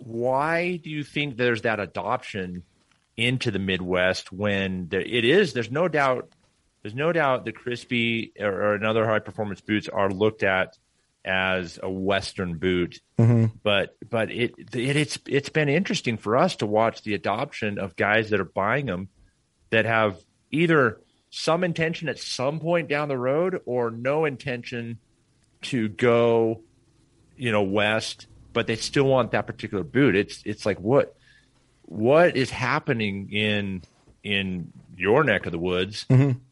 why 0.03 0.77
do 0.77 0.91
you 0.91 1.05
think 1.05 1.37
there's 1.37 1.63
that 1.63 1.81
adoption 1.81 2.63
into 3.17 3.51
the 3.51 3.59
Midwest 3.59 4.33
when 4.33 4.89
there, 4.89 5.01
it 5.01 5.25
is? 5.25 5.53
There's 5.53 5.71
no 5.71 5.89
doubt. 5.89 6.31
There's 6.83 6.95
no 6.95 7.13
doubt 7.13 7.45
the 7.45 7.53
Crispi 7.53 8.33
or, 8.41 8.49
or 8.51 8.75
another 8.75 9.05
high 9.07 9.19
performance 9.19 9.61
boots 9.61 9.89
are 9.89 10.11
looked 10.11 10.43
at 10.43 10.77
as 11.27 11.79
a 11.83 11.91
Western 11.91 12.57
boot, 12.59 13.01
mm-hmm. 13.19 13.47
but 13.63 13.97
but 14.09 14.31
it, 14.31 14.55
it 14.59 14.97
it's 14.97 15.19
it's 15.27 15.49
been 15.49 15.69
interesting 15.69 16.17
for 16.17 16.37
us 16.37 16.57
to 16.57 16.67
watch 16.67 17.03
the 17.03 17.15
adoption 17.15 17.79
of 17.79 17.97
guys 17.97 18.31
that 18.31 18.41
are 18.41 18.45
buying 18.45 18.87
them 18.87 19.09
that 19.71 19.85
have 19.85 20.17
either 20.51 21.01
some 21.31 21.65
intention 21.65 22.09
at 22.09 22.19
some 22.19 22.61
point 22.61 22.89
down 22.89 23.09
the 23.09 23.19
road 23.19 23.61
or 23.67 23.91
no 23.91 24.25
intention 24.25 24.99
to 25.63 25.89
go 25.89 26.61
you 27.37 27.51
know 27.51 27.63
west 27.63 28.27
but 28.57 28.67
they 28.67 28.77
still 28.77 29.05
want 29.05 29.33
that 29.33 29.47
particular 29.47 29.85
boot. 29.85 30.17
It's 30.17 30.41
it's 30.47 30.65
like 30.65 30.79
what 30.81 31.15
what 31.83 32.39
is 32.39 32.49
happening 32.49 33.31
in 33.31 33.83
in 34.25 34.73
your 34.97 35.23
neck 35.25 35.47
of 35.47 35.53
the 35.53 35.59
woods 35.59 36.07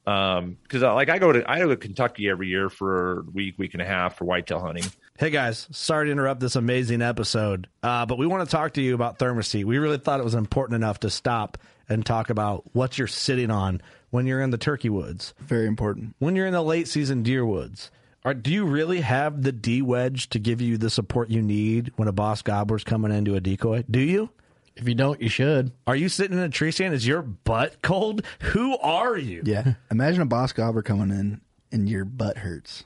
um 0.07 0.57
because 0.63 0.83
like 0.83 1.09
i 1.09 1.19
go 1.19 1.33
to 1.33 1.51
i 1.51 1.59
go 1.59 1.69
to 1.69 1.77
kentucky 1.77 2.29
every 2.29 2.49
year 2.49 2.69
for 2.69 3.21
a 3.21 3.23
week 3.33 3.59
week 3.59 3.73
and 3.75 3.83
a 3.83 3.87
half 3.87 4.17
for 4.19 4.25
whitetail 4.25 4.61
hunting 4.61 4.85
Hey 5.17 5.31
guys, 5.31 5.69
sorry 5.71 6.07
to 6.07 6.11
interrupt 6.13 6.41
this 6.41 6.57
amazing 6.57 7.01
episode, 7.01 7.69
uh, 7.85 8.05
but 8.05 8.19
we 8.19 8.27
want 8.27 8.49
to 8.49 8.51
talk 8.51 8.73
to 8.73 8.83
you 8.83 8.97
about 8.97 9.17
ThermaSeat. 9.21 9.65
We 9.65 9.79
really 9.79 9.97
thought 9.99 10.19
it 10.19 10.25
was 10.25 10.35
important 10.35 10.75
enough 10.75 10.99
to 11.01 11.09
stop 11.09 11.57
and 11.89 12.05
talk 12.05 12.31
about 12.31 12.65
what 12.75 12.99
you're 12.99 13.07
sitting 13.07 13.49
on 13.49 13.81
when 14.11 14.27
you're 14.27 14.41
in 14.41 14.51
the 14.51 14.59
turkey 14.59 14.89
woods, 14.89 15.33
Very 15.39 15.69
important. 15.69 16.17
when 16.19 16.35
you're 16.35 16.49
in 16.49 16.53
the 16.53 16.63
late 16.65 16.89
season 16.89 17.23
deer 17.23 17.47
woods. 17.47 17.93
Are, 18.25 18.35
do 18.35 18.51
you 18.53 18.65
really 18.65 19.03
have 19.03 19.41
the 19.45 19.53
D 19.53 19.83
wedge 19.83 20.31
to 20.31 20.41
give 20.41 20.61
you 20.61 20.79
the 20.79 20.91
support 20.91 21.31
you 21.31 21.41
need 21.43 21.93
when 21.95 22.09
a 22.09 22.13
boss 22.13 22.43
gobbler's 22.43 22.83
coming 22.83 23.13
into 23.13 23.37
a 23.37 23.41
decoy? 23.41 23.85
Do 23.89 24.01
you? 24.01 24.31
If 24.77 24.89
you 24.89 24.95
don't, 24.95 25.21
you 25.23 25.29
should. 25.29 25.73
Are 25.87 25.95
you 25.97 26.09
sitting 26.09 26.37
in 26.37 26.43
a 26.43 26.49
tree 26.49 26.71
stand? 26.73 26.95
Is 26.95 27.07
your 27.07 27.23
butt 27.23 27.81
cold? 27.83 28.23
Who 28.41 28.77
are 28.79 29.17
you? 29.17 29.43
Yeah. 29.45 29.75
Imagine 29.91 30.23
a 30.23 30.27
boss 30.27 30.53
gobbler 30.53 30.83
coming 30.83 31.11
in 31.11 31.41
and 31.71 31.89
your 31.89 32.05
butt 32.05 32.39
hurts. 32.39 32.85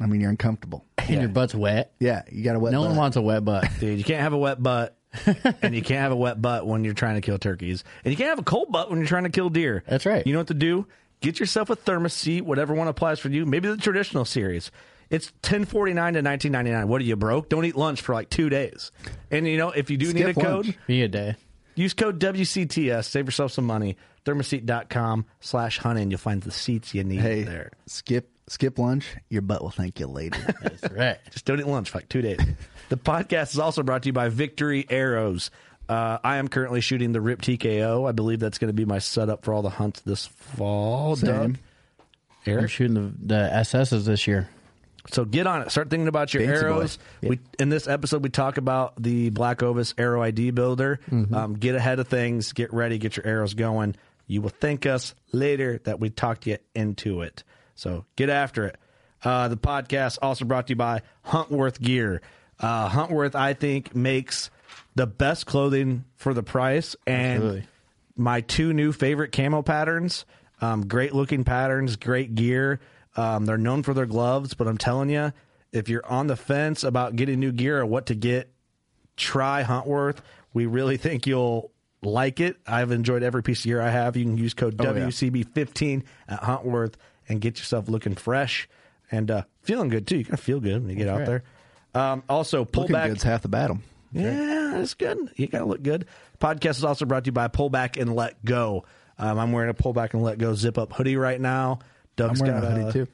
I 0.00 0.06
mean, 0.06 0.20
you're 0.20 0.30
uncomfortable. 0.30 0.84
And 0.98 1.20
your 1.20 1.28
butt's 1.28 1.54
wet. 1.54 1.92
Yeah, 2.00 2.22
you 2.30 2.44
got 2.44 2.54
a 2.56 2.58
wet 2.58 2.72
No 2.72 2.80
butt. 2.80 2.88
one 2.90 2.96
wants 2.98 3.16
a 3.16 3.22
wet 3.22 3.44
butt. 3.44 3.66
Dude, 3.80 3.98
you 3.98 4.04
can't 4.04 4.20
have 4.20 4.32
a 4.32 4.38
wet 4.38 4.62
butt 4.62 4.96
and 5.62 5.74
you 5.74 5.82
can't 5.82 6.00
have 6.02 6.12
a 6.12 6.16
wet 6.16 6.40
butt 6.42 6.66
when 6.66 6.84
you're 6.84 6.92
trying 6.94 7.14
to 7.14 7.20
kill 7.20 7.38
turkeys, 7.38 7.82
and 8.04 8.12
you 8.12 8.16
can't 8.16 8.28
have 8.28 8.38
a 8.38 8.42
cold 8.44 8.70
butt 8.70 8.90
when 8.90 8.98
you're 8.98 9.08
trying 9.08 9.24
to 9.24 9.30
kill 9.30 9.48
deer. 9.48 9.82
That's 9.88 10.04
right. 10.06 10.24
You 10.26 10.32
know 10.34 10.40
what 10.40 10.48
to 10.48 10.54
do? 10.54 10.86
Get 11.20 11.40
yourself 11.40 11.70
a 11.70 11.76
ThermaSeat, 11.76 12.42
whatever 12.42 12.74
one 12.74 12.86
applies 12.88 13.18
for 13.18 13.28
you. 13.28 13.46
Maybe 13.46 13.68
the 13.68 13.76
traditional 13.78 14.24
series. 14.24 14.70
It's 15.10 15.32
ten 15.42 15.64
forty 15.64 15.94
nine 15.94 16.14
to 16.14 16.22
nineteen 16.22 16.52
ninety 16.52 16.70
nine. 16.70 16.88
What 16.88 17.00
are 17.00 17.04
you 17.04 17.16
broke? 17.16 17.48
Don't 17.48 17.64
eat 17.64 17.76
lunch 17.76 18.00
for 18.02 18.14
like 18.14 18.28
two 18.30 18.48
days. 18.50 18.90
And 19.30 19.46
you 19.46 19.56
know 19.56 19.70
if 19.70 19.90
you 19.90 19.96
do 19.96 20.12
need 20.12 20.26
a 20.26 20.32
Skip 20.32 20.42
code, 20.44 20.66
lunch. 20.66 20.78
Be 20.86 21.02
a 21.02 21.08
day. 21.08 21.36
use 21.74 21.94
code 21.94 22.20
WCTS. 22.20 23.04
Save 23.06 23.26
yourself 23.26 23.52
some 23.52 23.64
money. 23.66 23.96
ThermaSeat.com 24.26 25.24
slash 25.40 25.78
honey, 25.78 26.02
and 26.02 26.10
you'll 26.10 26.18
find 26.18 26.42
the 26.42 26.50
seats 26.50 26.94
you 26.94 27.02
need 27.04 27.20
Hey, 27.20 27.42
there. 27.44 27.70
skip 27.86 28.30
skip 28.48 28.78
lunch. 28.78 29.06
Your 29.30 29.40
butt 29.42 29.62
will 29.62 29.70
thank 29.70 29.98
you 30.00 30.06
later. 30.06 30.38
That's 30.62 30.90
right. 30.92 31.18
Just 31.30 31.44
don't 31.46 31.58
eat 31.60 31.66
lunch 31.66 31.90
for 31.90 31.98
like 31.98 32.08
two 32.10 32.20
days. 32.22 32.38
the 32.90 32.96
podcast 32.96 33.52
is 33.54 33.58
also 33.58 33.82
brought 33.82 34.02
to 34.02 34.08
you 34.08 34.12
by 34.12 34.28
Victory 34.28 34.84
Arrows. 34.90 35.50
Uh, 35.88 36.18
I 36.22 36.36
am 36.36 36.48
currently 36.48 36.82
shooting 36.82 37.12
the 37.12 37.20
Rip 37.22 37.40
TKO. 37.40 38.06
I 38.06 38.12
believe 38.12 38.40
that's 38.40 38.58
going 38.58 38.68
to 38.68 38.74
be 38.74 38.84
my 38.84 38.98
setup 38.98 39.42
for 39.46 39.54
all 39.54 39.62
the 39.62 39.70
hunts 39.70 40.00
this 40.02 40.26
fall. 40.26 41.16
Same. 41.16 41.30
Doug? 41.30 41.44
I'm 41.44 41.58
Eric? 42.46 42.70
shooting 42.70 42.94
the, 42.94 43.34
the 43.34 43.50
SSs 43.54 44.04
this 44.04 44.26
year. 44.26 44.50
So 45.12 45.24
get 45.24 45.46
on 45.46 45.62
it. 45.62 45.70
Start 45.70 45.90
thinking 45.90 46.08
about 46.08 46.34
your 46.34 46.44
Fancy 46.44 46.64
arrows. 46.64 46.98
We 47.22 47.40
in 47.58 47.68
this 47.68 47.88
episode 47.88 48.22
we 48.22 48.28
talk 48.28 48.58
about 48.58 49.00
the 49.02 49.30
Black 49.30 49.62
Ovis 49.62 49.94
Arrow 49.96 50.22
ID 50.22 50.50
Builder. 50.50 51.00
Um, 51.10 51.54
get 51.54 51.74
ahead 51.74 51.98
of 51.98 52.08
things. 52.08 52.52
Get 52.52 52.72
ready. 52.72 52.98
Get 52.98 53.16
your 53.16 53.26
arrows 53.26 53.54
going. 53.54 53.96
You 54.26 54.42
will 54.42 54.50
thank 54.50 54.84
us 54.86 55.14
later 55.32 55.80
that 55.84 55.98
we 56.00 56.10
talked 56.10 56.46
you 56.46 56.58
into 56.74 57.22
it. 57.22 57.42
So 57.74 58.04
get 58.16 58.28
after 58.28 58.66
it. 58.66 58.76
Uh, 59.24 59.48
the 59.48 59.56
podcast 59.56 60.18
also 60.22 60.44
brought 60.44 60.66
to 60.66 60.72
you 60.72 60.76
by 60.76 61.02
Huntworth 61.26 61.80
Gear. 61.80 62.20
Uh, 62.60 62.88
Huntworth, 62.88 63.34
I 63.34 63.54
think, 63.54 63.94
makes 63.94 64.50
the 64.94 65.06
best 65.06 65.46
clothing 65.46 66.04
for 66.16 66.34
the 66.34 66.42
price 66.42 66.96
and 67.06 67.34
Absolutely. 67.36 67.66
my 68.16 68.40
two 68.42 68.72
new 68.72 68.92
favorite 68.92 69.32
camo 69.32 69.62
patterns. 69.62 70.24
Um, 70.60 70.86
great 70.86 71.14
looking 71.14 71.44
patterns, 71.44 71.96
great 71.96 72.34
gear. 72.34 72.80
Um, 73.18 73.46
they're 73.46 73.58
known 73.58 73.82
for 73.82 73.94
their 73.94 74.06
gloves, 74.06 74.54
but 74.54 74.68
I'm 74.68 74.78
telling 74.78 75.10
you, 75.10 75.32
if 75.72 75.88
you're 75.88 76.06
on 76.06 76.28
the 76.28 76.36
fence 76.36 76.84
about 76.84 77.16
getting 77.16 77.40
new 77.40 77.52
gear 77.52 77.80
or 77.80 77.86
what 77.86 78.06
to 78.06 78.14
get, 78.14 78.50
try 79.16 79.64
Huntworth. 79.64 80.18
We 80.54 80.66
really 80.66 80.96
think 80.98 81.26
you'll 81.26 81.72
like 82.02 82.38
it. 82.40 82.56
I've 82.66 82.92
enjoyed 82.92 83.22
every 83.22 83.42
piece 83.42 83.60
of 83.60 83.64
gear 83.64 83.80
I 83.80 83.90
have. 83.90 84.16
You 84.16 84.24
can 84.24 84.38
use 84.38 84.54
code 84.54 84.76
Oh. 84.80 84.84
WCB15 84.84 86.04
at 86.28 86.42
Huntworth 86.42 86.94
and 87.28 87.40
get 87.40 87.58
yourself 87.58 87.88
looking 87.88 88.14
fresh 88.14 88.68
and 89.10 89.30
uh, 89.30 89.42
feeling 89.62 89.88
good 89.88 90.06
too. 90.06 90.18
You 90.18 90.24
gotta 90.24 90.36
feel 90.36 90.60
good 90.60 90.80
when 90.82 90.90
you 90.90 90.96
get 90.96 91.08
out 91.08 91.18
right. 91.18 91.26
there. 91.26 91.42
Um, 91.94 92.22
also, 92.28 92.64
pull 92.64 92.82
Looking 92.84 92.94
back. 92.94 93.08
good's 93.08 93.22
half 93.24 93.42
the 93.42 93.48
battle. 93.48 93.80
Yeah, 94.12 94.78
it's 94.78 94.94
good. 94.94 95.18
You 95.36 95.48
got 95.48 95.58
to 95.60 95.64
look 95.66 95.82
good. 95.82 96.06
Podcast 96.40 96.76
is 96.78 96.84
also 96.84 97.04
brought 97.04 97.24
to 97.24 97.28
you 97.28 97.32
by 97.32 97.48
Pull 97.48 97.68
Back 97.70 97.96
and 97.98 98.14
Let 98.14 98.42
Go. 98.44 98.84
Um, 99.18 99.38
I'm 99.38 99.52
wearing 99.52 99.70
a 99.70 99.74
Pull 99.74 99.92
Back 99.92 100.14
and 100.14 100.22
Let 100.22 100.38
Go 100.38 100.54
zip 100.54 100.78
up 100.78 100.92
hoodie 100.92 101.16
right 101.16 101.40
now. 101.40 101.80
Doug's 102.18 102.40
I'm 102.42 102.46
got 102.48 102.64
a 102.64 102.66
hoodie, 102.70 102.92
too. 102.92 103.08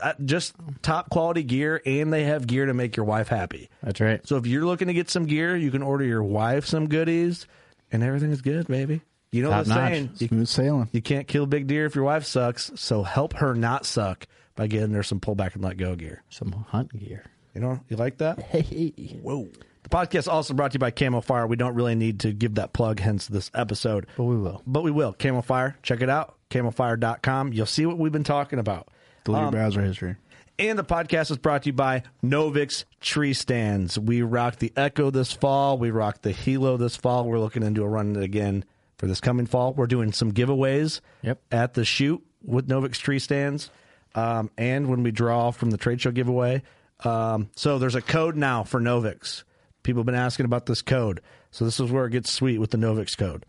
uh, 0.00 0.12
just 0.24 0.54
top 0.82 1.10
quality 1.10 1.42
gear, 1.42 1.82
and 1.84 2.12
they 2.12 2.24
have 2.24 2.46
gear 2.46 2.66
to 2.66 2.74
make 2.74 2.96
your 2.96 3.04
wife 3.06 3.26
happy. 3.28 3.68
That's 3.82 4.00
right. 4.00 4.24
So 4.26 4.36
if 4.36 4.46
you're 4.46 4.64
looking 4.66 4.86
to 4.86 4.94
get 4.94 5.10
some 5.10 5.26
gear, 5.26 5.56
you 5.56 5.70
can 5.72 5.82
order 5.82 6.04
your 6.04 6.22
wife 6.22 6.66
some 6.66 6.86
goodies, 6.88 7.46
and 7.90 8.02
everything's 8.04 8.40
good, 8.40 8.68
baby. 8.68 9.00
You 9.32 9.42
know 9.44 9.50
Top 9.50 9.64
the 9.64 9.74
notch. 9.74 9.92
saying: 9.92 10.10
you, 10.18 10.28
Smooth 10.28 10.48
sailing. 10.48 10.88
you 10.92 11.02
can't 11.02 11.26
kill 11.28 11.46
big 11.46 11.66
deer 11.66 11.86
if 11.86 11.94
your 11.94 12.04
wife 12.04 12.24
sucks. 12.24 12.70
So 12.76 13.02
help 13.02 13.32
her 13.34 13.54
not 13.54 13.84
suck 13.86 14.26
by 14.56 14.66
getting 14.66 14.92
her 14.92 15.02
some 15.02 15.20
pullback 15.20 15.54
and 15.54 15.62
Let 15.64 15.76
Go 15.76 15.94
gear. 15.96 16.22
Some 16.30 16.52
hunt 16.68 16.96
gear. 16.98 17.24
You 17.54 17.60
know, 17.60 17.80
you 17.88 17.96
like 17.96 18.18
that? 18.18 18.38
Hey. 18.42 19.18
Whoa. 19.22 19.48
The 19.82 19.88
podcast 19.88 20.18
is 20.18 20.28
also 20.28 20.52
brought 20.52 20.72
to 20.72 20.74
you 20.76 20.78
by 20.80 20.90
Camo 20.90 21.20
Fire. 21.22 21.46
We 21.46 21.56
don't 21.56 21.74
really 21.74 21.94
need 21.94 22.20
to 22.20 22.32
give 22.32 22.56
that 22.56 22.72
plug, 22.74 23.00
hence 23.00 23.26
this 23.26 23.50
episode. 23.54 24.06
But 24.16 24.24
we 24.24 24.36
will. 24.36 24.62
But 24.66 24.82
we 24.82 24.90
will. 24.90 25.12
Camo 25.14 25.40
Fire. 25.42 25.76
Check 25.82 26.02
it 26.02 26.10
out. 26.10 26.34
CamoFire.com. 26.50 27.52
You'll 27.52 27.66
see 27.66 27.86
what 27.86 27.98
we've 27.98 28.12
been 28.12 28.24
talking 28.24 28.58
about. 28.58 28.88
Delete 29.24 29.38
Um, 29.38 29.44
your 29.44 29.52
browser 29.52 29.82
history. 29.82 30.16
And 30.58 30.78
the 30.78 30.84
podcast 30.84 31.30
is 31.30 31.38
brought 31.38 31.62
to 31.62 31.70
you 31.70 31.72
by 31.72 32.02
Novix 32.22 32.84
Tree 33.00 33.32
Stands. 33.32 33.98
We 33.98 34.20
rocked 34.22 34.58
the 34.58 34.72
Echo 34.76 35.10
this 35.10 35.32
fall. 35.32 35.78
We 35.78 35.90
rocked 35.90 36.22
the 36.22 36.32
Hilo 36.32 36.76
this 36.76 36.96
fall. 36.96 37.24
We're 37.26 37.38
looking 37.38 37.62
into 37.62 37.82
a 37.82 37.88
run 37.88 38.16
again 38.16 38.64
for 38.98 39.06
this 39.06 39.20
coming 39.20 39.46
fall. 39.46 39.72
We're 39.72 39.86
doing 39.86 40.12
some 40.12 40.32
giveaways 40.32 41.00
Yep. 41.22 41.40
at 41.50 41.72
the 41.74 41.84
shoot 41.86 42.22
with 42.44 42.68
Novix 42.68 42.94
Tree 42.98 43.18
Stands. 43.18 43.70
Um, 44.14 44.50
and 44.58 44.88
when 44.88 45.02
we 45.02 45.12
draw 45.12 45.50
from 45.50 45.70
the 45.70 45.78
trade 45.78 46.00
show 46.02 46.10
giveaway. 46.10 46.62
Um, 47.04 47.48
so 47.56 47.78
there's 47.78 47.94
a 47.94 48.02
code 48.02 48.36
now 48.36 48.62
for 48.64 48.80
Novix. 48.80 49.44
People 49.82 50.00
have 50.00 50.06
been 50.06 50.14
asking 50.14 50.44
about 50.44 50.66
this 50.66 50.82
code. 50.82 51.22
So 51.52 51.64
this 51.64 51.80
is 51.80 51.90
where 51.90 52.04
it 52.04 52.10
gets 52.10 52.30
sweet 52.30 52.58
with 52.58 52.70
the 52.70 52.76
Novix 52.76 53.16
code. 53.16 53.46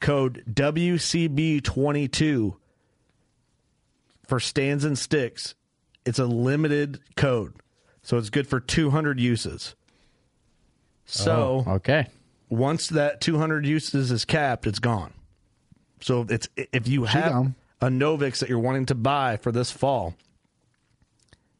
Code 0.00 0.44
WCB22 0.50 2.56
for 4.26 4.40
stands 4.40 4.84
and 4.84 4.98
sticks. 4.98 5.54
It's 6.04 6.18
a 6.18 6.26
limited 6.26 7.00
code. 7.16 7.54
So 8.02 8.18
it's 8.18 8.30
good 8.30 8.46
for 8.46 8.60
200 8.60 9.18
uses. 9.18 9.74
So 11.06 11.64
Oh, 11.66 11.72
okay. 11.74 12.06
once 12.48 12.88
that 12.88 13.20
200 13.20 13.66
uses 13.66 14.10
is 14.10 14.24
capped, 14.24 14.66
it's 14.66 14.78
gone. 14.78 15.12
So 16.00 16.26
it's 16.28 16.48
if 16.56 16.86
you 16.86 17.04
have 17.04 17.52
a 17.80 17.88
Novix 17.88 18.40
that 18.40 18.48
you're 18.50 18.58
wanting 18.58 18.86
to 18.86 18.94
buy 18.94 19.38
for 19.38 19.50
this 19.52 19.70
fall, 19.70 20.14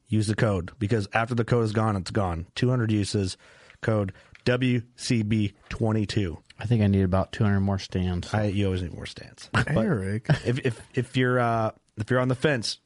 use 0.07 0.27
the 0.27 0.35
code 0.35 0.73
because 0.79 1.09
after 1.15 1.35
the 1.35 1.45
code 1.45 1.65
is 1.65 1.73
gone, 1.73 1.97
it's 1.97 2.11
gone. 2.11 2.47
200 2.55 2.93
uses, 2.93 3.39
code 3.81 4.13
WCB22. 4.45 6.37
I 6.59 6.67
think 6.67 6.83
I 6.83 6.87
need 6.87 7.03
about 7.03 7.33
200 7.33 7.61
more 7.61 7.79
stands. 7.79 8.33
I, 8.33 8.45
you 8.47 8.67
always 8.67 8.83
need 8.83 8.95
more 8.95 9.07
stands. 9.07 9.51
Eric. 9.55 10.27
if 10.45 10.59
if 10.65 10.81
if 10.95 11.17
you're 11.17 11.41
uh, 11.41 11.73
if 11.97 12.11
you're 12.11 12.21
on 12.21 12.29
the 12.29 12.35
fence, 12.37 12.79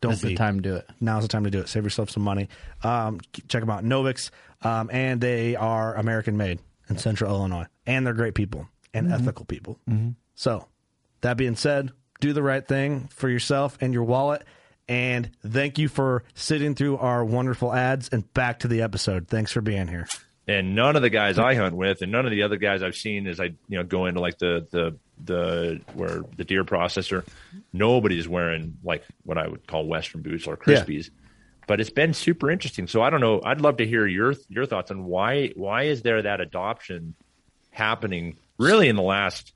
don't 0.00 0.12
This 0.12 0.22
be. 0.22 0.28
the 0.28 0.34
time 0.36 0.56
to 0.60 0.62
do 0.62 0.76
it. 0.76 0.88
Now's 1.00 1.22
the 1.22 1.28
time 1.28 1.44
to 1.44 1.50
do 1.50 1.60
it. 1.60 1.68
Save 1.68 1.84
yourself 1.84 2.10
some 2.10 2.22
money. 2.22 2.48
Um, 2.82 3.20
check 3.48 3.60
them 3.60 3.70
out, 3.70 3.84
Novix, 3.84 4.30
um, 4.62 4.88
and 4.92 5.20
they 5.20 5.54
are 5.56 5.94
American 5.94 6.36
made 6.36 6.60
in 6.88 6.96
Central 6.98 7.30
Illinois, 7.30 7.66
and 7.86 8.06
they're 8.06 8.14
great 8.14 8.34
people 8.34 8.68
and 8.92 9.12
ethical 9.12 9.44
people. 9.44 9.78
So, 10.34 10.66
that 11.20 11.36
being 11.36 11.56
said, 11.56 11.92
do 12.20 12.32
the 12.32 12.42
right 12.42 12.66
thing 12.66 13.08
for 13.12 13.28
yourself 13.28 13.76
and 13.80 13.92
your 13.92 14.04
wallet. 14.04 14.44
And 14.88 15.30
thank 15.46 15.78
you 15.78 15.88
for 15.88 16.24
sitting 16.34 16.74
through 16.74 16.98
our 16.98 17.24
wonderful 17.24 17.72
ads. 17.72 18.08
And 18.10 18.30
back 18.34 18.58
to 18.60 18.68
the 18.68 18.82
episode. 18.82 19.28
Thanks 19.28 19.50
for 19.52 19.60
being 19.62 19.88
here. 19.88 20.06
And 20.46 20.74
none 20.74 20.94
of 20.96 21.00
the 21.02 21.08
guys 21.10 21.38
I 21.38 21.54
hunt 21.54 21.74
with, 21.74 22.02
and 22.02 22.12
none 22.12 22.26
of 22.26 22.30
the 22.30 22.42
other 22.42 22.56
guys 22.56 22.82
I've 22.82 22.96
seen 22.96 23.26
as 23.26 23.40
I 23.40 23.44
you 23.44 23.78
know 23.78 23.82
go 23.84 24.04
into 24.06 24.20
like 24.20 24.38
the 24.38 24.66
the 24.70 24.96
the 25.24 25.80
where 25.94 26.22
the 26.36 26.44
deer 26.44 26.64
processor, 26.64 27.24
nobody's 27.72 28.28
wearing 28.28 28.76
like 28.84 29.04
what 29.24 29.38
I 29.38 29.48
would 29.48 29.66
call 29.66 29.86
Western 29.86 30.20
boots 30.22 30.46
or 30.46 30.58
Yeah. 30.66 30.82
Crispis. 30.84 31.10
But 31.66 31.80
it's 31.80 31.88
been 31.88 32.12
super 32.12 32.50
interesting. 32.50 32.86
So 32.88 33.00
I 33.00 33.08
don't 33.08 33.22
know. 33.22 33.40
I'd 33.42 33.62
love 33.62 33.78
to 33.78 33.86
hear 33.86 34.06
your 34.06 34.34
your 34.50 34.66
thoughts 34.66 34.90
on 34.90 35.04
why 35.06 35.52
why 35.56 35.84
is 35.84 36.02
there 36.02 36.20
that 36.20 36.42
adoption 36.42 37.14
happening 37.70 38.36
really 38.58 38.88
in 38.88 38.96
the 38.96 39.02
last 39.02 39.54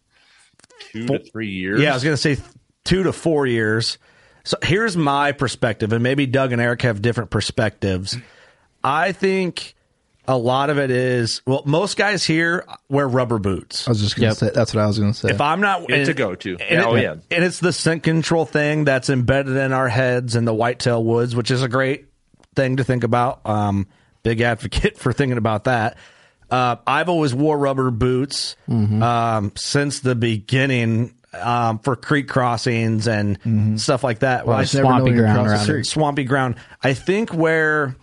two 0.93 1.07
to 1.07 1.19
three 1.19 1.51
years? 1.51 1.83
Yeah, 1.83 1.91
I 1.91 1.95
was 1.95 2.05
going 2.05 2.17
to 2.17 2.37
say 2.37 2.43
two 2.85 3.03
to 3.03 3.13
four 3.13 3.47
years. 3.47 3.99
So 4.45 4.57
here's 4.63 4.97
my 4.97 5.33
perspective, 5.33 5.93
and 5.93 6.03
maybe 6.03 6.25
Doug 6.27 6.53
and 6.53 6.63
Eric 6.63 6.81
have 6.83 7.03
different 7.03 7.29
perspectives. 7.29 8.17
I 8.83 9.13
think 9.13 9.75
a 10.29 10.37
lot 10.37 10.71
of 10.71 10.79
it 10.79 10.91
is 10.93 11.43
well, 11.47 11.63
most 11.67 11.97
guys 11.97 12.23
here 12.23 12.65
wear 12.89 13.09
rubber 13.09 13.39
boots. 13.39 13.89
I 13.89 13.91
was 13.91 14.01
just 14.01 14.15
gonna 14.15 14.29
Yep. 14.29 14.37
say 14.37 14.51
that's 14.55 14.75
what 14.75 14.85
I 14.85 14.87
was 14.87 14.99
gonna 14.99 15.15
say. 15.15 15.31
If 15.31 15.41
I'm 15.41 15.61
not, 15.61 15.83
It's 15.91 15.93
and- 15.93 16.09
a 16.11 16.15
go-to. 16.15 16.51
and 16.61 16.71
Yeah, 16.71 16.85
oh, 16.85 16.95
yeah. 16.95 17.15
and 17.31 17.43
it's 17.45 17.59
the 17.59 17.73
scent 17.73 18.03
control 18.05 18.45
thing 18.45 18.85
that's 18.85 19.09
embedded 19.11 19.57
in 19.57 19.73
our 19.73 19.89
heads 19.89 20.37
in 20.37 20.45
the 20.45 20.55
whitetail 20.55 21.03
woods, 21.03 21.35
which 21.35 21.51
is 21.51 21.63
a 21.63 21.69
great 21.69 22.05
thing 22.55 22.77
to 22.77 22.85
think 22.85 23.03
about. 23.05 23.41
Um, 23.45 23.87
big 24.23 24.41
advocate 24.41 24.99
for 25.01 25.13
thinking 25.13 25.39
about 25.39 25.65
that. 25.65 25.97
Uh, 26.51 26.77
I've 26.87 27.09
always 27.09 27.35
wore 27.35 27.59
rubber 27.59 27.91
boots 27.91 28.57
um, 28.69 29.53
since 29.57 30.01
the 30.01 30.15
beginning 30.15 31.15
um, 31.39 31.79
for 31.81 31.95
creek 31.95 32.27
crossings 32.29 33.07
and 33.07 33.79
stuff 33.81 34.03
like 34.05 34.21
that. 34.21 34.47
Well, 34.47 34.57
I- 34.59 34.65
swampy 34.65 35.11
you're 35.13 35.21
ground 35.21 35.47
around 35.49 35.85
swampy 35.85 36.25
ground. 36.25 36.57
I 36.83 36.95
think 36.95 37.35
where 37.35 37.97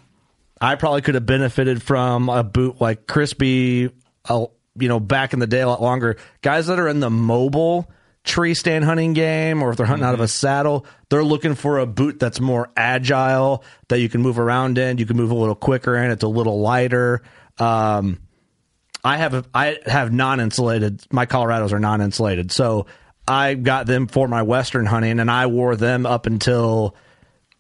I 0.66 0.74
probably 0.74 1.02
could 1.02 1.14
have 1.14 1.28
benefited 1.28 1.84
from 1.84 2.28
a 2.28 2.44
boot 2.44 2.82
like 2.82 3.06
Crispi, 3.06 3.92
uh, 4.28 4.48
you 4.80 4.88
know, 4.88 5.00
back 5.00 5.34
in 5.34 5.40
the 5.40 5.46
day 5.46 5.62
a 5.62 5.68
lot 5.68 5.80
longer. 5.80 6.18
Guys 6.42 6.66
that 6.68 6.80
are 6.80 6.88
in 6.88 7.00
the 7.00 7.12
mobile 7.12 7.88
tree 8.24 8.56
stand 8.56 8.84
hunting 8.84 9.14
game, 9.14 9.62
or 9.62 9.70
if 9.70 9.78
they're 9.78 9.86
hunting 9.86 10.08
out 10.08 10.16
of 10.16 10.22
a 10.22 10.28
saddle, 10.28 10.88
they're 11.10 11.24
looking 11.24 11.54
for 11.54 11.78
a 11.78 11.86
boot 11.86 12.20
that's 12.20 12.40
more 12.40 12.72
agile 12.76 13.64
that 13.90 14.00
you 14.00 14.10
can 14.10 14.24
move 14.24 14.40
around 14.40 14.80
in. 14.80 14.98
You 14.98 15.06
can 15.06 15.18
move 15.18 15.30
a 15.30 15.36
little 15.36 15.54
quicker 15.54 15.96
in. 15.98 16.10
It's 16.10 16.24
a 16.24 16.28
little 16.28 16.60
lighter. 16.60 17.22
Um, 17.60 18.18
I 19.04 19.18
have 19.18 19.36
a, 19.36 19.46
I 19.54 19.78
have 19.86 20.12
non-insulated. 20.12 21.06
My 21.12 21.28
Colorados 21.28 21.74
are 21.74 21.80
non-insulated, 21.80 22.52
so 22.52 22.88
I 23.28 23.54
got 23.54 23.86
them 23.86 24.08
for 24.08 24.28
my 24.28 24.42
Western 24.42 24.88
hunting, 24.88 25.20
and 25.20 25.30
I 25.30 25.46
wore 25.46 25.76
them 25.76 26.08
up 26.08 26.26
until 26.26 26.96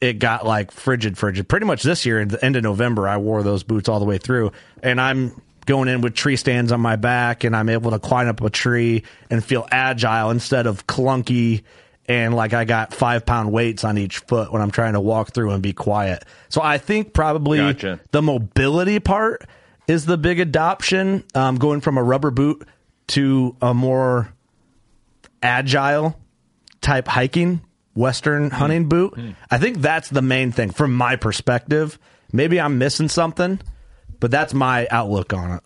it 0.06 0.20
got 0.20 0.45
like 0.45 0.72
frigid, 0.72 1.18
frigid. 1.18 1.47
Pretty 1.47 1.66
much 1.66 1.84
this 1.84 2.06
year, 2.06 2.22
at 2.22 2.30
the 2.30 2.43
end 2.43 2.56
of 2.56 2.64
November, 2.64 3.08
I 3.08 3.18
wore 3.18 3.43
those 3.43 3.64
boots 3.64 3.89
all 3.89 3.99
the 3.99 4.06
way 4.06 4.18
through, 4.18 4.51
and 4.82 5.01
I'm 5.01 5.41
going 5.66 5.89
in 5.89 6.01
with 6.01 6.14
tree 6.14 6.36
stands 6.36 6.72
on 6.72 6.80
my 6.80 6.95
back 6.95 7.43
and 7.43 7.56
I'm 7.56 7.70
able 7.70 7.91
to 7.91 7.99
climb 7.99 8.28
up 8.28 8.39
a 8.41 8.49
tree 8.49 9.03
and 9.30 9.43
feel 9.43 9.68
agile 9.72 10.30
instead 10.30 10.68
of 10.68 10.86
clunky 10.86 11.64
and 12.08 12.36
like 12.36 12.53
I 12.53 12.66
got 12.66 12.93
five 12.93 13.26
pound 13.26 13.51
weights 13.51 13.84
on 13.84 13.97
each 13.97 14.20
foot 14.20 14.53
when 14.53 14.62
I'm 14.62 14.70
trying 14.70 14.93
to 14.93 14.99
walk 14.99 15.34
through 15.34 15.51
and 15.51 15.64
be 15.64 15.74
quiet. 15.74 16.24
So 16.49 16.62
I 16.62 16.78
think 16.78 17.14
probably 17.14 17.58
Gotcha. 17.58 17.99
the 18.12 18.22
mobility 18.22 18.99
part 18.99 19.45
is 19.88 20.06
the 20.06 20.18
big 20.18 20.39
adoption, 20.39 21.24
um, 21.34 21.56
going 21.56 21.82
from 21.82 21.97
a 21.97 22.03
rubber 22.03 22.30
boot 22.30 22.68
to 23.08 23.56
a 23.60 23.74
more 23.74 24.32
agile 25.41 26.20
type 26.82 27.08
hiking 27.08 27.64
western 27.96 28.52
hunting 28.52 28.88
boot. 28.88 29.18
I 29.50 29.58
think 29.58 29.80
that's 29.80 30.10
the 30.10 30.22
main 30.22 30.52
thing 30.52 30.70
from 30.70 30.93
my 30.93 31.16
perspective. 31.16 31.98
Maybe 32.32 32.60
I'm 32.60 32.78
missing 32.78 33.10
something, 33.10 33.60
but 34.20 34.30
that's 34.30 34.54
my 34.54 34.88
outlook 34.91 35.34
on 35.34 35.52
it. 35.54 35.64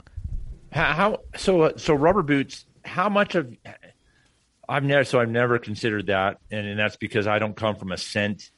How, 0.71 0.93
how 0.93 1.19
so? 1.35 1.63
Uh, 1.63 1.71
so 1.77 1.93
rubber 1.95 2.21
boots. 2.21 2.65
How 2.85 3.09
much 3.09 3.35
of? 3.35 3.55
I've 4.67 4.83
never 4.83 5.03
so 5.03 5.19
I've 5.19 5.29
never 5.29 5.57
considered 5.57 6.07
that, 6.07 6.37
and, 6.51 6.65
and 6.67 6.79
that's 6.79 6.95
because 6.95 7.25
I 7.27 7.39
don't 7.39 7.55
come 7.55 7.75
from 7.75 7.91
a 7.91 7.97
scent 7.97 8.51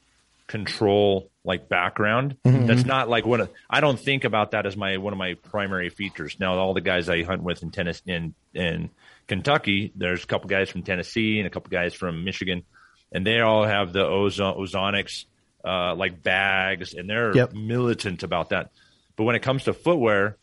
control 0.46 1.30
like 1.44 1.68
background. 1.68 2.36
Mhm. 2.44 2.66
That's 2.66 2.84
not 2.84 3.08
like 3.08 3.24
one 3.24 3.40
of. 3.40 3.50
I 3.70 3.80
don't 3.80 3.98
think 3.98 4.24
about 4.24 4.50
that 4.50 4.66
as 4.66 4.76
my 4.76 4.98
one 4.98 5.14
of 5.14 5.18
my 5.18 5.34
primary 5.34 5.88
features. 5.88 6.36
Now, 6.38 6.58
all 6.58 6.74
the 6.74 6.82
guys 6.82 7.08
I 7.08 7.22
hunt 7.22 7.42
with 7.42 7.62
in 7.62 7.70
Tennessee 7.70 8.02
in 8.12 8.34
in 8.52 8.90
Kentucky, 9.26 9.92
there's 9.96 10.22
a 10.24 10.26
couple 10.26 10.48
guys 10.48 10.68
from 10.68 10.82
Tennessee 10.82 11.38
and 11.38 11.46
a 11.46 11.50
couple 11.50 11.70
guys 11.70 11.94
from 11.94 12.24
Michigan, 12.24 12.64
and 13.12 13.26
they 13.26 13.40
all 13.40 13.64
have 13.64 13.92
the 13.92 14.04
ozone 14.06 14.56
ozonics 14.56 15.26
uh, 15.64 15.94
like 15.94 16.22
bags, 16.22 16.94
and 16.94 17.08
they're 17.08 17.36
Yep. 17.36 17.52
militant 17.54 18.22
about 18.22 18.50
that. 18.50 18.70
But 19.16 19.24
when 19.24 19.36
it 19.36 19.42
comes 19.42 19.64
to 19.64 19.72
footwear, 19.72 20.36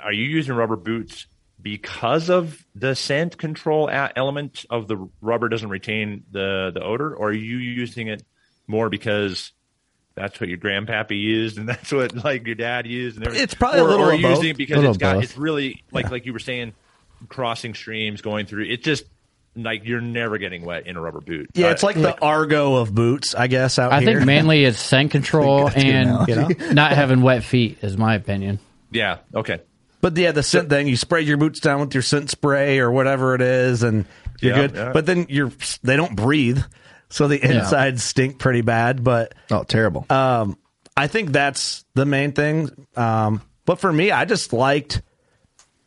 are 0.00 0.12
you 0.12 0.24
using 0.24 0.54
rubber 0.54 0.76
boots 0.76 1.26
because 1.60 2.28
of 2.30 2.64
the 2.74 2.94
scent 2.94 3.38
control 3.38 3.88
element 3.90 4.64
of 4.70 4.86
the 4.88 5.08
rubber 5.20 5.48
doesn't 5.48 5.68
retain 5.70 6.24
the 6.30 6.70
the 6.72 6.82
odor, 6.82 7.14
or 7.14 7.28
are 7.30 7.32
you 7.32 7.56
using 7.56 8.08
it 8.08 8.22
more 8.68 8.88
because 8.88 9.52
that's 10.14 10.40
what 10.40 10.48
your 10.48 10.58
grandpappy 10.58 11.20
used 11.20 11.58
and 11.58 11.68
that's 11.68 11.92
what 11.92 12.14
like 12.24 12.46
your 12.46 12.54
dad 12.54 12.86
used? 12.86 13.16
And 13.16 13.26
everything? 13.26 13.44
It's 13.44 13.54
probably 13.54 13.80
a 13.80 13.84
little 13.84 14.06
or 14.06 14.08
of 14.12 14.14
are 14.14 14.16
you 14.16 14.22
both. 14.22 14.36
using 14.36 14.50
it 14.50 14.56
because 14.58 14.84
it's 14.84 14.96
got 14.98 15.14
both. 15.16 15.24
it's 15.24 15.36
really 15.36 15.82
like 15.92 16.10
like 16.10 16.24
you 16.26 16.32
were 16.32 16.38
saying, 16.38 16.72
crossing 17.28 17.74
streams, 17.74 18.20
going 18.20 18.46
through. 18.46 18.64
It 18.66 18.82
just 18.84 19.04
like 19.56 19.84
you're 19.84 20.00
never 20.00 20.38
getting 20.38 20.64
wet 20.64 20.86
in 20.86 20.96
a 20.96 21.00
rubber 21.00 21.20
boot. 21.20 21.50
Yeah, 21.54 21.68
Uh, 21.68 21.70
it's 21.70 21.82
like 21.82 21.96
the 21.96 22.18
Argo 22.20 22.76
of 22.76 22.94
boots, 22.94 23.34
I 23.34 23.46
guess. 23.46 23.78
Out 23.78 23.92
I 23.92 24.00
here. 24.00 24.14
think 24.14 24.26
mainly 24.26 24.64
it's 24.64 24.78
scent 24.78 25.10
control 25.12 25.64
that's 25.68 25.76
a 25.76 26.24
good 26.26 26.60
and 26.60 26.74
not 26.74 26.92
having 26.92 27.22
wet 27.22 27.42
feet, 27.44 27.78
is 27.82 27.96
my 27.96 28.14
opinion. 28.14 28.58
yeah. 28.90 29.18
Okay. 29.34 29.60
But 30.02 30.16
yeah, 30.16 30.30
the 30.32 30.42
scent 30.42 30.68
thing, 30.68 30.86
you 30.86 30.96
spray 30.96 31.22
your 31.22 31.36
boots 31.38 31.58
down 31.58 31.80
with 31.80 31.94
your 31.94 32.02
scent 32.02 32.30
spray 32.30 32.78
or 32.78 32.92
whatever 32.92 33.34
it 33.34 33.40
is, 33.40 33.82
and 33.82 34.04
you're 34.40 34.54
Yeah, 34.54 34.66
good. 34.66 34.76
yeah. 34.76 34.92
But 34.92 35.06
then 35.06 35.26
you're 35.28 35.50
they 35.82 35.96
don't 35.96 36.14
breathe, 36.14 36.60
so 37.08 37.26
the 37.26 37.38
Yeah. 37.38 37.60
insides 37.60 38.04
stink 38.04 38.38
pretty 38.38 38.60
bad. 38.60 39.02
But 39.02 39.34
Oh, 39.50 39.64
terrible. 39.64 40.06
um, 40.10 40.58
I 40.96 41.06
think 41.08 41.32
that's 41.32 41.84
the 41.94 42.04
main 42.06 42.32
thing. 42.32 42.70
Um, 42.94 43.40
but 43.64 43.80
for 43.80 43.92
me, 43.92 44.12
I 44.12 44.26
just 44.26 44.52
liked 44.52 45.02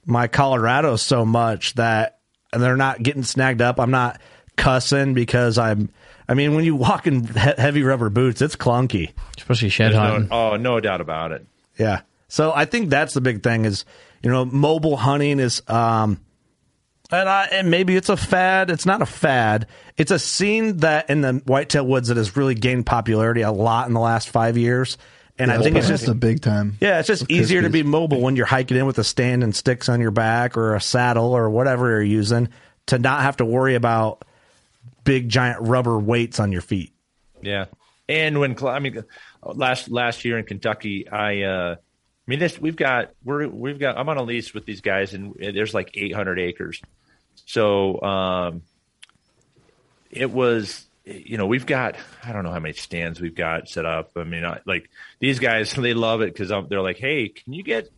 my 0.06 0.28
Colorado 0.28 0.96
so 0.98 1.24
much 1.26 1.76
that 1.76 2.19
they're 2.54 2.78
not 2.78 3.02
getting 3.02 3.24
snagged 3.24 3.62
up. 3.62 3.80
I'm 3.80 3.92
not 3.92 4.20
cussing 4.58 5.14
because 5.14 5.58
I'm. 5.58 5.90
I 6.28 6.36
mean, 6.36 6.54
when 6.54 6.64
you 6.64 6.76
walk 6.76 7.08
in 7.08 7.26
he- 7.26 7.40
heavy 7.40 7.82
rubber 7.82 8.10
boots, 8.10 8.42
it's 8.42 8.56
clunky. 8.56 9.12
Especially 9.38 9.70
shed 9.70 9.94
hunting. 9.94 10.30
no, 10.30 10.52
oh, 10.52 10.56
no 10.58 10.80
doubt 10.80 11.02
about 11.02 11.32
it. 11.32 11.46
Yeah. 11.78 12.02
So 12.28 12.54
I 12.54 12.66
think 12.66 12.90
that's 12.90 13.16
the 13.16 13.22
big 13.22 13.42
thing 13.42 13.66
is, 13.66 13.86
you 14.22 14.30
know, 14.30 14.46
mobile 14.46 14.96
hunting 14.96 15.40
is, 15.40 15.64
um, 15.68 16.20
and, 17.12 17.28
I, 17.28 17.46
and 17.46 17.72
maybe 17.72 17.96
it's 17.96 18.10
a 18.10 18.18
fad. 18.18 18.70
It's 18.70 18.86
not 18.86 19.02
a 19.02 19.08
fad. 19.08 19.66
It's 19.98 20.12
a 20.12 20.20
scene 20.20 20.78
that 20.78 21.10
in 21.10 21.22
the 21.22 21.42
whitetail 21.46 21.88
woods 21.88 22.10
that 22.10 22.18
has 22.18 22.38
really 22.38 22.54
gained 22.54 22.86
popularity 22.86 23.42
a 23.42 23.52
lot 23.52 23.88
in 23.88 23.96
the 23.96 24.00
last 24.00 24.30
five 24.30 24.58
years. 24.58 25.00
And 25.40 25.52
I 25.52 25.62
think 25.62 25.78
it's 25.78 25.88
just 25.88 26.10
a 26.10 26.14
big 26.14 26.42
time. 26.42 26.78
yeah, 26.82 27.00
it's 27.00 27.08
just 27.08 27.32
easier 27.32 27.62
to 27.62 27.70
be 27.70 27.82
mobile 27.82 28.20
when 28.20 28.36
you're 28.36 28.46
hiking 28.46 28.76
in 28.76 28.86
with 28.86 28.98
a 29.00 29.06
stand 29.06 29.42
and 29.42 29.56
sticks 29.56 29.88
on 29.88 30.02
your 30.02 30.12
back 30.12 30.58
or 30.58 30.76
a 30.76 30.82
saddle 30.82 31.32
or 31.32 31.50
whatever 31.50 31.90
you're 31.90 32.02
using 32.02 32.50
to 32.88 33.00
not 33.00 33.22
have 33.22 33.38
to 33.38 33.46
worry 33.46 33.76
about 33.76 34.26
big 35.06 35.30
giant 35.30 35.62
rubber 35.62 35.98
weights 35.98 36.40
on 36.40 36.52
your 36.52 36.62
feet. 36.62 36.94
Yeah, 37.42 37.66
and 38.10 38.40
when 38.40 38.62
I 38.66 38.80
mean 38.80 39.04
last 39.44 39.90
last 39.90 40.26
year 40.26 40.38
in 40.38 40.46
Kentucky, 40.46 41.08
I 41.08 41.44
uh, 41.44 41.76
I 41.78 41.78
mean 42.28 42.40
this 42.40 42.60
we've 42.60 42.76
got 42.76 43.12
we're 43.24 43.48
we've 43.48 43.80
got 43.80 43.98
I'm 43.98 44.10
on 44.10 44.18
a 44.18 44.24
lease 44.24 44.54
with 44.54 44.66
these 44.66 44.82
guys, 44.82 45.14
and 45.14 45.36
there's 45.40 45.74
like 45.74 45.92
800 45.94 46.40
acres, 46.40 46.82
so 47.46 48.02
um, 48.02 48.62
it 50.12 50.30
was 50.32 50.86
you 51.10 51.38
know 51.38 51.48
we've 51.48 51.66
got 51.66 51.96
I 52.24 52.32
don't 52.32 52.44
know 52.44 52.52
how 52.52 52.60
many 52.60 52.74
stands 52.74 53.20
we've 53.20 53.36
got 53.36 53.68
set 53.68 53.86
up. 53.86 54.12
I 54.16 54.24
mean 54.24 54.46
I, 54.46 54.60
like 54.66 54.90
these 55.20 55.40
guys 55.40 55.72
they 55.78 55.94
love 55.94 56.22
it 56.22 56.34
because 56.34 56.50
they're 56.70 56.82
like, 56.82 56.98
hey, 56.98 57.30
can 57.30 57.54
you 57.54 57.64
get 57.64 57.90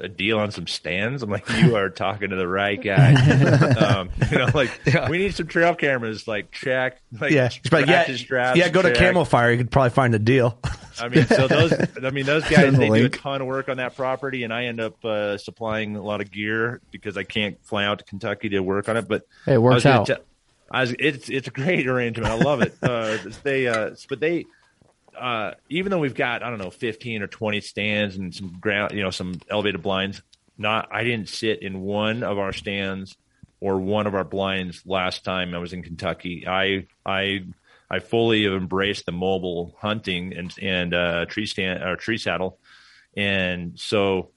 a 0.00 0.08
deal 0.08 0.38
on 0.38 0.50
some 0.50 0.66
stands. 0.66 1.22
I'm 1.22 1.30
like, 1.30 1.48
you 1.48 1.76
are 1.76 1.88
talking 1.90 2.30
to 2.30 2.36
the 2.36 2.46
right 2.46 2.80
guy. 2.80 3.14
um, 3.76 4.10
you 4.30 4.38
know, 4.38 4.48
like 4.54 4.70
we 5.08 5.18
need 5.18 5.34
some 5.34 5.46
trail 5.46 5.74
cameras. 5.74 6.28
Like 6.28 6.50
check. 6.50 7.00
Like, 7.18 7.32
yeah, 7.32 7.48
like, 7.72 7.86
yeah, 7.86 8.14
straps, 8.14 8.58
yeah. 8.58 8.68
Go 8.68 8.82
to 8.82 8.92
check. 8.92 9.12
Camo 9.12 9.24
Fire. 9.24 9.50
You 9.50 9.58
could 9.58 9.70
probably 9.70 9.90
find 9.90 10.14
a 10.14 10.18
deal. 10.18 10.58
I 11.00 11.08
mean, 11.08 11.26
so 11.26 11.48
those, 11.48 11.72
I 12.02 12.10
mean, 12.10 12.26
those 12.26 12.44
guys, 12.44 12.76
they 12.76 12.88
do 12.88 13.06
a 13.06 13.08
ton 13.08 13.40
of 13.40 13.46
work 13.46 13.70
on 13.70 13.78
that 13.78 13.96
property, 13.96 14.44
and 14.44 14.52
I 14.52 14.64
end 14.64 14.80
up 14.80 15.02
uh, 15.02 15.38
supplying 15.38 15.96
a 15.96 16.02
lot 16.02 16.20
of 16.20 16.30
gear 16.30 16.82
because 16.90 17.16
I 17.16 17.22
can't 17.22 17.56
fly 17.64 17.86
out 17.86 18.00
to 18.00 18.04
Kentucky 18.04 18.50
to 18.50 18.60
work 18.60 18.88
on 18.88 18.98
it. 18.98 19.08
But 19.08 19.26
Hey, 19.46 19.54
it 19.54 19.62
works 19.62 19.86
out. 19.86 20.06
te- 20.06 20.14
I 20.70 20.82
was, 20.82 20.94
it's 20.98 21.28
it's 21.28 21.48
a 21.48 21.50
great 21.50 21.86
arrangement. 21.88 22.30
I 22.30 22.36
love 22.36 22.62
it. 22.62 22.74
Uh, 22.82 23.18
they, 23.42 23.66
uh, 23.66 23.90
but 24.08 24.20
they, 24.20 24.46
uh, 25.18 25.52
even 25.68 25.90
though 25.90 25.98
we've 25.98 26.14
got 26.14 26.42
I 26.42 26.50
don't 26.50 26.58
know 26.58 26.70
fifteen 26.70 27.22
or 27.22 27.26
twenty 27.26 27.60
stands 27.60 28.16
and 28.16 28.34
some 28.34 28.58
ground, 28.60 28.92
you 28.92 29.02
know, 29.02 29.10
some 29.10 29.40
elevated 29.50 29.82
blinds. 29.82 30.22
Not, 30.56 30.90
I 30.92 31.04
didn't 31.04 31.30
sit 31.30 31.62
in 31.62 31.80
one 31.80 32.22
of 32.22 32.38
our 32.38 32.52
stands 32.52 33.16
or 33.60 33.78
one 33.78 34.06
of 34.06 34.14
our 34.14 34.24
blinds 34.24 34.82
last 34.84 35.24
time 35.24 35.54
I 35.54 35.58
was 35.58 35.72
in 35.72 35.82
Kentucky. 35.82 36.46
I 36.46 36.86
I 37.04 37.46
I 37.90 37.98
fully 37.98 38.44
have 38.44 38.52
embraced 38.52 39.06
the 39.06 39.12
mobile 39.12 39.74
hunting 39.80 40.34
and 40.36 40.54
and 40.60 40.94
uh, 40.94 41.26
tree 41.26 41.46
stand 41.46 41.82
or 41.82 41.96
tree 41.96 42.18
saddle, 42.18 42.58
and 43.16 43.78
so. 43.78 44.30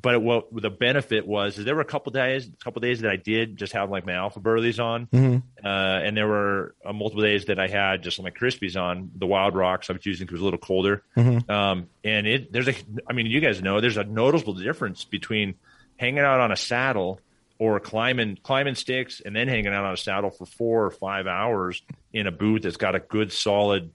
But 0.00 0.20
what 0.22 0.48
the 0.52 0.70
benefit 0.70 1.26
was 1.26 1.56
is 1.56 1.64
there 1.64 1.74
were 1.74 1.80
a 1.80 1.84
couple 1.86 2.10
days, 2.12 2.48
a 2.48 2.64
couple 2.64 2.80
days 2.80 3.00
that 3.00 3.10
I 3.10 3.16
did 3.16 3.56
just 3.56 3.72
have 3.74 3.90
like 3.90 4.04
my 4.04 4.14
Alpha 4.14 4.40
Burlys 4.40 4.78
on, 4.82 5.06
Mhm. 5.06 5.42
uh, 5.64 5.68
and 5.68 6.16
there 6.16 6.26
were 6.26 6.74
uh, 6.84 6.92
multiple 6.92 7.22
days 7.22 7.44
that 7.46 7.58
I 7.60 7.68
had 7.68 8.02
just 8.02 8.20
my 8.22 8.30
Crispis 8.30 8.78
on 8.80 9.12
the 9.16 9.26
wild 9.26 9.54
rocks 9.54 9.88
I 9.88 9.92
was 9.94 10.04
using 10.04 10.26
because 10.26 10.40
it 10.40 10.42
was 10.42 10.42
a 10.42 10.44
little 10.44 10.58
colder. 10.58 11.02
Mhm. 11.16 11.48
Um, 11.48 11.86
and 12.02 12.26
it 12.26 12.52
there's 12.52 12.68
a, 12.68 12.74
I 13.08 13.12
mean, 13.12 13.26
you 13.26 13.40
guys 13.40 13.62
know 13.62 13.80
there's 13.80 13.96
a 13.96 14.04
noticeable 14.04 14.54
difference 14.54 15.04
between 15.04 15.54
hanging 15.96 16.18
out 16.24 16.40
on 16.40 16.50
a 16.50 16.56
saddle 16.56 17.20
or 17.60 17.78
climbing 17.78 18.36
climbing 18.42 18.74
sticks 18.74 19.20
and 19.24 19.34
then 19.34 19.46
hanging 19.46 19.68
out 19.68 19.84
on 19.84 19.92
a 19.94 19.96
saddle 19.96 20.30
for 20.30 20.44
four 20.44 20.84
or 20.84 20.90
five 20.90 21.28
hours 21.28 21.80
in 22.12 22.26
a 22.26 22.32
boot 22.32 22.62
that's 22.62 22.76
got 22.76 22.96
a 22.96 23.00
good 23.00 23.32
solid 23.32 23.90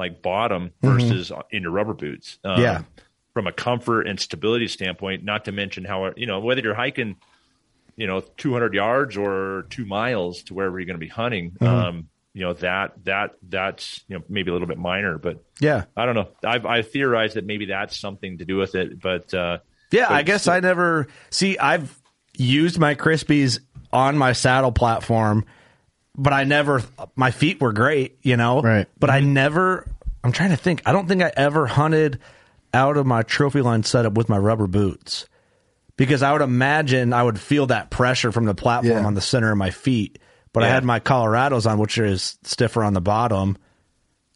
like 0.00 0.20
bottom 0.20 0.72
Mhm. 0.82 0.92
versus 0.98 1.32
in 1.52 1.62
your 1.62 1.70
rubber 1.70 1.94
boots. 1.94 2.38
Um, 2.42 2.60
Yeah. 2.60 2.82
From 3.34 3.46
a 3.48 3.52
comfort 3.52 4.06
and 4.06 4.18
stability 4.18 4.68
standpoint, 4.68 5.24
not 5.24 5.44
to 5.46 5.52
mention 5.52 5.84
how 5.84 6.12
you 6.16 6.26
know 6.26 6.38
whether 6.40 6.60
you're 6.60 6.72
hiking, 6.74 7.16
you 7.96 8.06
know, 8.06 8.20
200 8.20 8.72
yards 8.74 9.16
or 9.16 9.66
two 9.70 9.84
miles 9.84 10.44
to 10.44 10.54
wherever 10.54 10.78
you're 10.78 10.86
going 10.86 10.94
to 11.00 11.04
be 11.04 11.08
hunting. 11.08 11.50
Mhm. 11.60 11.66
Um, 11.66 12.08
you 12.32 12.42
know 12.42 12.52
that 12.54 12.92
that 13.04 13.32
that's 13.48 14.02
you 14.08 14.16
know 14.16 14.24
maybe 14.28 14.50
a 14.50 14.52
little 14.52 14.68
bit 14.68 14.78
minor, 14.78 15.18
but 15.18 15.42
Yeah. 15.60 15.84
I 15.96 16.06
don't 16.06 16.14
know. 16.14 16.28
I've 16.44 16.64
I 16.64 16.82
theorized 16.82 17.34
that 17.34 17.44
maybe 17.44 17.66
that's 17.66 17.98
something 17.98 18.38
to 18.38 18.44
do 18.44 18.56
with 18.56 18.74
it, 18.76 19.00
but 19.00 19.32
uh, 19.34 19.58
Yeah, 19.90 20.06
but 20.08 20.14
I 20.14 20.22
guess 20.22 20.46
I 20.48 20.60
never 20.60 21.06
see. 21.30 21.58
I've 21.58 22.00
used 22.36 22.78
my 22.78 22.94
Crispis 22.94 23.58
on 23.92 24.16
my 24.18 24.32
saddle 24.32 24.72
platform, 24.72 25.44
but 26.16 26.32
I 26.32 26.44
never. 26.44 26.82
My 27.16 27.30
feet 27.32 27.60
were 27.60 27.72
great, 27.72 28.18
you 28.22 28.36
know. 28.36 28.60
Right. 28.62 28.86
But 28.98 29.10
I 29.10 29.18
never. 29.20 29.86
I'm 30.22 30.32
trying 30.32 30.50
to 30.50 30.56
think. 30.56 30.82
I 30.86 30.92
don't 30.92 31.06
think 31.08 31.22
I 31.22 31.32
ever 31.36 31.66
hunted 31.66 32.18
out 32.74 32.96
of 32.96 33.06
my 33.06 33.22
Trophyline 33.22 33.84
setup 33.86 34.14
with 34.14 34.28
my 34.28 34.36
rubber 34.38 34.66
boots 34.66 35.26
because 35.96 36.22
I 36.22 36.32
would 36.32 36.42
imagine 36.42 37.12
I 37.12 37.22
would 37.22 37.38
feel 37.40 37.66
that 37.68 37.90
pressure 37.90 38.32
from 38.32 38.44
the 38.44 38.54
platform 38.54 38.98
Yeah. 38.98 39.06
on 39.06 39.14
the 39.14 39.20
center 39.20 39.50
of 39.52 39.56
my 39.58 39.70
feet. 39.70 40.18
But 40.52 40.62
I 40.62 40.68
had 40.68 40.84
my 40.84 41.00
Colorados 41.00 41.68
on, 41.68 41.78
which 41.78 41.98
is 41.98 42.38
stiffer 42.44 42.84
on 42.84 42.92
the 42.94 43.00
bottom. 43.00 43.56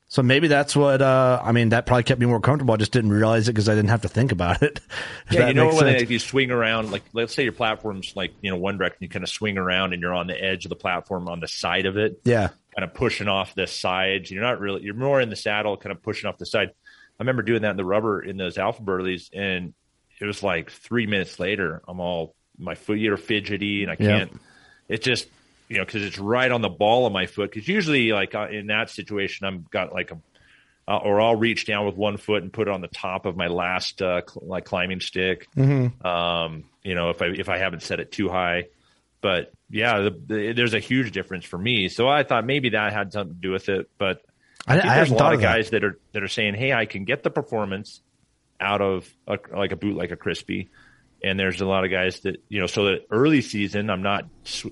So 0.08 0.22
maybe 0.22 0.48
that's 0.48 0.74
what 0.74 1.00
uh, 1.02 1.40
I 1.44 1.52
mean. 1.52 1.68
That 1.68 1.84
probably 1.86 2.02
kept 2.02 2.18
me 2.18 2.26
more 2.26 2.40
comfortable. 2.40 2.72
I 2.74 2.76
just 2.78 2.90
didn't 2.92 3.10
realize 3.12 3.46
it 3.48 3.52
because 3.52 3.68
I 3.68 3.74
didn't 3.74 3.90
have 3.90 4.02
to 4.02 4.08
think 4.08 4.32
about 4.32 4.62
it. 4.62 4.80
Yeah, 5.30 5.48
you 5.48 5.54
know 5.54 5.72
when 5.74 5.86
if 5.88 6.10
you 6.10 6.18
swing 6.18 6.50
around, 6.50 6.90
like 6.90 7.02
let's 7.12 7.34
say 7.34 7.42
your 7.44 7.52
platform's 7.52 8.16
like 8.16 8.32
you 8.40 8.50
know 8.50 8.56
one 8.56 8.78
direction, 8.78 8.96
you 9.00 9.08
kind 9.10 9.22
of 9.22 9.28
swing 9.28 9.58
around 9.58 9.92
and 9.92 10.00
you're 10.00 10.14
on 10.14 10.26
the 10.26 10.42
edge 10.42 10.64
of 10.64 10.70
the 10.70 10.76
platform 10.76 11.28
on 11.28 11.38
the 11.40 11.46
side 11.48 11.84
of 11.84 11.98
it, 11.98 12.20
Yeah. 12.24 12.48
kind 12.74 12.84
of 12.90 12.94
pushing 12.94 13.28
off 13.28 13.54
the 13.54 13.66
sides. 13.66 14.30
You're 14.30 14.42
not 14.42 14.58
really, 14.58 14.82
you're 14.82 14.94
more 14.94 15.20
in 15.20 15.28
the 15.28 15.36
saddle, 15.36 15.76
kind 15.76 15.92
of 15.92 16.02
pushing 16.02 16.26
off 16.28 16.38
the 16.38 16.46
side. 16.46 16.70
I 17.18 17.22
remember 17.22 17.42
doing 17.42 17.62
that 17.62 17.72
in 17.72 17.76
the 17.76 17.84
rubber 17.84 18.22
in 18.22 18.36
those 18.36 18.58
Alpha 18.58 18.82
Burlys, 18.82 19.30
and 19.34 19.74
it 20.20 20.24
was 20.24 20.42
like 20.42 20.70
three 20.70 21.06
minutes 21.06 21.38
later, 21.38 21.82
I'm 21.88 22.00
all 22.00 22.34
my 22.58 22.74
feet 22.74 23.08
are 23.10 23.16
fidgety 23.16 23.82
and 23.82 23.90
I 23.90 23.96
can't. 23.96 24.40
It 24.88 25.02
just 25.02 25.28
you 25.68 25.78
know 25.78 25.84
because 25.84 26.02
it's 26.02 26.18
right 26.18 26.50
on 26.50 26.60
the 26.62 26.68
ball 26.68 27.06
of 27.06 27.12
my 27.12 27.26
foot. 27.26 27.50
Because 27.50 27.68
usually 27.68 28.12
like 28.12 28.34
in 28.34 28.68
that 28.68 28.90
situation, 28.90 29.46
I'm 29.46 29.66
got 29.70 29.92
like 29.92 30.10
a 30.10 30.18
uh, 30.88 30.96
or 30.96 31.20
I'll 31.20 31.36
reach 31.36 31.66
down 31.66 31.84
with 31.84 31.96
one 31.96 32.16
foot 32.16 32.42
and 32.42 32.50
put 32.52 32.66
it 32.66 32.70
on 32.70 32.80
the 32.80 32.88
top 32.88 33.26
of 33.26 33.36
my 33.36 33.48
last 33.48 34.00
uh, 34.00 34.22
cl- 34.26 34.48
like 34.48 34.64
climbing 34.64 35.00
stick. 35.00 35.46
Mhm. 35.54 36.02
Um, 36.04 36.64
you 36.82 36.94
know, 36.94 37.10
if 37.10 37.20
I 37.20 37.26
if 37.26 37.48
I 37.50 37.58
haven't 37.58 37.82
set 37.82 38.00
it 38.00 38.10
too 38.10 38.28
high, 38.30 38.68
but 39.20 39.52
yeah, 39.68 40.00
the, 40.00 40.10
the, 40.26 40.52
there's 40.52 40.72
a 40.72 40.78
huge 40.78 41.12
difference 41.12 41.44
for 41.44 41.58
me. 41.58 41.90
So 41.90 42.08
I 42.08 42.22
thought 42.22 42.46
maybe 42.46 42.70
that 42.70 42.92
had 42.94 43.12
something 43.12 43.34
to 43.34 43.40
do 43.40 43.50
with 43.50 43.68
it. 43.68 43.90
But 43.98 44.22
I- 44.68 44.74
I, 44.76 44.80
think 44.80 44.90
I 44.92 44.96
there's 44.96 45.10
a 45.10 45.14
lot 45.14 45.34
of 45.34 45.40
that. 45.40 45.46
guys 45.56 45.70
that 45.70 45.84
are 45.84 45.98
that 46.12 46.22
are 46.22 46.28
saying, 46.28 46.54
"Hey, 46.54 46.72
I 46.72 46.86
can 46.86 47.04
get 47.04 47.22
the 47.22 47.30
performance 47.30 48.02
out 48.60 48.80
of 48.80 49.08
a, 49.26 49.38
like 49.54 49.72
a 49.72 49.76
boot 49.76 49.96
like 49.96 50.10
a 50.10 50.16
Crispi." 50.16 50.68
And 51.22 51.38
there's 51.38 51.60
a 51.60 51.66
lot 51.66 51.84
of 51.84 51.90
guys 51.90 52.20
that 52.20 52.42
you 52.48 52.60
know. 52.60 52.66
So 52.66 52.84
that 52.86 53.06
early 53.10 53.40
season, 53.40 53.90
I'm 53.90 54.02
not, 54.02 54.26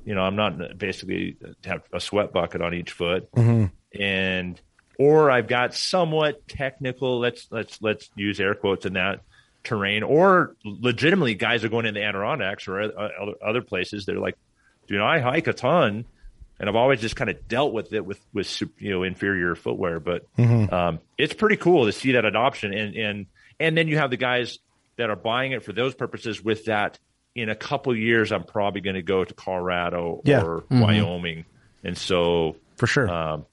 you 0.05 0.15
know, 0.15 0.23
I'm 0.23 0.37
not 0.37 0.79
basically 0.79 1.37
have 1.65 1.83
a 1.93 1.99
sweat 1.99 2.33
bucket 2.33 2.61
on 2.63 2.73
each 2.75 2.93
foot 2.93 3.31
Mhm. 3.33 3.71
and 3.99 4.61
or 4.99 5.31
I've 5.31 5.49
got 5.49 5.75
somewhat 5.75 6.47
technical. 6.47 7.19
Let's 7.19 7.49
let's 7.51 7.83
let's 7.83 8.09
use 8.15 8.39
air 8.41 8.55
quotes 8.55 8.87
in 8.87 8.93
that 8.93 9.21
terrain, 9.65 10.05
or 10.05 10.55
legitimately 10.65 11.35
guys 11.35 11.65
are 11.65 11.69
going 11.69 11.85
in 11.87 11.95
the 11.95 12.03
Adirondacks 12.05 12.69
or 12.69 12.81
other, 12.81 13.35
other 13.45 13.63
places. 13.63 14.07
They're 14.07 14.21
like, 14.21 14.37
you 14.87 14.97
know, 14.99 15.05
I 15.05 15.19
hike 15.19 15.49
a 15.49 15.53
ton, 15.53 16.05
and 16.59 16.69
I've 16.69 16.77
always 16.77 17.01
just 17.01 17.17
kind 17.17 17.31
of 17.31 17.49
dealt 17.49 17.73
with 17.73 17.93
it 17.93 18.05
with 18.05 18.21
with 18.33 18.63
you 18.79 18.91
know 18.91 19.03
inferior 19.03 19.55
footwear. 19.55 20.01
But 20.01 20.27
Mhm. 20.37 20.73
um, 20.73 20.99
it's 21.19 21.35
pretty 21.35 21.57
cool 21.57 21.87
to 21.87 21.93
see 21.93 22.13
that 22.13 22.25
adoption, 22.25 22.73
and 22.73 22.95
and 22.97 23.27
and 23.61 23.77
then 23.77 23.89
you 23.89 23.99
have 23.99 24.11
the 24.11 24.17
guys 24.17 24.59
that 24.97 25.11
are 25.11 25.17
buying 25.17 25.53
it 25.53 25.63
for 25.65 25.73
those 25.73 25.95
purposes. 25.95 26.43
With 26.43 26.65
that, 26.67 26.99
in 27.35 27.49
a 27.51 27.55
couple 27.55 27.95
years, 27.97 28.33
I'm 28.33 28.45
probably 28.45 28.81
going 28.81 28.97
to 28.97 29.03
go 29.03 29.25
to 29.25 29.35
Colorado 29.35 30.23
Yeah. 30.25 30.43
or 30.43 30.63
Mhm. 30.71 30.81
Wyoming, 30.83 31.45
and 31.85 31.97
so 31.97 32.57
for 32.77 32.87
sure. 32.87 33.09
um, 33.11 33.45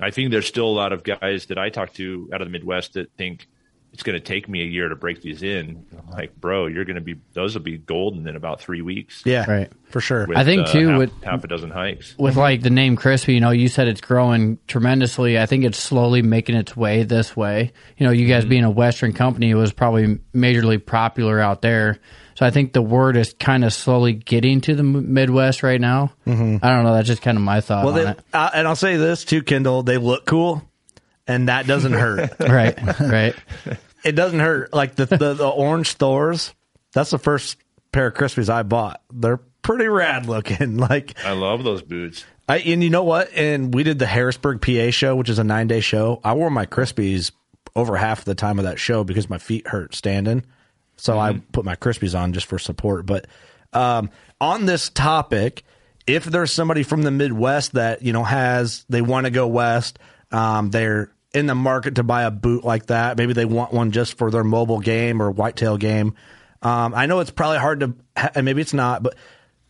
I 0.00 0.10
think 0.10 0.30
there's 0.30 0.46
still 0.46 0.66
a 0.66 0.72
lot 0.72 0.92
of 0.92 1.02
guys 1.02 1.46
that 1.46 1.58
I 1.58 1.68
talk 1.68 1.92
to 1.94 2.30
out 2.32 2.40
of 2.40 2.46
the 2.48 2.52
Midwest 2.52 2.94
that 2.94 3.10
think 3.18 3.46
it's 3.92 4.02
going 4.02 4.14
to 4.14 4.20
take 4.20 4.48
me 4.48 4.62
a 4.62 4.66
year 4.66 4.88
to 4.88 4.96
break 4.96 5.20
these 5.20 5.42
in. 5.42 5.84
I'm 5.98 6.10
like, 6.10 6.34
bro, 6.40 6.66
you're 6.66 6.84
going 6.86 6.96
to 6.96 7.02
be 7.02 7.16
those 7.34 7.54
will 7.54 7.62
be 7.62 7.76
golden 7.78 8.26
in 8.26 8.36
about 8.36 8.60
three 8.60 8.80
weeks. 8.80 9.22
Yeah, 9.26 9.44
Right. 9.50 9.70
for 9.90 10.00
sure. 10.00 10.26
With, 10.26 10.38
I 10.38 10.44
think, 10.44 10.66
uh, 10.66 10.72
too, 10.72 10.88
half, 10.88 10.98
with- 10.98 11.22
half 11.22 11.44
a 11.44 11.46
dozen 11.48 11.70
hikes. 11.70 12.14
with 12.18 12.36
like 12.36 12.62
the 12.62 12.70
name 12.70 12.96
Crispi 12.96 13.34
you 13.34 13.40
know 13.40 13.50
you 13.50 13.68
said 13.68 13.88
it's 13.88 14.00
growing 14.00 14.58
tremendously 14.66 15.38
i 15.38 15.44
think 15.46 15.64
it's 15.64 15.78
slowly 15.78 16.22
making 16.22 16.54
its 16.56 16.74
way 16.76 17.02
this 17.02 17.36
way 17.36 17.72
you 17.98 18.06
know 18.06 18.12
you 18.12 18.26
guys 18.26 18.44
being 18.44 18.64
a 18.64 18.70
western 18.70 19.12
company 19.12 19.50
it 19.50 19.54
was 19.54 19.72
probably 19.72 20.18
majorly 20.34 20.84
popular 20.84 21.38
out 21.38 21.60
there 21.62 21.98
so 22.34 22.46
i 22.46 22.50
think 22.50 22.72
the 22.72 22.80
word 22.82 23.16
is 23.16 23.34
kind 23.38 23.64
of 23.64 23.72
slowly 23.72 24.12
getting 24.14 24.60
to 24.62 24.74
the 24.74 24.82
midwest 24.82 25.62
right 25.62 25.80
now 25.80 26.12
Mhm. 26.26 26.60
i 26.62 26.68
don't 26.70 26.84
know 26.84 26.94
that's 26.94 27.06
just 27.08 27.22
kind 27.22 27.36
of 27.36 27.42
my 27.44 27.60
thought 27.60 27.84
Well, 27.84 27.98
on 27.98 28.04
they, 28.04 28.10
it 28.10 28.20
uh, 28.32 28.50
and 28.54 28.66
I'll 28.66 28.76
say 28.76 28.96
this 28.96 29.24
too, 29.24 29.42
Kendall. 29.42 29.82
They 29.82 29.98
look 29.98 30.24
cool, 30.26 30.62
and 31.32 31.48
that 31.48 31.66
doesn't 31.66 31.92
hurt. 31.92 32.32
right 32.40 32.78
right 33.00 33.34
It 34.04 34.12
doesn't 34.12 34.40
hurt. 34.40 34.72
Like 34.72 34.94
the, 34.96 35.06
the 35.06 35.34
the 35.34 35.48
orange 35.48 35.94
Thors. 35.94 36.54
That's 36.92 37.10
the 37.10 37.18
first 37.18 37.56
pair 37.92 38.08
of 38.08 38.14
Crispis 38.14 38.50
I 38.50 38.62
bought. 38.62 39.02
They're 39.12 39.40
pretty 39.62 39.86
rad 39.86 40.26
looking. 40.26 40.76
Like 40.82 41.16
I 41.24 41.32
love 41.32 41.64
those 41.64 41.82
boots. 41.82 42.24
I 42.48 42.58
and 42.58 42.82
you 42.82 42.90
know 42.90 43.04
what? 43.04 43.32
And 43.34 43.72
we 43.72 43.82
did 43.82 43.98
the 43.98 44.06
Harrisburg 44.06 44.60
PA 44.60 44.90
show, 44.90 45.14
which 45.16 45.28
is 45.28 45.38
a 45.38 45.44
nine 45.44 45.68
day 45.68 45.80
show. 45.80 46.20
I 46.24 46.34
wore 46.34 46.50
my 46.50 46.66
Crispis 46.66 47.30
over 47.74 47.96
half 47.96 48.24
the 48.24 48.34
time 48.34 48.58
of 48.58 48.64
that 48.64 48.78
show 48.78 49.04
because 49.04 49.30
my 49.30 49.38
feet 49.38 49.66
hurt 49.66 49.94
standing. 49.94 50.44
So 50.96 51.18
I 51.18 51.40
put 51.52 51.64
my 51.64 51.74
Crispis 51.74 52.18
on 52.18 52.32
just 52.32 52.46
for 52.46 52.58
support. 52.58 53.06
But 53.06 53.26
um, 53.72 54.10
on 54.40 54.66
this 54.66 54.90
topic, 54.90 55.64
if 56.06 56.24
there's 56.24 56.52
somebody 56.52 56.82
from 56.82 57.02
the 57.02 57.10
Midwest 57.10 57.72
that 57.72 58.02
you 58.02 58.12
know 58.12 58.24
has 58.24 58.84
they 58.88 59.02
want 59.02 59.26
to 59.26 59.30
go 59.30 59.46
west, 59.46 59.98
um, 60.30 60.70
they're 60.70 61.10
in 61.34 61.46
the 61.46 61.54
market 61.54 61.94
to 61.96 62.02
buy 62.02 62.24
a 62.24 62.30
boot 62.30 62.64
like 62.64 62.86
that. 62.86 63.16
Maybe 63.16 63.32
they 63.32 63.44
want 63.44 63.72
one 63.72 63.90
just 63.90 64.18
for 64.18 64.30
their 64.30 64.44
mobile 64.44 64.80
game 64.80 65.22
or 65.22 65.30
whitetail 65.30 65.76
game. 65.76 66.14
Um, 66.60 66.94
I 66.94 67.06
know 67.06 67.20
it's 67.20 67.30
probably 67.30 67.58
hard 67.58 67.80
to, 67.80 67.94
and 68.34 68.44
maybe 68.44 68.60
it's 68.60 68.74
not, 68.74 69.02
but 69.02 69.14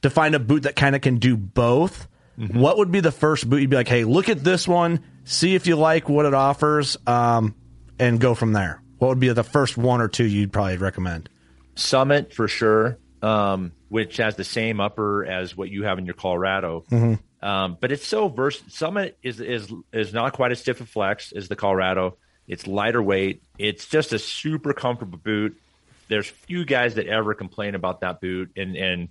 to 0.03 0.11
find 0.11 0.35
a 0.35 0.39
boot 0.41 0.65
that 0.65 0.77
kind 0.77 0.95
of 0.97 1.01
can 1.03 1.19
do 1.19 1.37
both. 1.37 2.09
What 2.37 2.79
would 2.79 2.91
be 2.91 2.99
the 3.01 3.13
first 3.13 3.49
boot 3.49 3.59
you'd 3.59 3.71
be 3.71 3.77
like, 3.77 3.87
hey, 3.89 4.03
look 4.05 4.29
at 4.29 4.43
this 4.43 4.67
one, 4.67 5.05
see 5.23 5.55
if 5.55 5.67
you 5.69 5.77
like 5.77 6.09
what 6.09 6.27
it 6.27 6.35
offers, 6.35 6.97
um, 7.07 7.55
and 8.01 8.19
go 8.19 8.35
from 8.35 8.53
there? 8.53 8.83
What 8.99 9.09
would 9.09 9.21
be 9.21 9.29
the 9.29 9.45
first 9.45 9.77
one 9.77 10.01
or 10.01 10.09
two 10.09 10.25
you'd 10.25 10.53
probably 10.53 10.77
recommend? 10.79 11.29
Summit 11.77 12.33
for 12.35 12.49
sure, 12.49 12.99
um, 13.23 13.73
which 13.91 14.17
has 14.17 14.35
the 14.35 14.45
same 14.45 14.81
upper 14.81 15.25
as 15.25 15.57
what 15.57 15.69
you 15.69 15.85
have 15.85 15.99
in 15.99 16.05
your 16.07 16.15
Colorado. 16.15 16.85
Mhm. 16.91 17.21
Um, 17.43 17.77
but 17.81 17.91
it's 17.91 18.07
so 18.07 18.29
versatile. 18.29 18.71
Summit 18.71 19.19
is 19.23 19.41
is 19.41 19.73
is 19.93 20.13
not 20.13 20.33
quite 20.33 20.53
as 20.53 20.61
stiff 20.61 20.81
a 20.81 20.87
flex 20.87 21.33
as 21.33 21.49
the 21.49 21.57
Colorado. 21.57 22.17
It's 22.47 22.67
lighter 22.67 23.03
weight. 23.03 23.43
It's 23.59 23.87
just 23.87 24.13
a 24.13 24.19
super 24.19 24.73
comfortable 24.73 25.19
boot. 25.19 25.61
There's 26.09 26.27
few 26.27 26.65
guys 26.65 26.95
that 26.95 27.07
ever 27.07 27.35
complain 27.35 27.75
about 27.75 28.01
that 28.01 28.21
boot, 28.21 28.53
and 28.57 28.77
and 28.77 29.09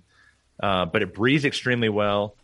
uh, 0.62 0.86
but 0.86 1.02
it 1.02 1.14
breathes 1.14 1.44
extremely 1.44 1.90
well, 1.90 2.34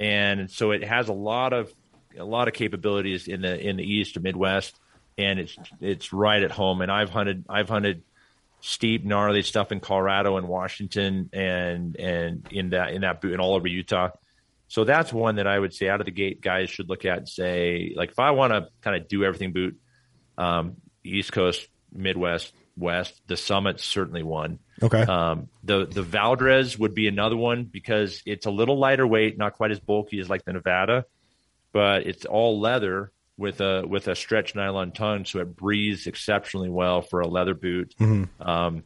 and 0.00 0.50
so 0.50 0.72
it 0.72 0.82
has 0.82 1.08
a 1.08 1.12
lot 1.12 1.52
of 1.52 1.72
a 2.18 2.24
lot 2.24 2.48
of 2.48 2.54
capabilities 2.54 3.28
in 3.28 3.42
the 3.42 3.58
in 3.58 3.76
the 3.76 3.84
east 3.84 4.16
or 4.16 4.20
Midwest, 4.20 4.74
and 5.16 5.38
it's 5.38 5.56
it's 5.80 6.12
right 6.12 6.42
at 6.42 6.50
home. 6.50 6.80
And 6.80 6.90
I've 6.90 7.10
hunted 7.10 7.44
I've 7.48 7.68
hunted 7.68 8.02
steep 8.60 9.04
gnarly 9.04 9.42
stuff 9.42 9.70
in 9.70 9.78
Colorado 9.78 10.38
and 10.38 10.48
Washington 10.48 11.30
and 11.32 11.94
and 11.96 12.48
in 12.50 12.70
that 12.70 12.92
in 12.92 13.02
that 13.02 13.20
boot 13.20 13.32
and 13.32 13.40
all 13.40 13.54
over 13.54 13.68
Utah. 13.68 14.10
So 14.68 14.84
that's 14.84 15.12
one 15.12 15.36
that 15.36 15.46
I 15.46 15.58
would 15.58 15.72
say 15.72 15.88
out 15.88 16.00
of 16.00 16.06
the 16.06 16.12
gate 16.12 16.40
guys 16.40 16.70
should 16.70 16.88
look 16.88 17.04
at 17.04 17.18
and 17.18 17.28
say 17.28 17.92
like 17.96 18.10
if 18.10 18.18
I 18.18 18.32
want 18.32 18.52
to 18.52 18.68
kind 18.82 19.00
of 19.00 19.08
do 19.08 19.24
everything 19.24 19.52
boot 19.52 19.76
um, 20.38 20.76
East 21.04 21.32
Coast, 21.32 21.66
Midwest, 21.92 22.52
West, 22.76 23.20
the 23.26 23.36
Summit's 23.36 23.84
certainly 23.84 24.22
one. 24.22 24.58
Okay. 24.82 25.02
Um, 25.02 25.48
the 25.64 25.86
the 25.86 26.02
Valdres 26.02 26.78
would 26.78 26.94
be 26.94 27.08
another 27.08 27.36
one 27.36 27.64
because 27.64 28.22
it's 28.26 28.46
a 28.46 28.50
little 28.50 28.78
lighter 28.78 29.06
weight, 29.06 29.38
not 29.38 29.54
quite 29.54 29.70
as 29.70 29.80
bulky 29.80 30.20
as 30.20 30.28
like 30.28 30.44
the 30.44 30.52
Nevada, 30.52 31.06
but 31.72 32.06
it's 32.06 32.24
all 32.24 32.60
leather 32.60 33.12
with 33.38 33.60
a 33.60 33.84
with 33.86 34.08
a 34.08 34.14
stretch 34.14 34.54
nylon 34.54 34.92
tongue, 34.92 35.24
so 35.24 35.38
it 35.40 35.56
breathes 35.56 36.06
exceptionally 36.06 36.70
well 36.70 37.02
for 37.02 37.20
a 37.20 37.28
leather 37.28 37.54
boot. 37.54 37.94
Mhm. 37.98 38.28
Um, 38.40 38.84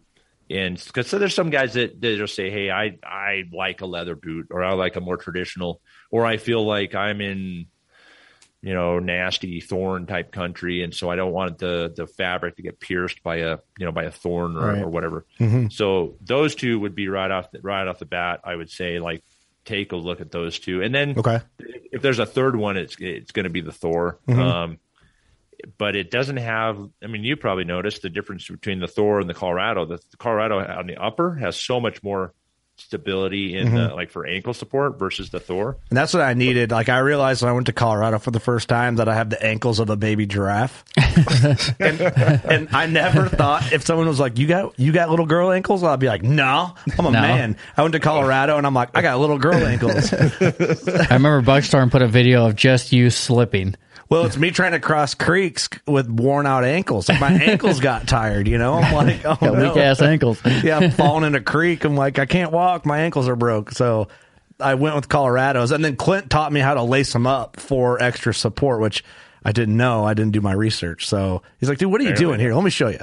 and 0.51 0.77
because 0.85 1.07
so 1.07 1.19
there's 1.19 1.35
some 1.35 1.51
guys 1.51 1.75
that 1.75 2.01
that 2.01 2.17
just 2.19 2.35
say, 2.35 2.51
"Hey, 2.51 2.71
I 2.71 2.99
I 3.05 3.45
like 3.53 3.81
a 3.81 3.87
leather 3.87 4.15
boot, 4.17 4.49
or 4.51 4.63
I 4.65 4.73
like 4.75 4.97
a 4.97 5.01
more 5.01 5.17
traditional, 5.17 5.81
or 6.11 6.27
I 6.27 6.37
feel 6.37 6.65
like 6.65 6.95
I'm 6.95 7.21
in." 7.21 7.67
you 8.63 8.75
know, 8.75 8.99
nasty 8.99 9.59
thorn 9.63 10.05
type 10.05 10.31
country, 10.33 10.83
and 10.83 10.95
so 10.95 11.09
I 11.09 11.17
don't 11.17 11.33
want 11.33 11.57
the 11.57 11.95
the 11.97 12.07
fabric 12.07 12.57
to 12.57 12.63
get 12.63 12.79
pierced 12.79 13.23
by 13.23 13.37
a 13.37 13.57
you 13.79 13.87
know 13.87 13.91
by 13.93 14.05
a 14.05 14.11
thorn 14.11 14.55
or, 14.55 14.67
Right. 14.67 14.83
or 14.83 14.91
whatever. 14.91 15.25
Mhm. 15.39 15.73
So 15.73 16.17
those 16.21 16.55
two 16.55 16.79
would 16.79 16.95
be 16.95 17.09
right 17.09 17.31
off 17.31 17.51
the, 17.53 17.61
right 17.63 17.89
off 17.89 18.01
the 18.01 18.05
bat. 18.05 18.41
I 18.45 18.55
would 18.55 18.69
say 18.69 18.99
like 19.01 19.25
take 19.65 19.93
a 19.93 19.97
look 19.97 20.21
at 20.21 20.31
those 20.31 20.59
two, 20.59 20.83
and 20.83 20.95
then 20.95 21.15
Okay. 21.17 21.39
if 21.91 22.03
there's 22.03 22.19
a 22.19 22.27
third 22.27 22.55
one, 22.55 22.77
it's 22.77 22.97
it's 23.01 23.33
going 23.33 23.45
to 23.45 23.51
be 23.51 23.63
the 23.63 23.73
Thor. 23.73 24.19
Mhm. 24.29 24.39
Um, 24.39 24.79
but 25.79 25.97
it 25.97 26.11
doesn't 26.11 26.39
have. 26.39 26.79
I 27.03 27.07
mean, 27.07 27.25
you 27.25 27.37
probably 27.37 27.65
noticed 27.65 28.03
the 28.03 28.11
difference 28.11 28.49
between 28.49 28.81
the 28.81 28.89
Thor 28.89 29.21
and 29.21 29.29
the 29.29 29.35
Colorado. 29.35 29.85
The, 29.87 29.97
the 30.11 30.17
Colorado 30.19 30.59
on 30.61 30.87
the 30.87 30.97
upper 30.97 31.35
has 31.37 31.57
so 31.57 31.81
much 31.81 32.03
more 32.03 32.33
stability 32.77 33.59
in 33.59 33.75
the 33.75 33.89
Mhm. 33.91 33.95
like 33.95 34.11
for 34.11 34.27
ankle 34.27 34.55
support 34.55 34.99
versus 34.99 35.29
the 35.29 35.39
Thor. 35.39 35.77
And 35.91 35.99
that's 35.99 36.15
what 36.15 36.23
I 36.23 36.33
needed. 36.33 36.71
Like 36.71 36.89
I 36.89 37.01
realized 37.01 37.43
when 37.43 37.51
I 37.51 37.53
went 37.53 37.67
to 37.67 37.75
Colorado 37.75 38.19
for 38.19 38.31
the 38.31 38.41
first 38.41 38.71
time 38.71 38.97
that 38.97 39.07
I 39.07 39.15
have 39.15 39.29
the 39.29 39.43
ankles 39.45 39.81
of 39.81 39.91
a 39.91 39.97
baby 39.97 40.25
giraffe. 40.25 40.83
and, 41.79 42.01
and 42.01 42.69
I 42.73 42.87
never 42.87 43.29
thought 43.29 43.71
if 43.73 43.85
someone 43.85 44.07
was 44.09 44.19
like, 44.19 44.39
"You 44.39 44.47
got 44.47 44.79
you 44.81 44.93
got 44.93 45.11
little 45.11 45.27
girl 45.27 45.51
ankles," 45.53 45.85
I'd 45.85 46.01
be 46.01 46.07
like, 46.07 46.23
"No, 46.23 46.75
I'm 46.99 47.05
a 47.07 47.11
No. 47.11 47.21
man." 47.21 47.57
I 47.77 47.83
went 47.83 47.93
to 47.93 48.01
Colorado 48.01 48.57
and 48.57 48.67
I'm 48.67 48.73
like, 48.75 48.97
"I 48.97 49.03
got 49.03 49.19
little 49.21 49.39
girl 49.39 49.57
ankles." 49.57 50.13
i 50.41 51.07
remember 51.11 51.43
buckstorm 51.43 51.91
put 51.91 52.01
a 52.01 52.09
video 52.09 52.47
of 52.47 52.57
just 52.57 52.93
you 52.93 53.11
slipping 53.11 53.75
Well, 54.11 54.27
it's 54.27 54.37
me 54.37 54.51
trying 54.51 54.73
to 54.73 54.81
cross 54.81 55.15
creeks 55.15 55.69
with 55.87 56.09
worn 56.11 56.45
out 56.45 56.65
ankles. 56.65 57.09
Like 57.09 57.21
my 57.21 57.31
ankles 57.31 57.79
got 57.79 58.09
tired, 58.09 58.49
you 58.49 58.59
know. 58.59 58.75
I'm 58.75 58.93
like, 58.93 59.25
oh 59.25 59.37
Got 59.37 59.55
no. 59.55 59.69
weak-ass 59.73 60.03
ankles. 60.03 60.41
yeah, 60.65 60.79
I'm 60.79 60.91
falling 60.91 61.25
in 61.25 61.37
a 61.37 61.41
creek. 61.41 61.85
I'm 61.85 61.97
like, 61.97 62.19
I 62.19 62.27
can't 62.27 62.51
walk. 62.51 62.85
My 62.85 62.99
ankles 62.99 63.29
are 63.29 63.37
broke. 63.37 63.71
So 63.71 64.09
I 64.59 64.75
went 64.75 64.97
with 64.97 65.09
Colorado's, 65.09 65.71
and 65.71 65.85
then 65.85 65.95
Clint 65.97 66.29
taught 66.29 66.53
me 66.53 66.59
how 66.59 66.75
to 66.75 66.83
lace 66.83 67.13
them 67.13 67.27
up 67.27 67.61
for 67.61 68.03
extra 68.03 68.35
support, 68.35 68.81
which 68.81 69.05
I 69.45 69.53
didn't 69.53 69.77
know. 69.77 70.05
I 70.05 70.15
didn't 70.15 70.33
do 70.33 70.41
my 70.41 70.53
research. 70.53 71.07
So 71.09 71.43
he's 71.61 71.69
like, 71.69 71.79
dude, 71.79 71.91
what 71.93 72.01
are 72.01 72.05
you 72.05 72.15
doing 72.15 72.41
here? 72.41 72.53
Let 72.53 72.65
me 72.65 72.71
show 72.71 72.89
you. 72.89 73.01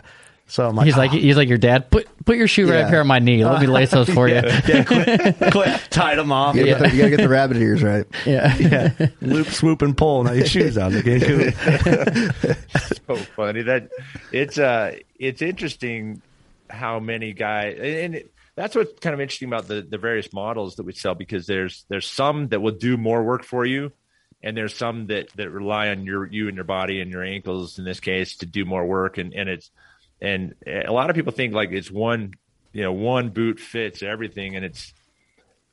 So 0.49 0.65
I'm 0.67 0.75
like, 0.75 0.85
he's 0.85 0.95
like 0.97 1.11
"Ah." 1.11 1.15
he's 1.15 1.35
like 1.37 1.49
your 1.49 1.57
dad 1.57 1.91
put 1.91 2.07
put 2.25 2.37
your 2.37 2.47
shoe 2.47 2.69
right 2.69 2.79
Yeah. 2.79 2.83
up 2.85 2.89
here 2.89 3.01
on 3.01 3.07
my 3.07 3.19
knee 3.19 3.43
let 3.43 3.59
me 3.61 3.67
lace 3.67 3.91
those 3.91 4.09
for 4.09 4.27
you 4.29 4.35
yeah, 4.35 4.61
yeah, 4.67 4.83
Clint, 4.83 5.39
Clint 5.51 5.81
tied 5.89 6.17
them 6.17 6.31
off. 6.31 6.55
You 6.55 6.65
gotta, 6.65 6.83
get 6.83 6.89
the, 6.89 6.95
you 6.95 7.01
gotta 7.03 7.09
get 7.17 7.21
the 7.21 7.29
rabbit 7.29 7.57
ears 7.57 7.83
right. 7.83 8.05
yeah 8.25 8.55
yeah, 8.57 9.07
loop, 9.21 9.47
swoop, 9.47 9.81
and 9.81 9.95
pull. 9.97 10.23
Now 10.23 10.31
your 10.31 10.45
shoes 10.45 10.77
out. 10.77 10.93
Okay, 10.93 11.19
cool. 11.19 11.51
so 13.07 13.15
funny 13.35 13.63
that 13.63 13.89
it's 14.31 14.57
uh 14.57 14.95
it's 15.19 15.41
interesting 15.41 16.21
how 16.69 16.99
many 16.99 17.33
guys 17.33 17.77
and 17.79 18.15
it, 18.15 18.33
that's 18.55 18.75
what's 18.75 18.99
kind 18.99 19.13
of 19.13 19.19
interesting 19.21 19.47
about 19.47 19.67
the 19.67 19.81
the 19.81 19.97
various 19.97 20.31
models 20.33 20.75
that 20.77 20.83
we 20.83 20.93
sell 20.93 21.15
because 21.15 21.45
there's 21.45 21.85
there's 21.89 22.07
some 22.07 22.47
that 22.49 22.61
will 22.61 22.71
do 22.73 22.97
more 22.97 23.23
work 23.23 23.43
for 23.43 23.65
you 23.65 23.91
and 24.41 24.55
there's 24.55 24.75
some 24.75 25.07
that 25.07 25.29
that 25.35 25.49
rely 25.49 25.89
on 25.89 26.05
your 26.05 26.25
you 26.25 26.47
and 26.47 26.55
your 26.55 26.63
body 26.63 27.01
and 27.01 27.11
your 27.11 27.23
ankles 27.23 27.79
in 27.79 27.85
this 27.85 27.99
case 27.99 28.37
to 28.37 28.45
do 28.45 28.65
more 28.65 28.85
work 28.85 29.17
and 29.17 29.33
and 29.33 29.49
it's 29.49 29.71
and 30.21 30.55
a 30.65 30.91
lot 30.91 31.09
of 31.09 31.15
people 31.15 31.31
think 31.31 31.53
like 31.53 31.71
it's 31.71 31.91
one 31.91 32.33
you 32.73 32.83
know 32.83 32.91
one 32.93 33.29
boot 33.29 33.59
fits 33.59 34.01
everything 34.03 34.55
and 34.55 34.65
it's 34.65 34.93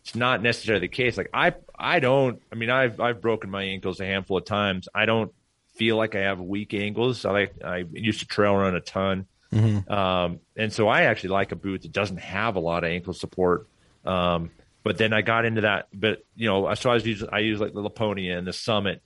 it's 0.03 0.15
not 0.15 0.43
necessarily 0.43 0.81
the 0.81 0.89
case 0.89 1.17
like 1.17 1.31
i 1.33 1.53
i 1.79 1.99
don't 1.99 2.43
i 2.53 2.55
mean 2.55 2.71
i've 2.71 3.01
i've 3.01 3.21
broken 3.21 3.51
my 3.51 3.63
ankles 3.63 4.01
a 4.01 4.05
handful 4.05 4.37
of 4.37 4.45
times 4.45 4.89
i 4.95 5.07
don't 5.07 5.33
feel 5.75 5.97
like 5.97 6.15
i 6.15 6.21
have 6.21 6.41
weak 6.41 6.75
ankles 6.75 7.25
i 7.25 7.31
like 7.31 7.55
i 7.65 7.85
used 7.93 8.21
to 8.21 8.27
trail 8.27 8.55
run 8.55 8.75
a 8.75 8.81
ton 8.81 9.27
Mm-hmm. 9.55 9.93
um, 9.93 10.41
and 10.57 10.73
so 10.73 10.89
I 10.89 11.03
actually 11.03 11.31
like 11.31 11.53
a 11.53 11.57
boot 11.57 11.83
that 11.83 11.93
doesn't 11.93 12.17
have 12.17 12.57
a 12.57 12.61
lot 12.61 12.83
of 12.83 12.91
ankle 12.91 13.13
support. 13.13 13.69
Um, 14.05 14.51
but 14.83 14.99
then 14.99 15.13
I 15.13 15.23
got 15.23 15.45
into 15.45 15.61
that, 15.63 15.89
but 15.95 16.25
you 16.35 16.49
know, 16.49 16.67
I 16.67 16.75
so 16.75 16.91
I 16.91 16.95
was 16.95 17.07
using, 17.07 17.29
I 17.33 17.39
use 17.39 17.61
like 17.61 17.73
the 17.73 17.81
Lapponia 17.81 18.37
and 18.37 18.47
the 18.47 18.53
Summit, 18.53 19.01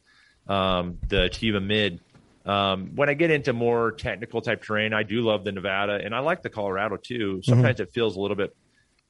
um, 0.46 0.98
the 1.06 1.28
Tiva 1.28 1.62
Mid. 1.62 2.00
Um, 2.48 2.92
when 2.94 3.10
I 3.10 3.14
get 3.14 3.30
into 3.30 3.52
more 3.52 3.92
technical 3.92 4.40
type 4.40 4.62
terrain, 4.62 4.94
I 4.94 5.02
do 5.02 5.20
love 5.20 5.44
the 5.44 5.52
Nevada 5.52 6.00
and 6.02 6.14
I 6.14 6.20
like 6.20 6.42
the 6.42 6.48
Colorado 6.48 6.96
too. 6.96 7.42
Sometimes 7.44 7.78
it 7.78 7.92
feels 7.92 8.16
a 8.16 8.20
little 8.20 8.36
bit. 8.36 8.56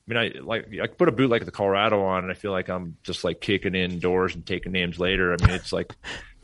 I 0.08 0.12
mean, 0.12 0.18
I 0.18 0.40
like 0.40 0.68
I 0.82 0.88
put 0.88 1.08
a 1.08 1.12
boot 1.12 1.30
like 1.30 1.44
the 1.44 1.52
Colorado 1.52 2.02
on, 2.02 2.24
and 2.24 2.32
I 2.32 2.34
feel 2.34 2.50
like 2.50 2.68
I'm 2.68 2.96
just 3.04 3.24
like 3.24 3.40
kicking 3.40 3.74
in 3.74 4.00
doors 4.00 4.34
and 4.34 4.44
taking 4.44 4.72
names 4.72 4.98
later. 4.98 5.32
I 5.34 5.46
mean, 5.46 5.54
it's 5.54 5.72
like 5.72 5.94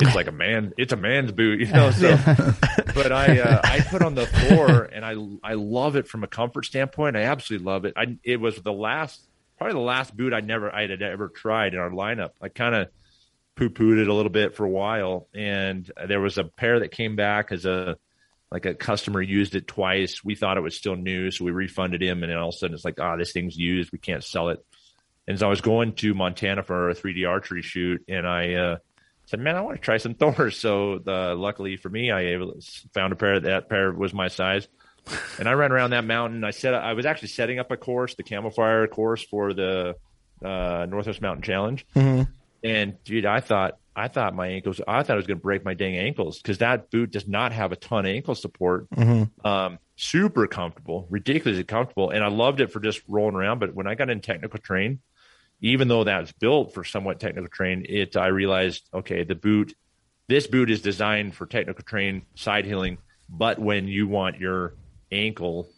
it's 0.01 0.15
like 0.15 0.27
a 0.27 0.33
man, 0.33 0.73
it's 0.77 0.93
a 0.93 0.97
man's 0.97 1.33
boot, 1.33 1.61
you 1.61 1.73
know. 1.73 1.91
So, 1.91 2.17
but 2.95 3.11
I 3.11 3.41
uh, 3.41 3.61
I 3.65 3.81
put 3.81 4.03
on 4.03 4.15
the 4.15 4.27
Thor, 4.27 4.85
and 4.85 5.05
I 5.05 5.15
I 5.43 5.55
love 5.55 5.97
it 5.97 6.07
from 6.07 6.25
a 6.25 6.27
comfort 6.27 6.67
standpoint. 6.67 7.17
I 7.17 7.23
absolutely 7.23 7.65
love 7.65 7.87
it. 7.87 7.95
I 7.97 8.19
it 8.23 8.39
was 8.39 8.57
the 8.57 8.73
last 8.73 9.21
probably 9.57 9.75
the 9.75 9.81
last 9.81 10.15
boot 10.15 10.35
I 10.35 10.41
never 10.41 10.73
I 10.73 10.83
had 10.87 11.01
ever 11.01 11.29
tried 11.29 11.73
in 11.73 11.81
our 11.81 11.91
lineup. 11.91 12.33
I 12.43 12.51
kind 12.51 12.75
of 12.75 12.89
poo 13.57 13.71
pooed 13.71 14.01
it 14.01 14.09
a 14.09 14.15
little 14.15 14.31
bit 14.31 14.57
for 14.57 14.65
a 14.65 14.71
while, 14.71 15.29
and 15.35 15.91
there 16.07 16.21
was 16.21 16.39
a 16.39 16.45
pair 16.45 16.81
that 16.81 16.91
came 16.91 17.17
back 17.17 17.53
as 17.53 17.65
a 17.65 17.97
like 18.51 18.67
a 18.67 18.75
customer 18.75 19.21
used 19.21 19.55
it 19.55 19.67
twice. 19.67 20.25
We 20.25 20.37
thought 20.37 20.57
it 20.57 20.63
was 20.63 20.77
still 20.77 20.97
new, 20.97 21.31
so 21.31 21.45
we 21.45 21.51
refunded 21.51 22.03
him, 22.03 22.23
and 22.23 22.31
then 22.31 22.39
all 22.39 22.51
of 22.51 22.55
a 22.55 22.59
sudden 22.59 22.75
it's 22.75 22.85
like, 22.85 23.01
ah, 23.01 23.17
this 23.17 23.33
thing's 23.33 23.57
used. 23.57 23.91
We 23.91 23.99
can't 23.99 24.23
sell 24.23 24.51
it. 24.51 24.65
And 25.27 25.39
so 25.39 25.47
I 25.47 25.51
was 25.51 25.61
going 25.61 25.95
to 25.95 26.15
Montana 26.15 26.63
for 26.63 26.91
a 26.91 26.95
3D 26.95 27.29
archery 27.29 27.63
shoot, 27.63 28.05
and 28.09 28.27
I 28.27 28.55
uh, 28.55 28.77
said, 29.27 29.41
"Man, 29.41 29.57
I 29.57 29.63
want 29.63 29.77
to 29.77 29.83
try 29.83 29.97
some 29.97 30.15
Thors." 30.15 30.57
So 30.59 30.99
the, 30.99 31.35
luckily 31.35 31.77
for 31.77 31.89
me, 31.89 32.13
I 32.13 32.39
found 32.93 33.13
a 33.13 33.17
pair 33.17 33.41
that 33.41 33.69
pair 33.69 33.93
was 33.93 34.13
my 34.13 34.29
size, 34.29 34.69
and 35.39 35.49
I 35.49 35.53
ran 35.53 35.73
around 35.73 35.91
that 35.91 36.05
mountain. 36.05 36.45
I 36.45 36.51
set 36.51 36.75
I 36.75 36.93
was 36.93 37.07
actually 37.07 37.29
setting 37.29 37.59
up 37.59 37.71
a 37.71 37.77
course, 37.77 38.15
the 38.15 38.23
Camo 38.23 38.51
Fire 38.51 38.87
course 38.87 39.25
for 39.25 39.55
the 39.55 39.97
uh, 40.45 40.87
Northwest 40.89 41.23
Mountain 41.23 41.43
Challenge, 41.43 41.87
and 42.65 42.97
dude, 43.05 43.27
I 43.27 43.41
thought 43.41 43.79
I 43.95 44.09
thought 44.09 44.35
my 44.35 44.49
ankles, 44.49 44.81
I 44.89 45.03
thought 45.05 45.13
I 45.13 45.17
was 45.17 45.27
going 45.27 45.39
to 45.39 45.43
break 45.43 45.65
my 45.65 45.75
dang 45.75 45.97
ankles 45.97 46.39
because 46.39 46.59
that 46.59 46.91
boot 46.91 47.13
does 47.13 47.29
not 47.29 47.53
have 47.53 47.71
a 47.71 47.77
ton 47.77 48.07
of 48.07 48.11
ankle 48.11 48.35
support. 48.35 48.89
Um, 49.45 49.79
super 49.97 50.49
comfortable, 50.49 51.07
ridiculously 51.11 51.63
comfortable, 51.63 52.11
and 52.11 52.25
I 52.25 52.29
loved 52.29 52.61
it 52.61 52.73
for 52.73 52.81
just 52.81 53.03
rolling 53.07 53.37
around. 53.37 53.61
But 53.61 53.75
when 53.75 53.87
I 53.87 53.95
got 53.95 54.11
in 54.11 54.21
technical 54.21 54.59
train, 54.59 54.99
even 55.61 55.87
though 55.87 56.03
that's 56.03 56.33
built 56.33 56.75
for 56.75 56.83
somewhat 56.83 57.21
technical 57.21 57.49
train, 57.49 57.87
it 57.89 58.17
I 58.17 58.27
realized 58.29 58.89
okay, 58.93 59.23
the 59.23 59.37
boot, 59.37 59.75
this 60.27 60.49
boot 60.49 60.71
is 60.71 60.81
designed 60.83 61.35
for 61.37 61.47
technical 61.47 61.85
train 61.85 62.23
side 62.35 62.65
healing. 62.65 62.99
but 63.29 63.59
when 63.61 63.87
you 63.87 64.09
want 64.09 64.41
your 64.41 64.75
ankle 65.13 65.69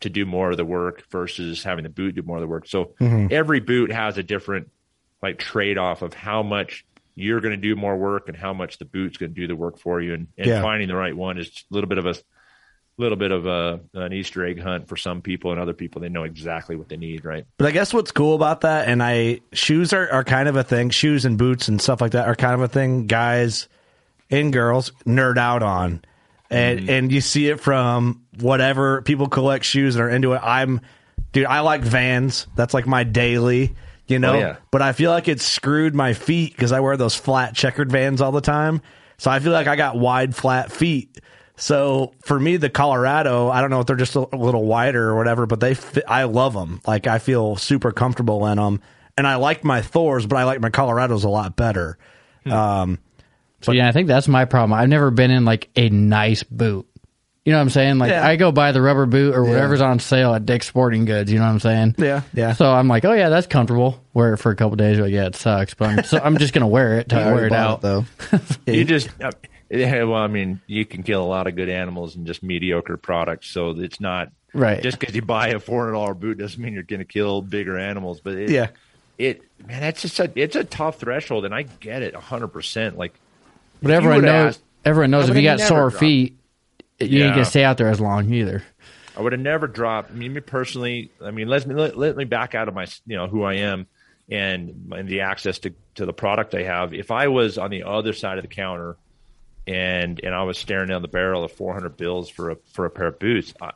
to 0.00 0.08
do 0.10 0.26
more 0.26 0.50
of 0.50 0.56
the 0.56 0.64
work 0.64 1.04
versus 1.10 1.62
having 1.62 1.84
the 1.84 1.90
boot 1.90 2.14
do 2.16 2.22
more 2.22 2.38
of 2.38 2.40
the 2.40 2.48
work, 2.48 2.66
so 2.66 2.94
every 3.30 3.60
boot 3.60 3.92
has 3.92 4.18
a 4.18 4.22
different 4.24 4.68
like 5.22 5.38
trade 5.38 5.78
off 5.78 6.02
of 6.02 6.14
how 6.14 6.42
much 6.42 6.84
you're 7.14 7.40
going 7.40 7.52
to 7.52 7.60
do 7.60 7.76
more 7.76 7.96
work 7.96 8.28
and 8.28 8.36
how 8.36 8.52
much 8.54 8.78
the 8.78 8.84
boot's 8.84 9.18
going 9.18 9.34
to 9.34 9.40
do 9.40 9.46
the 9.46 9.56
work 9.56 9.78
for 9.78 10.00
you, 10.00 10.14
and, 10.14 10.28
and 10.38 10.46
Yeah. 10.46 10.62
finding 10.62 10.88
the 10.88 10.96
right 10.96 11.14
one 11.16 11.38
is 11.38 11.48
a 11.48 11.74
little 11.74 11.88
bit 11.88 11.98
of 11.98 12.06
a 12.06 12.14
little 12.96 13.16
bit 13.16 13.30
of 13.32 13.46
a 13.46 13.80
an 13.94 14.12
Easter 14.12 14.44
egg 14.44 14.60
hunt 14.60 14.88
for 14.88 14.96
some 14.96 15.20
people, 15.22 15.50
and 15.52 15.60
other 15.60 15.72
people 15.72 16.00
they 16.00 16.08
know 16.08 16.24
exactly 16.24 16.76
what 16.76 16.88
they 16.88 16.96
need, 16.96 17.24
right? 17.24 17.44
But 17.58 17.66
I 17.66 17.70
guess 17.72 17.92
what's 17.92 18.12
cool 18.12 18.34
about 18.34 18.62
that, 18.62 18.88
and 18.88 19.02
I 19.02 19.40
shoes 19.52 19.92
are, 19.92 20.08
are 20.10 20.24
kind 20.24 20.48
of 20.48 20.56
a 20.56 20.62
thing. 20.64 20.90
Shoes 20.90 21.24
and 21.24 21.36
boots 21.38 21.68
and 21.68 21.80
stuff 21.80 22.00
like 22.00 22.12
that 22.12 22.26
are 22.26 22.34
kind 22.36 22.54
of 22.54 22.60
a 22.60 22.68
thing. 22.68 23.06
Guys 23.06 23.68
and 24.30 24.52
girls 24.52 24.92
nerd 25.06 25.38
out 25.38 25.62
on, 25.62 26.02
and 26.50 26.80
mm. 26.80 26.88
and 26.88 27.12
you 27.12 27.20
see 27.20 27.48
it 27.48 27.60
from 27.60 28.22
whatever 28.38 29.02
people 29.02 29.28
collect 29.28 29.64
shoes 29.64 29.96
and 29.96 30.04
are 30.04 30.08
into 30.08 30.32
it. 30.34 30.40
I'm, 30.42 30.80
dude, 31.32 31.46
I 31.46 31.60
like 31.60 31.82
Vans. 31.82 32.46
That's 32.54 32.74
like 32.74 32.86
my 32.86 33.04
daily. 33.04 33.74
You 34.10 34.18
know, 34.18 34.34
Oh, 34.34 34.38
yeah. 34.38 34.56
but 34.70 34.82
I 34.82 34.92
feel 34.92 35.10
like 35.12 35.28
it's 35.28 35.44
screwed 35.44 35.94
my 35.94 36.12
feet 36.14 36.52
because 36.52 36.72
I 36.72 36.80
wear 36.80 36.96
those 36.96 37.14
flat 37.14 37.54
checkered 37.54 37.90
Vans 37.92 38.20
all 38.20 38.32
the 38.32 38.40
time. 38.40 38.82
So 39.18 39.30
I 39.30 39.38
feel 39.38 39.52
like 39.52 39.68
I 39.68 39.76
got 39.76 39.96
wide, 39.96 40.34
flat 40.34 40.72
feet. 40.72 41.20
So 41.56 42.12
for 42.22 42.40
me, 42.40 42.56
the 42.56 42.70
Colorado, 42.70 43.50
I 43.50 43.60
don't 43.60 43.70
know 43.70 43.80
if 43.80 43.86
they're 43.86 43.94
just 43.96 44.16
a 44.16 44.20
little 44.34 44.64
wider 44.64 45.10
or 45.10 45.16
whatever, 45.16 45.46
but 45.46 45.60
they 45.60 45.74
fit, 45.74 46.04
I 46.08 46.24
love 46.24 46.54
them. 46.54 46.80
Like 46.86 47.06
I 47.06 47.18
feel 47.18 47.54
super 47.56 47.92
comfortable 47.92 48.46
in 48.46 48.56
them, 48.56 48.80
and 49.16 49.26
I 49.26 49.36
like 49.36 49.62
my 49.62 49.80
Thors, 49.82 50.26
but 50.26 50.36
I 50.36 50.44
like 50.44 50.60
my 50.60 50.70
Colorados 50.70 51.24
a 51.24 51.28
lot 51.28 51.54
better. 51.56 51.98
Um, 52.46 52.98
So 53.60 53.72
yeah, 53.72 53.88
I 53.88 53.92
think 53.92 54.08
that's 54.08 54.26
my 54.26 54.46
problem. 54.46 54.72
I've 54.72 54.88
never 54.88 55.10
been 55.10 55.30
in 55.30 55.44
like 55.44 55.68
a 55.76 55.90
nice 55.90 56.42
boot. 56.42 56.88
You 57.44 57.52
know 57.52 57.58
what 57.58 57.62
I'm 57.62 57.70
saying? 57.70 57.98
Like 57.98 58.10
Yeah. 58.10 58.26
I 58.26 58.36
go 58.36 58.52
buy 58.52 58.72
the 58.72 58.82
rubber 58.82 59.06
boot 59.06 59.34
or 59.34 59.42
whatever's 59.44 59.80
on 59.80 59.98
sale 59.98 60.34
at 60.34 60.44
Dick's 60.44 60.66
Sporting 60.66 61.06
Goods. 61.06 61.32
You 61.32 61.38
know 61.38 61.46
what 61.46 61.52
I'm 61.52 61.60
saying? 61.60 61.94
Yeah, 61.98 62.20
yeah. 62.34 62.52
So 62.52 62.70
I'm 62.70 62.86
like, 62.86 63.04
oh 63.06 63.12
yeah, 63.14 63.30
that's 63.30 63.46
comfortable. 63.46 63.98
Wear 64.12 64.34
it 64.34 64.36
for 64.38 64.50
a 64.52 64.56
couple 64.56 64.76
days. 64.76 64.98
Like, 64.98 65.10
yeah, 65.12 65.26
it 65.26 65.36
sucks, 65.36 65.72
but 65.74 65.88
I'm, 65.88 66.04
so 66.04 66.18
I'm 66.22 66.36
just 66.36 66.52
gonna 66.52 66.68
wear 66.68 66.98
it 66.98 67.08
to 67.10 67.16
I 67.20 67.32
wear 67.32 67.46
it 67.46 67.50
bought 67.50 67.58
out. 67.58 67.80
though. 67.80 68.04
You 68.66 68.84
just, 68.84 69.08
uh, 69.22 69.30
yeah, 69.70 70.02
well, 70.04 70.18
I 70.20 70.26
mean, 70.26 70.60
you 70.66 70.84
can 70.84 71.02
kill 71.02 71.22
a 71.22 71.26
lot 71.26 71.46
of 71.46 71.56
good 71.56 71.68
animals 71.70 72.14
in 72.14 72.26
just 72.26 72.42
mediocre 72.42 72.96
products. 72.98 73.48
So 73.48 73.70
it's 73.70 74.00
not 74.00 74.30
Right. 74.52 74.82
Just 74.82 74.98
because 74.98 75.14
you 75.14 75.22
buy 75.22 75.48
a 75.48 75.60
four 75.60 75.82
hundred 75.84 75.92
dollar 75.92 76.12
boot 76.14 76.36
doesn't 76.38 76.60
mean 76.60 76.74
you're 76.74 76.82
going 76.82 76.98
to 76.98 77.04
kill 77.04 77.40
bigger 77.40 77.78
animals. 77.78 78.20
But 78.20 78.34
it, 78.34 78.50
Yeah. 78.50 78.68
it 79.16 79.42
man, 79.66 79.80
that's 79.80 80.02
just 80.02 80.18
a 80.18 80.30
it's 80.34 80.56
a 80.56 80.64
tough 80.64 80.98
threshold, 80.98 81.44
and 81.44 81.54
I 81.54 81.62
get 81.62 82.02
it 82.02 82.14
hundred 82.16 82.48
percent. 82.48 82.98
Like, 82.98 83.14
But 83.80 83.92
if 83.92 83.92
you 83.92 83.96
everyone 83.96 84.16
would've 84.16 84.30
knows. 84.30 84.54
asked- 84.56 84.62
everyone 84.84 85.10
knows 85.12 85.20
I 85.28 85.30
if 85.32 85.36
you 85.36 85.48
would've 85.48 85.58
got 85.58 85.58
never 85.58 85.68
sore 85.68 85.90
dropped. 85.90 86.00
feet, 86.00 86.36
you 87.00 87.24
ain't 87.24 87.34
gonna 87.34 87.44
stay 87.44 87.64
out 87.64 87.78
there 87.78 87.88
as 87.88 88.00
long 88.00 88.32
either. 88.32 88.62
I 89.16 89.22
would 89.22 89.32
have 89.32 89.40
never 89.40 89.66
dropped. 89.66 90.10
I 90.10 90.14
mean, 90.14 90.32
me 90.32 90.40
personally. 90.40 91.10
I 91.22 91.30
mean, 91.30 91.48
let 91.48 91.66
me 91.66 91.74
let, 91.74 91.96
let 91.96 92.16
me 92.16 92.24
back 92.24 92.54
out 92.54 92.68
of 92.68 92.74
my 92.74 92.86
you 93.06 93.16
know 93.16 93.26
who 93.26 93.42
I 93.42 93.54
am 93.54 93.86
and 94.30 94.92
and 94.94 95.08
the 95.08 95.20
access 95.20 95.58
to 95.60 95.74
to 95.96 96.06
the 96.06 96.12
product 96.12 96.54
I 96.54 96.62
have. 96.62 96.94
If 96.94 97.10
I 97.10 97.28
was 97.28 97.58
on 97.58 97.70
the 97.70 97.82
other 97.82 98.12
side 98.12 98.38
of 98.38 98.44
the 98.44 98.48
counter 98.48 98.96
and 99.66 100.20
and 100.22 100.34
I 100.34 100.44
was 100.44 100.58
staring 100.58 100.88
down 100.88 101.02
the 101.02 101.08
barrel 101.08 101.44
of 101.44 101.52
400 101.52 101.96
bills 101.96 102.28
for 102.30 102.50
a 102.50 102.56
for 102.72 102.86
a 102.86 102.90
pair 102.90 103.08
of 103.08 103.18
boots, 103.18 103.52
I, 103.60 103.72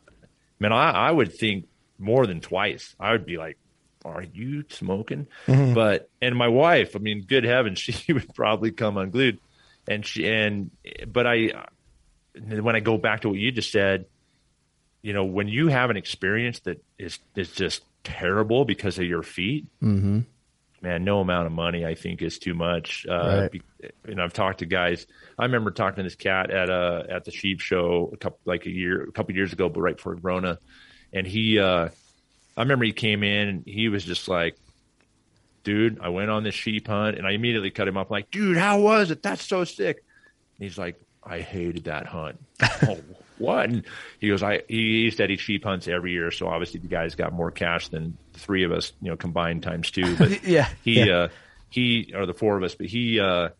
man, 0.60 0.72
I, 0.72 0.90
I 0.90 1.10
would 1.10 1.34
think 1.34 1.66
more 1.98 2.26
than 2.26 2.40
twice. 2.40 2.94
I 3.00 3.12
would 3.12 3.26
be 3.26 3.36
like, 3.36 3.58
"Are 4.04 4.22
you 4.22 4.64
smoking?" 4.68 5.26
Mm-hmm. 5.46 5.74
But 5.74 6.08
and 6.22 6.36
my 6.36 6.48
wife, 6.48 6.94
I 6.94 7.00
mean, 7.00 7.24
good 7.26 7.44
heavens, 7.44 7.78
she 7.80 8.12
would 8.12 8.32
probably 8.34 8.70
come 8.70 8.96
unglued. 8.96 9.40
And 9.86 10.06
she 10.06 10.26
and 10.26 10.70
but 11.06 11.26
I 11.26 11.66
when 12.40 12.74
I 12.76 12.80
go 12.80 12.98
back 12.98 13.20
to 13.22 13.28
what 13.28 13.38
you 13.38 13.50
just 13.52 13.70
said, 13.72 14.06
you 15.02 15.12
know, 15.12 15.24
when 15.24 15.48
you 15.48 15.68
have 15.68 15.90
an 15.90 15.96
experience 15.96 16.60
that 16.60 16.82
is 16.98 17.18
is 17.36 17.50
just 17.52 17.82
terrible 18.04 18.64
because 18.64 18.98
of 18.98 19.04
your 19.04 19.22
feet, 19.22 19.66
Mm-hmm. 19.82 20.20
man, 20.82 21.04
no 21.04 21.20
amount 21.20 21.46
of 21.46 21.52
money 21.52 21.84
I 21.86 21.94
think 21.94 22.22
is 22.22 22.38
too 22.38 22.54
much. 22.54 23.06
Uh, 23.08 23.48
Right. 23.52 23.62
and 24.04 24.20
I've 24.20 24.32
talked 24.32 24.58
to 24.60 24.66
guys. 24.66 25.06
I 25.38 25.44
remember 25.44 25.70
talking 25.70 25.96
to 25.96 26.02
this 26.02 26.14
cat 26.16 26.50
at 26.50 26.70
a 26.70 27.06
at 27.10 27.24
the 27.24 27.30
sheep 27.30 27.60
show 27.60 28.10
a 28.12 28.16
couple 28.16 28.38
like 28.44 28.66
a 28.66 28.70
year 28.70 29.02
a 29.04 29.12
couple 29.12 29.34
years 29.34 29.52
ago, 29.52 29.68
but 29.68 29.80
right 29.80 29.96
before 29.96 30.14
Rona, 30.16 30.58
and 31.12 31.26
he, 31.26 31.58
uh, 31.58 31.88
I 32.56 32.60
remember 32.62 32.84
he 32.84 32.92
came 32.92 33.22
in 33.22 33.48
and 33.48 33.62
he 33.66 33.88
was 33.88 34.04
just 34.04 34.28
like. 34.28 34.56
Dude, 35.64 35.98
I 35.98 36.10
went 36.10 36.28
on 36.28 36.44
this 36.44 36.54
sheep 36.54 36.86
hunt 36.88 37.16
and 37.16 37.26
I 37.26 37.30
immediately 37.30 37.70
cut 37.70 37.88
him 37.88 37.96
up 37.96 38.10
like, 38.10 38.30
dude, 38.30 38.58
how 38.58 38.80
was 38.80 39.10
it? 39.10 39.22
That's 39.22 39.42
so 39.42 39.64
sick. 39.64 39.96
And 40.58 40.68
he's 40.68 40.76
like, 40.76 41.00
I 41.26 41.40
hated 41.40 41.84
that 41.84 42.06
hunt. 42.06 42.40
oh, 42.82 42.98
what? 43.38 43.68
And 43.68 43.84
he 44.20 44.28
goes, 44.28 44.42
I 44.42 44.62
he 44.68 45.10
said 45.10 45.30
he 45.30 45.36
sheep 45.36 45.64
hunts 45.64 45.88
every 45.88 46.12
year, 46.12 46.30
so 46.30 46.48
obviously 46.48 46.80
the 46.80 46.88
guy's 46.88 47.14
got 47.14 47.32
more 47.32 47.50
cash 47.50 47.88
than 47.88 48.16
the 48.32 48.38
three 48.38 48.64
of 48.64 48.72
us, 48.72 48.92
you 49.00 49.10
know, 49.10 49.16
combined 49.16 49.62
times 49.62 49.90
two. 49.90 50.16
But 50.16 50.44
Yeah, 50.46 50.68
he 50.84 51.04
yeah. 51.06 51.14
uh 51.14 51.28
he 51.70 52.12
or 52.14 52.26
the 52.26 52.34
four 52.34 52.56
of 52.56 52.62
us, 52.62 52.74
but 52.74 52.86
he 52.86 53.20
uh 53.20 53.50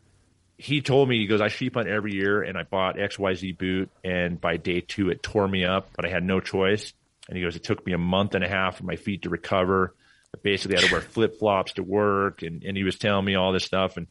he 0.57 0.81
told 0.81 1.09
me 1.09 1.19
he 1.19 1.27
goes, 1.27 1.41
I 1.41 1.49
sheep 1.49 1.75
hunt 1.75 1.89
every 1.89 2.15
year 2.15 2.43
and 2.43 2.57
I 2.57 2.63
bought 2.63 2.97
XYZ 2.97 3.59
boot 3.59 3.91
and 4.05 4.41
by 4.41 4.57
day 4.57 4.81
two 4.81 5.11
it 5.11 5.23
tore 5.23 5.49
me 5.49 5.65
up, 5.65 5.89
but 5.97 6.07
I 6.07 6.09
had 6.09 6.23
no 6.23 6.39
choice. 6.41 6.93
And 7.29 7.37
he 7.37 7.43
goes, 7.43 7.57
It 7.57 7.65
took 7.65 7.85
me 7.85 7.93
a 7.93 7.99
month 7.99 8.35
and 8.35 8.45
a 8.45 8.49
half 8.49 8.77
for 8.77 8.85
my 8.85 8.97
feet 8.97 9.23
to 9.23 9.31
recover. 9.31 9.95
I 10.35 10.39
basically 10.43 10.77
had 10.77 10.87
to 10.87 10.93
wear 10.93 11.01
flip 11.01 11.39
flops 11.39 11.73
to 11.75 11.83
work 11.83 12.43
and, 12.43 12.63
and 12.63 12.77
he 12.77 12.85
was 12.85 12.97
telling 12.99 13.25
me 13.25 13.35
all 13.35 13.53
this 13.53 13.65
stuff 13.65 13.97
and 13.97 14.07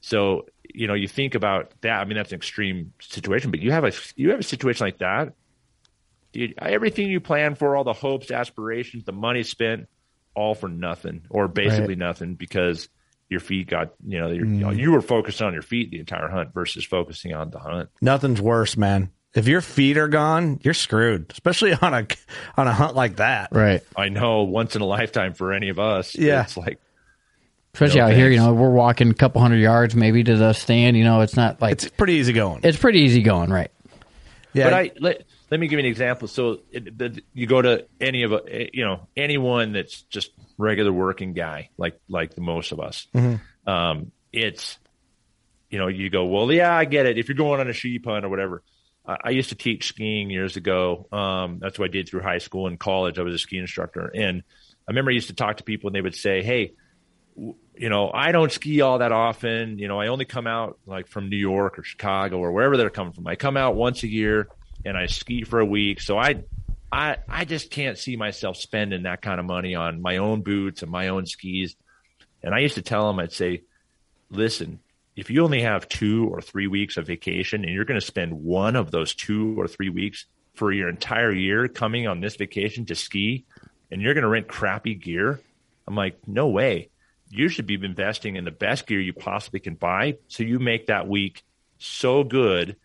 so, 0.00 0.44
you 0.72 0.86
know, 0.86 0.94
you 0.94 1.08
think 1.08 1.34
about 1.34 1.72
that. 1.82 2.00
I 2.00 2.04
mean, 2.04 2.16
that's 2.16 2.32
an 2.32 2.36
extreme 2.36 2.92
situation, 3.00 3.50
but 3.50 3.60
you 3.60 3.72
have 3.72 3.84
a 3.84 3.92
you 4.16 4.30
have 4.30 4.40
a 4.40 4.44
situation 4.44 4.86
like 4.86 4.98
that. 4.98 5.34
dude, 6.32 6.54
everything 6.58 7.08
you 7.08 7.20
plan 7.20 7.54
for, 7.54 7.76
all 7.76 7.84
the 7.84 7.92
hopes, 7.92 8.30
aspirations, 8.32 9.04
the 9.04 9.12
money 9.12 9.42
spent, 9.44 9.86
all 10.34 10.54
for 10.54 10.68
nothing 10.68 11.22
or 11.30 11.46
basically 11.46 11.88
Right. 11.94 11.98
nothing 11.98 12.34
because 12.34 12.88
your 13.30 13.38
feet 13.40 13.68
got 13.68 13.94
you 14.06 14.18
know 14.20 14.30
you're, 14.32 14.44
Mm. 14.44 14.76
you 14.76 14.90
were 14.92 15.00
focused 15.00 15.40
on 15.42 15.52
your 15.52 15.62
feet 15.62 15.90
the 15.92 16.00
entire 16.00 16.28
hunt 16.28 16.52
versus 16.52 16.84
focusing 16.84 17.32
on 17.34 17.50
the 17.50 17.58
hunt. 17.60 17.88
Nothing's 18.02 18.40
worse, 18.40 18.76
man. 18.76 19.10
If 19.34 19.48
your 19.48 19.60
feet 19.60 19.96
are 19.96 20.06
gone, 20.08 20.60
you're 20.62 20.74
screwed, 20.74 21.26
especially 21.32 21.72
on 21.74 21.94
a 21.94 22.06
on 22.56 22.66
a 22.68 22.72
hunt 22.72 22.94
like 22.96 23.16
that. 23.16 23.48
Right. 23.52 23.82
I 23.96 24.08
know 24.08 24.42
once 24.42 24.74
in 24.76 24.82
a 24.82 24.86
lifetime 24.86 25.34
for 25.34 25.52
any 25.52 25.68
of 25.68 25.78
us. 25.78 26.14
Yeah. 26.16 26.42
it's 26.42 26.56
like 26.56 26.78
Especially 27.74 28.00
No 28.00 28.06
out 28.06 28.12
here, 28.14 28.30
you 28.30 28.38
know, 28.38 28.54
we're 28.54 28.70
walking 28.70 29.10
a 29.10 29.14
couple 29.14 29.40
hundred 29.42 29.58
yards 29.58 29.94
maybe 29.94 30.22
to 30.24 30.36
the 30.36 30.52
stand. 30.52 30.96
You 30.96 31.04
know, 31.04 31.20
it's 31.20 31.36
not 31.36 31.60
like 31.60 31.72
It's 31.72 31.88
pretty 31.88 32.14
easy 32.14 32.32
going. 32.32 32.60
it's 32.62 32.78
pretty 32.78 33.00
easy 33.00 33.20
going, 33.22 33.50
right? 33.50 33.70
Yeah, 34.52 34.64
But 34.64 34.74
I 34.74 34.90
let 35.00 35.24
let 35.50 35.58
me 35.58 35.66
give 35.66 35.78
you 35.80 35.84
an 35.84 35.90
example. 35.90 36.28
So 36.28 36.60
it, 36.70 36.96
the, 36.96 37.20
you 37.32 37.46
go 37.48 37.60
to 37.60 37.86
any 38.00 38.22
of 38.22 38.32
a 38.32 38.70
you 38.72 38.84
know 38.84 39.08
anyone 39.16 39.72
that's 39.72 40.02
just 40.02 40.30
regular 40.56 40.92
working 40.92 41.32
guy 41.32 41.70
like 41.76 41.98
like 42.08 42.34
the 42.34 42.40
most 42.40 42.70
of 42.70 42.78
us. 42.78 43.08
Um, 43.66 44.12
it's 44.32 44.78
you 45.70 45.78
know 45.80 45.88
you 45.88 46.10
go 46.10 46.26
well 46.26 46.52
yeah 46.52 46.72
I 46.72 46.84
get 46.84 47.06
it 47.06 47.18
if 47.18 47.28
you're 47.28 47.36
going 47.36 47.58
on 47.60 47.68
a 47.68 47.72
sheep 47.72 48.06
hunt 48.06 48.24
or 48.24 48.28
whatever. 48.28 48.62
I, 49.04 49.16
I 49.24 49.30
used 49.30 49.48
to 49.48 49.56
teach 49.56 49.88
skiing 49.88 50.30
years 50.30 50.56
ago. 50.56 51.08
Um, 51.10 51.58
that's 51.60 51.76
what 51.76 51.86
I 51.86 51.92
did 51.92 52.08
through 52.08 52.22
high 52.22 52.38
school 52.38 52.68
and 52.68 52.78
college. 52.78 53.18
I 53.18 53.22
was 53.22 53.34
a 53.34 53.38
ski 53.38 53.58
instructor, 53.58 54.06
and 54.14 54.44
I 54.86 54.90
remember 54.92 55.10
I 55.10 55.14
used 55.14 55.28
to 55.28 55.34
talk 55.34 55.56
to 55.56 55.64
people 55.64 55.88
and 55.88 55.96
they 55.96 56.00
would 56.00 56.14
say, 56.14 56.42
"Hey, 56.44 56.74
you 57.76 57.88
know, 57.88 58.10
I 58.12 58.32
don't 58.32 58.52
ski 58.52 58.80
all 58.80 58.98
that 58.98 59.12
often. 59.12 59.78
You 59.78 59.88
know, 59.88 60.00
I 60.00 60.08
only 60.08 60.24
come 60.24 60.46
out 60.46 60.78
like 60.86 61.08
from 61.08 61.28
New 61.28 61.36
York 61.36 61.78
or 61.78 61.82
Chicago 61.82 62.38
or 62.38 62.52
wherever 62.52 62.76
they're 62.76 62.90
coming 62.90 63.12
from. 63.12 63.26
I 63.26 63.36
come 63.36 63.56
out 63.56 63.74
once 63.74 64.02
a 64.02 64.08
year 64.08 64.48
and 64.84 64.96
I 64.96 65.06
ski 65.06 65.44
for 65.44 65.60
a 65.60 65.64
week. 65.64 66.00
So 66.00 66.18
I, 66.18 66.44
I, 66.92 67.16
I 67.28 67.44
just 67.44 67.70
can't 67.70 67.98
see 67.98 68.16
myself 68.16 68.56
spending 68.56 69.02
that 69.04 69.22
kind 69.22 69.40
of 69.40 69.46
money 69.46 69.74
on 69.74 70.00
my 70.00 70.18
own 70.18 70.42
boots 70.42 70.82
and 70.82 70.90
my 70.90 71.08
own 71.08 71.26
skis. 71.26 71.74
And 72.42 72.54
I 72.54 72.60
used 72.60 72.76
to 72.76 72.82
tell 72.82 73.08
them, 73.08 73.18
I'd 73.18 73.32
say, 73.32 73.62
listen, 74.30 74.78
if 75.16 75.30
you 75.30 75.42
only 75.42 75.62
have 75.62 75.88
two 75.88 76.28
or 76.30 76.40
three 76.40 76.66
weeks 76.66 76.96
of 76.96 77.06
vacation 77.06 77.64
and 77.64 77.72
you're 77.72 77.84
going 77.84 78.00
to 78.00 78.06
spend 78.06 78.44
one 78.44 78.76
of 78.76 78.90
those 78.90 79.14
two 79.14 79.58
or 79.58 79.66
three 79.66 79.88
weeks 79.88 80.26
for 80.54 80.70
your 80.70 80.88
entire 80.88 81.32
year 81.32 81.66
coming 81.66 82.06
on 82.06 82.20
this 82.20 82.36
vacation 82.36 82.84
to 82.86 82.94
ski 82.94 83.44
and 83.90 84.00
you're 84.00 84.14
going 84.14 84.22
to 84.22 84.28
rent 84.28 84.48
crappy 84.48 84.94
gear, 84.94 85.40
I'm 85.86 85.96
like, 85.96 86.28
no 86.28 86.48
way. 86.48 86.90
You 87.34 87.48
should 87.48 87.66
be 87.66 87.74
investing 87.74 88.36
in 88.36 88.44
the 88.44 88.50
best 88.50 88.86
gear 88.86 89.00
you 89.00 89.12
possibly 89.12 89.60
can 89.60 89.74
buy 89.74 90.18
so 90.28 90.42
you 90.42 90.58
make 90.58 90.86
that 90.86 91.08
week 91.08 91.44
so 91.78 92.24
good 92.24 92.76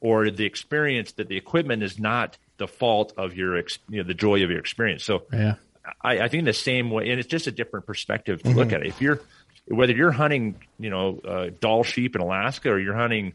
or 0.00 0.30
the 0.30 0.44
experience 0.44 1.12
that 1.12 1.28
the 1.28 1.36
equipment 1.36 1.82
is 1.82 1.98
not 1.98 2.38
the 2.56 2.68
fault 2.68 3.12
of 3.16 3.34
your 3.34 3.56
ex- 3.56 3.78
you 3.88 3.98
know 4.02 4.06
the 4.06 4.14
joy 4.14 4.42
of 4.42 4.50
your 4.50 4.58
experience. 4.58 5.04
So 5.04 5.24
Yeah. 5.32 5.54
I, 6.02 6.20
I 6.20 6.28
think 6.28 6.44
the 6.44 6.52
same 6.52 6.90
way, 6.90 7.08
and 7.10 7.18
it's 7.18 7.28
just 7.28 7.46
a 7.46 7.50
different 7.50 7.86
perspective 7.86 8.42
to 8.42 8.50
look 8.50 8.72
at 8.72 8.82
it. 8.82 8.88
If 8.88 9.00
you're 9.00 9.20
whether 9.68 9.92
you're 9.92 10.10
hunting, 10.10 10.56
you 10.78 10.90
know, 10.90 11.20
uh, 11.26 11.50
Dall 11.60 11.82
sheep 11.82 12.14
in 12.14 12.20
Alaska 12.20 12.70
or 12.70 12.78
you're 12.78 12.96
hunting, 12.96 13.34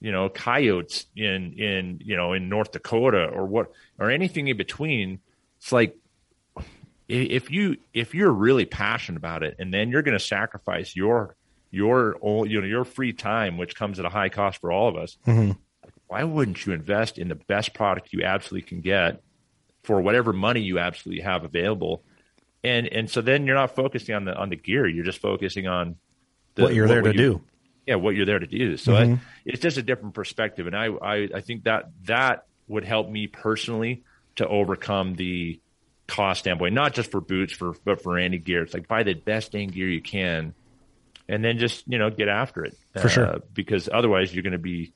you 0.00 0.12
know, 0.12 0.28
coyotes 0.28 1.06
in 1.16 1.54
in 1.54 2.02
you 2.04 2.16
know 2.16 2.34
in 2.34 2.48
North 2.48 2.72
Dakota 2.72 3.24
or 3.26 3.46
what 3.46 3.72
or 3.98 4.10
anything 4.10 4.48
in 4.48 4.56
between, 4.56 5.20
it's 5.58 5.72
like 5.72 5.96
if 7.08 7.50
you 7.50 7.76
if 7.94 8.14
you're 8.14 8.30
really 8.30 8.66
passionate 8.66 9.16
about 9.18 9.42
it, 9.42 9.56
and 9.58 9.72
then 9.72 9.90
you're 9.90 10.02
going 10.02 10.18
to 10.18 10.24
sacrifice 10.24 10.94
your 10.94 11.36
your 11.70 12.16
you 12.46 12.60
know 12.60 12.66
your 12.66 12.84
free 12.84 13.12
time, 13.12 13.56
which 13.56 13.74
comes 13.74 13.98
at 13.98 14.04
a 14.04 14.10
high 14.10 14.28
cost 14.28 14.60
for 14.60 14.70
all 14.70 14.88
of 14.88 14.96
us. 14.96 15.16
Mm-hmm. 15.26 15.52
Why 16.06 16.24
wouldn't 16.24 16.64
you 16.64 16.72
invest 16.72 17.18
in 17.18 17.28
the 17.28 17.34
best 17.34 17.74
product 17.74 18.12
you 18.12 18.24
absolutely 18.24 18.68
can 18.68 18.80
get 18.80 19.22
for 19.84 20.00
whatever 20.00 20.32
money 20.32 20.60
you 20.60 20.78
absolutely 20.78 21.22
have 21.22 21.44
available? 21.44 22.02
And 22.62 22.86
and 22.88 23.10
so 23.10 23.22
then 23.22 23.46
you're 23.46 23.56
not 23.56 23.74
focusing 23.74 24.14
on 24.14 24.24
the 24.24 24.34
on 24.34 24.50
the 24.50 24.56
gear. 24.56 24.86
You're 24.86 25.04
just 25.04 25.20
focusing 25.20 25.66
on 25.66 25.96
the, 26.56 26.62
what 26.64 26.74
you're 26.74 26.88
there 26.88 27.02
to 27.02 27.12
you- 27.12 27.16
do. 27.16 27.40
yeah, 27.86 27.94
what 27.94 28.16
you're 28.16 28.26
there 28.26 28.38
to 28.38 28.46
do. 28.46 28.76
So 28.76 28.92
mm-hmm. 28.92 29.14
I, 29.14 29.20
it's 29.46 29.62
just 29.62 29.78
a 29.78 29.82
different 29.82 30.14
perspective, 30.14 30.66
and 30.66 30.76
I, 30.76 30.86
I 30.86 31.28
I 31.36 31.40
think 31.40 31.64
that 31.64 31.90
that 32.04 32.44
would 32.66 32.84
help 32.84 33.08
me 33.08 33.28
personally 33.28 34.02
to 34.36 34.46
overcome 34.46 35.14
the 35.14 35.60
cost 36.08 36.40
standpoint, 36.40 36.74
not 36.74 36.94
just 36.94 37.10
for 37.12 37.20
boots, 37.20 37.52
for 37.52 37.74
but 37.84 38.02
for 38.02 38.18
any 38.18 38.38
gear. 38.38 38.62
It's 38.62 38.74
like 38.74 38.88
buy 38.88 39.02
the 39.04 39.14
best 39.14 39.52
dang 39.52 39.68
gear 39.68 39.88
you 39.88 40.02
can, 40.02 40.54
and 41.28 41.44
then 41.44 41.58
just 41.58 41.84
you 41.86 41.98
know 41.98 42.10
get 42.10 42.28
after 42.28 42.64
it 42.64 42.76
For 43.00 43.08
sure. 43.08 43.26
Uh, 43.26 43.38
because 43.54 43.88
otherwise 43.92 44.34
you're 44.34 44.42
going 44.42 44.52
to 44.52 44.58
be 44.58 44.92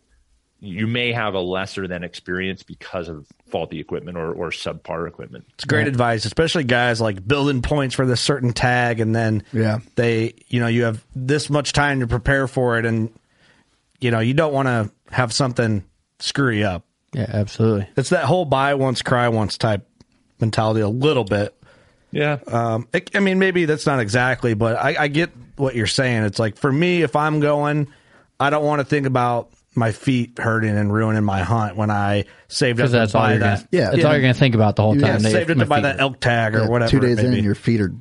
you 0.64 0.86
may 0.86 1.10
have 1.12 1.34
a 1.34 1.40
lesser 1.40 1.89
than 1.89 2.05
experience 2.05 2.62
because 2.62 3.09
of 3.09 3.26
faulty 3.48 3.80
equipment 3.80 4.16
or, 4.16 4.32
or 4.32 4.51
subpar 4.51 5.09
equipment. 5.09 5.44
It's 5.55 5.64
great 5.64 5.89
advice, 5.89 6.24
especially 6.24 6.62
guys 6.62 7.01
like 7.01 7.26
building 7.26 7.62
points 7.62 7.97
for 7.97 8.06
this 8.06 8.20
certain 8.20 8.52
tag, 8.52 9.01
and 9.01 9.12
then 9.12 9.43
Yeah. 9.52 9.80
they, 9.97 10.34
you 10.47 10.60
know, 10.60 10.68
you 10.68 10.84
have 10.84 11.05
this 11.16 11.51
much 11.51 11.72
time 11.72 11.98
to 11.98 12.06
prepare 12.06 12.47
for 12.47 12.78
it, 12.78 12.86
and 12.86 13.10
you 14.01 14.12
know, 14.12 14.20
you 14.20 14.34
don't 14.34 14.52
want 14.52 14.66
to 14.68 14.90
have 15.12 15.32
something 15.32 15.84
screw 16.20 16.52
you 16.52 16.64
up. 16.66 16.84
Yeah, 17.12 17.26
absolutely. 17.28 17.89
It's 17.97 18.10
that 18.10 18.24
whole 18.24 18.44
buy 18.44 18.74
once, 18.74 19.02
cry 19.02 19.28
once 19.30 19.59
type 19.59 19.84
mentality 20.43 20.81
a 20.82 20.89
little 20.89 21.24
bit. 21.24 21.55
Yeah. 22.10 22.39
Um, 22.47 22.86
it, 22.93 23.10
I 23.16 23.20
mean, 23.20 23.39
maybe 23.39 23.64
that's 23.64 23.86
not 23.86 23.98
exactly, 24.01 24.52
but 24.52 24.77
I, 24.77 25.05
I 25.05 25.09
get 25.09 25.31
what 25.56 25.74
you're 25.74 25.86
saying. 25.86 26.24
It's 26.24 26.39
like 26.39 26.59
for 26.59 26.70
me, 26.70 27.01
if 27.01 27.16
I'm 27.16 27.40
going, 27.40 27.89
I 28.39 28.51
don't 28.51 28.64
want 28.64 28.81
to 28.81 28.85
think 28.85 29.06
about 29.06 29.51
my 29.74 29.93
feet 29.93 30.39
hurting 30.39 30.77
and 30.77 30.93
ruining 30.93 31.24
my 31.24 31.40
hunt 31.43 31.77
when 31.77 31.90
I 31.90 32.27
saved 32.48 32.78
up 32.78 32.85
Because 32.85 32.90
to 32.90 32.97
that's 32.98 33.14
all 33.14 33.23
buy 33.23 33.31
you're 33.31 33.39
that. 33.39 33.56
gonna, 33.56 33.69
Yeah. 33.70 33.90
that's 33.93 34.05
all 34.05 34.12
you're 34.12 34.20
gonna 34.20 34.35
think 34.35 34.55
about 34.55 34.77
the 34.77 34.82
whole 34.82 34.94
Yeah, 34.94 35.01
time. 35.06 35.10
Yeah, 35.12 35.19
They- 35.23 35.31
saved 35.32 35.48
it 35.51 35.56
my 35.56 35.64
to 35.64 35.69
buy 35.70 35.81
that 35.81 35.98
elk 36.01 36.20
tag 36.20 36.55
or 36.55 36.60
Yeah, 36.64 36.69
whatever. 36.69 36.90
Two 36.90 37.01
days 37.01 37.19
it 37.19 37.24
in, 37.24 37.31
be. 37.32 37.40
your 37.40 37.55
feet 37.55 37.81
are 37.81 37.94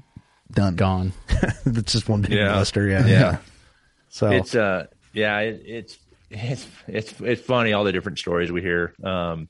done. 0.51 0.75
gone. 0.75 1.13
it's 1.65 1.93
just 1.93 2.09
one 2.09 2.21
big 2.23 2.31
Yeah. 2.33 2.51
blister. 2.51 2.85
Yeah. 2.87 3.05
Yeah. 3.07 3.37
So 4.09 4.29
It's 4.31 4.53
uh 4.53 4.87
yeah, 5.13 5.39
it, 5.39 5.61
it's 5.65 5.97
it's 6.29 6.67
it's 6.87 7.13
it's 7.21 7.41
funny 7.41 7.71
all 7.71 7.85
the 7.85 7.93
different 7.93 8.19
stories 8.19 8.51
we 8.51 8.59
hear. 8.61 8.93
Um 9.01 9.47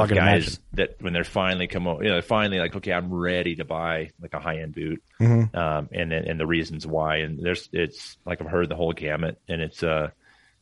I 0.00 0.02
of 0.04 0.08
can 0.08 0.16
guys 0.18 0.42
imagine. 0.42 0.62
that 0.74 1.02
when 1.02 1.12
they're 1.12 1.24
finally 1.24 1.66
come 1.66 1.86
over, 1.86 2.02
you 2.02 2.10
know, 2.10 2.20
finally 2.22 2.58
like, 2.58 2.74
okay, 2.76 2.92
I'm 2.92 3.12
ready 3.12 3.56
to 3.56 3.64
buy 3.64 4.10
like 4.20 4.34
a 4.34 4.40
high 4.40 4.58
end 4.60 4.74
boot, 4.74 5.02
Mm-hmm. 5.20 5.56
um, 5.56 5.88
and 5.92 6.10
then 6.10 6.24
and 6.24 6.38
the 6.40 6.46
reasons 6.46 6.86
why, 6.86 7.16
and 7.18 7.38
there's 7.38 7.68
it's 7.72 8.18
like 8.26 8.40
I've 8.40 8.48
heard 8.50 8.68
the 8.68 8.76
whole 8.76 8.92
gamut, 8.92 9.38
and 9.48 9.62
it's 9.62 9.82
uh, 9.82 10.10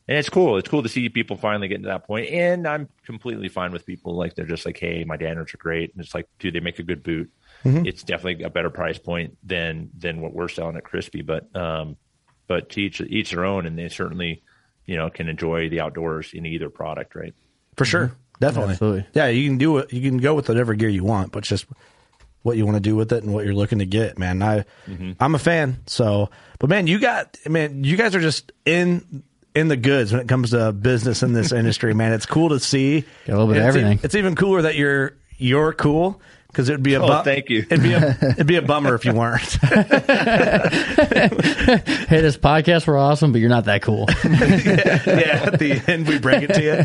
and 0.07 0.17
it's 0.17 0.29
cool. 0.29 0.57
It's 0.57 0.69
cool 0.69 0.83
to 0.83 0.89
see 0.89 1.09
people 1.09 1.37
finally 1.37 1.67
getting 1.67 1.83
to 1.83 1.89
that 1.89 2.05
point, 2.05 2.29
and 2.29 2.67
I'm 2.67 2.89
completely 3.05 3.49
fine 3.49 3.71
with 3.71 3.85
people 3.85 4.15
like 4.15 4.35
they're 4.35 4.45
just 4.45 4.65
like, 4.65 4.77
hey, 4.77 5.03
my 5.05 5.17
Danners 5.17 5.53
are 5.53 5.57
great, 5.57 5.93
and 5.93 6.03
it's 6.03 6.13
like, 6.13 6.27
dude, 6.39 6.53
they 6.53 6.59
make 6.59 6.79
a 6.79 6.83
good 6.83 7.03
boot. 7.03 7.31
Mm-hmm. 7.63 7.85
It's 7.85 8.03
definitely 8.03 8.43
a 8.43 8.49
better 8.49 8.69
price 8.69 8.99
point 8.99 9.37
than 9.43 9.89
than 9.97 10.21
what 10.21 10.33
we're 10.33 10.49
selling 10.49 10.75
at 10.75 10.83
Crispi, 10.83 11.25
but 11.25 11.53
um, 11.55 11.95
but 12.47 12.69
to 12.71 12.81
each 12.81 12.99
each 13.01 13.31
their 13.31 13.45
own, 13.45 13.65
and 13.65 13.77
they 13.79 13.87
certainly, 13.89 14.43
you 14.85 14.97
know, 14.97 15.09
can 15.09 15.29
enjoy 15.29 15.69
the 15.69 15.79
outdoors 15.79 16.33
in 16.33 16.45
either 16.45 16.69
product, 16.69 17.15
right? 17.15 17.33
for 17.77 17.85
sure, 17.85 18.15
definitely, 18.39 18.73
Absolutely. 18.73 19.05
Yeah, 19.13 19.27
you 19.27 19.47
can 19.47 19.57
do 19.57 19.77
it. 19.77 19.93
You 19.93 20.01
can 20.01 20.17
go 20.19 20.33
with 20.33 20.49
whatever 20.49 20.73
gear 20.73 20.89
you 20.89 21.03
want, 21.03 21.31
but 21.31 21.43
just 21.43 21.65
what 22.43 22.57
you 22.57 22.65
want 22.65 22.75
to 22.75 22.81
do 22.81 22.95
with 22.95 23.11
it 23.11 23.23
and 23.23 23.33
what 23.33 23.45
you're 23.45 23.53
looking 23.53 23.79
to 23.79 23.85
get, 23.85 24.19
man. 24.19 24.41
I 24.41 24.65
mm-hmm. 24.87 25.13
I'm 25.19 25.33
a 25.35 25.39
fan. 25.39 25.79
So, 25.87 26.29
but 26.59 26.69
man, 26.69 26.87
you 26.87 26.99
got 26.99 27.37
man, 27.47 27.83
you 27.83 27.97
guys 27.97 28.15
are 28.15 28.21
just 28.21 28.51
in 28.65 29.23
in 29.55 29.67
the 29.67 29.77
goods 29.77 30.11
when 30.11 30.21
it 30.21 30.27
comes 30.27 30.51
to 30.51 30.71
business 30.71 31.23
in 31.23 31.33
this 31.33 31.51
industry, 31.53 31.93
man. 31.93 32.13
It's 32.13 32.25
cool 32.25 32.49
to 32.49 32.59
see. 32.59 33.05
Got 33.25 33.33
a 33.33 33.37
little 33.37 33.47
bit 33.47 33.57
of 33.57 33.67
it's 33.67 33.75
e- 33.75 33.79
everything. 33.79 33.99
It's 34.03 34.15
even 34.15 34.35
cooler 34.35 34.63
that 34.63 34.75
you're 34.75 35.15
you're 35.37 35.73
cool 35.73 36.21
because 36.53 36.69
it 36.69 36.73
would 36.73 36.83
be 36.83 36.93
a 36.93 37.01
Oh, 37.01 37.23
thank 37.23 37.49
you. 37.49 37.65
It'd 37.69 37.81
be 37.81 37.93
a 37.93 38.15
it'd 38.21 38.45
be 38.47 38.55
a 38.57 38.61
bummer 38.61 38.93
if 38.95 39.03
you 39.05 39.13
weren't. 39.13 39.57
Hey, 42.13 42.21
this 42.21 42.37
podcast 42.37 42.85
we're 42.87 42.97
awesome, 42.97 43.31
but 43.31 43.41
you're 43.41 43.49
not 43.49 43.65
that 43.65 43.81
cool. 43.81 44.05
yeah, 44.23 45.45
at 45.47 45.57
the 45.59 45.81
end 45.87 46.07
we 46.07 46.19
bring 46.19 46.43
it 46.43 46.53
to 46.53 46.61
you. 46.61 46.75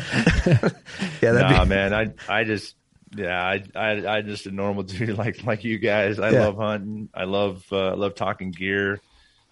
yeah, 1.21 1.33
that'd 1.33 1.51
nah, 1.51 1.65
be 1.65 1.69
man. 1.69 1.93
I 1.93 2.13
I 2.29 2.45
just 2.45 2.75
yeah, 3.15 3.43
I 3.43 3.63
I 3.75 4.17
I 4.17 4.23
just 4.23 4.47
a 4.47 4.51
normal 4.51 4.83
dude 4.85 5.17
like 5.19 5.45
like 5.45 5.65
you 5.65 5.79
guys. 5.79 6.19
I 6.19 6.31
Yeah. 6.31 6.47
love 6.47 6.57
hunting. 6.57 7.09
I 7.15 7.25
love 7.25 7.65
uh, 7.71 7.95
love 7.97 8.15
talking 8.15 8.51
gear, 8.53 9.01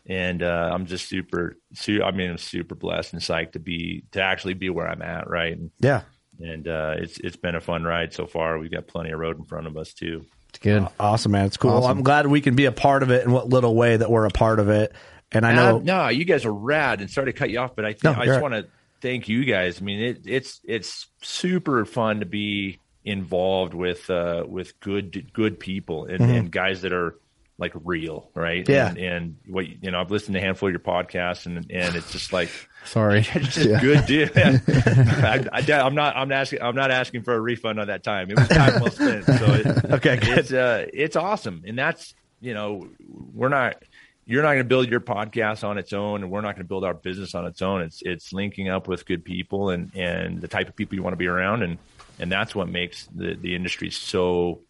and 0.07 0.43
uh, 0.43 0.71
I'm 0.73 0.87
just 0.87 1.09
super. 1.09 1.57
Su- 1.75 2.03
I 2.03 2.11
mean, 2.13 2.31
I'm 2.31 2.39
super 2.39 2.75
blessed 2.75 3.13
and 3.13 3.21
psyched 3.23 3.53
to 3.53 3.59
be 3.59 4.05
to 4.13 4.23
actually 4.23 4.55
be 4.55 4.71
where 4.71 4.89
I'm 4.89 5.03
at. 5.03 5.29
Right, 5.29 5.53
and, 5.53 5.71
yeah. 5.81 6.03
And 6.41 6.67
uh, 6.69 6.95
it's 6.99 7.19
it's 7.19 7.37
been 7.37 7.55
a 7.55 7.61
fun 7.61 7.85
ride 7.85 8.13
so 8.13 8.27
far. 8.27 8.59
We've 8.59 8.71
got 8.71 8.87
plenty 8.87 9.11
of 9.11 9.19
road 9.19 9.39
in 9.39 9.45
front 9.45 9.67
of 9.67 9.77
us 9.77 9.93
too. 9.95 10.25
It's 10.51 10.59
good. 10.59 10.87
Awesome, 10.99 11.33
man. 11.33 11.47
It's 11.47 11.57
cool. 11.57 11.85
I'm 11.87 12.03
glad 12.03 12.27
we 12.27 12.41
can 12.41 12.55
be 12.55 12.65
a 12.67 12.73
part 12.73 13.03
of 13.03 13.11
it 13.11 13.25
in 13.25 13.33
what 13.33 13.49
little 13.49 13.75
way 13.75 13.97
that 13.97 14.11
we're 14.11 14.27
a 14.27 14.31
part 14.31 14.59
of 14.61 14.69
it. 14.69 14.93
And 15.33 15.45
I 15.45 15.55
know, 15.55 15.77
Uh, 15.79 15.81
no, 15.83 16.09
you 16.09 16.25
guys 16.25 16.45
are 16.45 16.53
rad. 16.55 17.01
And 17.01 17.11
sorry 17.11 17.27
to 17.27 17.39
cut 17.39 17.51
you 17.51 17.59
off, 17.59 17.75
but 17.75 17.85
I 17.85 17.93
think 17.93 18.05
No, 18.05 18.13
I 18.13 18.25
just 18.27 18.41
right. 18.41 18.43
want 18.43 18.55
to 18.55 18.67
thank 19.01 19.29
you 19.29 19.45
guys. 19.45 19.81
I 19.83 19.85
mean, 19.85 20.01
it, 20.01 20.21
it's 20.25 20.61
it's 20.65 21.09
super 21.21 21.85
fun 21.85 22.21
to 22.21 22.27
be 22.27 22.79
involved 23.05 23.75
with 23.75 24.09
uh, 24.09 24.45
with 24.49 24.79
good 24.81 25.33
good 25.33 25.59
people 25.61 26.05
and, 26.07 26.21
Mm-hmm. 26.21 26.31
and 26.33 26.51
guys 26.51 26.83
that 26.83 26.93
are 26.93 27.17
like 27.59 27.73
real, 27.85 28.31
right? 28.35 28.69
Yeah. 28.69 28.89
And, 28.89 28.99
and 28.99 29.37
what 29.47 29.67
you 29.67 29.91
know, 29.91 30.01
I've 30.01 30.11
listened 30.11 30.35
to 30.35 30.41
a 30.41 30.43
handful 30.43 30.69
of 30.69 30.73
your 30.73 30.81
podcasts, 30.81 31.47
and 31.47 31.71
and 31.71 31.97
it's 31.97 32.13
just 32.13 32.33
like 32.33 32.51
Sorry. 32.87 33.23
just 33.33 33.81
good, 33.81 34.07
dude. 34.07 34.33
I, 34.39 35.45
I, 35.53 35.61
am 35.61 35.95
not. 35.95 36.17
I'm 36.17 36.29
not 36.29 36.39
asking. 36.39 36.63
I'm 36.63 36.77
not 36.77 36.91
asking 36.91 37.23
for 37.23 37.35
a 37.35 37.41
refund 37.41 37.81
on 37.81 37.89
that 37.89 38.03
time. 38.03 38.31
It 38.31 38.39
was 38.39 38.49
time 38.49 38.81
well 38.81 38.91
spent. 38.91 39.25
So 39.25 39.33
it, 39.33 39.85
Okay, 39.97 40.17
good. 40.17 40.39
it's 40.39 40.53
uh, 40.53 40.87
it's 40.93 41.17
awesome, 41.17 41.65
and 41.67 41.79
that's 41.79 42.15
you 42.41 42.55
know, 42.55 42.89
we're 43.35 43.49
not. 43.49 43.83
You're 44.29 44.43
not 44.43 44.49
going 44.55 44.59
to 44.59 44.65
build 44.65 44.89
your 44.89 44.99
podcast 44.99 45.63
on 45.63 45.79
its 45.79 45.93
own, 45.93 46.23
and 46.23 46.33
we're 46.33 46.41
not 46.41 46.57
going 46.57 46.65
to 46.65 46.69
build 46.69 46.85
our 46.85 46.95
business 46.95 47.35
on 47.37 47.47
its 47.47 47.63
own. 47.63 47.83
It's 47.83 48.03
it's 48.05 48.33
linking 48.33 48.69
up 48.69 48.89
with 48.89 49.07
good 49.07 49.25
people 49.25 49.71
and 49.71 49.91
and 49.95 50.41
the 50.41 50.49
type 50.49 50.69
of 50.69 50.77
people 50.77 50.97
you 50.97 51.03
want 51.03 51.13
to 51.13 51.19
be 51.19 51.29
around, 51.29 51.63
and 51.63 51.79
and 52.19 52.31
that's 52.31 52.55
what 52.55 52.69
makes 52.69 53.09
the 53.15 53.35
the 53.35 53.55
industry 53.55 53.91
so 53.91 54.61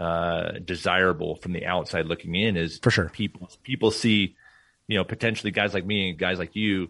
uh, 0.00 0.52
desirable 0.64 1.36
from 1.36 1.52
the 1.52 1.66
outside 1.66 2.06
looking 2.06 2.34
in. 2.34 2.56
Is 2.56 2.78
For 2.82 2.90
sure. 2.90 3.08
people 3.10 3.50
people 3.62 3.90
see, 3.90 4.36
you 4.88 4.96
know, 4.96 5.04
potentially 5.04 5.50
guys 5.50 5.74
like 5.74 5.86
me 5.86 6.10
and 6.10 6.18
guys 6.18 6.38
like 6.38 6.56
you 6.56 6.88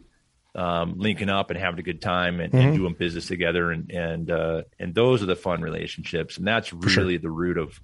um, 0.54 0.94
linking 0.98 1.28
up 1.28 1.50
and 1.50 1.58
having 1.58 1.80
a 1.80 1.82
good 1.82 2.00
time 2.00 2.40
and, 2.40 2.52
Mm-hmm. 2.52 2.68
and 2.68 2.76
doing 2.76 2.94
business 2.94 3.26
together, 3.26 3.70
and 3.72 3.90
and 3.90 4.30
uh, 4.30 4.62
and 4.78 4.94
those 4.94 5.22
are 5.22 5.26
the 5.26 5.36
fun 5.36 5.62
relationships, 5.62 6.38
and 6.38 6.46
that's 6.46 6.72
really 6.72 7.16
the 7.16 7.30
root 7.30 7.58
of 7.58 7.80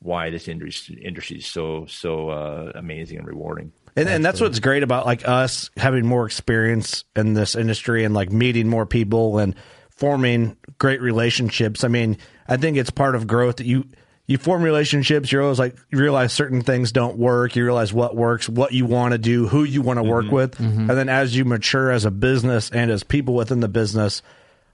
why 0.00 0.30
this 0.30 0.48
industry 0.48 1.02
industry 1.02 1.38
is 1.38 1.46
so 1.46 1.86
so 1.86 2.28
uh, 2.30 2.72
amazing 2.74 3.18
and 3.18 3.26
rewarding. 3.26 3.72
And, 3.96 4.08
and 4.08 4.24
that's 4.24 4.40
what's 4.40 4.58
great 4.58 4.82
about 4.82 5.06
like 5.06 5.26
us 5.28 5.70
having 5.76 6.04
more 6.04 6.26
experience 6.26 7.04
in 7.14 7.34
this 7.34 7.54
industry 7.54 8.02
and 8.04 8.12
like 8.12 8.32
meeting 8.32 8.68
more 8.68 8.86
people 8.86 9.38
and 9.38 9.54
forming 9.90 10.56
great 10.78 11.00
relationships. 11.00 11.84
I 11.84 11.88
mean, 11.88 12.18
I 12.48 12.56
think 12.56 12.76
it's 12.76 12.90
part 12.90 13.14
of 13.14 13.28
growth 13.28 13.56
that 13.56 13.66
you 13.66 13.84
you 14.26 14.38
form 14.38 14.62
relationships. 14.62 15.30
You're 15.30 15.42
always 15.42 15.58
like 15.58 15.76
you 15.90 15.98
realize 15.98 16.32
certain 16.32 16.62
things 16.62 16.92
don't 16.92 17.18
work. 17.18 17.56
You 17.56 17.64
realize 17.64 17.92
what 17.92 18.16
works, 18.16 18.48
what 18.48 18.72
you 18.72 18.86
want 18.86 19.12
to 19.12 19.18
do, 19.18 19.48
who 19.48 19.64
you 19.64 19.82
want 19.82 19.98
to 19.98 20.02
work 20.02 20.26
mm-hmm. 20.26 20.34
with, 20.34 20.56
mm-hmm. 20.56 20.90
and 20.90 20.90
then 20.90 21.08
as 21.08 21.36
you 21.36 21.44
mature 21.44 21.90
as 21.90 22.04
a 22.04 22.10
business 22.10 22.70
and 22.70 22.90
as 22.90 23.02
people 23.02 23.34
within 23.34 23.60
the 23.60 23.68
business, 23.68 24.22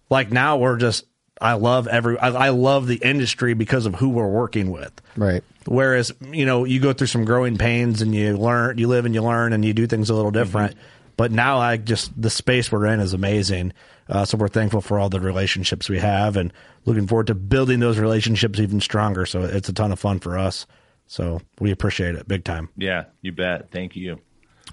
like 0.09 0.31
now 0.31 0.59
we're 0.59 0.77
just. 0.77 1.05
I 1.43 1.55
love 1.55 1.89
every. 1.89 2.19
I, 2.19 2.29
I 2.29 2.49
love 2.51 2.87
the 2.87 2.97
industry 2.97 3.55
because 3.55 3.87
of 3.87 3.95
who 3.95 4.11
we're 4.11 4.29
working 4.29 4.71
with. 4.71 4.93
Right. 5.17 5.43
Whereas, 5.67 6.13
you 6.31 6.45
know, 6.45 6.67
you 6.67 6.81
go 6.81 6.93
through 6.93 7.07
some 7.07 7.25
growing 7.25 7.57
pains 7.57 8.03
and 8.03 8.15
you 8.15 8.37
learn, 8.37 8.77
you 8.77 8.89
live 8.89 9.07
and 9.07 9.15
you 9.15 9.23
learn 9.23 9.55
and 9.55 9.65
you 9.65 9.73
do 9.73 9.87
things 9.87 10.11
a 10.11 10.15
little 10.15 10.33
mm-hmm. 10.33 10.43
different. 10.43 10.77
But 11.21 11.33
now 11.33 11.59
I 11.59 11.77
just, 11.77 12.19
the 12.19 12.31
space 12.31 12.73
we're 12.73 12.87
in 12.87 12.99
is 12.99 13.13
amazing. 13.13 13.75
Uh, 14.09 14.25
so 14.25 14.39
we're 14.39 14.49
thankful 14.49 14.81
for 14.81 14.99
all 14.99 15.11
the 15.11 15.21
relationships 15.21 15.87
we 15.87 15.99
have 15.99 16.39
and 16.39 16.51
looking 16.87 17.07
forward 17.07 17.27
to 17.27 17.35
building 17.35 17.79
those 17.79 17.99
relationships 17.99 18.59
even 18.59 18.81
stronger. 18.81 19.27
So 19.27 19.43
it's 19.43 19.69
a 19.69 19.75
ton 19.75 19.93
of 19.93 19.99
fun 19.99 20.21
for 20.21 20.39
us. 20.39 20.67
So 21.07 21.43
we 21.59 21.73
appreciate 21.73 22.15
it 22.15 22.27
big 22.27 22.45
time. 22.45 22.71
Yeah, 22.75 23.05
you 23.21 23.33
bet. 23.33 23.71
Thank 23.71 23.97
you. 23.97 24.19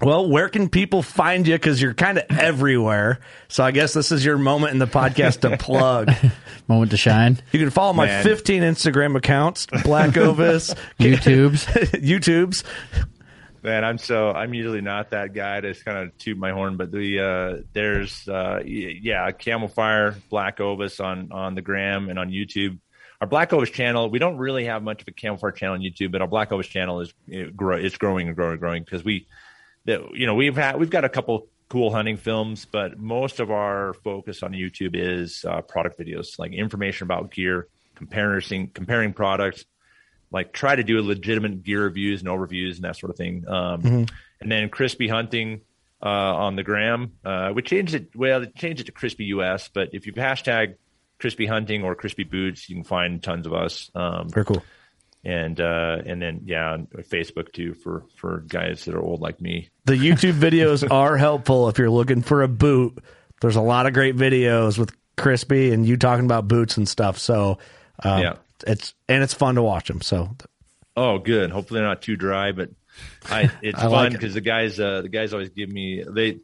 Well, 0.00 0.30
where 0.30 0.48
can 0.48 0.70
people 0.70 1.02
find 1.02 1.46
you? 1.46 1.54
Because 1.54 1.82
you're 1.82 1.92
kind 1.92 2.16
of 2.16 2.24
everywhere. 2.30 3.20
So 3.48 3.62
I 3.62 3.70
guess 3.70 3.92
this 3.92 4.10
is 4.10 4.24
your 4.24 4.38
moment 4.38 4.72
in 4.72 4.78
the 4.78 4.86
podcast 4.86 5.40
to 5.40 5.58
plug. 5.58 6.10
Moment 6.66 6.90
to 6.92 6.96
shine. 6.96 7.40
You 7.52 7.60
can 7.60 7.70
follow 7.70 7.94
my 7.94 8.22
15 8.22 8.62
Instagram 8.62 9.16
accounts, 9.16 9.66
Blackovis, 9.66 10.74
YouTube's. 11.00 11.64
YouTube's. 11.92 12.62
Man, 13.62 13.84
I'm 13.84 13.98
so 13.98 14.30
I'm 14.30 14.54
usually 14.54 14.80
not 14.80 15.10
that 15.10 15.34
guy 15.34 15.60
to 15.60 15.74
kind 15.74 15.98
of 15.98 16.16
toot 16.18 16.38
my 16.38 16.52
horn, 16.52 16.76
but 16.76 16.92
the 16.92 17.20
uh, 17.20 17.62
there's 17.72 18.28
uh, 18.28 18.62
yeah, 18.64 19.30
Camo 19.32 19.66
Fire, 19.66 20.14
Blackovis 20.30 21.04
on 21.04 21.32
on 21.32 21.54
the 21.54 21.62
gram 21.62 22.08
and 22.08 22.18
on 22.18 22.30
YouTube. 22.30 22.78
Our 23.20 23.26
Blackovis 23.26 23.72
channel, 23.72 24.10
we 24.10 24.20
don't 24.20 24.36
really 24.36 24.66
have 24.66 24.84
much 24.84 25.02
of 25.02 25.08
a 25.08 25.12
Camo 25.12 25.38
Fire 25.38 25.50
channel 25.50 25.74
on 25.74 25.80
YouTube, 25.80 26.12
but 26.12 26.22
our 26.22 26.28
Blackovis 26.28 26.68
channel 26.68 27.00
is 27.00 27.12
it 27.26 27.56
grow, 27.56 27.76
it's 27.76 27.98
growing 27.98 28.28
and 28.28 28.36
growing 28.36 28.52
and 28.52 28.60
growing 28.60 28.84
because 28.84 29.02
we, 29.04 29.26
that 29.86 30.14
you 30.14 30.26
know, 30.26 30.36
we've 30.36 30.56
had 30.56 30.78
we've 30.78 30.90
got 30.90 31.04
a 31.04 31.08
couple 31.08 31.48
cool 31.68 31.90
hunting 31.90 32.16
films, 32.16 32.64
but 32.64 32.98
most 32.98 33.40
of 33.40 33.50
our 33.50 33.92
focus 34.04 34.44
on 34.44 34.52
YouTube 34.52 34.92
is 34.94 35.44
uh, 35.46 35.62
product 35.62 35.98
videos, 35.98 36.38
like 36.38 36.52
information 36.52 37.06
about 37.06 37.32
gear, 37.32 37.66
comparing 37.96 38.68
comparing 38.68 39.12
products, 39.12 39.64
like 40.30 40.52
try 40.52 40.76
to 40.76 40.82
do 40.84 40.98
a 40.98 41.02
legitimate 41.02 41.62
gear 41.62 41.82
reviews 41.84 42.20
and 42.20 42.28
overviews 42.28 42.76
and 42.76 42.84
that 42.84 42.96
sort 42.96 43.10
of 43.10 43.16
thing. 43.16 43.44
Um, 43.48 44.06
And 44.40 44.52
then 44.52 44.68
Crispi 44.68 45.10
hunting 45.10 45.62
uh, 46.00 46.06
on 46.08 46.54
the 46.54 46.62
gram. 46.62 47.12
Uh, 47.24 47.50
we 47.54 47.62
changed 47.62 47.94
it. 47.94 48.14
Well, 48.14 48.42
it 48.44 48.54
changed 48.54 48.80
it 48.80 48.84
to 48.84 48.92
Crispi 48.92 49.26
US, 49.28 49.68
but 49.68 49.90
if 49.92 50.06
you 50.06 50.12
hashtag 50.12 50.74
Crispi 51.20 51.48
hunting 51.48 51.82
or 51.82 51.96
Crispi 51.96 52.28
boots, 52.30 52.68
you 52.68 52.76
can 52.76 52.84
find 52.84 53.20
tons 53.20 53.46
of 53.46 53.52
us. 53.52 53.90
Um, 53.96 54.28
Very 54.28 54.44
cool. 54.46 54.62
and 55.24 55.60
uh, 55.60 56.02
and 56.06 56.22
then 56.22 56.42
yeah, 56.44 56.70
on 56.74 56.86
Facebook 56.86 57.52
too 57.52 57.74
for 57.74 58.04
for 58.14 58.44
guys 58.46 58.84
that 58.84 58.94
are 58.94 59.00
old 59.02 59.20
like 59.20 59.40
me. 59.40 59.70
The 59.86 59.94
YouTube 60.08 60.34
videos 60.38 60.88
are 60.88 61.16
helpful 61.16 61.68
if 61.68 61.78
you're 61.78 61.90
looking 61.90 62.22
for 62.22 62.42
a 62.42 62.48
boot. 62.48 63.02
There's 63.40 63.56
a 63.56 63.60
lot 63.60 63.86
of 63.86 63.92
great 63.92 64.14
videos 64.16 64.78
with 64.78 64.94
Crispi 65.16 65.72
and 65.72 65.84
you 65.84 65.96
talking 65.96 66.26
about 66.26 66.46
boots 66.46 66.76
and 66.76 66.88
stuff. 66.88 67.18
So 67.18 67.58
um, 68.04 68.22
Yeah. 68.22 68.34
It's 68.66 68.94
and 69.08 69.22
it's 69.22 69.34
fun 69.34 69.54
to 69.56 69.62
watch 69.62 69.88
them. 69.88 70.00
So 70.00 70.36
Oh, 70.96 71.18
good. 71.18 71.50
Hopefully 71.50 71.78
they're 71.78 71.88
not 71.88 72.02
too 72.02 72.16
dry, 72.16 72.52
but 72.52 72.70
I 73.30 73.50
it's 73.62 73.78
I 73.78 73.82
fun 73.82 73.90
like 73.92 74.06
it. 74.08 74.12
because 74.14 74.34
the 74.34 74.40
guys 74.40 74.78
uh, 74.80 75.02
the 75.02 75.08
guys 75.08 75.32
always 75.32 75.50
give 75.50 75.70
me 75.70 76.04
they. 76.08 76.38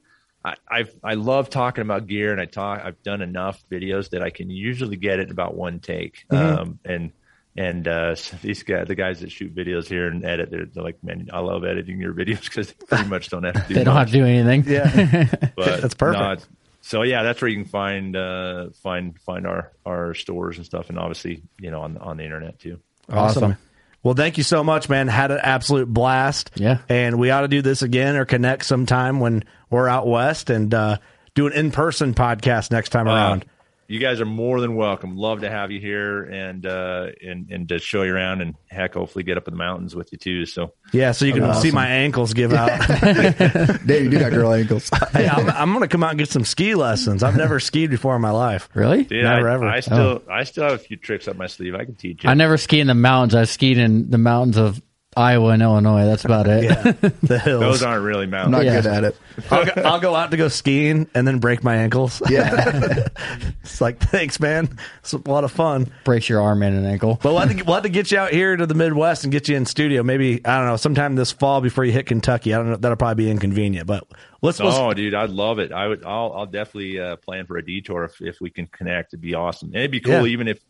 I, 0.46 0.56
I've 0.70 0.94
I 1.02 1.14
love 1.14 1.48
talking 1.48 1.82
about 1.82 2.06
gear, 2.06 2.30
and 2.30 2.40
I 2.40 2.44
talk. 2.44 2.82
I've 2.84 3.02
done 3.02 3.22
enough 3.22 3.62
videos 3.70 4.10
that 4.10 4.22
I 4.22 4.28
can 4.28 4.50
usually 4.50 4.96
get 4.96 5.18
it 5.18 5.30
about 5.30 5.54
one 5.54 5.80
take. 5.80 6.26
Mm-hmm. 6.30 6.60
Um, 6.60 6.78
and 6.84 7.12
and 7.56 7.88
uh, 7.88 8.14
so 8.14 8.36
these 8.42 8.62
guys, 8.62 8.86
the 8.86 8.94
guys 8.94 9.20
that 9.20 9.32
shoot 9.32 9.54
videos 9.54 9.86
here 9.86 10.06
and 10.06 10.24
edit, 10.24 10.50
they're, 10.50 10.66
they're 10.66 10.84
like, 10.84 11.02
man, 11.02 11.30
I 11.32 11.38
love 11.40 11.64
editing 11.64 11.98
your 11.98 12.12
videos 12.12 12.44
because 12.44 12.68
they 12.72 12.86
pretty 12.86 13.08
much 13.08 13.30
don't 13.30 13.44
have 13.44 13.54
to 13.54 13.64
do. 13.68 13.74
They 13.74 13.84
don't 13.84 13.96
have 13.96 14.08
to 14.08 14.12
do 14.12 14.24
anything. 14.26 14.64
yeah, 14.70 15.26
But 15.56 15.80
That's 15.80 15.94
perfect. 15.94 16.46
So 16.84 17.02
yeah, 17.02 17.22
that's 17.22 17.40
where 17.40 17.48
you 17.48 17.56
can 17.56 17.64
find 17.64 18.14
uh, 18.14 18.68
find 18.82 19.18
find 19.20 19.46
our 19.46 19.72
our 19.86 20.14
stores 20.14 20.58
and 20.58 20.66
stuff, 20.66 20.90
and 20.90 20.98
obviously 20.98 21.42
you 21.58 21.70
know 21.70 21.80
on 21.80 21.96
on 21.96 22.18
the 22.18 22.24
internet 22.24 22.58
too. 22.58 22.78
awesome. 23.10 23.56
Well, 24.02 24.12
thank 24.12 24.36
you 24.36 24.44
so 24.44 24.62
much, 24.62 24.90
man. 24.90 25.08
Had 25.08 25.30
an 25.30 25.40
absolute 25.42 25.88
blast. 25.88 26.50
Yeah. 26.56 26.78
and 26.90 27.18
we 27.18 27.30
ought 27.30 27.40
to 27.40 27.48
do 27.48 27.62
this 27.62 27.80
again 27.80 28.16
or 28.16 28.26
connect 28.26 28.66
sometime 28.66 29.18
when 29.18 29.44
we're 29.70 29.88
out 29.88 30.06
west 30.06 30.50
and 30.50 30.74
uh, 30.74 30.98
do 31.34 31.46
an 31.46 31.54
in 31.54 31.70
person 31.70 32.12
podcast 32.12 32.70
next 32.70 32.90
time 32.90 33.08
around. 33.08 33.46
You 33.86 33.98
guys 33.98 34.20
are 34.20 34.26
more 34.26 34.60
than 34.60 34.76
welcome. 34.76 35.16
Love 35.16 35.40
to 35.42 35.50
have 35.50 35.70
you 35.70 35.80
here 35.80 36.22
and 36.24 36.64
uh, 36.64 37.08
and 37.22 37.50
and 37.50 37.68
to 37.68 37.78
show 37.78 38.02
you 38.02 38.14
around 38.14 38.40
and 38.40 38.54
heck, 38.68 38.94
hopefully 38.94 39.24
get 39.24 39.36
up 39.36 39.46
in 39.46 39.54
the 39.54 39.58
mountains 39.58 39.94
with 39.94 40.10
you 40.12 40.18
too. 40.18 40.46
So 40.46 40.72
yeah, 40.92 41.12
so 41.12 41.24
you 41.26 41.34
can 41.34 41.54
see 41.54 41.70
my 41.70 41.86
ankles 41.86 42.32
give 42.32 42.52
out. 42.52 42.68
Dave, 43.86 44.04
you 44.04 44.10
do 44.10 44.18
got 44.18 44.32
girl 44.32 44.52
ankles. 44.52 44.90
hey, 45.12 45.28
I'm, 45.28 45.50
I'm 45.50 45.68
going 45.70 45.82
to 45.82 45.88
come 45.88 46.02
out 46.02 46.10
and 46.10 46.18
get 46.18 46.30
some 46.30 46.44
ski 46.44 46.74
lessons. 46.74 47.22
I've 47.22 47.36
never 47.36 47.60
skied 47.60 47.90
before 47.90 48.16
in 48.16 48.22
my 48.22 48.30
life. 48.30 48.68
Really? 48.74 49.04
dude, 49.04 49.24
Never 49.24 49.48
I, 49.48 49.54
ever. 49.54 49.68
I 49.68 49.80
still 49.80 50.22
I 50.30 50.44
still 50.44 50.64
have 50.64 50.72
a 50.74 50.78
few 50.78 50.96
tricks 50.96 51.28
up 51.28 51.36
my 51.36 51.46
sleeve. 51.46 51.74
I 51.74 51.84
can 51.84 51.94
teach 51.94 52.24
you. 52.24 52.30
I 52.30 52.34
never 52.34 52.56
skied 52.56 52.80
in 52.80 52.86
the 52.86 52.94
mountains. 52.94 53.34
I 53.34 53.44
skied 53.44 53.78
in 53.78 54.10
the 54.10 54.18
mountains 54.18 54.56
of 54.56 54.80
Iowa 55.16 55.50
and 55.50 55.62
Illinois. 55.62 56.04
That's 56.06 56.24
about 56.24 56.46
it. 56.48 56.64
Yeah, 56.64 56.92
the 57.22 57.38
hills. 57.44 57.60
Those 57.60 57.82
aren't 57.82 58.04
really 58.04 58.24
I'm 58.24 58.30
mountains. 58.30 58.52
not 58.52 58.64
Yeah. 58.64 58.80
good 58.80 58.86
at 58.86 59.04
it. 59.04 59.16
I'll, 59.50 59.64
go, 59.74 59.82
I'll 59.82 60.00
go 60.00 60.14
out 60.14 60.30
to 60.32 60.36
go 60.36 60.48
skiing 60.48 61.08
and 61.14 61.26
then 61.26 61.38
break 61.38 61.62
my 61.64 61.76
ankles. 61.76 62.20
Yeah. 62.28 63.08
It's 63.64 63.80
like, 63.80 63.98
thanks, 63.98 64.38
man. 64.38 64.68
It's 65.00 65.14
a 65.14 65.28
lot 65.28 65.42
of 65.42 65.50
fun. 65.50 65.90
Breaks 66.04 66.28
your 66.28 66.40
arm 66.42 66.62
and 66.62 66.76
an 66.76 66.84
ankle. 66.84 67.18
But 67.22 67.30
we'll 67.32 67.40
have, 67.40 67.56
to, 67.56 67.62
we'll 67.64 67.74
have 67.74 67.82
to 67.84 67.88
get 67.88 68.12
you 68.12 68.18
out 68.18 68.30
here 68.30 68.54
to 68.56 68.66
the 68.66 68.74
Midwest 68.74 69.24
and 69.24 69.32
get 69.32 69.48
you 69.48 69.56
in 69.56 69.64
studio. 69.64 70.02
Maybe 70.02 70.44
I 70.44 70.58
don't 70.58 70.66
know, 70.66 70.76
sometime 70.76 71.16
this 71.16 71.32
fall 71.32 71.60
before 71.62 71.84
you 71.84 71.90
hit 71.92 72.06
Kentucky. 72.06 72.52
I 72.54 72.58
don't 72.58 72.68
know. 72.70 72.76
That'll 72.76 72.96
probably 72.96 73.24
be 73.24 73.30
inconvenient, 73.30 73.86
but 73.86 74.06
let's. 74.42 74.60
let's 74.60 74.76
Oh, 74.76 74.92
dude, 74.92 75.14
I'd 75.14 75.30
love 75.30 75.58
it. 75.58 75.72
I 75.72 75.88
would. 75.88 76.04
I'll. 76.04 76.32
I'll 76.34 76.46
definitely 76.46 77.00
uh, 77.00 77.16
plan 77.16 77.46
for 77.46 77.56
a 77.56 77.64
detour 77.64 78.04
if, 78.04 78.20
if 78.20 78.40
we 78.40 78.50
can 78.50 78.66
connect. 78.66 79.14
It'd 79.14 79.22
be 79.22 79.34
awesome. 79.34 79.68
And 79.68 79.76
it'd 79.76 79.90
be 79.90 80.00
cool, 80.00 80.12
Yeah. 80.26 80.32
even 80.32 80.46
if, 80.46 80.60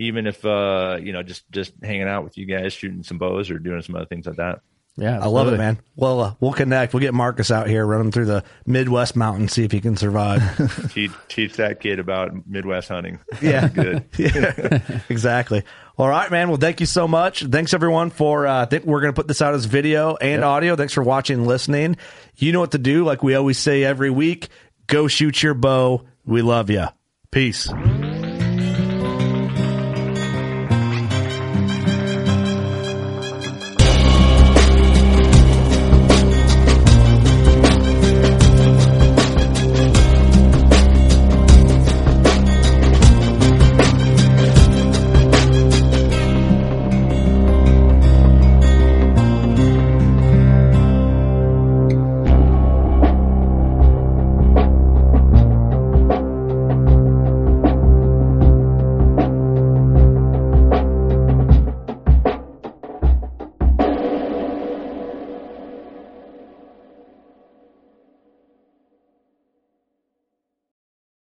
even 0.00 0.26
if 0.26 0.44
uh, 0.44 0.98
you 1.00 1.12
know, 1.12 1.22
just 1.22 1.50
just 1.52 1.72
hanging 1.82 2.08
out 2.08 2.24
with 2.24 2.38
you 2.38 2.46
guys, 2.46 2.72
shooting 2.72 3.02
some 3.02 3.18
bows 3.18 3.50
or 3.50 3.58
doing 3.58 3.82
some 3.82 3.94
other 3.94 4.06
things 4.06 4.26
like 4.26 4.36
that. 4.36 4.60
Yeah, 4.96 5.22
I 5.22 5.28
love 5.28 5.48
it, 5.48 5.56
man. 5.56 5.80
Well, 5.94 6.20
uh, 6.20 6.34
we'll 6.40 6.52
connect. 6.52 6.92
We'll 6.92 7.00
get 7.00 7.14
Marcus 7.14 7.50
out 7.50 7.68
here, 7.68 7.86
run 7.86 8.00
him 8.00 8.10
through 8.10 8.26
the 8.26 8.44
Midwest 8.66 9.14
mountains, 9.14 9.52
see 9.52 9.64
if 9.64 9.72
he 9.72 9.80
can 9.80 9.96
survive. 9.96 10.90
teach 10.92 11.12
teach 11.28 11.56
that 11.56 11.80
kid 11.80 11.98
about 12.00 12.32
Midwest 12.46 12.88
hunting. 12.88 13.20
Yeah. 13.40 13.68
good. 13.68 14.04
yeah, 14.18 15.00
exactly. 15.08 15.64
All 15.96 16.08
right, 16.08 16.30
man. 16.30 16.48
Well, 16.48 16.58
thank 16.58 16.80
you 16.80 16.86
so 16.86 17.06
much. 17.06 17.44
Thanks 17.44 17.72
everyone 17.72 18.10
for. 18.10 18.46
Uh, 18.46 18.62
I 18.62 18.64
think 18.64 18.84
we're 18.84 19.00
going 19.00 19.12
to 19.12 19.16
put 19.16 19.28
this 19.28 19.40
out 19.40 19.54
as 19.54 19.64
video 19.66 20.16
and 20.16 20.44
audio. 20.44 20.76
Thanks 20.76 20.92
for 20.92 21.02
watching 21.02 21.38
and 21.38 21.46
listening. 21.46 21.96
You 22.36 22.52
know 22.52 22.60
what 22.60 22.72
to 22.72 22.78
do. 22.78 23.04
Like 23.04 23.22
we 23.22 23.34
always 23.34 23.58
say 23.58 23.84
every 23.84 24.10
week, 24.10 24.48
go 24.86 25.08
shoot 25.08 25.42
your 25.42 25.54
bow. 25.54 26.04
We 26.24 26.42
love 26.42 26.68
you. 26.68 26.86
Peace. 27.30 27.70